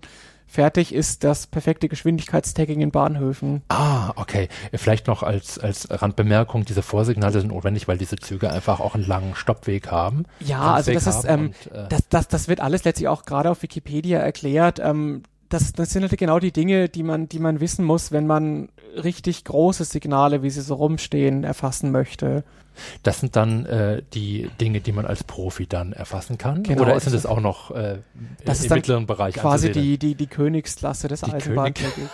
Fertig 0.50 0.94
ist 0.94 1.26
das 1.26 1.46
perfekte 1.46 1.90
Geschwindigkeitstagging 1.90 2.80
in 2.80 2.92
Bahnhöfen. 2.92 3.64
Ah, 3.68 4.14
okay. 4.16 4.48
Vielleicht 4.74 5.08
noch 5.08 5.22
als, 5.22 5.60
als 5.60 5.90
Randbemerkung, 5.90 6.64
diese 6.64 6.82
Vorsignale 6.82 7.42
sind 7.42 7.50
notwendig, 7.50 7.90
weil 7.90 7.98
diese 7.98 8.16
Züge 8.16 8.50
einfach 8.50 8.80
auch 8.80 8.96
einen 8.96 9.06
langen 9.06 9.36
Stoppweg 9.36 9.92
haben. 9.92 10.24
Ja, 10.40 10.74
also 10.74 10.94
das 10.94 11.06
ist, 11.06 11.26
ähm, 11.26 11.48
und, 11.48 11.74
äh, 11.74 11.90
das, 11.90 12.08
das, 12.08 12.28
das 12.30 12.48
wird 12.48 12.62
alles 12.62 12.86
letztlich 12.86 13.10
auch 13.10 13.26
gerade 13.26 13.52
auf 13.52 13.62
Wikipedia 13.62 14.20
erklärt. 14.20 14.80
Ähm, 14.80 15.24
das, 15.50 15.74
das 15.74 15.92
sind 15.92 16.04
halt 16.04 16.18
genau 16.18 16.40
die 16.40 16.54
Dinge, 16.54 16.88
die 16.88 17.04
man, 17.04 17.28
die 17.28 17.40
man 17.40 17.60
wissen 17.60 17.84
muss, 17.84 18.12
wenn 18.14 18.28
man 18.28 18.70
richtig 18.96 19.44
große 19.44 19.86
Signale, 19.86 20.44
wie 20.44 20.50
sie 20.50 20.62
so 20.62 20.76
rumstehen, 20.76 21.44
erfassen 21.44 21.92
möchte. 21.92 22.44
Das 23.04 23.20
sind 23.20 23.36
dann 23.36 23.66
äh, 23.66 24.02
die 24.14 24.50
Dinge, 24.60 24.82
die 24.82 24.92
man 24.92 25.06
als 25.06 25.24
Profi 25.24 25.68
dann 25.68 25.94
erfassen 25.94 26.38
kann? 26.38 26.64
Genau, 26.64 26.84
Oder 26.84 27.00
sind 27.00 27.14
das 27.14 27.26
auch 27.26 27.40
noch 27.40 27.72
äh, 27.72 28.00
das 28.46 28.64
im 28.64 28.74
mittleren 28.74 29.06
Bereich 29.06 29.36
Quasi 29.36 29.72
die, 29.72 29.98
die, 29.98 30.16
die 30.16 30.28
Königsklasse 30.28 31.08
des 31.08 31.24
Eisenbahntaggings. 31.24 32.10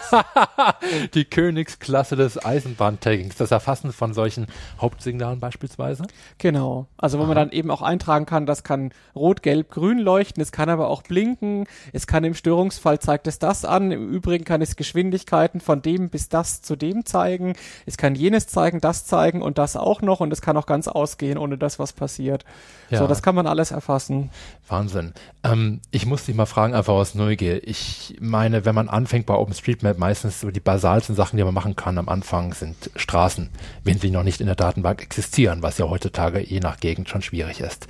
die 1.14 1.26
Königsklasse 1.26 2.16
des 2.16 2.44
Eisenbahntaggings. 2.44 3.36
Das 3.36 3.52
Erfassen 3.52 3.92
von 3.94 4.14
solchen 4.14 4.48
Hauptsignalen 4.80 5.40
beispielsweise? 5.40 6.04
Genau. 6.38 6.88
Also 6.98 7.18
wo 7.18 7.24
Aha. 7.24 7.28
man 7.28 7.36
dann 7.36 7.52
eben 7.52 7.72
auch 7.72 7.82
eintragen 7.82 8.26
kann, 8.26 8.46
das 8.46 8.64
kann 8.64 8.92
rot, 9.16 9.44
gelb, 9.44 9.72
grün 9.72 10.00
leuchten, 10.00 10.42
es 10.42 10.52
kann 10.52 10.70
aber 10.70 10.88
auch 10.88 11.04
blinken, 11.04 11.66
es 11.92 12.08
kann 12.08 12.24
im 12.24 12.34
Störungsfall 12.34 13.00
zeigt 13.00 13.28
es 13.28 13.40
das 13.40 13.66
an, 13.66 13.92
im 13.92 14.10
Übrigen 14.10 14.46
kann 14.46 14.62
es 14.62 14.76
Geschwindigkeiten 14.76 15.62
von 15.62 15.82
dem 15.82 16.10
bis 16.10 16.30
das 16.30 16.62
zu 16.62 16.76
dem 16.76 17.06
zeigen, 17.06 17.54
es 17.86 17.98
kann 17.98 18.16
jenes 18.16 18.48
zeigen, 18.48 18.80
das 18.82 19.06
zeigen 19.06 19.42
und 19.42 19.58
das 19.58 19.76
auch 19.76 20.02
noch 20.02 20.20
und 20.20 20.32
es 20.32 20.42
kann 20.42 20.53
kann 20.54 20.62
auch 20.62 20.68
ganz 20.68 20.88
ausgehen, 20.88 21.38
ohne 21.38 21.58
dass 21.58 21.80
was 21.80 21.94
passiert. 21.94 22.46
Ja. 22.90 23.00
So, 23.00 23.08
das 23.08 23.24
kann 23.24 23.34
man 23.34 23.48
alles 23.48 23.72
erfassen. 23.72 24.30
Wahnsinn. 24.68 25.14
Ähm, 25.44 25.82
ich 25.92 26.06
muss 26.06 26.26
dich 26.26 26.36
mal 26.36 26.46
fragen, 26.46 26.76
einfach 26.76 26.94
aus 26.94 27.16
Neugier. 27.16 27.68
Ich 27.68 28.16
meine, 28.20 28.66
wenn 28.66 28.76
man 28.76 28.88
anfängt 28.88 29.26
bei 29.26 29.34
OpenStreetMap, 29.34 29.98
meistens 29.98 30.42
so 30.42 30.52
die 30.52 30.60
basalsten 30.60 31.16
Sachen, 31.16 31.38
die 31.38 31.44
man 31.44 31.54
machen 31.54 31.76
kann 31.76 31.98
am 31.98 32.08
Anfang, 32.08 32.54
sind 32.54 32.92
Straßen, 32.96 33.50
wenn 33.84 33.98
sie 33.98 34.12
noch 34.12 34.24
nicht 34.24 34.42
in 34.42 34.48
der 34.48 34.56
Datenbank 34.56 35.02
existieren, 35.02 35.64
was 35.64 35.80
ja 35.80 35.90
heutzutage 35.90 36.40
je 36.40 36.60
nach 36.60 36.80
Gegend 36.80 37.10
schon 37.10 37.24
schwierig 37.24 37.60
ist. 37.60 37.88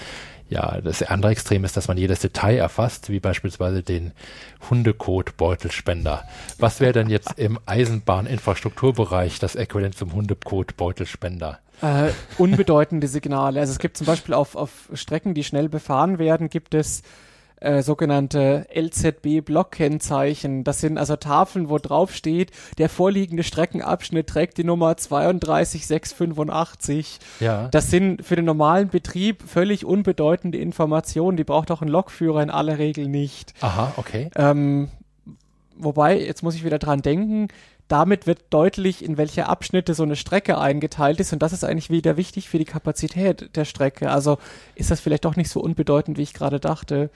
Ja, 0.49 0.81
das 0.81 1.01
andere 1.01 1.31
Extrem 1.31 1.63
ist, 1.63 1.75
dass 1.77 1.87
man 1.87 1.97
jedes 1.97 2.19
Detail 2.19 2.57
erfasst, 2.57 3.09
wie 3.09 3.19
beispielsweise 3.19 3.81
den 3.81 4.11
Hundekot-Beutelspender. 4.69 6.23
Was 6.59 6.79
wäre 6.79 6.93
denn 6.93 7.09
jetzt 7.09 7.39
im 7.39 7.59
Eisenbahninfrastrukturbereich 7.65 9.39
das 9.39 9.55
Äquivalent 9.55 9.97
zum 9.97 10.13
Hundekot-Beutelspender? 10.13 11.59
Äh, 11.83 12.11
unbedeutende 12.37 13.07
Signale. 13.07 13.59
Also 13.59 13.73
es 13.73 13.79
gibt 13.79 13.97
zum 13.97 14.07
Beispiel 14.07 14.33
auf, 14.33 14.55
auf 14.55 14.89
Strecken, 14.93 15.33
die 15.33 15.43
schnell 15.43 15.67
befahren 15.67 16.17
werden, 16.17 16.49
gibt 16.49 16.73
es 16.73 17.03
äh, 17.63 17.81
sogenannte 17.81 18.67
LZB-Blockkennzeichen. 18.73 20.63
Das 20.63 20.79
sind 20.79 20.97
also 20.97 21.17
Tafeln, 21.17 21.67
wo 21.69 21.77
drauf 21.77 22.13
steht, 22.13 22.51
der 22.77 22.87
vorliegende 22.89 23.43
Streckenabschnitt 23.43 24.27
trägt 24.27 24.57
die 24.57 24.63
Nummer 24.63 24.95
32685. 24.95 27.19
Ja. 27.39 27.67
Das 27.69 27.89
sind 27.89 28.23
für 28.25 28.37
den 28.37 28.45
normalen 28.45 28.89
Betrieb 28.89 29.41
völlig 29.47 29.85
unbedeutende 29.85 30.59
Informationen. 30.59 31.37
Die 31.37 31.43
braucht 31.43 31.71
auch 31.71 31.81
ein 31.81 31.87
Lokführer 31.87 32.43
in 32.43 32.49
aller 32.49 32.77
Regel 32.77 33.07
nicht. 33.07 33.53
Aha, 33.61 33.93
okay. 33.97 34.29
Ähm, 34.35 34.89
wobei, 35.75 36.19
jetzt 36.19 36.43
muss 36.43 36.55
ich 36.55 36.63
wieder 36.63 36.79
dran 36.79 37.01
denken, 37.01 37.49
damit 37.87 38.27
wird 38.27 38.45
deutlich, 38.49 39.03
in 39.03 39.17
welche 39.17 39.47
Abschnitte 39.47 39.93
so 39.93 40.03
eine 40.03 40.15
Strecke 40.15 40.57
eingeteilt 40.57 41.19
ist 41.19 41.33
und 41.33 41.43
das 41.43 41.53
ist 41.53 41.63
eigentlich 41.63 41.89
wieder 41.89 42.17
wichtig 42.17 42.49
für 42.49 42.57
die 42.57 42.65
Kapazität 42.65 43.55
der 43.55 43.65
Strecke. 43.65 44.09
Also 44.09 44.37
ist 44.75 44.89
das 44.89 44.99
vielleicht 44.99 45.25
doch 45.25 45.35
nicht 45.35 45.49
so 45.49 45.59
unbedeutend, 45.59 46.17
wie 46.17 46.23
ich 46.23 46.33
gerade 46.33 46.59
dachte. 46.59 47.09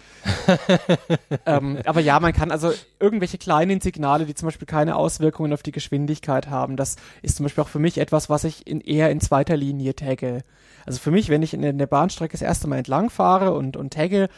ähm, 1.45 1.79
aber 1.85 2.01
ja, 2.01 2.19
man 2.19 2.33
kann 2.33 2.51
also 2.51 2.73
irgendwelche 2.99 3.37
kleinen 3.37 3.81
Signale, 3.81 4.25
die 4.25 4.35
zum 4.35 4.47
Beispiel 4.47 4.67
keine 4.67 4.95
Auswirkungen 4.95 5.53
auf 5.53 5.63
die 5.63 5.71
Geschwindigkeit 5.71 6.47
haben, 6.49 6.75
das 6.75 6.97
ist 7.21 7.37
zum 7.37 7.45
Beispiel 7.45 7.63
auch 7.63 7.69
für 7.69 7.79
mich 7.79 7.97
etwas, 7.97 8.29
was 8.29 8.43
ich 8.43 8.67
in, 8.67 8.81
eher 8.81 9.09
in 9.09 9.21
zweiter 9.21 9.57
Linie 9.57 9.95
tagge. 9.95 10.43
Also 10.85 10.99
für 10.99 11.11
mich, 11.11 11.29
wenn 11.29 11.43
ich 11.43 11.53
in 11.53 11.77
der 11.77 11.87
Bahnstrecke 11.87 12.31
das 12.31 12.41
erste 12.41 12.67
Mal 12.67 12.77
entlang 12.77 13.09
fahre 13.09 13.53
und, 13.53 13.75
und 13.75 13.93
tagge, 13.93 14.29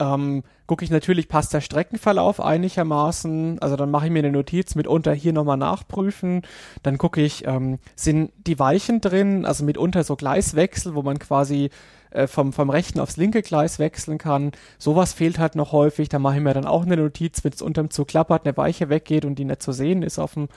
ähm, 0.00 0.42
gucke 0.66 0.84
ich 0.84 0.90
natürlich, 0.90 1.28
passt 1.28 1.52
der 1.52 1.60
Streckenverlauf 1.60 2.40
einigermaßen. 2.40 3.58
Also 3.60 3.76
dann 3.76 3.90
mache 3.90 4.06
ich 4.06 4.12
mir 4.12 4.20
eine 4.20 4.32
Notiz 4.32 4.74
mitunter 4.74 5.12
hier 5.12 5.32
nochmal 5.32 5.56
nachprüfen. 5.56 6.42
Dann 6.82 6.98
gucke 6.98 7.20
ich, 7.20 7.46
ähm, 7.46 7.78
sind 7.94 8.32
die 8.46 8.58
Weichen 8.58 9.00
drin, 9.00 9.44
also 9.44 9.64
mitunter 9.64 10.04
so 10.04 10.16
Gleiswechsel, 10.16 10.94
wo 10.94 11.02
man 11.02 11.18
quasi 11.18 11.70
äh, 12.10 12.26
vom, 12.26 12.52
vom 12.52 12.70
rechten 12.70 13.00
aufs 13.00 13.16
linke 13.16 13.42
Gleis 13.42 13.78
wechseln 13.78 14.18
kann. 14.18 14.52
Sowas 14.78 15.12
fehlt 15.12 15.38
halt 15.38 15.54
noch 15.54 15.72
häufig. 15.72 16.08
Da 16.08 16.18
mache 16.18 16.36
ich 16.36 16.42
mir 16.42 16.54
dann 16.54 16.66
auch 16.66 16.84
eine 16.84 16.96
Notiz, 16.96 17.44
wenn 17.44 17.52
es 17.52 17.62
unterm 17.62 17.90
Zug 17.90 18.08
klappert, 18.08 18.46
eine 18.46 18.56
Weiche 18.56 18.88
weggeht 18.88 19.24
und 19.24 19.36
die 19.36 19.44
nicht 19.44 19.62
zu 19.62 19.72
sehen 19.72 20.02
ist 20.02 20.18
auf 20.18 20.34
dem, 20.34 20.48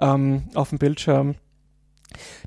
ähm, 0.00 0.44
auf 0.54 0.70
dem 0.70 0.78
Bildschirm. 0.78 1.34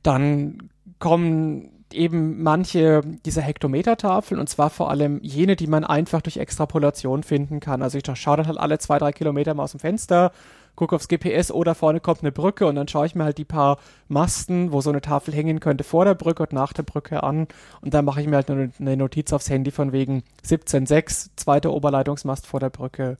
Dann 0.03 0.69
kommen 0.99 1.74
eben 1.95 2.43
manche 2.43 3.01
dieser 3.25 3.41
Hektometertafeln 3.41 4.39
und 4.39 4.47
zwar 4.47 4.69
vor 4.69 4.89
allem 4.89 5.19
jene, 5.21 5.55
die 5.55 5.67
man 5.67 5.83
einfach 5.83 6.21
durch 6.21 6.37
Extrapolation 6.37 7.23
finden 7.23 7.59
kann. 7.59 7.81
Also 7.81 7.97
ich 7.97 8.05
schaue 8.15 8.37
dann 8.37 8.47
halt 8.47 8.59
alle 8.59 8.77
zwei, 8.79 8.97
drei 8.97 9.11
Kilometer 9.11 9.53
mal 9.53 9.63
aus 9.63 9.71
dem 9.71 9.79
Fenster, 9.79 10.31
gucke 10.75 10.95
aufs 10.95 11.07
GPS, 11.07 11.51
oder 11.51 11.73
vorne 11.73 11.99
kommt 11.99 12.21
eine 12.21 12.31
Brücke 12.31 12.67
und 12.67 12.75
dann 12.75 12.87
schaue 12.87 13.05
ich 13.05 13.15
mir 13.15 13.23
halt 13.23 13.37
die 13.37 13.45
paar 13.45 13.77
Masten, 14.07 14.71
wo 14.71 14.81
so 14.81 14.89
eine 14.89 15.01
Tafel 15.01 15.33
hängen 15.33 15.59
könnte, 15.59 15.83
vor 15.83 16.05
der 16.05 16.15
Brücke 16.15 16.43
und 16.43 16.53
nach 16.53 16.73
der 16.73 16.83
Brücke 16.83 17.23
an 17.23 17.47
und 17.81 17.93
dann 17.93 18.05
mache 18.05 18.21
ich 18.21 18.27
mir 18.27 18.35
halt 18.35 18.49
eine 18.49 18.97
Notiz 18.97 19.31
aufs 19.33 19.49
Handy 19.49 19.71
von 19.71 19.91
wegen 19.91 20.23
17.6, 20.45 21.29
zweiter 21.35 21.71
Oberleitungsmast 21.71 22.45
vor 22.45 22.59
der 22.59 22.69
Brücke 22.69 23.17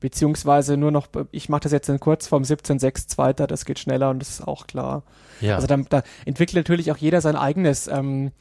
beziehungsweise 0.00 0.76
nur 0.76 0.90
noch, 0.90 1.08
ich 1.30 1.48
mache 1.48 1.62
das 1.62 1.72
jetzt 1.72 1.88
in 1.88 2.00
Kurzform 2.00 2.42
17.6 2.42 3.08
zweiter, 3.08 3.46
das 3.46 3.64
geht 3.64 3.78
schneller 3.78 4.10
und 4.10 4.20
das 4.20 4.30
ist 4.30 4.48
auch 4.48 4.66
klar. 4.66 5.02
Ja. 5.40 5.56
Also 5.56 5.66
da, 5.66 5.76
da 5.76 6.02
entwickelt 6.24 6.56
natürlich 6.56 6.92
auch 6.92 6.96
jeder 6.96 7.20
sein 7.20 7.36
eigenes 7.36 7.88
ähm, 7.88 8.32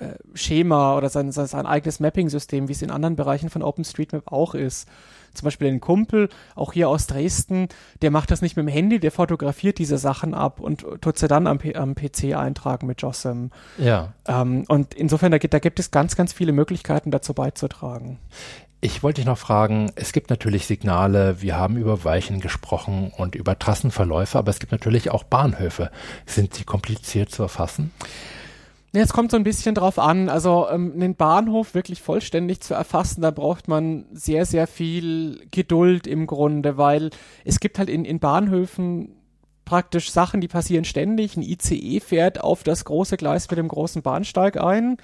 äh, 0.00 0.14
Schema 0.34 0.96
oder 0.96 1.08
sein, 1.08 1.32
sein, 1.32 1.46
sein 1.46 1.66
eigenes 1.66 2.00
Mapping-System, 2.00 2.68
wie 2.68 2.72
es 2.72 2.82
in 2.82 2.90
anderen 2.90 3.16
Bereichen 3.16 3.50
von 3.50 3.62
OpenStreetMap 3.62 4.32
auch 4.32 4.54
ist. 4.54 4.88
Zum 5.32 5.44
Beispiel 5.44 5.68
ein 5.68 5.80
Kumpel, 5.80 6.28
auch 6.56 6.72
hier 6.72 6.88
aus 6.88 7.06
Dresden, 7.06 7.68
der 8.02 8.10
macht 8.10 8.32
das 8.32 8.42
nicht 8.42 8.56
mit 8.56 8.66
dem 8.66 8.72
Handy, 8.72 8.98
der 8.98 9.12
fotografiert 9.12 9.78
diese 9.78 9.96
Sachen 9.96 10.34
ab 10.34 10.58
und 10.58 10.84
tut 11.00 11.18
sie 11.18 11.28
dann 11.28 11.46
am, 11.46 11.60
am 11.74 11.94
PC 11.94 12.34
eintragen 12.34 12.88
mit 12.88 13.00
JOSM. 13.00 13.50
Ja. 13.78 14.12
Ähm, 14.26 14.64
und 14.66 14.94
insofern, 14.94 15.30
da 15.30 15.38
gibt, 15.38 15.54
da 15.54 15.60
gibt 15.60 15.78
es 15.78 15.92
ganz, 15.92 16.16
ganz 16.16 16.32
viele 16.32 16.52
Möglichkeiten 16.52 17.12
dazu 17.12 17.32
beizutragen 17.32 18.18
Ich 18.82 19.02
wollte 19.02 19.20
dich 19.20 19.26
noch 19.26 19.36
fragen, 19.36 19.92
es 19.94 20.12
gibt 20.12 20.30
natürlich 20.30 20.66
Signale, 20.66 21.42
wir 21.42 21.56
haben 21.56 21.76
über 21.76 22.02
Weichen 22.04 22.40
gesprochen 22.40 23.12
und 23.14 23.34
über 23.34 23.58
Trassenverläufe, 23.58 24.38
aber 24.38 24.48
es 24.48 24.58
gibt 24.58 24.72
natürlich 24.72 25.10
auch 25.10 25.22
Bahnhöfe. 25.22 25.90
Sind 26.24 26.54
sie 26.54 26.64
kompliziert 26.64 27.30
zu 27.30 27.42
erfassen? 27.42 27.90
Es 28.92 29.12
kommt 29.12 29.30
so 29.30 29.36
ein 29.36 29.44
bisschen 29.44 29.74
drauf 29.74 29.98
an. 29.98 30.30
Also 30.30 30.66
ähm, 30.70 30.92
einen 30.94 31.14
Bahnhof 31.14 31.74
wirklich 31.74 32.00
vollständig 32.00 32.60
zu 32.60 32.72
erfassen, 32.72 33.20
da 33.20 33.30
braucht 33.30 33.68
man 33.68 34.06
sehr, 34.12 34.46
sehr 34.46 34.66
viel 34.66 35.46
Geduld 35.50 36.06
im 36.06 36.26
Grunde, 36.26 36.78
weil 36.78 37.10
es 37.44 37.60
gibt 37.60 37.78
halt 37.78 37.90
in, 37.90 38.06
in 38.06 38.18
Bahnhöfen 38.18 39.14
praktisch 39.66 40.10
Sachen, 40.10 40.40
die 40.40 40.48
passieren 40.48 40.84
ständig. 40.84 41.36
Ein 41.36 41.42
ICE 41.42 42.00
fährt 42.00 42.40
auf 42.40 42.64
das 42.64 42.84
große 42.84 43.18
Gleis 43.18 43.48
mit 43.50 43.58
dem 43.58 43.68
großen 43.68 44.02
Bahnsteig 44.02 44.60
ein. 44.60 44.96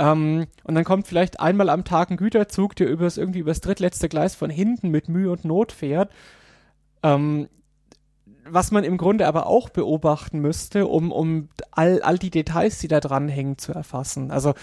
Ähm, 0.00 0.46
und 0.64 0.74
dann 0.74 0.84
kommt 0.84 1.06
vielleicht 1.06 1.40
einmal 1.40 1.68
am 1.68 1.84
Tag 1.84 2.10
ein 2.10 2.16
Güterzug, 2.16 2.74
der 2.74 2.88
übers, 2.88 3.18
irgendwie 3.18 3.40
übers 3.40 3.60
drittletzte 3.60 4.08
Gleis 4.08 4.34
von 4.34 4.48
hinten 4.48 4.88
mit 4.88 5.10
Mühe 5.10 5.30
und 5.30 5.44
Not 5.44 5.72
fährt. 5.72 6.10
Ähm, 7.02 7.48
was 8.46 8.70
man 8.70 8.82
im 8.82 8.96
Grunde 8.96 9.26
aber 9.26 9.46
auch 9.46 9.68
beobachten 9.68 10.40
müsste, 10.40 10.86
um, 10.86 11.12
um 11.12 11.50
all, 11.70 12.00
all 12.00 12.18
die 12.18 12.30
Details, 12.30 12.78
die 12.78 12.88
da 12.88 12.98
dranhängen, 12.98 13.58
zu 13.58 13.72
erfassen. 13.72 14.30
Also 14.30 14.54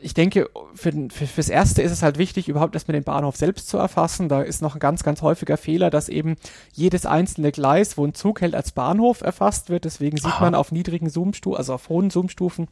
ich 0.00 0.14
denke, 0.14 0.48
für, 0.74 0.92
für, 1.10 1.26
fürs 1.26 1.48
Erste 1.48 1.82
ist 1.82 1.90
es 1.90 2.02
halt 2.02 2.16
wichtig, 2.16 2.48
überhaupt 2.48 2.74
erstmal 2.74 2.94
den 2.94 3.04
Bahnhof 3.04 3.36
selbst 3.36 3.68
zu 3.68 3.76
erfassen. 3.76 4.28
Da 4.28 4.42
ist 4.42 4.62
noch 4.62 4.74
ein 4.76 4.80
ganz, 4.80 5.02
ganz 5.02 5.20
häufiger 5.20 5.56
Fehler, 5.56 5.90
dass 5.90 6.08
eben 6.08 6.36
jedes 6.72 7.06
einzelne 7.06 7.50
Gleis, 7.50 7.98
wo 7.98 8.06
ein 8.06 8.14
Zug 8.14 8.40
hält, 8.40 8.54
als 8.54 8.70
Bahnhof 8.70 9.20
erfasst 9.20 9.68
wird. 9.68 9.84
Deswegen 9.84 10.16
sieht 10.16 10.26
Aha. 10.26 10.44
man 10.44 10.54
auf 10.54 10.70
niedrigen 10.70 11.10
Zoomstufen, 11.10 11.58
also 11.58 11.74
auf 11.74 11.88
hohen 11.88 12.10
Zoomstufen, 12.10 12.68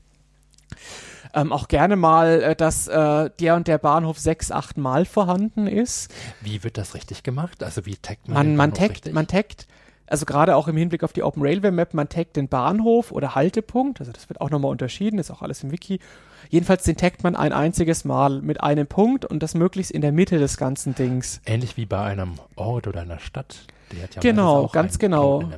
ähm, 1.34 1.52
auch 1.52 1.68
gerne 1.68 1.96
mal, 1.96 2.42
äh, 2.42 2.56
dass 2.56 2.88
äh, 2.88 3.30
der 3.40 3.56
und 3.56 3.68
der 3.68 3.78
Bahnhof 3.78 4.18
sechs, 4.18 4.50
acht 4.50 4.76
Mal 4.76 5.04
vorhanden 5.04 5.66
ist. 5.66 6.12
Wie 6.40 6.62
wird 6.64 6.78
das 6.78 6.94
richtig 6.94 7.22
gemacht? 7.22 7.62
Also 7.62 7.86
wie 7.86 7.96
taggt 7.96 8.28
man, 8.28 8.48
man 8.48 8.56
man 8.56 8.74
taggt, 8.74 8.90
richtig? 8.90 9.14
man 9.14 9.26
taggt 9.26 9.66
also 10.10 10.26
gerade 10.26 10.56
auch 10.56 10.66
im 10.66 10.76
Hinblick 10.76 11.04
auf 11.04 11.12
die 11.12 11.22
Open 11.22 11.42
Railway 11.42 11.70
Map, 11.70 11.94
man 11.94 12.08
taggt 12.08 12.36
den 12.36 12.48
Bahnhof 12.48 13.12
oder 13.12 13.36
Haltepunkt, 13.36 14.00
also 14.00 14.10
das 14.10 14.28
wird 14.28 14.40
auch 14.40 14.50
nochmal 14.50 14.72
unterschieden, 14.72 15.20
ist 15.20 15.30
auch 15.30 15.40
alles 15.40 15.62
im 15.62 15.70
Wiki. 15.70 16.00
Jedenfalls 16.48 16.82
den 16.82 16.96
taggt 16.96 17.22
man 17.22 17.36
ein 17.36 17.52
einziges 17.52 18.04
Mal 18.04 18.42
mit 18.42 18.60
einem 18.60 18.88
Punkt 18.88 19.24
und 19.24 19.40
das 19.40 19.54
möglichst 19.54 19.92
in 19.92 20.00
der 20.00 20.10
Mitte 20.10 20.38
des 20.38 20.56
ganzen 20.56 20.96
Dings. 20.96 21.40
Ähnlich 21.46 21.76
wie 21.76 21.86
bei 21.86 22.02
einem 22.02 22.40
Ort 22.56 22.88
oder 22.88 23.02
einer 23.02 23.20
Stadt. 23.20 23.66
Ja 23.92 24.20
genau, 24.20 24.68
ganz 24.68 24.98
genau. 24.98 25.42
Mhm. 25.42 25.54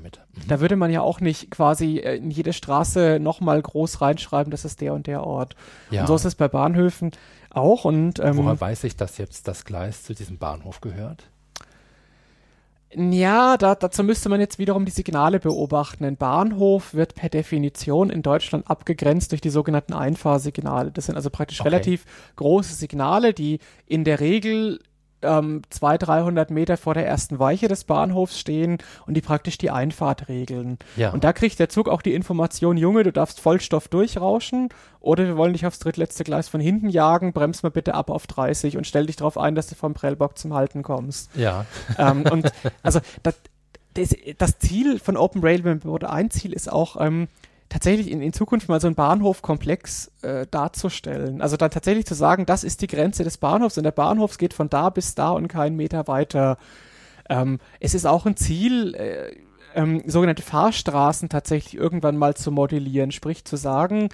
Da 0.49 0.61
würde 0.61 0.77
man 0.77 0.91
ja 0.91 1.01
auch 1.03 1.21
nicht 1.21 1.51
quasi 1.51 1.99
äh, 1.99 2.17
in 2.17 2.31
jede 2.31 2.53
Straße 2.53 3.19
nochmal 3.21 3.61
groß 3.61 4.01
reinschreiben, 4.01 4.51
das 4.51 4.65
ist 4.65 4.81
der 4.81 4.95
und 4.95 5.07
der 5.07 5.25
Ort. 5.25 5.57
Ja. 5.91 6.03
Und 6.03 6.07
so 6.07 6.15
ist 6.15 6.25
es 6.25 6.35
bei 6.35 6.49
Bahnhöfen 6.49 7.13
auch. 7.51 7.85
Und, 7.85 8.19
ähm, 8.19 8.39
Woher 8.39 8.61
weiß 8.61 8.85
ich, 8.85 8.97
dass 8.97 9.19
jetzt 9.19 9.49
das 9.49 9.65
Gleis 9.65 10.03
zu 10.03 10.15
diesem 10.15 10.39
Bahnhof 10.39 10.81
gehört? 10.81 11.29
Ja, 12.95 13.57
da, 13.57 13.75
dazu 13.75 14.05
müsste 14.05 14.29
man 14.29 14.41
jetzt 14.41 14.59
wiederum 14.59 14.85
die 14.85 14.91
Signale 14.91 15.41
beobachten. 15.41 16.05
Ein 16.05 16.17
Bahnhof 16.17 16.93
wird 16.93 17.15
per 17.15 17.31
Definition 17.31 18.11
in 18.11 18.23
Deutschland 18.23 18.69
abgegrenzt 18.69 19.33
durch 19.33 19.41
die 19.41 19.51
sogenannten 19.51 19.95
Einfahrsignale. 19.95 20.91
Das 20.91 21.07
sind 21.07 21.17
also 21.17 21.31
praktisch 21.31 21.61
okay. 21.61 21.71
relativ 21.71 22.05
große 22.37 22.75
Signale, 22.75 23.33
die 23.33 23.61
in 23.87 24.05
der 24.05 24.21
Regel 24.21 24.81
ähm, 25.23 25.63
200, 25.71 26.09
300 26.09 26.51
Meter 26.51 26.77
vor 26.77 26.95
der 26.95 27.07
ersten 27.07 27.39
Weiche 27.39 27.69
des 27.69 27.85
Bahnhofs 27.85 28.39
stehen 28.39 28.79
und 29.07 29.15
die 29.15 29.21
praktisch 29.21 29.59
die 29.59 29.71
Einfahrt 29.71 30.29
regeln. 30.29 30.79
Ja. 30.97 31.11
Und 31.11 31.25
da 31.25 31.33
kriegt 31.33 31.59
der 31.59 31.69
Zug 31.69 31.89
auch 31.89 32.03
die 32.03 32.15
Information, 32.15 32.77
Junge, 32.77 33.03
du 33.03 33.13
darfst 33.13 33.41
Vollstoff 33.41 33.89
durchrauschen 33.89 34.69
oder 35.01 35.27
wir 35.27 35.37
wollen 35.37 35.53
dich 35.53 35.67
aufs 35.67 35.79
drittletzte 35.79 36.25
Gleis 36.25 36.49
von 36.49 36.61
hinten 36.61 36.89
jagen, 36.89 37.33
bremst 37.33 37.63
mal 37.63 37.71
bitte 37.71 37.95
ab 37.95 38.11
auf 38.11 38.27
30 38.27 38.77
und 38.77 38.87
stell 38.87 39.07
dich 39.07 39.17
darauf 39.17 39.39
ein, 39.39 39.55
dass 39.55 39.67
du 39.67 39.75
vom 39.75 39.95
Prellbock 39.95 40.39
zum 40.39 40.55
Halten 40.55 40.83
kommst. 40.83 41.31
Ja. 41.37 41.67
Ähm, 41.99 42.25
und 42.31 42.51
also 42.83 43.01
das, 43.23 43.35
das, 43.95 44.17
das 44.39 44.59
Ziel 44.59 44.99
von 44.99 45.17
Open 45.17 45.43
Railway 45.43 45.87
oder 45.87 46.11
ein 46.11 46.31
Ziel 46.31 46.53
ist 46.53 46.73
auch, 46.73 46.99
ähm, 46.99 47.29
tatsächlich 47.73 48.11
in, 48.11 48.21
in 48.21 48.35
Zukunft 48.35 48.69
mal 48.69 48.81
so 48.81 48.87
einen 48.87 48.95
Bahnhofkomplex 48.95 50.13
äh, 50.21 50.47
darzustellen. 50.51 51.41
Also 51.41 51.57
dann 51.57 51.71
tatsächlich 51.71 52.05
zu 52.05 52.15
sagen, 52.15 52.45
das 52.45 52.65
ist 52.65 52.83
die 52.83 52.87
Grenze 52.87 53.25
des 53.25 53.39
Bahnhofs 53.39 53.79
und 53.79 53.85
der 53.85 53.93
Bahnhof 53.93 54.37
geht 54.37 54.53
von 54.53 54.69
da 54.69 54.91
bis 54.91 55.15
da 55.15 55.31
und 55.31 55.49
keinen 55.49 55.77
Meter 55.77 56.07
weiter. 56.07 56.59
Ähm, 57.31 57.61
es 57.81 57.95
ist 57.95 58.05
auch 58.05 58.27
ein 58.27 58.37
Ziel, 58.37 58.95
äh, 58.95 59.35
ähm, 59.75 60.03
sogenannte 60.07 60.43
Fahrstraßen 60.43 61.31
tatsächlich 61.31 61.75
irgendwann 61.75 62.19
mal 62.19 62.35
zu 62.35 62.53
modellieren, 62.53 63.11
sprich 63.11 63.47
zu 63.47 63.57
sagen, 63.57 64.11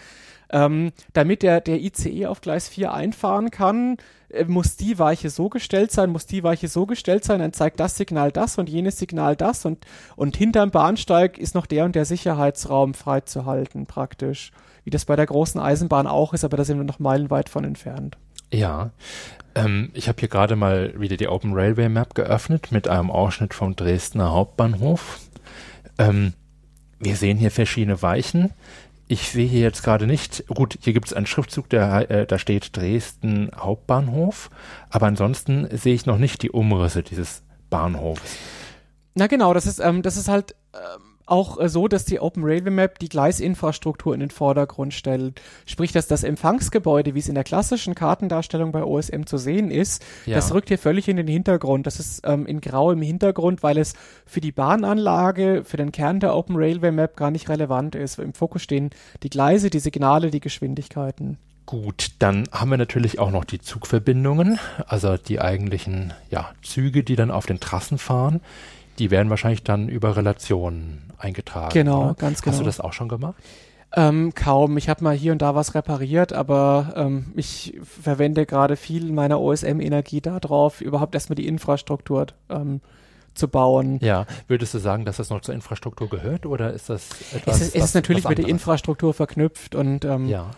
ähm, 0.51 0.93
damit 1.12 1.43
der, 1.43 1.60
der 1.60 1.80
ICE 1.80 2.26
auf 2.26 2.40
Gleis 2.40 2.68
4 2.68 2.94
einfahren 2.94 3.51
kann, 3.51 3.97
muss 4.46 4.76
die 4.76 4.98
Weiche 4.98 5.30
so 5.30 5.48
gestellt 5.48 5.90
sein, 5.90 6.10
muss 6.10 6.26
die 6.26 6.42
Weiche 6.42 6.68
so 6.68 6.86
gestellt 6.86 7.24
sein, 7.24 7.40
dann 7.40 7.52
zeigt 7.52 7.80
das 7.80 7.96
Signal 7.96 8.30
das 8.30 8.59
und 8.59 8.68
jenes 8.68 8.98
Signal 8.98 9.36
das 9.36 9.64
und, 9.64 9.86
und 10.16 10.36
hinterm 10.36 10.70
Bahnsteig 10.70 11.38
ist 11.38 11.55
noch 11.55 11.66
der 11.66 11.84
und 11.84 11.94
der 11.94 12.05
Sicherheitsraum 12.05 12.94
freizuhalten, 12.94 13.86
praktisch. 13.86 14.52
Wie 14.84 14.90
das 14.90 15.05
bei 15.05 15.16
der 15.16 15.26
großen 15.26 15.60
Eisenbahn 15.60 16.06
auch 16.06 16.34
ist, 16.34 16.44
aber 16.44 16.56
da 16.56 16.64
sind 16.64 16.78
wir 16.78 16.84
noch 16.84 16.98
meilenweit 16.98 17.48
von 17.48 17.64
entfernt. 17.64 18.16
Ja, 18.50 18.90
ähm, 19.55 19.90
ich 19.92 20.09
habe 20.09 20.20
hier 20.20 20.28
gerade 20.28 20.56
mal 20.56 20.98
wieder 20.98 21.16
die 21.16 21.28
Open 21.28 21.52
Railway 21.52 21.88
Map 21.88 22.14
geöffnet 22.14 22.68
mit 22.70 22.88
einem 22.88 23.10
Ausschnitt 23.10 23.55
vom 23.55 23.76
Dresdner 23.76 24.32
Hauptbahnhof. 24.32 25.20
Ähm, 25.98 26.32
wir 26.98 27.16
sehen 27.16 27.38
hier 27.38 27.50
verschiedene 27.50 28.00
Weichen 28.02 28.52
ich 29.09 29.30
sehe 29.30 29.47
hier 29.47 29.60
jetzt 29.60 29.82
gerade 29.82 30.06
nicht, 30.06 30.47
gut, 30.48 30.78
hier 30.82 30.93
gibt 30.93 31.06
es 31.06 31.14
einen 31.14 31.26
Schriftzug, 31.26 31.68
der, 31.70 32.10
äh, 32.10 32.26
da 32.26 32.39
steht 32.39 32.76
Dresden 32.76 33.51
Hauptbahnhof, 33.56 34.51
aber 34.90 35.06
ansonsten 35.06 35.66
sehe 35.76 35.94
ich 35.94 36.06
noch 36.06 36.18
nicht 36.18 36.43
die 36.43 36.51
Umrisse 36.51 37.02
dieses 37.02 37.43
Bahnhofs. 37.70 38.36
Na 39.14 39.26
genau, 39.26 39.55
das 39.55 39.66
ist, 39.66 39.80
ähm, 39.80 40.02
das 40.02 40.16
ist 40.16 40.28
halt 40.28 40.55
ähm, 40.74 41.07
auch 41.30 41.59
äh, 41.60 41.68
so, 41.68 41.88
dass 41.88 42.05
die 42.05 42.20
Open 42.20 42.44
Railway 42.44 42.70
Map 42.70 42.98
die 42.98 43.09
Gleisinfrastruktur 43.09 44.14
in 44.14 44.20
den 44.20 44.30
Vordergrund 44.30 44.94
stellt. 44.94 45.40
Sprich, 45.66 45.92
dass 45.92 46.06
das 46.06 46.24
Empfangsgebäude, 46.24 47.14
wie 47.14 47.18
es 47.18 47.28
in 47.28 47.34
der 47.34 47.44
klassischen 47.44 47.94
Kartendarstellung 47.94 48.72
bei 48.72 48.82
OSM 48.82 49.24
zu 49.24 49.38
sehen 49.38 49.70
ist, 49.70 50.05
ja. 50.26 50.36
das 50.36 50.52
rückt 50.52 50.68
hier 50.68 50.78
völlig 50.78 51.09
in 51.09 51.16
den 51.16 51.28
Hintergrund. 51.28 51.86
Das 51.86 52.00
ist 52.00 52.22
ähm, 52.24 52.46
in 52.46 52.60
grau 52.60 52.90
im 52.90 53.02
Hintergrund, 53.02 53.62
weil 53.62 53.78
es 53.78 53.94
für 54.26 54.40
die 54.40 54.52
Bahnanlage, 54.52 55.62
für 55.64 55.76
den 55.76 55.92
Kern 55.92 56.20
der 56.20 56.34
Open 56.34 56.56
Railway 56.56 56.90
Map 56.90 57.16
gar 57.16 57.30
nicht 57.30 57.48
relevant 57.48 57.94
ist. 57.94 58.18
Im 58.18 58.34
Fokus 58.34 58.62
stehen 58.62 58.90
die 59.22 59.30
Gleise, 59.30 59.70
die 59.70 59.80
Signale, 59.80 60.30
die 60.30 60.40
Geschwindigkeiten. 60.40 61.38
Gut, 61.68 62.12
dann 62.18 62.48
haben 62.50 62.70
wir 62.70 62.78
natürlich 62.78 63.18
auch 63.18 63.30
noch 63.30 63.44
die 63.44 63.60
Zugverbindungen, 63.60 64.59
also 64.86 65.18
die 65.18 65.38
eigentlichen 65.38 66.14
ja, 66.30 66.50
Züge, 66.62 67.05
die 67.05 67.14
dann 67.14 67.30
auf 67.30 67.44
den 67.44 67.60
Trassen 67.60 67.98
fahren. 67.98 68.40
Die 68.98 69.10
werden 69.10 69.30
wahrscheinlich 69.30 69.62
dann 69.62 69.88
über 69.88 70.16
Relationen 70.16 71.12
eingetragen. 71.18 71.72
Genau, 71.72 72.06
oder? 72.06 72.14
ganz 72.14 72.42
genau. 72.42 72.52
Hast 72.52 72.60
du 72.60 72.64
das 72.64 72.80
auch 72.80 72.92
schon 72.92 73.08
gemacht? 73.08 73.36
Ähm, 73.94 74.34
kaum. 74.34 74.76
Ich 74.76 74.88
habe 74.88 75.02
mal 75.02 75.16
hier 75.16 75.32
und 75.32 75.40
da 75.40 75.54
was 75.54 75.74
repariert, 75.74 76.32
aber 76.32 76.92
ähm, 76.96 77.32
ich 77.36 77.78
verwende 77.82 78.44
gerade 78.44 78.76
viel 78.76 79.10
meiner 79.12 79.40
OSM-Energie 79.40 80.20
darauf, 80.20 80.80
überhaupt 80.82 81.14
erstmal 81.14 81.36
die 81.36 81.46
Infrastruktur 81.46 82.26
ähm, 82.50 82.82
zu 83.34 83.48
bauen. 83.48 83.98
Ja, 84.02 84.26
würdest 84.46 84.74
du 84.74 84.78
sagen, 84.78 85.06
dass 85.06 85.16
das 85.16 85.30
noch 85.30 85.40
zur 85.40 85.54
Infrastruktur 85.54 86.08
gehört 86.08 86.44
oder 86.44 86.72
ist 86.74 86.90
das 86.90 87.08
etwas? 87.32 87.56
Es 87.56 87.68
ist, 87.68 87.76
es 87.76 87.84
ist 87.84 87.94
natürlich 87.94 88.28
mit 88.28 88.38
der 88.38 88.48
Infrastruktur 88.48 89.14
verknüpft 89.14 89.74
und 89.74 90.04
ähm, 90.04 90.28
ja 90.28 90.50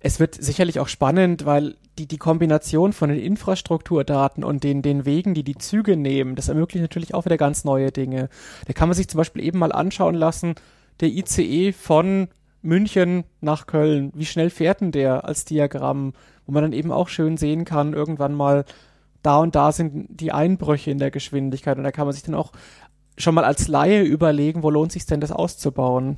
es 0.00 0.20
wird 0.20 0.34
sicherlich 0.34 0.78
auch 0.78 0.88
spannend, 0.88 1.46
weil 1.46 1.76
die, 1.98 2.06
die 2.06 2.18
Kombination 2.18 2.92
von 2.92 3.08
den 3.08 3.18
Infrastrukturdaten 3.18 4.44
und 4.44 4.62
den, 4.62 4.82
den 4.82 5.04
Wegen, 5.04 5.34
die 5.34 5.42
die 5.42 5.56
Züge 5.56 5.96
nehmen, 5.96 6.36
das 6.36 6.48
ermöglicht 6.48 6.82
natürlich 6.82 7.14
auch 7.14 7.24
wieder 7.24 7.38
ganz 7.38 7.64
neue 7.64 7.90
Dinge. 7.90 8.28
Da 8.66 8.72
kann 8.72 8.88
man 8.88 8.96
sich 8.96 9.08
zum 9.08 9.18
Beispiel 9.18 9.42
eben 9.42 9.58
mal 9.58 9.72
anschauen 9.72 10.14
lassen, 10.14 10.54
der 11.00 11.08
ICE 11.08 11.72
von 11.72 12.28
München 12.62 13.24
nach 13.40 13.66
Köln, 13.66 14.12
wie 14.14 14.26
schnell 14.26 14.50
fährt 14.50 14.80
denn 14.80 14.92
der 14.92 15.24
als 15.24 15.44
Diagramm, 15.44 16.12
wo 16.46 16.52
man 16.52 16.62
dann 16.62 16.72
eben 16.72 16.92
auch 16.92 17.08
schön 17.08 17.36
sehen 17.36 17.64
kann, 17.64 17.92
irgendwann 17.92 18.34
mal 18.34 18.64
da 19.22 19.38
und 19.38 19.54
da 19.54 19.72
sind 19.72 20.06
die 20.08 20.32
Einbrüche 20.32 20.90
in 20.90 20.98
der 20.98 21.10
Geschwindigkeit 21.10 21.78
und 21.78 21.84
da 21.84 21.92
kann 21.92 22.06
man 22.06 22.14
sich 22.14 22.22
dann 22.22 22.34
auch 22.34 22.52
schon 23.18 23.34
mal 23.34 23.44
als 23.44 23.68
Laie 23.68 24.02
überlegen, 24.02 24.62
wo 24.62 24.70
lohnt 24.70 24.92
sich 24.92 25.06
denn 25.06 25.20
das 25.20 25.32
auszubauen. 25.32 26.16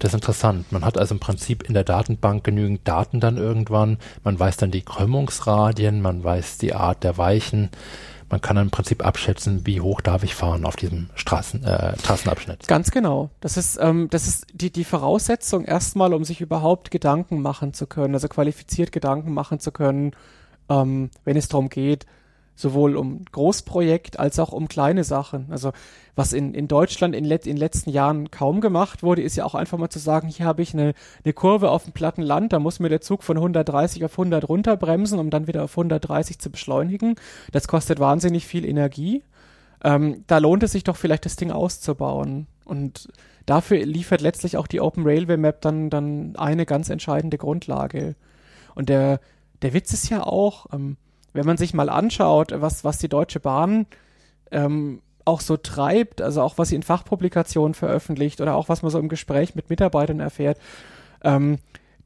Das 0.00 0.10
ist 0.10 0.14
interessant. 0.14 0.72
Man 0.72 0.84
hat 0.84 0.98
also 0.98 1.14
im 1.14 1.20
Prinzip 1.20 1.62
in 1.62 1.74
der 1.74 1.84
Datenbank 1.84 2.42
genügend 2.42 2.88
Daten 2.88 3.20
dann 3.20 3.36
irgendwann. 3.36 3.98
Man 4.24 4.38
weiß 4.38 4.56
dann 4.56 4.70
die 4.70 4.80
Krümmungsradien, 4.82 6.00
man 6.00 6.24
weiß 6.24 6.58
die 6.58 6.74
Art 6.74 7.04
der 7.04 7.18
Weichen. 7.18 7.70
Man 8.30 8.40
kann 8.40 8.56
dann 8.56 8.66
im 8.66 8.70
Prinzip 8.70 9.04
abschätzen, 9.04 9.66
wie 9.66 9.80
hoch 9.80 10.00
darf 10.00 10.22
ich 10.22 10.34
fahren 10.34 10.64
auf 10.64 10.76
diesem 10.76 11.10
Straßen, 11.16 11.64
äh, 11.64 11.98
Straßenabschnitt. 11.98 12.66
Ganz 12.66 12.90
genau. 12.90 13.30
Das 13.40 13.56
ist, 13.56 13.78
ähm, 13.80 14.08
das 14.08 14.26
ist 14.26 14.46
die, 14.54 14.70
die 14.70 14.84
Voraussetzung 14.84 15.64
erstmal, 15.64 16.14
um 16.14 16.24
sich 16.24 16.40
überhaupt 16.40 16.90
Gedanken 16.90 17.42
machen 17.42 17.74
zu 17.74 17.86
können, 17.86 18.14
also 18.14 18.28
qualifiziert 18.28 18.92
Gedanken 18.92 19.34
machen 19.34 19.60
zu 19.60 19.70
können, 19.70 20.12
ähm, 20.70 21.10
wenn 21.24 21.36
es 21.36 21.48
darum 21.48 21.68
geht, 21.68 22.06
sowohl 22.60 22.96
um 22.96 23.24
Großprojekt 23.32 24.18
als 24.18 24.38
auch 24.38 24.52
um 24.52 24.68
kleine 24.68 25.04
Sachen. 25.04 25.46
Also 25.50 25.72
was 26.14 26.32
in, 26.32 26.54
in 26.54 26.68
Deutschland 26.68 27.14
in, 27.14 27.24
let, 27.24 27.46
in 27.46 27.56
letzten 27.56 27.90
Jahren 27.90 28.30
kaum 28.30 28.60
gemacht 28.60 29.02
wurde, 29.02 29.22
ist 29.22 29.36
ja 29.36 29.44
auch 29.44 29.54
einfach 29.54 29.78
mal 29.78 29.88
zu 29.88 29.98
sagen, 29.98 30.28
hier 30.28 30.46
habe 30.46 30.62
ich 30.62 30.74
eine, 30.74 30.92
eine 31.24 31.32
Kurve 31.32 31.70
auf 31.70 31.84
dem 31.84 31.92
platten 31.92 32.22
Land, 32.22 32.52
da 32.52 32.58
muss 32.58 32.80
mir 32.80 32.88
der 32.88 33.00
Zug 33.00 33.22
von 33.22 33.36
130 33.36 34.04
auf 34.04 34.12
100 34.12 34.48
runterbremsen, 34.48 35.18
um 35.18 35.30
dann 35.30 35.46
wieder 35.46 35.64
auf 35.64 35.72
130 35.72 36.38
zu 36.38 36.50
beschleunigen. 36.50 37.14
Das 37.52 37.68
kostet 37.68 37.98
wahnsinnig 37.98 38.46
viel 38.46 38.64
Energie. 38.64 39.22
Ähm, 39.82 40.24
da 40.26 40.38
lohnt 40.38 40.62
es 40.62 40.72
sich 40.72 40.84
doch 40.84 40.96
vielleicht, 40.96 41.24
das 41.24 41.36
Ding 41.36 41.50
auszubauen. 41.50 42.46
Und 42.64 43.08
dafür 43.46 43.84
liefert 43.84 44.20
letztlich 44.20 44.56
auch 44.56 44.66
die 44.66 44.80
Open 44.80 45.04
Railway 45.06 45.38
Map 45.38 45.62
dann, 45.62 45.90
dann 45.90 46.36
eine 46.36 46.66
ganz 46.66 46.90
entscheidende 46.90 47.38
Grundlage. 47.38 48.14
Und 48.74 48.88
der, 48.88 49.20
der 49.62 49.72
Witz 49.72 49.92
ist 49.92 50.10
ja 50.10 50.22
auch, 50.22 50.66
ähm, 50.72 50.96
wenn 51.32 51.46
man 51.46 51.56
sich 51.56 51.74
mal 51.74 51.88
anschaut, 51.88 52.52
was, 52.54 52.84
was 52.84 52.98
die 52.98 53.08
Deutsche 53.08 53.40
Bahn 53.40 53.86
ähm, 54.50 55.02
auch 55.24 55.40
so 55.40 55.56
treibt, 55.56 56.22
also 56.22 56.42
auch 56.42 56.58
was 56.58 56.70
sie 56.70 56.76
in 56.76 56.82
Fachpublikationen 56.82 57.74
veröffentlicht 57.74 58.40
oder 58.40 58.54
auch 58.54 58.68
was 58.68 58.82
man 58.82 58.90
so 58.90 58.98
im 58.98 59.08
Gespräch 59.08 59.54
mit 59.54 59.70
Mitarbeitern 59.70 60.20
erfährt, 60.20 60.58
ähm, 61.22 61.58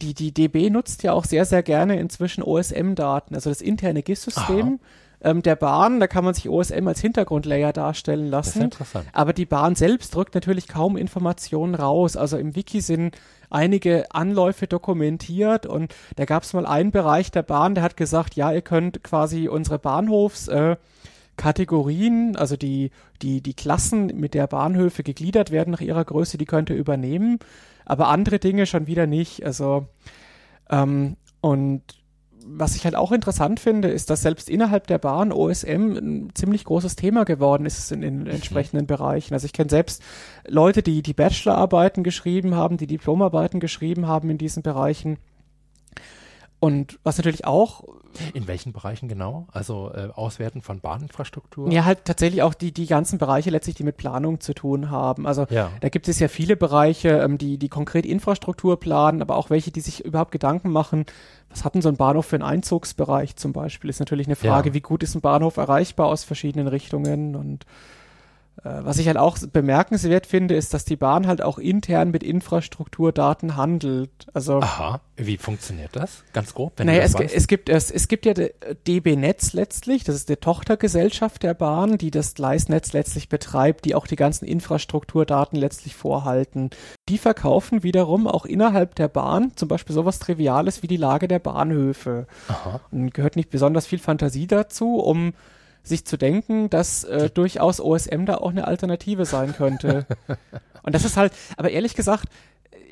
die, 0.02 0.14
die 0.14 0.32
DB 0.32 0.70
nutzt 0.70 1.02
ja 1.02 1.12
auch 1.12 1.24
sehr, 1.24 1.44
sehr 1.44 1.62
gerne 1.62 1.98
inzwischen 1.98 2.42
OSM-Daten, 2.42 3.34
also 3.34 3.48
das 3.50 3.60
interne 3.60 4.02
GIS-System 4.02 4.80
ähm, 5.24 5.42
der 5.42 5.56
Bahn. 5.56 6.00
Da 6.00 6.06
kann 6.06 6.24
man 6.24 6.34
sich 6.34 6.48
OSM 6.48 6.86
als 6.86 7.00
Hintergrundlayer 7.00 7.72
darstellen 7.72 8.28
lassen. 8.28 8.48
Das 8.48 8.56
ist 8.56 8.62
interessant. 8.62 9.06
Aber 9.12 9.32
die 9.32 9.46
Bahn 9.46 9.74
selbst 9.74 10.14
drückt 10.14 10.34
natürlich 10.34 10.68
kaum 10.68 10.96
Informationen 10.96 11.74
raus. 11.74 12.16
Also 12.16 12.36
im 12.36 12.54
Wiki 12.54 12.80
sind 12.80 13.16
einige 13.54 14.12
Anläufe 14.12 14.66
dokumentiert 14.66 15.64
und 15.64 15.94
da 16.16 16.24
gab 16.24 16.42
es 16.42 16.52
mal 16.52 16.66
einen 16.66 16.90
Bereich 16.90 17.30
der 17.30 17.42
Bahn, 17.42 17.74
der 17.74 17.84
hat 17.84 17.96
gesagt, 17.96 18.34
ja, 18.34 18.52
ihr 18.52 18.62
könnt 18.62 19.02
quasi 19.02 19.48
unsere 19.48 19.78
Bahnhofs 19.78 20.48
äh, 20.48 20.76
Kategorien, 21.36 22.36
also 22.36 22.56
die, 22.56 22.90
die, 23.22 23.40
die 23.40 23.54
Klassen, 23.54 24.06
mit 24.06 24.34
der 24.34 24.46
Bahnhöfe 24.46 25.02
gegliedert 25.02 25.50
werden 25.50 25.70
nach 25.70 25.80
ihrer 25.80 26.04
Größe, 26.04 26.38
die 26.38 26.44
könnte 26.44 26.74
übernehmen, 26.74 27.38
aber 27.84 28.08
andere 28.08 28.38
Dinge 28.38 28.66
schon 28.66 28.86
wieder 28.86 29.06
nicht. 29.06 29.44
Also 29.44 29.86
ähm, 30.70 31.16
und 31.40 31.82
was 32.46 32.76
ich 32.76 32.84
halt 32.84 32.94
auch 32.94 33.10
interessant 33.10 33.58
finde, 33.58 33.88
ist, 33.88 34.10
dass 34.10 34.22
selbst 34.22 34.50
innerhalb 34.50 34.86
der 34.86 34.98
Bahn 34.98 35.32
OSM 35.32 35.96
ein 35.96 36.30
ziemlich 36.34 36.64
großes 36.64 36.94
Thema 36.94 37.24
geworden 37.24 37.64
ist 37.64 37.90
in 37.90 38.02
den 38.02 38.26
entsprechenden 38.26 38.86
Bereichen. 38.86 39.34
Also 39.34 39.46
ich 39.46 39.52
kenne 39.52 39.70
selbst 39.70 40.02
Leute, 40.46 40.82
die 40.82 41.02
die 41.02 41.14
Bachelorarbeiten 41.14 42.04
geschrieben 42.04 42.54
haben, 42.54 42.76
die 42.76 42.86
Diplomarbeiten 42.86 43.60
geschrieben 43.60 44.06
haben 44.06 44.30
in 44.30 44.38
diesen 44.38 44.62
Bereichen. 44.62 45.18
Und 46.60 46.98
was 47.02 47.16
natürlich 47.16 47.46
auch. 47.46 47.84
In 48.32 48.46
welchen 48.46 48.72
Bereichen 48.72 49.08
genau? 49.08 49.46
Also 49.52 49.90
äh, 49.94 50.08
Auswerten 50.14 50.62
von 50.62 50.80
Bahninfrastruktur? 50.80 51.70
Ja, 51.70 51.84
halt 51.84 52.04
tatsächlich 52.04 52.42
auch 52.42 52.54
die, 52.54 52.72
die 52.72 52.86
ganzen 52.86 53.18
Bereiche 53.18 53.50
letztlich, 53.50 53.76
die 53.76 53.84
mit 53.84 53.96
Planung 53.96 54.40
zu 54.40 54.54
tun 54.54 54.90
haben. 54.90 55.26
Also 55.26 55.46
ja. 55.50 55.70
da 55.80 55.88
gibt 55.88 56.08
es 56.08 56.18
ja 56.18 56.28
viele 56.28 56.56
Bereiche, 56.56 57.20
ähm, 57.20 57.38
die, 57.38 57.58
die 57.58 57.68
konkret 57.68 58.06
Infrastruktur 58.06 58.78
planen, 58.78 59.22
aber 59.22 59.36
auch 59.36 59.50
welche, 59.50 59.70
die 59.70 59.80
sich 59.80 60.04
überhaupt 60.04 60.32
Gedanken 60.32 60.70
machen, 60.70 61.06
was 61.50 61.64
hat 61.64 61.74
denn 61.74 61.82
so 61.82 61.88
ein 61.88 61.96
Bahnhof 61.96 62.26
für 62.26 62.36
einen 62.36 62.42
Einzugsbereich 62.42 63.36
zum 63.36 63.52
Beispiel? 63.52 63.88
Ist 63.88 64.00
natürlich 64.00 64.26
eine 64.26 64.36
Frage, 64.36 64.70
ja. 64.70 64.74
wie 64.74 64.80
gut 64.80 65.02
ist 65.02 65.14
ein 65.14 65.20
Bahnhof 65.20 65.56
erreichbar 65.56 66.06
aus 66.06 66.24
verschiedenen 66.24 66.66
Richtungen 66.66 67.36
und 67.36 67.64
was 68.62 68.98
ich 68.98 69.08
halt 69.08 69.18
auch 69.18 69.36
bemerkenswert 69.52 70.26
finde, 70.26 70.54
ist, 70.54 70.72
dass 70.72 70.84
die 70.84 70.96
Bahn 70.96 71.26
halt 71.26 71.42
auch 71.42 71.58
intern 71.58 72.10
mit 72.10 72.22
Infrastrukturdaten 72.22 73.56
handelt. 73.56 74.10
Also 74.32 74.60
Aha, 74.60 75.00
wie 75.16 75.36
funktioniert 75.36 75.90
das? 75.92 76.24
Ganz 76.32 76.54
grob. 76.54 76.72
Wenn 76.76 76.86
naja, 76.86 77.02
es, 77.02 77.14
es, 77.14 77.46
gibt 77.46 77.68
es, 77.68 77.90
es 77.90 78.08
gibt 78.08 78.24
ja 78.24 78.32
DB 78.86 79.16
Netz 79.16 79.52
letztlich, 79.52 80.04
das 80.04 80.14
ist 80.14 80.28
die 80.28 80.36
Tochtergesellschaft 80.36 81.42
der 81.42 81.54
Bahn, 81.54 81.98
die 81.98 82.10
das 82.10 82.34
Gleisnetz 82.34 82.92
letztlich 82.92 83.28
betreibt, 83.28 83.84
die 83.84 83.94
auch 83.94 84.06
die 84.06 84.16
ganzen 84.16 84.46
Infrastrukturdaten 84.46 85.58
letztlich 85.58 85.96
vorhalten. 85.96 86.70
Die 87.08 87.18
verkaufen 87.18 87.82
wiederum 87.82 88.26
auch 88.26 88.46
innerhalb 88.46 88.94
der 88.94 89.08
Bahn 89.08 89.52
zum 89.56 89.68
Beispiel 89.68 89.94
sowas 89.94 90.20
Triviales 90.20 90.82
wie 90.82 90.88
die 90.88 90.96
Lage 90.96 91.26
der 91.26 91.40
Bahnhöfe. 91.40 92.26
Aha. 92.48 92.80
Und 92.92 93.12
gehört 93.12 93.36
nicht 93.36 93.50
besonders 93.50 93.86
viel 93.86 93.98
Fantasie 93.98 94.46
dazu, 94.46 94.96
um 94.96 95.34
sich 95.84 96.04
zu 96.04 96.16
denken, 96.16 96.70
dass 96.70 97.04
äh, 97.04 97.30
durchaus 97.30 97.80
OSM 97.80 98.24
da 98.24 98.36
auch 98.38 98.50
eine 98.50 98.66
Alternative 98.66 99.26
sein 99.26 99.54
könnte. 99.54 100.06
Und 100.82 100.94
das 100.94 101.04
ist 101.04 101.16
halt, 101.16 101.32
aber 101.56 101.70
ehrlich 101.70 101.94
gesagt, 101.94 102.26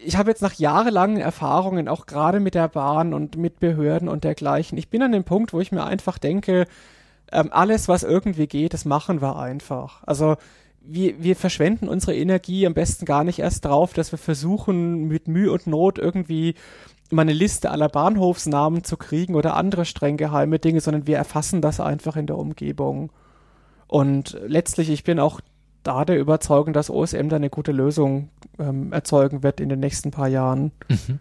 ich 0.05 0.17
habe 0.17 0.31
jetzt 0.31 0.43
nach 0.43 0.55
jahrelangen 0.55 1.19
Erfahrungen, 1.19 1.89
auch 1.89 2.07
gerade 2.07 2.41
mit 2.41 2.55
der 2.55 2.69
Bahn 2.69 3.15
und 3.15 3.37
mit 3.37 3.61
Behörden 3.61 4.09
und 4.09 4.25
dergleichen, 4.25 4.77
ich 4.77 4.89
bin 4.89 5.03
an 5.03 5.13
dem 5.13 5.23
Punkt, 5.23 5.53
wo 5.53 5.61
ich 5.61 5.71
mir 5.71 5.85
einfach 5.85 6.19
denke, 6.19 6.67
ähm, 7.31 7.51
alles, 7.53 7.89
was 7.89 8.03
irgendwie 8.03 8.47
geht, 8.47 8.75
das 8.75 8.85
machen 8.85 9.21
wir 9.21 9.37
einfach. 9.37 10.03
Also 10.05 10.37
wir, 10.81 11.23
wir 11.23 11.37
verschwenden 11.37 11.89
unsere 11.89 12.17
Energie 12.17 12.67
am 12.67 12.75
besten 12.75 13.05
gar 13.05 13.25
nicht 13.25 13.39
erst 13.39 13.65
drauf, 13.65 13.93
dass 13.93 14.13
wir 14.13 14.19
versuchen, 14.19 15.07
mit 15.07 15.29
Mühe 15.29 15.53
und 15.53 15.67
Not 15.67 15.99
irgendwie 15.99 16.55
mal 17.13 17.23
eine 17.23 17.33
Liste 17.33 17.71
aller 17.71 17.89
Bahnhofsnamen 17.89 18.85
zu 18.85 18.97
kriegen 18.97 19.35
oder 19.35 19.57
andere 19.57 19.85
streng 19.85 20.17
geheime 20.17 20.59
Dinge, 20.59 20.81
sondern 20.81 21.07
wir 21.07 21.17
erfassen 21.17 21.61
das 21.61 21.81
einfach 21.81 22.17
in 22.17 22.27
der 22.27 22.39
Umgebung. 22.39 23.11
Und 23.87 24.39
letztlich, 24.47 24.91
ich 24.91 25.05
bin 25.05 25.21
auch 25.21 25.41
da 25.83 26.05
der 26.05 26.19
Überzeugung, 26.19 26.73
dass 26.73 26.91
OSM 26.91 27.29
da 27.29 27.37
eine 27.37 27.51
gute 27.51 27.73
Lösung 27.73 28.31
ähm, 28.59 28.93
erzeugen 28.93 29.43
wird 29.43 29.61
in 29.61 29.69
den 29.69 29.81
nächsten 29.81 30.11
paar 30.11 30.29
Jahren. 30.29 30.73
Mhm. 30.89 31.21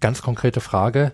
Ganz 0.00 0.22
konkrete 0.22 0.60
Frage. 0.60 1.12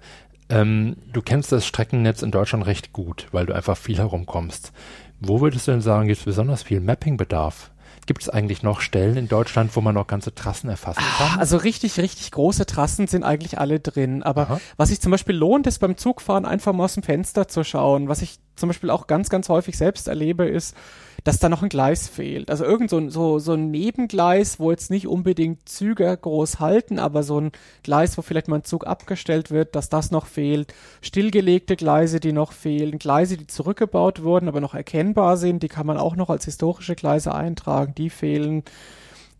Ähm, 0.48 0.96
du 1.12 1.22
kennst 1.22 1.52
das 1.52 1.66
Streckennetz 1.66 2.22
in 2.22 2.30
Deutschland 2.30 2.66
recht 2.66 2.92
gut, 2.92 3.28
weil 3.32 3.46
du 3.46 3.54
einfach 3.54 3.76
viel 3.76 3.98
herumkommst. 3.98 4.72
Wo 5.20 5.40
würdest 5.40 5.66
du 5.68 5.72
denn 5.72 5.80
sagen, 5.80 6.08
gibt 6.08 6.20
es 6.20 6.24
besonders 6.24 6.62
viel 6.62 6.80
Mappingbedarf? 6.80 7.70
Gibt 8.08 8.22
es 8.22 8.30
eigentlich 8.30 8.62
noch 8.62 8.80
Stellen 8.80 9.18
in 9.18 9.28
Deutschland, 9.28 9.76
wo 9.76 9.82
man 9.82 9.94
noch 9.94 10.06
ganze 10.06 10.34
Trassen 10.34 10.70
erfassen 10.70 11.02
kann? 11.18 11.28
Ah, 11.34 11.40
also 11.40 11.58
richtig, 11.58 12.00
richtig 12.00 12.30
große 12.30 12.64
Trassen 12.64 13.06
sind 13.06 13.22
eigentlich 13.22 13.58
alle 13.58 13.80
drin. 13.80 14.22
Aber 14.22 14.44
Aha. 14.44 14.60
was 14.78 14.88
sich 14.88 15.02
zum 15.02 15.10
Beispiel 15.10 15.36
lohnt, 15.36 15.66
ist 15.66 15.78
beim 15.78 15.98
Zugfahren 15.98 16.46
einfach 16.46 16.72
mal 16.72 16.84
aus 16.84 16.94
dem 16.94 17.02
Fenster 17.02 17.48
zu 17.48 17.64
schauen. 17.64 18.08
Was 18.08 18.22
ich 18.22 18.38
zum 18.56 18.70
Beispiel 18.70 18.88
auch 18.88 19.08
ganz, 19.08 19.28
ganz 19.28 19.50
häufig 19.50 19.76
selbst 19.76 20.08
erlebe, 20.08 20.46
ist, 20.46 20.74
dass 21.24 21.38
da 21.38 21.48
noch 21.48 21.62
ein 21.62 21.68
Gleis 21.68 22.08
fehlt. 22.08 22.50
Also 22.50 22.64
irgend 22.64 22.90
so 22.90 22.98
ein, 22.98 23.10
so, 23.10 23.38
so 23.38 23.52
ein 23.52 23.70
Nebengleis, 23.70 24.60
wo 24.60 24.70
jetzt 24.70 24.90
nicht 24.90 25.06
unbedingt 25.06 25.68
Züge 25.68 26.16
groß 26.16 26.60
halten, 26.60 26.98
aber 26.98 27.22
so 27.22 27.40
ein 27.40 27.52
Gleis, 27.82 28.16
wo 28.16 28.22
vielleicht 28.22 28.48
mal 28.48 28.56
ein 28.56 28.64
Zug 28.64 28.86
abgestellt 28.86 29.50
wird, 29.50 29.74
dass 29.74 29.88
das 29.88 30.10
noch 30.10 30.26
fehlt. 30.26 30.74
Stillgelegte 31.02 31.76
Gleise, 31.76 32.20
die 32.20 32.32
noch 32.32 32.52
fehlen. 32.52 32.98
Gleise, 32.98 33.36
die 33.36 33.46
zurückgebaut 33.46 34.22
wurden, 34.22 34.48
aber 34.48 34.60
noch 34.60 34.74
erkennbar 34.74 35.36
sind, 35.36 35.62
die 35.62 35.68
kann 35.68 35.86
man 35.86 35.98
auch 35.98 36.16
noch 36.16 36.30
als 36.30 36.44
historische 36.44 36.94
Gleise 36.94 37.34
eintragen, 37.34 37.94
die 37.96 38.10
fehlen. 38.10 38.62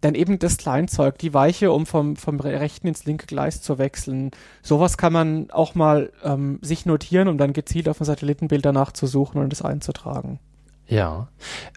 Dann 0.01 0.15
eben 0.15 0.39
das 0.39 0.59
Kleinzeug, 0.59 1.19
die 1.19 1.35
Weiche, 1.35 1.73
um 1.73 1.85
vom, 1.85 2.15
vom 2.15 2.39
rechten 2.39 2.87
ins 2.87 3.05
linke 3.05 3.27
Gleis 3.27 3.63
zu 3.63 3.79
wechseln. 3.79 4.31
Sowas 4.63 4.97
kann 4.97 5.13
man 5.13 5.51
auch 5.51 5.75
mal 5.75 6.13
ähm, 6.23 6.61
sich 6.63 6.87
notieren, 6.87 7.27
um 7.27 7.37
dann 7.37 7.53
gezielt 7.53 7.89
auf 7.89 8.01
ein 8.01 8.05
Satellitenbild 8.05 8.65
danach 8.65 8.93
zu 8.93 9.09
suchen 9.09 9.41
und 9.41 9.53
es 9.53 9.63
einzutragen. 9.63 10.39
Ja. 10.89 11.29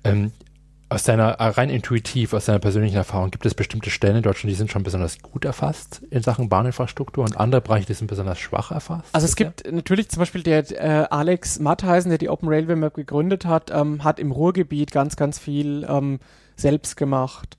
Ähm, 0.04 0.32
aus 0.92 1.04
deiner, 1.04 1.32
äh, 1.40 1.48
rein 1.48 1.70
intuitiv, 1.70 2.34
aus 2.34 2.46
deiner 2.46 2.60
persönlichen 2.60 2.98
Erfahrung, 2.98 3.32
gibt 3.32 3.46
es 3.46 3.54
bestimmte 3.54 3.90
Stellen 3.90 4.18
in 4.18 4.24
Deutschland, 4.24 4.52
die 4.52 4.58
sind 4.58 4.72
schon 4.72 4.84
besonders 4.84 5.20
gut 5.20 5.46
erfasst 5.46 6.02
in 6.10 6.22
Sachen 6.22 6.50
Bahninfrastruktur 6.50 7.24
und 7.24 7.38
andere 7.38 7.62
Bereiche, 7.62 7.86
die 7.86 7.94
sind 7.94 8.08
besonders 8.08 8.40
schwach 8.40 8.72
erfasst? 8.72 9.08
Also 9.14 9.26
es 9.26 9.38
gibt 9.38 9.66
ja? 9.66 9.72
natürlich 9.72 10.10
zum 10.10 10.20
Beispiel 10.20 10.44
der 10.44 10.70
äh, 10.72 11.08
Alex 11.10 11.60
Mattheisen, 11.60 12.10
der 12.10 12.18
die 12.18 12.28
Open 12.28 12.50
Railway 12.50 12.76
Map 12.76 12.94
gegründet 12.94 13.46
hat, 13.46 13.72
ähm, 13.72 14.04
hat 14.04 14.20
im 14.20 14.32
Ruhrgebiet 14.32 14.92
ganz, 14.92 15.16
ganz 15.16 15.40
viel 15.40 15.86
ähm, 15.88 16.20
selbst 16.58 16.98
gemacht. 16.98 17.58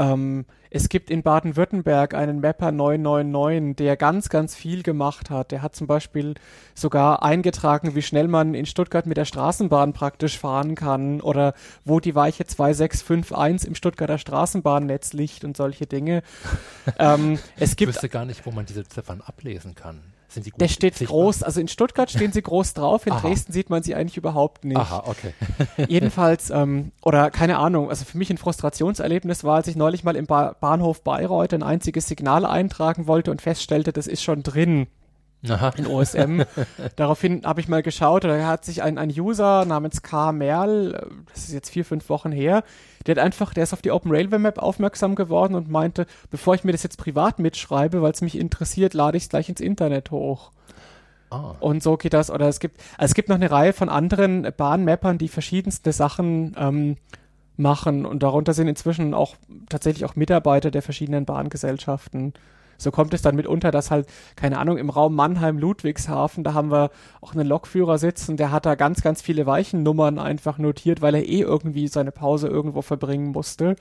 Ähm, 0.00 0.46
es 0.70 0.88
gibt 0.88 1.10
in 1.10 1.22
Baden-Württemberg 1.22 2.14
einen 2.14 2.40
Mapper 2.40 2.72
999, 2.72 3.76
der 3.76 3.96
ganz, 3.96 4.30
ganz 4.30 4.54
viel 4.54 4.82
gemacht 4.82 5.28
hat. 5.28 5.50
Der 5.52 5.60
hat 5.60 5.76
zum 5.76 5.86
Beispiel 5.86 6.34
sogar 6.74 7.22
eingetragen, 7.22 7.94
wie 7.94 8.00
schnell 8.02 8.26
man 8.26 8.54
in 8.54 8.64
Stuttgart 8.64 9.04
mit 9.04 9.18
der 9.18 9.26
Straßenbahn 9.26 9.92
praktisch 9.92 10.38
fahren 10.38 10.76
kann 10.76 11.20
oder 11.20 11.52
wo 11.84 12.00
die 12.00 12.14
Weiche 12.14 12.46
2651 12.46 13.68
im 13.68 13.74
Stuttgarter 13.74 14.16
Straßenbahnnetz 14.16 15.12
liegt 15.12 15.44
und 15.44 15.56
solche 15.56 15.86
Dinge. 15.86 16.22
ähm, 16.98 17.38
es 17.56 17.76
gibt 17.76 17.90
ich 17.90 17.96
wüsste 17.96 18.08
gar 18.08 18.24
nicht, 18.24 18.46
wo 18.46 18.52
man 18.52 18.64
diese 18.64 18.84
Ziffern 18.84 19.20
ablesen 19.20 19.74
kann. 19.74 20.00
Sind 20.30 20.46
die 20.46 20.50
gut 20.50 20.60
Der 20.60 20.68
steht 20.68 20.96
sichtbar? 20.96 21.18
groß, 21.18 21.42
also 21.42 21.60
in 21.60 21.68
Stuttgart 21.68 22.10
stehen 22.10 22.32
sie 22.32 22.40
groß 22.42 22.74
drauf, 22.74 23.06
in 23.06 23.12
Aha. 23.12 23.20
Dresden 23.20 23.52
sieht 23.52 23.68
man 23.68 23.82
sie 23.82 23.94
eigentlich 23.94 24.16
überhaupt 24.16 24.64
nicht. 24.64 24.78
Aha, 24.78 25.02
okay. 25.06 25.34
Jedenfalls, 25.88 26.50
ähm, 26.50 26.92
oder 27.02 27.30
keine 27.30 27.58
Ahnung, 27.58 27.88
also 27.88 28.04
für 28.04 28.16
mich 28.16 28.30
ein 28.30 28.38
Frustrationserlebnis 28.38 29.42
war, 29.44 29.56
als 29.56 29.66
ich 29.66 29.76
neulich 29.76 30.04
mal 30.04 30.16
im 30.16 30.26
ba 30.26 30.54
Bahnhof 30.60 31.02
Bayreuth 31.02 31.52
ein 31.52 31.62
einziges 31.64 32.06
Signal 32.06 32.46
eintragen 32.46 33.06
wollte 33.06 33.30
und 33.30 33.42
feststellte, 33.42 33.92
das 33.92 34.06
ist 34.06 34.22
schon 34.22 34.42
drin. 34.42 34.86
Aha. 35.48 35.72
in 35.76 35.86
OSM. 35.86 36.42
Daraufhin 36.96 37.46
habe 37.46 37.60
ich 37.60 37.68
mal 37.68 37.82
geschaut, 37.82 38.24
da 38.24 38.46
hat 38.46 38.64
sich 38.64 38.82
ein, 38.82 38.98
ein 38.98 39.08
User 39.08 39.64
namens 39.64 40.02
K. 40.02 40.32
Merl, 40.32 41.08
das 41.32 41.44
ist 41.44 41.52
jetzt 41.52 41.70
vier, 41.70 41.84
fünf 41.84 42.08
Wochen 42.10 42.30
her, 42.30 42.62
der 43.06 43.16
hat 43.16 43.22
einfach, 43.22 43.54
der 43.54 43.64
ist 43.64 43.72
auf 43.72 43.82
die 43.82 43.90
Open 43.90 44.10
Railway 44.10 44.38
Map 44.38 44.58
aufmerksam 44.58 45.14
geworden 45.14 45.54
und 45.54 45.70
meinte, 45.70 46.06
bevor 46.30 46.54
ich 46.54 46.64
mir 46.64 46.72
das 46.72 46.82
jetzt 46.82 46.98
privat 46.98 47.38
mitschreibe, 47.38 48.02
weil 48.02 48.12
es 48.12 48.20
mich 48.20 48.38
interessiert, 48.38 48.94
lade 48.94 49.16
ich 49.16 49.24
es 49.24 49.28
gleich 49.28 49.48
ins 49.48 49.60
Internet 49.60 50.10
hoch. 50.10 50.50
Ah. 51.30 51.54
Und 51.60 51.82
so 51.82 51.96
geht 51.96 52.12
das. 52.12 52.30
Oder 52.30 52.48
es 52.48 52.60
gibt, 52.60 52.78
also 52.98 53.10
es 53.10 53.14
gibt 53.14 53.28
noch 53.28 53.36
eine 53.36 53.50
Reihe 53.50 53.72
von 53.72 53.88
anderen 53.88 54.46
Bahnmappern, 54.56 55.16
die 55.16 55.28
verschiedenste 55.28 55.92
Sachen 55.92 56.54
ähm, 56.58 56.96
machen. 57.56 58.04
Und 58.04 58.22
darunter 58.22 58.52
sind 58.52 58.68
inzwischen 58.68 59.14
auch 59.14 59.36
tatsächlich 59.68 60.04
auch 60.04 60.16
Mitarbeiter 60.16 60.70
der 60.70 60.82
verschiedenen 60.82 61.24
Bahngesellschaften. 61.24 62.34
So 62.80 62.90
kommt 62.90 63.14
es 63.14 63.22
dann 63.22 63.36
mitunter, 63.36 63.70
dass 63.70 63.90
halt, 63.90 64.06
keine 64.36 64.58
Ahnung, 64.58 64.78
im 64.78 64.90
Raum 64.90 65.14
Mannheim, 65.14 65.58
Ludwigshafen, 65.58 66.44
da 66.44 66.54
haben 66.54 66.70
wir 66.70 66.90
auch 67.20 67.34
einen 67.34 67.46
Lokführer 67.46 67.98
sitzen, 67.98 68.36
der 68.36 68.50
hat 68.50 68.66
da 68.66 68.74
ganz, 68.74 69.02
ganz 69.02 69.22
viele 69.22 69.46
Weichennummern 69.46 70.18
einfach 70.18 70.58
notiert, 70.58 71.02
weil 71.02 71.14
er 71.14 71.26
eh 71.26 71.40
irgendwie 71.40 71.88
seine 71.88 72.12
Pause 72.12 72.48
irgendwo 72.48 72.82
verbringen 72.82 73.32
musste. 73.32 73.76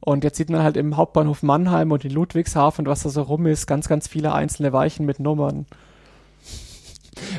Und 0.00 0.22
jetzt 0.22 0.36
sieht 0.36 0.50
man 0.50 0.62
halt 0.62 0.76
im 0.76 0.96
Hauptbahnhof 0.96 1.42
Mannheim 1.42 1.90
und 1.90 2.04
in 2.04 2.10
Ludwigshafen, 2.10 2.86
was 2.86 3.02
da 3.02 3.08
so 3.08 3.22
rum 3.22 3.46
ist, 3.46 3.66
ganz, 3.66 3.88
ganz 3.88 4.06
viele 4.06 4.34
einzelne 4.34 4.72
Weichen 4.72 5.06
mit 5.06 5.18
Nummern. 5.18 5.66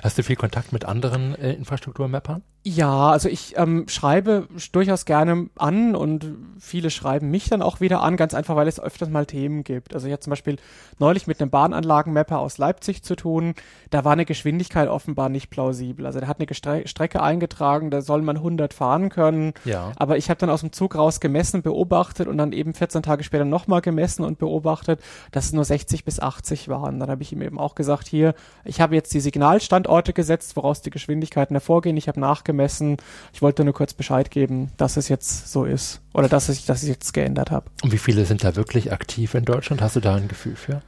Hast 0.03 0.17
du 0.17 0.23
viel 0.23 0.35
Kontakt 0.35 0.71
mit 0.71 0.85
anderen 0.85 1.35
äh, 1.35 1.53
Infrastrukturmappern? 1.53 2.41
Ja, 2.67 3.11
also 3.11 3.29
ich 3.29 3.55
ähm, 3.57 3.87
schreibe 3.87 4.47
durchaus 4.71 5.05
gerne 5.05 5.51
an 5.55 5.95
und 5.95 6.33
viele 6.57 6.89
schreiben 6.89 7.29
mich 7.29 7.47
dann 7.47 7.61
auch 7.61 7.79
wieder 7.79 8.01
an, 8.01 8.17
ganz 8.17 8.33
einfach, 8.33 8.55
weil 8.55 8.67
es 8.67 8.79
öfters 8.79 9.07
mal 9.07 9.27
Themen 9.27 9.63
gibt. 9.63 9.93
Also 9.93 10.07
ich 10.07 10.13
hatte 10.13 10.23
zum 10.23 10.31
Beispiel 10.31 10.55
neulich 10.97 11.27
mit 11.27 11.39
einem 11.39 11.51
Bahnanlagenmapper 11.51 12.39
aus 12.39 12.57
Leipzig 12.57 13.03
zu 13.03 13.15
tun. 13.15 13.53
Da 13.91 14.03
war 14.03 14.13
eine 14.13 14.25
Geschwindigkeit 14.25 14.89
offenbar 14.89 15.29
nicht 15.29 15.51
plausibel. 15.51 16.07
Also 16.07 16.17
der 16.17 16.27
hat 16.27 16.39
eine 16.39 16.47
Gestre 16.47 16.87
Strecke 16.87 17.21
eingetragen, 17.21 17.91
da 17.91 18.01
soll 18.01 18.23
man 18.23 18.37
100 18.37 18.73
fahren 18.73 19.09
können. 19.09 19.53
Ja. 19.63 19.91
Aber 19.97 20.17
ich 20.17 20.31
habe 20.31 20.39
dann 20.39 20.49
aus 20.49 20.61
dem 20.61 20.71
Zug 20.71 20.95
raus 20.95 21.19
gemessen, 21.19 21.61
beobachtet 21.61 22.27
und 22.27 22.39
dann 22.39 22.51
eben 22.51 22.73
14 22.73 23.03
Tage 23.03 23.23
später 23.23 23.45
nochmal 23.45 23.81
gemessen 23.81 24.25
und 24.25 24.39
beobachtet, 24.39 25.01
dass 25.31 25.45
es 25.45 25.53
nur 25.53 25.65
60 25.65 26.03
bis 26.03 26.19
80 26.19 26.67
waren. 26.67 26.99
Dann 26.99 27.11
habe 27.11 27.21
ich 27.21 27.31
ihm 27.31 27.43
eben 27.43 27.59
auch 27.59 27.75
gesagt, 27.75 28.07
hier, 28.07 28.33
ich 28.63 28.81
habe 28.81 28.95
jetzt 28.95 29.13
die 29.13 29.19
Signalstandorte 29.19 30.13
gesetzt, 30.13 30.55
woraus 30.55 30.81
die 30.81 30.89
Geschwindigkeiten 30.89 31.53
hervorgehen. 31.53 31.95
Ich 31.95 32.07
habe 32.07 32.19
nachgemessen 32.19 32.55
gemessen. 32.56 32.98
Ich 33.34 33.41
wollte 33.41 33.64
nur 33.64 33.73
kurz 33.73 33.94
Bescheid 33.94 34.32
geben, 34.32 34.72
dass 34.77 34.98
es 34.98 35.10
jetzt 35.10 35.52
so 35.52 35.65
ist 35.65 36.02
oder 36.14 36.30
dass 36.30 36.49
ich, 36.49 36.68
ich 36.69 36.84
jetzt 36.84 37.14
geändert 37.14 37.52
habe. 37.52 37.65
Und 37.84 37.91
wie 37.91 37.98
viele 37.98 38.26
sind 38.26 38.44
da 38.44 38.56
wirklich 38.56 38.91
aktiv 38.91 39.34
in 39.34 39.45
Deutschland? 39.45 39.82
Hast 39.82 39.95
du 39.95 39.99
da 39.99 40.15
ein 40.15 40.27
Gefühl 40.27 40.56
für? 40.56 40.82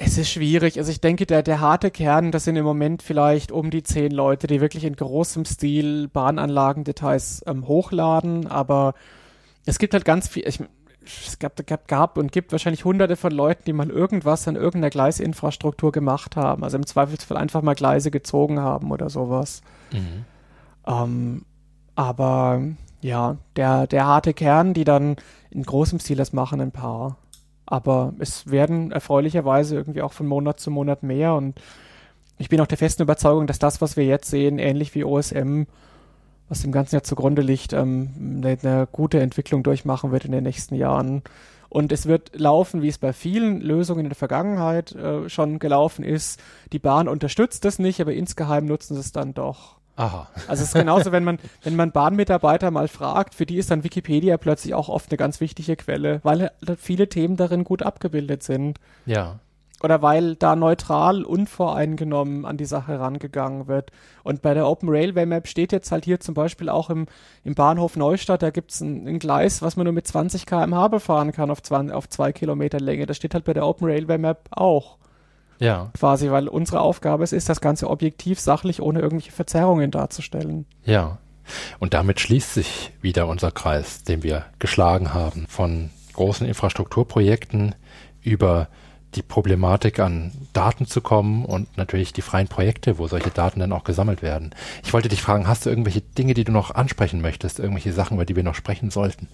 Es 0.00 0.16
ist 0.16 0.30
schwierig. 0.30 0.78
Also 0.78 0.92
ich 0.92 1.00
denke, 1.00 1.26
der, 1.26 1.42
der 1.42 1.60
harte 1.60 1.90
Kern, 1.90 2.30
das 2.30 2.44
sind 2.44 2.54
im 2.54 2.64
Moment 2.64 3.02
vielleicht 3.02 3.50
um 3.50 3.70
die 3.70 3.82
zehn 3.82 4.12
Leute, 4.12 4.46
die 4.46 4.60
wirklich 4.60 4.84
in 4.84 4.94
großem 4.94 5.44
Stil 5.44 6.06
Bahnanlagendetails 6.06 7.42
ähm, 7.46 7.66
hochladen. 7.66 8.46
Aber 8.46 8.94
es 9.66 9.78
gibt 9.80 9.94
halt 9.94 10.04
ganz 10.04 10.28
viel, 10.28 10.46
ich, 10.46 10.60
es 11.04 11.40
gab, 11.40 11.66
gab, 11.66 11.88
gab 11.88 12.16
und 12.16 12.30
gibt 12.30 12.52
wahrscheinlich 12.52 12.84
hunderte 12.84 13.16
von 13.16 13.32
Leuten, 13.32 13.62
die 13.66 13.72
mal 13.72 13.90
irgendwas 13.90 14.46
an 14.46 14.54
irgendeiner 14.54 14.90
Gleisinfrastruktur 14.90 15.90
gemacht 15.90 16.36
haben. 16.36 16.62
Also 16.62 16.76
im 16.76 16.86
Zweifelsfall 16.86 17.36
einfach 17.36 17.62
mal 17.62 17.74
Gleise 17.74 18.12
gezogen 18.12 18.60
haben 18.60 18.92
oder 18.92 19.10
sowas. 19.10 19.62
Mhm. 19.92 20.24
Ähm, 20.88 21.44
aber 21.94 22.62
ja, 23.00 23.36
der, 23.56 23.86
der 23.86 24.06
harte 24.06 24.34
Kern, 24.34 24.74
die 24.74 24.84
dann 24.84 25.16
in 25.50 25.62
großem 25.62 26.00
Stil 26.00 26.16
das 26.16 26.32
machen, 26.32 26.60
ein 26.60 26.72
paar. 26.72 27.16
Aber 27.66 28.14
es 28.18 28.50
werden 28.50 28.92
erfreulicherweise 28.92 29.76
irgendwie 29.76 30.02
auch 30.02 30.12
von 30.12 30.26
Monat 30.26 30.58
zu 30.58 30.70
Monat 30.70 31.02
mehr 31.02 31.34
und 31.34 31.60
ich 32.38 32.48
bin 32.48 32.60
auch 32.60 32.66
der 32.66 32.78
festen 32.78 33.02
Überzeugung, 33.02 33.46
dass 33.46 33.58
das, 33.58 33.80
was 33.80 33.96
wir 33.96 34.04
jetzt 34.04 34.30
sehen, 34.30 34.58
ähnlich 34.58 34.94
wie 34.94 35.04
OSM, 35.04 35.64
was 36.48 36.62
dem 36.62 36.72
Ganzen 36.72 36.94
ja 36.94 37.02
zugrunde 37.02 37.42
liegt, 37.42 37.72
ähm, 37.72 38.10
eine, 38.38 38.56
eine 38.62 38.88
gute 38.90 39.20
Entwicklung 39.20 39.62
durchmachen 39.62 40.12
wird 40.12 40.24
in 40.24 40.32
den 40.32 40.44
nächsten 40.44 40.76
Jahren. 40.76 41.22
Und 41.68 41.92
es 41.92 42.06
wird 42.06 42.30
laufen, 42.34 42.80
wie 42.80 42.88
es 42.88 42.96
bei 42.96 43.12
vielen 43.12 43.60
Lösungen 43.60 44.00
in 44.00 44.08
der 44.08 44.16
Vergangenheit 44.16 44.94
äh, 44.94 45.28
schon 45.28 45.58
gelaufen 45.58 46.04
ist. 46.04 46.40
Die 46.72 46.78
Bahn 46.78 47.08
unterstützt 47.08 47.64
es 47.64 47.78
nicht, 47.78 48.00
aber 48.00 48.14
insgeheim 48.14 48.64
nutzen 48.66 48.94
sie 48.94 49.00
es 49.00 49.12
dann 49.12 49.34
doch. 49.34 49.77
Aha. 49.98 50.28
Also 50.46 50.62
es 50.62 50.68
ist 50.68 50.74
genauso, 50.74 51.10
wenn 51.10 51.24
man, 51.24 51.40
wenn 51.64 51.74
man 51.74 51.90
Bahnmitarbeiter 51.90 52.70
mal 52.70 52.86
fragt, 52.86 53.34
für 53.34 53.46
die 53.46 53.56
ist 53.56 53.72
dann 53.72 53.82
Wikipedia 53.82 54.36
plötzlich 54.36 54.72
auch 54.72 54.88
oft 54.88 55.10
eine 55.10 55.16
ganz 55.16 55.40
wichtige 55.40 55.74
Quelle, 55.74 56.20
weil 56.22 56.52
viele 56.76 57.08
Themen 57.08 57.36
darin 57.36 57.64
gut 57.64 57.82
abgebildet 57.82 58.44
sind. 58.44 58.78
Ja. 59.06 59.40
Oder 59.82 60.00
weil 60.00 60.36
da 60.36 60.54
neutral, 60.54 61.24
unvoreingenommen 61.24 62.44
an 62.44 62.56
die 62.56 62.64
Sache 62.64 63.00
rangegangen 63.00 63.66
wird. 63.66 63.90
Und 64.22 64.40
bei 64.40 64.54
der 64.54 64.68
Open 64.68 64.88
Railway 64.88 65.26
Map 65.26 65.48
steht 65.48 65.72
jetzt 65.72 65.90
halt 65.90 66.04
hier 66.04 66.20
zum 66.20 66.34
Beispiel 66.34 66.68
auch 66.68 66.90
im, 66.90 67.06
im 67.42 67.56
Bahnhof 67.56 67.96
Neustadt, 67.96 68.42
da 68.42 68.50
gibt's 68.50 68.80
ein, 68.80 69.06
ein 69.08 69.18
Gleis, 69.18 69.62
was 69.62 69.76
man 69.76 69.84
nur 69.84 69.92
mit 69.92 70.06
20 70.06 70.46
km/h 70.46 70.88
befahren 70.88 71.32
kann 71.32 71.50
auf 71.50 71.60
zwei, 71.60 71.92
auf 71.92 72.08
zwei 72.08 72.32
Kilometer 72.32 72.78
Länge. 72.78 73.06
Das 73.06 73.16
steht 73.16 73.34
halt 73.34 73.44
bei 73.44 73.52
der 73.52 73.66
Open 73.66 73.88
Railway 73.88 74.18
Map 74.18 74.48
auch. 74.50 74.98
Ja. 75.58 75.90
Quasi, 75.98 76.30
weil 76.30 76.48
unsere 76.48 76.80
Aufgabe 76.80 77.24
es 77.24 77.32
ist, 77.32 77.48
das 77.48 77.60
Ganze 77.60 77.90
objektiv, 77.90 78.40
sachlich, 78.40 78.80
ohne 78.80 79.00
irgendwelche 79.00 79.32
Verzerrungen 79.32 79.90
darzustellen. 79.90 80.66
Ja. 80.84 81.18
Und 81.78 81.94
damit 81.94 82.20
schließt 82.20 82.54
sich 82.54 82.92
wieder 83.00 83.26
unser 83.26 83.50
Kreis, 83.50 84.04
den 84.04 84.22
wir 84.22 84.44
geschlagen 84.58 85.14
haben, 85.14 85.46
von 85.48 85.90
großen 86.12 86.46
Infrastrukturprojekten 86.46 87.74
über 88.22 88.68
die 89.14 89.22
Problematik 89.22 90.00
an 90.00 90.32
Daten 90.52 90.86
zu 90.86 91.00
kommen 91.00 91.44
und 91.44 91.78
natürlich 91.78 92.12
die 92.12 92.22
freien 92.22 92.48
Projekte, 92.48 92.98
wo 92.98 93.08
solche 93.08 93.30
Daten 93.30 93.60
dann 93.60 93.72
auch 93.72 93.84
gesammelt 93.84 94.20
werden. 94.20 94.54
Ich 94.84 94.92
wollte 94.92 95.08
dich 95.08 95.22
fragen, 95.22 95.48
hast 95.48 95.64
du 95.64 95.70
irgendwelche 95.70 96.02
Dinge, 96.02 96.34
die 96.34 96.44
du 96.44 96.52
noch 96.52 96.74
ansprechen 96.74 97.22
möchtest, 97.22 97.58
irgendwelche 97.58 97.92
Sachen, 97.92 98.16
über 98.16 98.26
die 98.26 98.36
wir 98.36 98.42
noch 98.42 98.54
sprechen 98.54 98.90
sollten? 98.90 99.28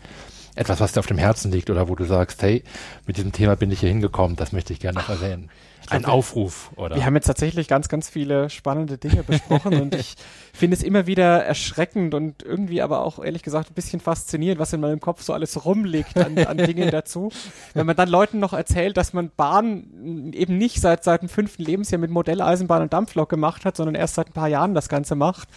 Etwas, 0.54 0.78
was 0.78 0.92
dir 0.92 1.00
auf 1.00 1.06
dem 1.06 1.18
Herzen 1.18 1.50
liegt 1.50 1.70
oder 1.70 1.88
wo 1.88 1.96
du 1.96 2.04
sagst, 2.04 2.40
hey, 2.42 2.62
mit 3.06 3.16
diesem 3.16 3.32
Thema 3.32 3.56
bin 3.56 3.72
ich 3.72 3.80
hier 3.80 3.88
hingekommen, 3.88 4.36
das 4.36 4.52
möchte 4.52 4.72
ich 4.72 4.78
gerne 4.78 5.00
noch 5.00 5.08
erwähnen. 5.08 5.50
Ein 5.90 6.04
Aufruf, 6.04 6.70
oder? 6.76 6.96
Wir 6.96 7.04
haben 7.04 7.14
jetzt 7.14 7.26
tatsächlich 7.26 7.68
ganz, 7.68 7.88
ganz 7.88 8.08
viele 8.08 8.48
spannende 8.48 8.96
Dinge 8.98 9.22
besprochen 9.22 9.74
und 9.80 9.94
ich 9.94 10.14
finde 10.52 10.76
es 10.76 10.82
immer 10.82 11.06
wieder 11.06 11.44
erschreckend 11.44 12.14
und 12.14 12.42
irgendwie 12.42 12.80
aber 12.80 13.04
auch 13.04 13.22
ehrlich 13.22 13.42
gesagt 13.42 13.70
ein 13.70 13.74
bisschen 13.74 14.00
faszinierend, 14.00 14.58
was 14.58 14.72
in 14.72 14.80
meinem 14.80 15.00
Kopf 15.00 15.22
so 15.22 15.32
alles 15.32 15.64
rumliegt 15.64 16.16
an, 16.16 16.38
an 16.38 16.56
Dingen 16.56 16.90
dazu. 16.90 17.30
Wenn 17.74 17.86
man 17.86 17.96
dann 17.96 18.08
Leuten 18.08 18.38
noch 18.38 18.52
erzählt, 18.52 18.96
dass 18.96 19.12
man 19.12 19.30
Bahn 19.36 20.32
eben 20.32 20.56
nicht 20.56 20.80
seit, 20.80 21.04
seit 21.04 21.22
dem 21.22 21.28
fünften 21.28 21.62
Lebensjahr 21.62 22.00
mit 22.00 22.10
Modelleisenbahn 22.10 22.82
und 22.82 22.92
Dampflok 22.92 23.28
gemacht 23.28 23.64
hat, 23.64 23.76
sondern 23.76 23.94
erst 23.94 24.14
seit 24.14 24.28
ein 24.28 24.32
paar 24.32 24.48
Jahren 24.48 24.74
das 24.74 24.88
Ganze 24.88 25.16
macht, 25.16 25.48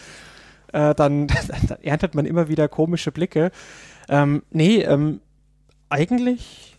äh, 0.73 0.93
dann, 0.93 1.27
dann 1.67 1.79
erntet 1.81 2.15
man 2.15 2.25
immer 2.25 2.49
wieder 2.49 2.67
komische 2.67 3.11
Blicke. 3.11 3.51
Ähm, 4.09 4.43
nee, 4.51 4.81
ähm, 4.81 5.21
eigentlich, 5.89 6.75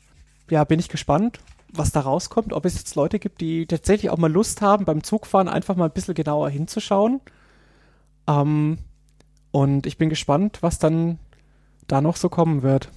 ja, 0.50 0.64
bin 0.64 0.80
ich 0.80 0.88
gespannt 0.88 1.38
was 1.72 1.92
da 1.92 2.00
rauskommt, 2.00 2.52
ob 2.52 2.64
es 2.64 2.76
jetzt 2.76 2.94
Leute 2.94 3.18
gibt, 3.18 3.40
die 3.40 3.66
tatsächlich 3.66 4.10
auch 4.10 4.18
mal 4.18 4.32
Lust 4.32 4.62
haben, 4.62 4.84
beim 4.84 5.02
Zugfahren 5.02 5.48
einfach 5.48 5.76
mal 5.76 5.86
ein 5.86 5.92
bisschen 5.92 6.14
genauer 6.14 6.50
hinzuschauen. 6.50 7.20
Ähm, 8.26 8.78
und 9.50 9.86
ich 9.86 9.98
bin 9.98 10.08
gespannt, 10.08 10.58
was 10.60 10.78
dann 10.78 11.18
da 11.86 12.00
noch 12.00 12.16
so 12.16 12.28
kommen 12.28 12.62
wird. 12.62 12.90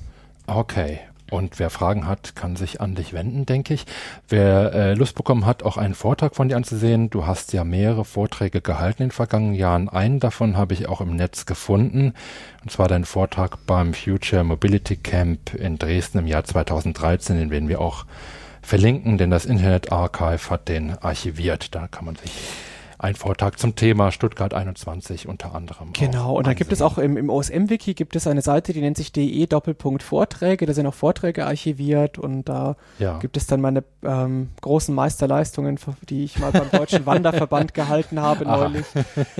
Okay. 0.48 1.00
Und 1.32 1.60
wer 1.60 1.70
Fragen 1.70 2.08
hat, 2.08 2.36
kann 2.36 2.58
sich 2.58 2.82
an 2.82 2.94
dich 2.94 3.14
wenden, 3.14 3.46
denke 3.46 3.74
ich. 3.74 3.86
Wer 4.28 4.74
äh, 4.74 4.94
Lust 4.96 5.16
bekommen 5.16 5.46
hat, 5.46 5.64
auch 5.64 5.78
einen 5.78 5.94
Vortrag 5.94 6.36
von 6.36 6.50
dir 6.50 6.58
anzusehen, 6.58 7.10
du 7.10 7.26
hast 7.26 7.54
ja 7.54 7.64
mehrere 7.64 8.04
Vorträge 8.04 8.60
gehalten 8.60 9.04
in 9.04 9.08
den 9.08 9.14
vergangenen 9.14 9.56
Jahren. 9.56 9.88
Einen 9.88 10.20
davon 10.20 10.58
habe 10.58 10.74
ich 10.74 10.90
auch 10.90 11.00
im 11.00 11.16
Netz 11.16 11.46
gefunden. 11.46 12.14
Und 12.64 12.72
zwar 12.72 12.90
dein 12.90 13.06
Vortrag 13.06 13.66
beim 13.66 13.94
Future 13.94 14.44
Mobility 14.44 14.98
Camp 14.98 15.54
in 15.54 15.78
Dresden 15.80 16.18
im 16.18 16.28
Jahr 16.28 16.44
2013, 16.44 17.38
den 17.38 17.50
werden 17.50 17.70
wir 17.70 17.80
auch 17.80 18.06
verlinken, 18.72 19.18
denn 19.18 19.30
das 19.30 19.46
Internet 19.46 19.92
Archive 19.92 20.50
hat 20.50 20.70
den 20.70 20.98
archiviert. 20.98 21.76
Da 21.76 21.90
kann 21.90 22.06
man 22.06 22.16
sich 22.16 22.32
einen 23.00 23.18
Vortrag 23.18 23.60
zum 23.60 23.76
Thema 23.76 24.14
Stuttgart 24.14 24.54
21 24.54 25.28
unter 25.28 25.54
anderem. 25.54 25.92
Genau, 25.92 26.38
und 26.38 26.48
da 26.48 26.54
gibt 26.54 26.72
es 26.72 26.82
auch 26.82 26.98
im, 26.98 27.18
im 27.18 27.30
OSM-Wiki 27.30 27.96
gibt 27.96 28.16
es 28.16 28.28
eine 28.28 28.42
Seite, 28.42 28.72
die 28.72 28.80
nennt 28.80 28.96
sich 28.96 29.12
de 29.12 29.46
Doppelpunkt 29.46 30.04
Vorträge. 30.04 30.66
Da 30.68 30.74
sind 30.74 30.88
auch 30.88 30.94
Vorträge 30.94 31.46
archiviert 31.46 32.18
und 32.18 32.46
da 32.46 32.78
ja. 32.98 33.20
gibt 33.20 33.36
es 33.36 33.46
dann 33.46 33.60
meine 33.60 33.84
ähm, 34.04 34.52
großen 34.62 34.96
Meisterleistungen, 34.96 35.78
die 36.08 36.24
ich 36.24 36.40
mal 36.40 36.54
beim 36.54 36.72
Deutschen 36.72 37.06
Wanderverband 37.06 37.74
gehalten 37.74 38.22
habe 38.22 38.46
neulich, 38.46 38.86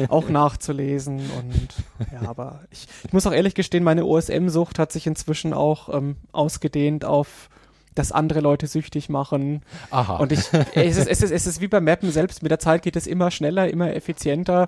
auch 0.10 0.28
nachzulesen. 0.28 1.20
Und 1.20 1.70
ja, 2.12 2.28
aber 2.28 2.64
ich, 2.70 2.86
ich 3.06 3.14
muss 3.14 3.26
auch 3.26 3.34
ehrlich 3.34 3.56
gestehen, 3.56 3.86
meine 3.86 4.04
OSM-Sucht 4.04 4.78
hat 4.78 4.92
sich 4.92 5.08
inzwischen 5.08 5.54
auch 5.54 5.88
ähm, 5.96 6.18
ausgedehnt 6.34 7.06
auf 7.06 7.48
dass 7.96 8.12
andere 8.12 8.40
Leute 8.40 8.68
süchtig 8.68 9.10
machen. 9.10 9.62
Aha. 9.90 10.18
Und 10.18 10.32
ich, 10.32 10.40
es 10.74 10.98
ist, 10.98 11.08
es 11.08 11.22
ist, 11.22 11.32
es 11.32 11.48
ist 11.48 11.62
wie 11.62 11.68
beim 11.68 11.84
Mappen 11.84 12.12
selbst. 12.12 12.44
Mit 12.44 12.52
der 12.52 12.60
Zeit 12.60 12.82
geht 12.84 12.96
es 12.96 13.08
immer 13.08 13.32
schneller, 13.32 13.70
immer 13.70 13.94
effizienter. 13.94 14.68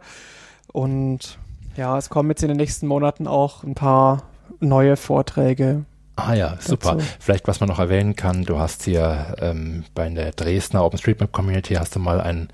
Und 0.72 1.38
ja, 1.76 1.98
es 1.98 2.10
kommen 2.10 2.30
jetzt 2.30 2.44
in 2.44 2.50
den 2.50 2.58
nächsten 2.58 2.88
Monaten 2.88 3.28
auch 3.28 3.64
ein 3.64 3.76
paar 3.76 4.24
neue 4.60 4.96
Vorträge. 4.96 5.86
Ah 6.16 6.34
ja, 6.34 6.58
super. 6.60 6.96
Dazu. 6.96 7.06
Vielleicht, 7.20 7.48
was 7.48 7.60
man 7.60 7.70
noch 7.70 7.80
erwähnen 7.80 8.16
kann, 8.16 8.44
du 8.44 8.60
hast 8.60 8.84
hier 8.84 9.36
ähm, 9.40 9.84
bei 9.96 10.08
der 10.10 10.32
Dresdner 10.32 10.86
OpenStreetMap 10.86 11.32
Community 11.32 11.74
hast 11.74 11.96
du 11.96 12.00
mal 12.00 12.22
ein 12.22 12.50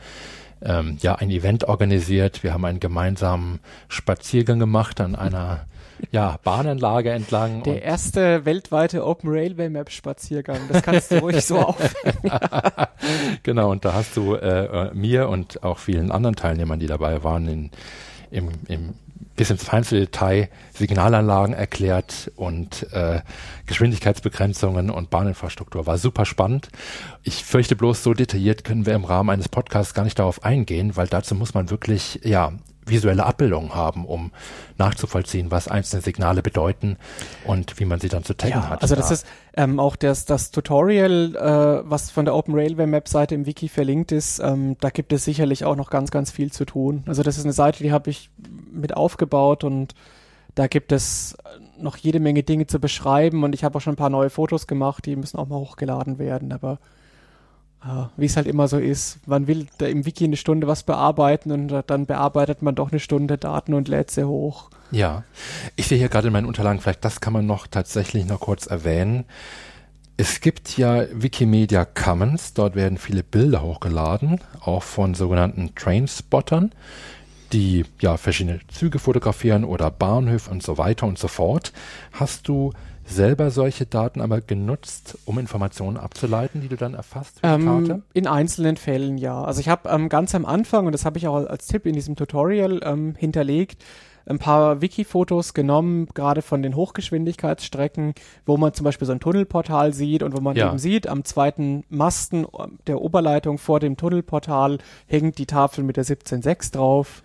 ähm, 0.62 0.98
ja 1.02 1.16
ein 1.16 1.30
Event 1.30 1.66
organisiert. 1.66 2.44
Wir 2.44 2.54
haben 2.54 2.66
einen 2.66 2.80
gemeinsamen 2.80 3.60
Spaziergang 3.88 4.60
gemacht 4.60 5.02
an 5.02 5.16
einer 5.16 5.66
ja, 6.12 6.38
Bahnanlage 6.44 7.12
entlang. 7.12 7.64
Der 7.64 7.84
erste 7.84 8.46
weltweite 8.46 9.06
Open 9.06 9.30
Railway 9.30 9.70
Map 9.70 9.92
Spaziergang. 9.92 10.60
Das 10.72 10.84
kannst 10.84 11.12
du 11.12 11.20
ruhig 11.20 11.46
so 11.46 11.60
aufhängen. 11.68 12.32
genau, 13.44 13.72
und 13.72 13.86
da 13.86 13.94
hast 13.94 14.18
du 14.18 14.36
äh, 14.36 14.66
äh, 14.66 14.94
mir 14.94 15.30
und 15.30 15.64
auch 15.64 15.78
vielen 15.78 16.12
anderen 16.12 16.36
Teilnehmern, 16.36 16.80
die 16.80 16.88
dabei 16.88 17.24
waren, 17.24 17.48
in, 17.48 17.72
im, 18.32 18.50
im 18.68 18.94
bis 19.40 19.50
ins 19.50 19.64
feinste 19.64 19.98
Detail 19.98 20.50
Signalanlagen 20.74 21.54
erklärt 21.54 22.30
und 22.36 22.92
äh, 22.92 23.22
Geschwindigkeitsbegrenzungen 23.68 24.90
und 24.90 25.10
Bahninfrastruktur. 25.10 25.88
War 25.88 25.98
super 25.98 26.26
spannend. 26.26 26.68
Ich 27.24 27.46
fürchte 27.46 27.78
bloß, 27.78 28.04
so 28.04 28.14
detailliert 28.14 28.66
können 28.66 28.86
wir 28.86 28.96
im 28.96 29.06
Rahmen 29.06 29.30
eines 29.30 29.48
Podcasts 29.48 29.94
gar 29.94 30.04
nicht 30.04 30.20
darauf 30.20 30.44
eingehen, 30.44 30.98
weil 30.98 31.08
dazu 31.08 31.36
muss 31.36 31.54
man 31.54 31.70
wirklich, 31.70 32.20
ja, 32.26 32.52
visuelle 32.90 33.26
Abbildungen 33.26 33.76
haben, 33.76 34.06
um 34.06 34.32
nachzuvollziehen, 34.78 35.52
was 35.52 35.68
einzelne 35.68 36.02
Signale 36.02 36.42
bedeuten 36.42 36.98
und 37.46 37.80
wie 37.80 37.86
man 37.86 38.00
sie 38.00 38.10
dann 38.10 38.24
zu 38.24 38.36
taggen 38.36 38.62
ja, 38.62 38.70
hat. 38.70 38.82
Also 38.82 38.96
das 38.96 39.12
ist 39.12 39.26
ähm, 39.56 39.80
auch 39.80 39.96
das, 39.96 40.26
das 40.26 40.52
Tutorial, 40.52 41.36
äh, 41.36 41.90
was 41.90 42.12
von 42.12 42.26
der 42.26 42.36
Open 42.36 42.56
Railway 42.56 42.86
Map 42.86 43.08
Seite 43.08 43.36
im 43.36 43.46
Wiki 43.46 43.68
verlinkt 43.68 44.12
ist, 44.12 44.40
ähm, 44.40 44.78
da 44.80 44.90
gibt 44.90 45.14
es 45.14 45.26
sicherlich 45.26 45.66
auch 45.66 45.76
noch 45.76 45.90
ganz, 45.90 46.12
ganz 46.12 46.32
viel 46.32 46.52
zu 46.52 46.66
tun. 46.66 47.04
Also 47.08 47.24
das 47.24 47.38
ist 47.38 47.44
eine 47.44 47.54
Seite, 47.54 47.84
die 47.84 47.92
habe 47.92 48.10
ich 48.10 48.30
mit 48.72 48.96
aufgebaut 48.96 49.64
und 49.64 49.96
da 50.56 50.68
gibt 50.68 50.92
es 50.92 51.38
noch 51.78 51.98
jede 51.98 52.20
Menge 52.20 52.44
Dinge 52.44 52.68
zu 52.68 52.80
beschreiben 52.80 53.44
und 53.44 53.54
ich 53.54 53.64
habe 53.64 53.78
auch 53.78 53.82
schon 53.82 53.94
ein 53.94 53.98
paar 53.98 54.10
neue 54.10 54.30
Fotos 54.30 54.68
gemacht, 54.68 55.06
die 55.06 55.16
müssen 55.16 55.38
auch 55.38 55.48
mal 55.48 55.58
hochgeladen 55.58 56.20
werden, 56.20 56.52
aber 56.52 56.80
wie 58.18 58.26
es 58.26 58.36
halt 58.36 58.48
immer 58.48 58.68
so 58.68 58.78
ist. 58.78 59.26
Man 59.28 59.48
will 59.48 59.68
da 59.78 59.86
im 59.86 60.06
Wiki 60.06 60.26
eine 60.26 60.36
Stunde 60.36 60.68
was 60.68 60.84
bearbeiten 60.84 61.52
und 61.52 61.84
dann 61.88 62.06
bearbeitet 62.06 62.62
man 62.62 62.76
doch 62.76 62.92
eine 62.92 63.00
Stunde 63.00 63.38
Daten 63.38 63.74
und 63.74 63.88
lädt 63.88 64.12
sie 64.12 64.26
hoch. 64.26 64.70
Ja, 64.92 65.24
ich 65.76 65.88
sehe 65.88 65.98
hier 65.98 66.10
gerade 66.10 66.28
in 66.28 66.34
meinen 66.34 66.48
Unterlagen, 66.48 66.82
vielleicht 66.82 67.06
das 67.06 67.22
kann 67.22 67.34
man 67.34 67.46
noch 67.46 67.68
tatsächlich 67.68 68.26
noch 68.26 68.42
kurz 68.42 68.66
erwähnen. 68.66 69.26
Es 70.18 70.42
gibt 70.42 70.78
ja 70.78 71.06
Wikimedia 71.14 71.86
Commons, 71.86 72.54
dort 72.54 72.76
werden 72.76 72.98
viele 72.98 73.24
Bilder 73.24 73.62
hochgeladen, 73.62 74.42
auch 74.60 74.84
von 74.84 75.14
sogenannten 75.14 75.74
Trainspottern, 75.76 76.74
die 77.54 77.86
ja 78.02 78.18
verschiedene 78.18 78.60
Züge 78.68 79.00
fotografieren 79.00 79.64
oder 79.64 79.90
Bahnhöfe 79.90 80.52
und 80.52 80.62
so 80.62 80.78
weiter 80.78 81.08
und 81.08 81.18
so 81.18 81.30
fort. 81.30 81.72
Hast 82.12 82.50
du 82.50 82.74
selber 83.10 83.52
solche 83.52 83.86
Daten 83.86 84.22
aber 84.22 84.42
genutzt, 84.42 85.18
um 85.26 85.40
Informationen 85.40 85.98
abzuleiten, 85.98 86.62
die 86.62 86.68
du 86.68 86.76
dann 86.76 86.94
erfasst 86.94 87.40
ähm, 87.44 88.04
In 88.14 88.28
einzelnen 88.28 88.78
Fällen 88.78 89.18
ja. 89.18 89.44
Also 89.44 89.60
ich 89.60 89.70
habe 89.70 89.90
ähm, 89.90 90.10
ganz 90.10 90.36
am 90.36 90.46
Anfang, 90.46 90.86
und 90.86 90.92
das 90.92 91.06
habe 91.06 91.18
ich 91.18 91.28
auch 91.28 91.48
als 91.48 91.68
Tipp 91.68 91.86
in 91.86 91.94
diesem 91.94 92.16
Tutorial 92.16 92.82
ähm, 92.84 93.16
hinterlegt, 93.18 93.84
ein 94.26 94.38
paar 94.38 94.82
Wiki-Fotos 94.82 95.56
genommen, 95.56 96.08
gerade 96.14 96.44
von 96.44 96.62
den 96.62 96.76
Hochgeschwindigkeitsstrecken, 96.76 98.14
wo 98.46 98.58
man 98.58 98.74
zum 98.74 98.84
Beispiel 98.84 99.08
so 99.08 99.14
ein 99.14 99.20
Tunnelportal 99.20 99.94
sieht 99.94 100.22
und 100.22 100.38
wo 100.38 100.40
man 100.40 100.56
ja. 100.56 100.70
eben 100.70 100.78
sieht, 100.78 101.08
am 101.08 101.26
zweiten 101.26 101.84
Masten 101.90 102.46
der 102.86 103.02
Oberleitung 103.02 103.58
vor 103.58 103.80
dem 103.80 103.98
Tunnelportal 103.98 104.78
hängt 105.08 105.40
die 105.40 105.48
Tafel 105.48 105.84
mit 105.84 105.98
der 105.98 106.06
17.6 106.06 106.74
drauf. 106.74 107.24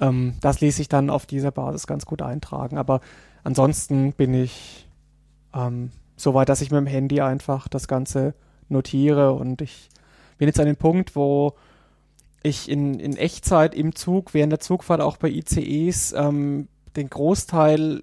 Ähm, 0.00 0.34
das 0.40 0.60
ließ 0.60 0.76
sich 0.76 0.88
dann 0.88 1.10
auf 1.10 1.26
dieser 1.26 1.50
Basis 1.50 1.86
ganz 1.86 2.06
gut 2.06 2.22
eintragen. 2.22 2.78
Aber 2.78 3.00
ansonsten 3.44 4.12
bin 4.12 4.32
ich 4.32 4.87
ähm, 5.54 5.90
Soweit, 6.18 6.48
dass 6.48 6.60
ich 6.60 6.72
mit 6.72 6.78
dem 6.78 6.86
Handy 6.86 7.20
einfach 7.20 7.68
das 7.68 7.86
Ganze 7.86 8.34
notiere 8.68 9.32
und 9.32 9.62
ich 9.62 9.88
bin 10.36 10.48
jetzt 10.48 10.58
an 10.58 10.66
dem 10.66 10.76
Punkt, 10.76 11.14
wo 11.14 11.54
ich 12.42 12.68
in, 12.68 12.98
in 12.98 13.16
Echtzeit 13.16 13.72
im 13.72 13.94
Zug, 13.94 14.34
während 14.34 14.52
der 14.52 14.60
Zugfahrt 14.60 15.00
auch 15.00 15.16
bei 15.16 15.28
ICEs, 15.28 16.12
ähm, 16.12 16.66
den 16.96 17.08
Großteil 17.08 18.02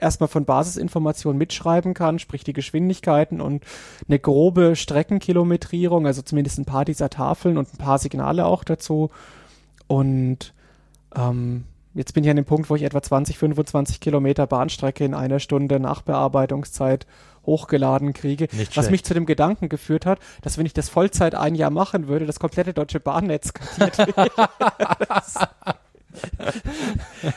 erstmal 0.00 0.28
von 0.28 0.44
Basisinformationen 0.44 1.36
mitschreiben 1.36 1.94
kann, 1.94 2.20
sprich 2.20 2.44
die 2.44 2.52
Geschwindigkeiten 2.52 3.40
und 3.40 3.64
eine 4.06 4.20
grobe 4.20 4.76
Streckenkilometrierung, 4.76 6.06
also 6.06 6.22
zumindest 6.22 6.58
ein 6.58 6.64
paar 6.64 6.84
dieser 6.84 7.10
Tafeln 7.10 7.58
und 7.58 7.74
ein 7.74 7.78
paar 7.78 7.98
Signale 7.98 8.46
auch 8.46 8.62
dazu. 8.62 9.10
Und 9.88 10.54
ähm, 11.16 11.64
Jetzt 11.98 12.14
bin 12.14 12.22
ich 12.22 12.30
an 12.30 12.36
dem 12.36 12.44
Punkt, 12.44 12.70
wo 12.70 12.76
ich 12.76 12.84
etwa 12.84 13.02
20, 13.02 13.38
25 13.38 13.98
Kilometer 13.98 14.46
Bahnstrecke 14.46 15.04
in 15.04 15.14
einer 15.14 15.40
Stunde 15.40 15.80
Nachbearbeitungszeit 15.80 17.08
hochgeladen 17.44 18.12
kriege, 18.12 18.44
Nicht 18.52 18.68
was 18.68 18.84
schlecht. 18.84 18.90
mich 18.92 19.04
zu 19.04 19.14
dem 19.14 19.26
Gedanken 19.26 19.68
geführt 19.68 20.06
hat, 20.06 20.20
dass 20.42 20.58
wenn 20.58 20.66
ich 20.66 20.72
das 20.72 20.88
Vollzeit 20.88 21.34
ein 21.34 21.56
Jahr 21.56 21.70
machen 21.70 22.06
würde, 22.06 22.24
das 22.24 22.38
komplette 22.38 22.72
deutsche 22.72 23.00
Bahnnetz 23.00 23.48
skaliert 23.48 24.30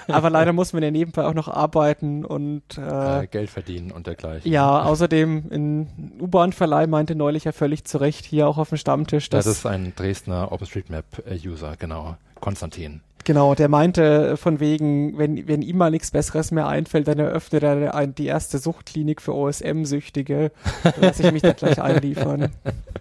Aber 0.07 0.29
leider 0.29 0.53
muss 0.53 0.73
man 0.73 0.83
ja 0.83 0.91
nebenbei 0.91 1.25
auch 1.25 1.33
noch 1.33 1.47
arbeiten 1.47 2.23
und 2.23 2.61
äh, 2.77 3.23
äh, 3.23 3.27
Geld 3.27 3.49
verdienen 3.49 3.91
und 3.91 4.05
dergleichen. 4.05 4.51
Ja, 4.51 4.83
außerdem 4.83 5.43
ein 5.51 6.17
U-Bahn-Verleih 6.19 6.85
meinte 6.85 7.15
neulich 7.15 7.45
ja 7.45 7.51
völlig 7.51 7.85
zu 7.85 7.97
Recht 7.97 8.25
hier 8.25 8.47
auch 8.47 8.59
auf 8.59 8.69
dem 8.69 8.77
Stammtisch. 8.77 9.29
Dass 9.29 9.45
das 9.45 9.57
ist 9.57 9.65
ein 9.65 9.93
Dresdner 9.95 10.51
OpenStreetMap-User, 10.51 11.77
genau. 11.79 12.15
Konstantin. 12.39 13.01
Genau, 13.23 13.55
der 13.55 13.69
meinte 13.69 14.37
von 14.37 14.59
wegen, 14.59 15.17
wenn, 15.17 15.47
wenn 15.47 15.61
ihm 15.61 15.77
mal 15.77 15.91
nichts 15.91 16.11
Besseres 16.11 16.51
mehr 16.51 16.67
einfällt, 16.67 17.07
dann 17.07 17.19
eröffnet 17.19 17.63
er 17.63 18.07
die 18.07 18.25
erste 18.25 18.57
Suchtklinik 18.57 19.21
für 19.21 19.33
OSM-Süchtige. 19.33 20.51
Da 20.83 20.93
lasse 20.99 21.23
ich 21.23 21.31
mich 21.31 21.41
dann 21.41 21.55
gleich 21.55 21.81
einliefern. 21.81 22.49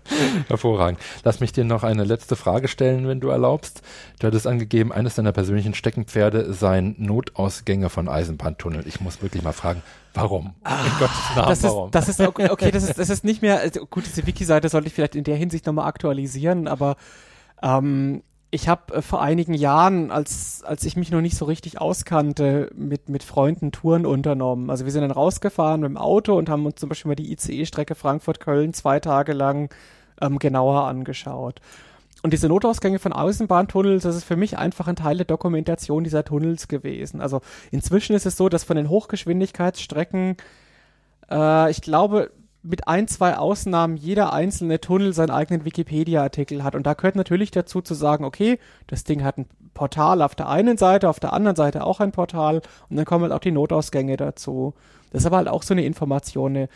Hervorragend. 0.49 0.99
Lass 1.25 1.41
mich 1.41 1.53
dir 1.53 1.65
noch 1.65 1.83
eine 1.83 2.05
letzte 2.05 2.37
Frage 2.37 2.69
stellen, 2.69 3.07
wenn 3.09 3.21
du 3.21 3.29
erlaubst. 3.29 3.83
Du 4.19 4.27
hattest 4.27 4.47
angegeben, 4.47 4.93
eines 4.93 5.15
deiner 5.15 5.33
persönlichen 5.33 5.75
Steckenpferde 5.75 6.53
seien 6.53 6.95
Notausgänge 6.99 7.89
von 7.89 8.09
Eisenbahntunnel. 8.09 8.87
Ich 8.87 9.01
muss 9.01 9.23
wirklich 9.23 9.43
mal 9.43 9.53
fragen, 9.53 9.83
warum? 10.15 10.55
Ah, 10.65 10.85
in 10.85 10.99
Gottes 10.99 11.37
Namen, 11.37 11.49
das 11.49 11.59
ist, 11.59 11.65
warum? 11.65 11.91
Das 11.91 12.09
ist 12.09 12.21
okay, 12.51 12.71
das 12.71 12.83
ist, 12.83 12.99
das 12.99 13.11
ist 13.11 13.25
nicht 13.25 13.43
mehr, 13.43 13.61
also 13.61 13.87
gut, 13.87 14.05
diese 14.07 14.27
Wiki-Seite 14.27 14.69
sollte 14.69 14.89
ich 14.89 14.95
vielleicht 14.95 15.17
in 15.17 15.25
der 15.25 15.37
Hinsicht 15.37 15.67
nochmal 15.67 15.87
aktualisieren, 15.87 16.69
aber 16.69 16.97
ähm, 17.63 18.23
ich 18.51 18.69
habe 18.69 18.95
äh, 18.95 19.03
vor 19.03 19.23
einigen 19.23 19.55
Jahren, 19.55 20.11
als, 20.11 20.63
als 20.65 20.85
ich 20.85 20.97
mich 20.97 21.11
noch 21.11 21.21
nicht 21.21 21.37
so 21.37 21.45
richtig 21.45 21.81
auskannte, 21.81 22.71
mit, 22.75 23.09
mit 23.09 23.23
Freunden 23.23 23.73
Touren 23.73 24.07
unternommen. 24.07 24.71
Also 24.71 24.85
wir 24.85 24.93
sind 24.93 25.03
dann 25.03 25.11
rausgefahren 25.11 25.81
mit 25.81 25.91
dem 25.91 25.97
Auto 25.97 26.37
und 26.37 26.49
haben 26.49 26.67
uns 26.67 26.81
zum 26.81 26.89
Beispiel 26.89 27.11
mal 27.11 27.15
die 27.15 27.33
ICE-Strecke 27.33 27.95
Frankfurt-Köln 27.95 28.75
zwei 28.75 29.01
Tage 29.01 29.33
lang 29.33 29.73
ähm, 30.21 30.39
genauer 30.39 30.85
angeschaut. 30.85 31.61
Und 32.23 32.33
diese 32.33 32.49
Notausgänge 32.49 32.99
von 32.99 33.15
Außenbahntunnels, 33.15 34.03
das 34.03 34.17
ist 34.17 34.25
für 34.25 34.37
mich 34.37 34.59
einfach 34.59 34.89
ein 34.89 34.97
Teil 34.97 35.17
der 35.17 35.27
Dokumentation 35.27 36.05
dieser 36.05 36.25
Tunnels 36.25 36.69
gewesen. 36.69 37.21
Also 37.23 37.41
inzwischen 37.71 38.15
ist 38.15 38.27
es 38.27 38.37
so, 38.37 38.49
dass 38.51 38.65
von 38.65 38.77
den 38.77 38.91
Hochgeschwindigkeitsstrecken, 38.91 40.37
äh, 41.31 41.71
ich 41.71 41.81
glaube, 41.81 42.31
mit 42.63 42.89
ein, 42.89 43.09
zwei 43.09 43.37
Ausnahmen 43.39 43.97
jeder 43.97 44.33
einzelne 44.33 44.81
Tunnel 44.81 45.13
seinen 45.13 45.31
eigenen 45.31 45.65
Wikipedia-Artikel 45.65 46.63
hat. 46.63 46.75
Und 46.75 46.87
da 46.87 46.95
gehört 46.95 47.17
natürlich 47.17 47.51
dazu 47.51 47.81
zu 47.81 47.95
sagen, 47.95 48.25
okay, 48.25 48.59
das 48.87 49.05
Ding 49.05 49.25
hat 49.25 49.39
ein 49.39 49.47
Portal 49.73 50.21
auf 50.21 50.35
der 50.35 50.49
einen 50.49 50.77
Seite, 50.77 51.09
auf 51.09 51.21
der 51.21 51.33
anderen 51.33 51.57
Seite 51.57 51.85
auch 51.85 52.01
ein 52.01 52.13
Portal 52.13 52.61
und 52.89 52.97
dann 52.97 53.07
kommen 53.07 53.23
halt 53.23 53.33
auch 53.33 53.41
die 53.41 53.53
Notausgänge 53.53 54.17
dazu. 54.17 54.75
Das 55.11 55.23
ist 55.23 55.27
aber 55.27 55.39
halt 55.39 55.49
auch 55.49 55.63
so 55.63 55.75
eine 55.75 55.85
Information, 55.85 56.57
eine 56.57 56.69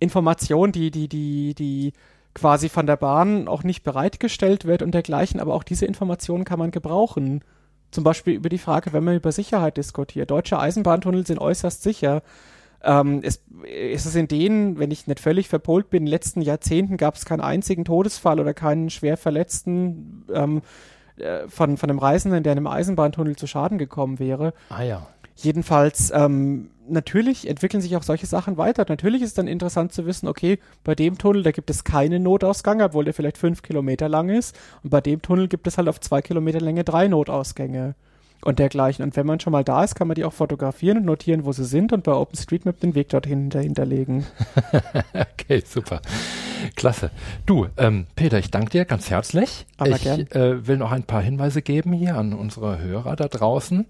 Information, 0.00 0.72
die, 0.72 0.90
die, 0.90 1.08
die, 1.08 1.54
die 1.54 1.92
quasi 2.34 2.68
von 2.68 2.86
der 2.86 2.96
Bahn 2.96 3.48
auch 3.48 3.62
nicht 3.62 3.82
bereitgestellt 3.82 4.64
wird 4.64 4.82
und 4.82 4.92
dergleichen, 4.92 5.40
aber 5.40 5.54
auch 5.54 5.62
diese 5.62 5.86
Informationen 5.86 6.44
kann 6.44 6.58
man 6.58 6.70
gebrauchen. 6.70 7.42
Zum 7.90 8.04
Beispiel 8.04 8.34
über 8.34 8.48
die 8.48 8.58
Frage, 8.58 8.92
wenn 8.92 9.04
man 9.04 9.16
über 9.16 9.32
Sicherheit 9.32 9.76
diskutiert. 9.76 10.30
Deutsche 10.30 10.58
Eisenbahntunnel 10.58 11.26
sind 11.26 11.38
äußerst 11.38 11.82
sicher. 11.82 12.22
Ähm, 12.82 13.20
es, 13.22 13.42
ist 13.64 14.06
es 14.06 14.14
in 14.14 14.28
denen, 14.28 14.78
wenn 14.78 14.90
ich 14.90 15.06
nicht 15.06 15.20
völlig 15.20 15.48
verpolt 15.48 15.90
bin, 15.90 16.02
in 16.02 16.06
den 16.06 16.10
letzten 16.10 16.40
Jahrzehnten 16.40 16.96
gab 16.96 17.14
es 17.14 17.24
keinen 17.24 17.40
einzigen 17.40 17.84
Todesfall 17.84 18.40
oder 18.40 18.54
keinen 18.54 18.90
schwer 18.90 19.16
Verletzten 19.16 20.24
ähm, 20.32 20.62
äh, 21.16 21.48
von, 21.48 21.76
von 21.76 21.90
einem 21.90 21.98
Reisenden, 21.98 22.42
der 22.42 22.52
in 22.52 22.58
einem 22.58 22.66
Eisenbahntunnel 22.66 23.36
zu 23.36 23.46
Schaden 23.46 23.78
gekommen 23.78 24.18
wäre. 24.18 24.54
Ah 24.68 24.82
ja. 24.82 25.06
Jedenfalls, 25.34 26.10
ähm, 26.12 26.70
natürlich 26.88 27.48
entwickeln 27.48 27.80
sich 27.80 27.96
auch 27.96 28.02
solche 28.02 28.26
Sachen 28.26 28.56
weiter. 28.56 28.84
Natürlich 28.88 29.22
ist 29.22 29.28
es 29.28 29.34
dann 29.34 29.46
interessant 29.46 29.92
zu 29.92 30.04
wissen, 30.04 30.26
okay, 30.26 30.58
bei 30.82 30.94
dem 30.96 31.16
Tunnel, 31.16 31.44
da 31.44 31.52
gibt 31.52 31.70
es 31.70 31.84
keinen 31.84 32.24
Notausgang, 32.24 32.82
obwohl 32.82 33.04
der 33.04 33.14
vielleicht 33.14 33.38
fünf 33.38 33.62
Kilometer 33.62 34.08
lang 34.08 34.30
ist. 34.30 34.58
Und 34.82 34.90
bei 34.90 35.00
dem 35.00 35.22
Tunnel 35.22 35.46
gibt 35.46 35.66
es 35.68 35.78
halt 35.78 35.88
auf 35.88 36.00
zwei 36.00 36.22
Kilometer 36.22 36.60
Länge 36.60 36.82
drei 36.82 37.06
Notausgänge 37.06 37.94
und 38.44 38.58
dergleichen. 38.58 39.04
Und 39.04 39.16
wenn 39.16 39.26
man 39.26 39.40
schon 39.40 39.52
mal 39.52 39.64
da 39.64 39.84
ist, 39.84 39.94
kann 39.94 40.08
man 40.08 40.14
die 40.14 40.24
auch 40.24 40.32
fotografieren 40.32 40.98
und 40.98 41.04
notieren, 41.04 41.44
wo 41.44 41.52
sie 41.52 41.64
sind 41.64 41.92
und 41.92 42.04
bei 42.04 42.12
OpenStreetMap 42.12 42.80
den 42.80 42.94
Weg 42.94 43.08
dorthin 43.08 43.50
hinterlegen. 43.50 44.26
okay, 45.12 45.62
super. 45.66 46.00
Klasse. 46.76 47.10
Du, 47.46 47.66
ähm, 47.76 48.06
Peter, 48.16 48.38
ich 48.38 48.50
danke 48.50 48.70
dir 48.70 48.84
ganz 48.84 49.10
herzlich. 49.10 49.66
Aber 49.76 49.90
ich. 49.90 50.06
Äh, 50.06 50.66
will 50.66 50.76
noch 50.76 50.92
ein 50.92 51.04
paar 51.04 51.22
Hinweise 51.22 51.62
geben 51.62 51.92
hier 51.92 52.16
an 52.16 52.32
unsere 52.32 52.80
Hörer 52.80 53.16
da 53.16 53.28
draußen. 53.28 53.86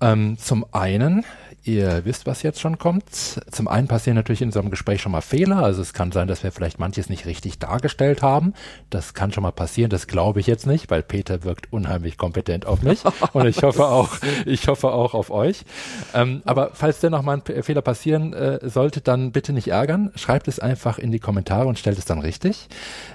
Ähm, 0.00 0.38
zum 0.38 0.64
einen, 0.72 1.24
Ihr 1.68 2.06
wisst, 2.06 2.24
was 2.24 2.42
jetzt 2.42 2.60
schon 2.60 2.78
kommt. 2.78 3.04
Zum 3.50 3.68
einen 3.68 3.88
passieren 3.88 4.16
natürlich 4.16 4.40
in 4.40 4.52
so 4.52 4.58
einem 4.58 4.70
Gespräch 4.70 5.02
schon 5.02 5.12
mal 5.12 5.20
Fehler. 5.20 5.58
Also 5.58 5.82
es 5.82 5.92
kann 5.92 6.12
sein, 6.12 6.26
dass 6.26 6.42
wir 6.42 6.50
vielleicht 6.50 6.78
manches 6.78 7.10
nicht 7.10 7.26
richtig 7.26 7.58
dargestellt 7.58 8.22
haben. 8.22 8.54
Das 8.88 9.12
kann 9.12 9.34
schon 9.34 9.42
mal 9.42 9.52
passieren. 9.52 9.90
Das 9.90 10.06
glaube 10.06 10.40
ich 10.40 10.46
jetzt 10.46 10.66
nicht, 10.66 10.90
weil 10.90 11.02
Peter 11.02 11.44
wirkt 11.44 11.70
unheimlich 11.70 12.16
kompetent 12.16 12.64
auf 12.64 12.80
mich. 12.80 13.02
Und 13.34 13.46
ich 13.46 13.62
hoffe 13.62 13.84
auch, 13.84 14.16
ich 14.46 14.66
hoffe 14.66 14.90
auch 14.90 15.12
auf 15.12 15.30
euch. 15.30 15.66
Ähm, 16.14 16.40
aber 16.46 16.70
falls 16.72 17.00
dennoch 17.00 17.20
mal 17.20 17.42
ein 17.46 17.62
Fehler 17.62 17.82
passieren 17.82 18.32
äh, 18.32 18.66
sollte, 18.66 19.02
dann 19.02 19.32
bitte 19.32 19.52
nicht 19.52 19.68
ärgern. 19.68 20.10
Schreibt 20.14 20.48
es 20.48 20.60
einfach 20.60 20.98
in 20.98 21.12
die 21.12 21.20
Kommentare 21.20 21.66
und 21.66 21.78
stellt 21.78 21.98
es 21.98 22.06
dann 22.06 22.20
richtig. 22.20 22.68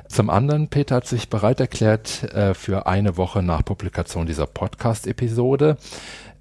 Zum 0.07 0.30
anderen, 0.30 0.67
Peter 0.67 0.97
hat 0.97 1.07
sich 1.07 1.27
bereit 1.27 1.59
erklärt, 1.59 2.31
äh, 2.35 2.53
für 2.53 2.85
eine 2.85 3.17
Woche 3.17 3.41
nach 3.41 3.65
Publikation 3.65 4.27
dieser 4.27 4.45
Podcast-Episode 4.45 5.77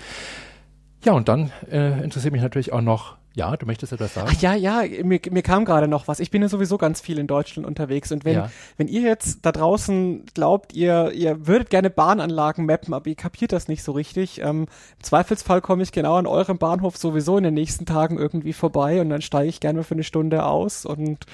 Ja, 1.03 1.13
und 1.13 1.29
dann 1.29 1.51
äh, 1.71 2.03
interessiert 2.03 2.33
mich 2.33 2.41
natürlich 2.41 2.73
auch 2.73 2.81
noch, 2.81 3.18
ja, 3.39 3.55
du 3.55 3.65
möchtest 3.65 3.93
etwas 3.93 4.13
sagen? 4.13 4.29
Ach 4.29 4.41
ja, 4.41 4.53
ja, 4.53 4.83
mir, 5.03 5.19
mir 5.31 5.41
kam 5.41 5.63
gerade 5.63 5.87
noch 5.87 6.07
was. 6.09 6.19
Ich 6.19 6.29
bin 6.29 6.41
ja 6.41 6.49
sowieso 6.49 6.77
ganz 6.77 6.99
viel 6.99 7.17
in 7.17 7.25
Deutschland 7.25 7.65
unterwegs 7.65 8.11
und 8.11 8.25
wenn, 8.25 8.35
ja. 8.35 8.51
wenn 8.77 8.87
ihr 8.89 9.01
jetzt 9.01 9.45
da 9.45 9.51
draußen 9.53 10.25
glaubt, 10.33 10.73
ihr, 10.73 11.11
ihr 11.13 11.47
würdet 11.47 11.69
gerne 11.69 11.89
Bahnanlagen 11.89 12.65
mappen, 12.65 12.93
aber 12.93 13.07
ihr 13.07 13.15
kapiert 13.15 13.53
das 13.53 13.69
nicht 13.69 13.81
so 13.81 13.93
richtig, 13.93 14.41
ähm, 14.41 14.67
im 14.97 15.03
Zweifelsfall 15.03 15.61
komme 15.61 15.83
ich 15.83 15.93
genau 15.93 16.17
an 16.17 16.27
eurem 16.27 16.57
Bahnhof 16.57 16.97
sowieso 16.97 17.37
in 17.37 17.45
den 17.45 17.53
nächsten 17.53 17.85
Tagen 17.85 18.17
irgendwie 18.17 18.53
vorbei 18.53 18.99
und 18.99 19.09
dann 19.09 19.21
steige 19.21 19.47
ich 19.47 19.61
gerne 19.61 19.83
für 19.83 19.95
eine 19.95 20.03
Stunde 20.03 20.43
aus 20.43 20.85
und 20.85 21.25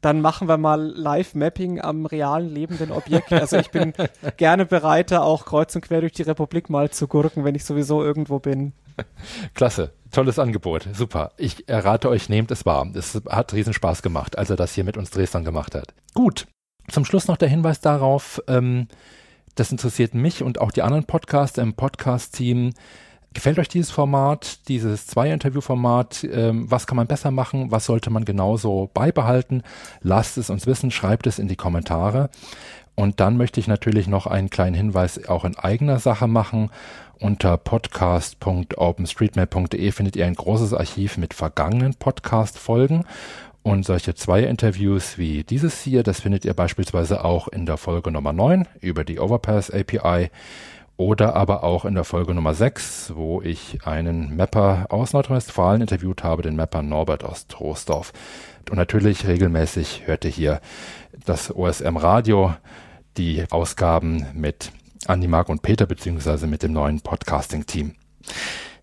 dann 0.00 0.20
machen 0.20 0.48
wir 0.48 0.56
mal 0.56 0.80
Live-Mapping 0.80 1.80
am 1.80 2.06
realen 2.06 2.48
lebenden 2.48 2.90
Objekt. 2.90 3.32
Also 3.32 3.58
ich 3.58 3.70
bin 3.70 3.92
gerne 4.36 4.66
bereit, 4.66 5.12
auch 5.12 5.44
kreuz 5.44 5.74
und 5.74 5.82
quer 5.82 6.00
durch 6.00 6.12
die 6.12 6.22
Republik 6.22 6.70
mal 6.70 6.90
zu 6.90 7.06
gurken, 7.06 7.44
wenn 7.44 7.54
ich 7.54 7.64
sowieso 7.64 8.02
irgendwo 8.02 8.38
bin. 8.38 8.72
Klasse. 9.54 9.92
Tolles 10.10 10.38
Angebot. 10.38 10.88
Super. 10.92 11.32
Ich 11.36 11.68
errate 11.68 12.08
euch, 12.08 12.28
nehmt 12.28 12.50
es 12.50 12.66
wahr. 12.66 12.86
Es 12.94 13.20
hat 13.28 13.52
riesen 13.52 13.72
Spaß 13.72 14.02
gemacht, 14.02 14.36
als 14.36 14.50
er 14.50 14.56
das 14.56 14.74
hier 14.74 14.84
mit 14.84 14.96
uns 14.96 15.10
Dresdern 15.10 15.44
gemacht 15.44 15.74
hat. 15.74 15.94
Gut. 16.14 16.46
Zum 16.88 17.04
Schluss 17.04 17.28
noch 17.28 17.36
der 17.36 17.48
Hinweis 17.48 17.80
darauf, 17.80 18.42
ähm, 18.48 18.88
das 19.54 19.70
interessiert 19.70 20.14
mich 20.14 20.42
und 20.42 20.60
auch 20.60 20.72
die 20.72 20.82
anderen 20.82 21.04
Podcaster 21.04 21.62
im 21.62 21.74
Podcast-Team. 21.74 22.72
Gefällt 23.32 23.60
euch 23.60 23.68
dieses 23.68 23.92
Format, 23.92 24.66
dieses 24.66 25.06
Zwei-Interview-Format? 25.06 26.24
Ähm, 26.24 26.68
was 26.68 26.88
kann 26.88 26.96
man 26.96 27.06
besser 27.06 27.30
machen? 27.30 27.70
Was 27.70 27.86
sollte 27.86 28.10
man 28.10 28.24
genauso 28.24 28.90
beibehalten? 28.92 29.62
Lasst 30.02 30.36
es 30.36 30.50
uns 30.50 30.66
wissen, 30.66 30.90
schreibt 30.90 31.28
es 31.28 31.38
in 31.38 31.46
die 31.46 31.54
Kommentare. 31.54 32.28
Und 32.96 33.20
dann 33.20 33.36
möchte 33.36 33.60
ich 33.60 33.68
natürlich 33.68 34.08
noch 34.08 34.26
einen 34.26 34.50
kleinen 34.50 34.74
Hinweis 34.74 35.28
auch 35.28 35.44
in 35.44 35.56
eigener 35.56 36.00
Sache 36.00 36.26
machen. 36.26 36.70
Unter 37.20 37.56
podcast.openstreetmap.de 37.56 39.92
findet 39.92 40.16
ihr 40.16 40.26
ein 40.26 40.34
großes 40.34 40.74
Archiv 40.74 41.16
mit 41.16 41.32
vergangenen 41.32 41.94
Podcast-Folgen. 41.94 43.04
Und 43.62 43.84
solche 43.84 44.14
zwei 44.14 44.42
Interviews 44.42 45.18
wie 45.18 45.44
dieses 45.44 45.82
hier, 45.82 46.02
das 46.02 46.20
findet 46.20 46.44
ihr 46.44 46.54
beispielsweise 46.54 47.24
auch 47.24 47.46
in 47.46 47.64
der 47.64 47.76
Folge 47.76 48.10
Nummer 48.10 48.32
9 48.32 48.66
über 48.80 49.04
die 49.04 49.20
Overpass 49.20 49.70
API 49.70 50.30
oder 51.00 51.34
aber 51.34 51.64
auch 51.64 51.86
in 51.86 51.94
der 51.94 52.04
Folge 52.04 52.34
Nummer 52.34 52.52
6, 52.52 53.12
wo 53.14 53.40
ich 53.40 53.86
einen 53.86 54.36
Mapper 54.36 54.84
aus 54.90 55.14
Nordrhein-Westfalen 55.14 55.80
interviewt 55.80 56.22
habe, 56.22 56.42
den 56.42 56.56
Mapper 56.56 56.82
Norbert 56.82 57.24
aus 57.24 57.46
Troisdorf. 57.46 58.12
Und 58.68 58.76
natürlich 58.76 59.26
regelmäßig 59.26 60.02
hört 60.04 60.26
ihr 60.26 60.30
hier 60.30 60.60
das 61.24 61.56
OSM 61.56 61.96
Radio, 61.96 62.54
die 63.16 63.46
Ausgaben 63.48 64.26
mit 64.34 64.72
Andi, 65.06 65.26
Mark 65.26 65.48
und 65.48 65.62
Peter, 65.62 65.86
beziehungsweise 65.86 66.46
mit 66.46 66.62
dem 66.62 66.74
neuen 66.74 67.00
Podcasting-Team. 67.00 67.94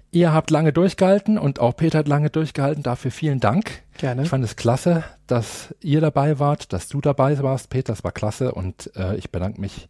Ihr 0.09 0.33
habt 0.33 0.49
lange 0.49 0.73
durchgehalten 0.73 1.37
und 1.37 1.59
auch 1.59 1.75
Peter 1.75 1.99
hat 1.99 2.07
lange 2.07 2.31
durchgehalten. 2.31 2.81
Dafür 2.81 3.11
vielen 3.11 3.39
Dank. 3.39 3.83
Gerne. 3.99 4.23
Ich 4.23 4.29
fand 4.29 4.43
es 4.43 4.55
klasse, 4.55 5.03
dass 5.27 5.75
ihr 5.81 6.01
dabei 6.01 6.39
wart, 6.39 6.73
dass 6.73 6.87
du 6.87 6.99
dabei 6.99 7.37
warst, 7.43 7.69
Peter. 7.69 7.93
Das 7.93 8.03
war 8.03 8.11
klasse 8.11 8.53
und 8.53 8.89
äh, 8.95 9.15
ich 9.17 9.31
bedanke 9.31 9.61
mich 9.61 9.87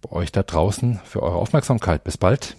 bei 0.00 0.12
euch 0.12 0.32
da 0.32 0.42
draußen 0.42 1.00
für 1.04 1.22
eure 1.22 1.36
Aufmerksamkeit. 1.36 2.04
Bis 2.04 2.16
bald. 2.16 2.56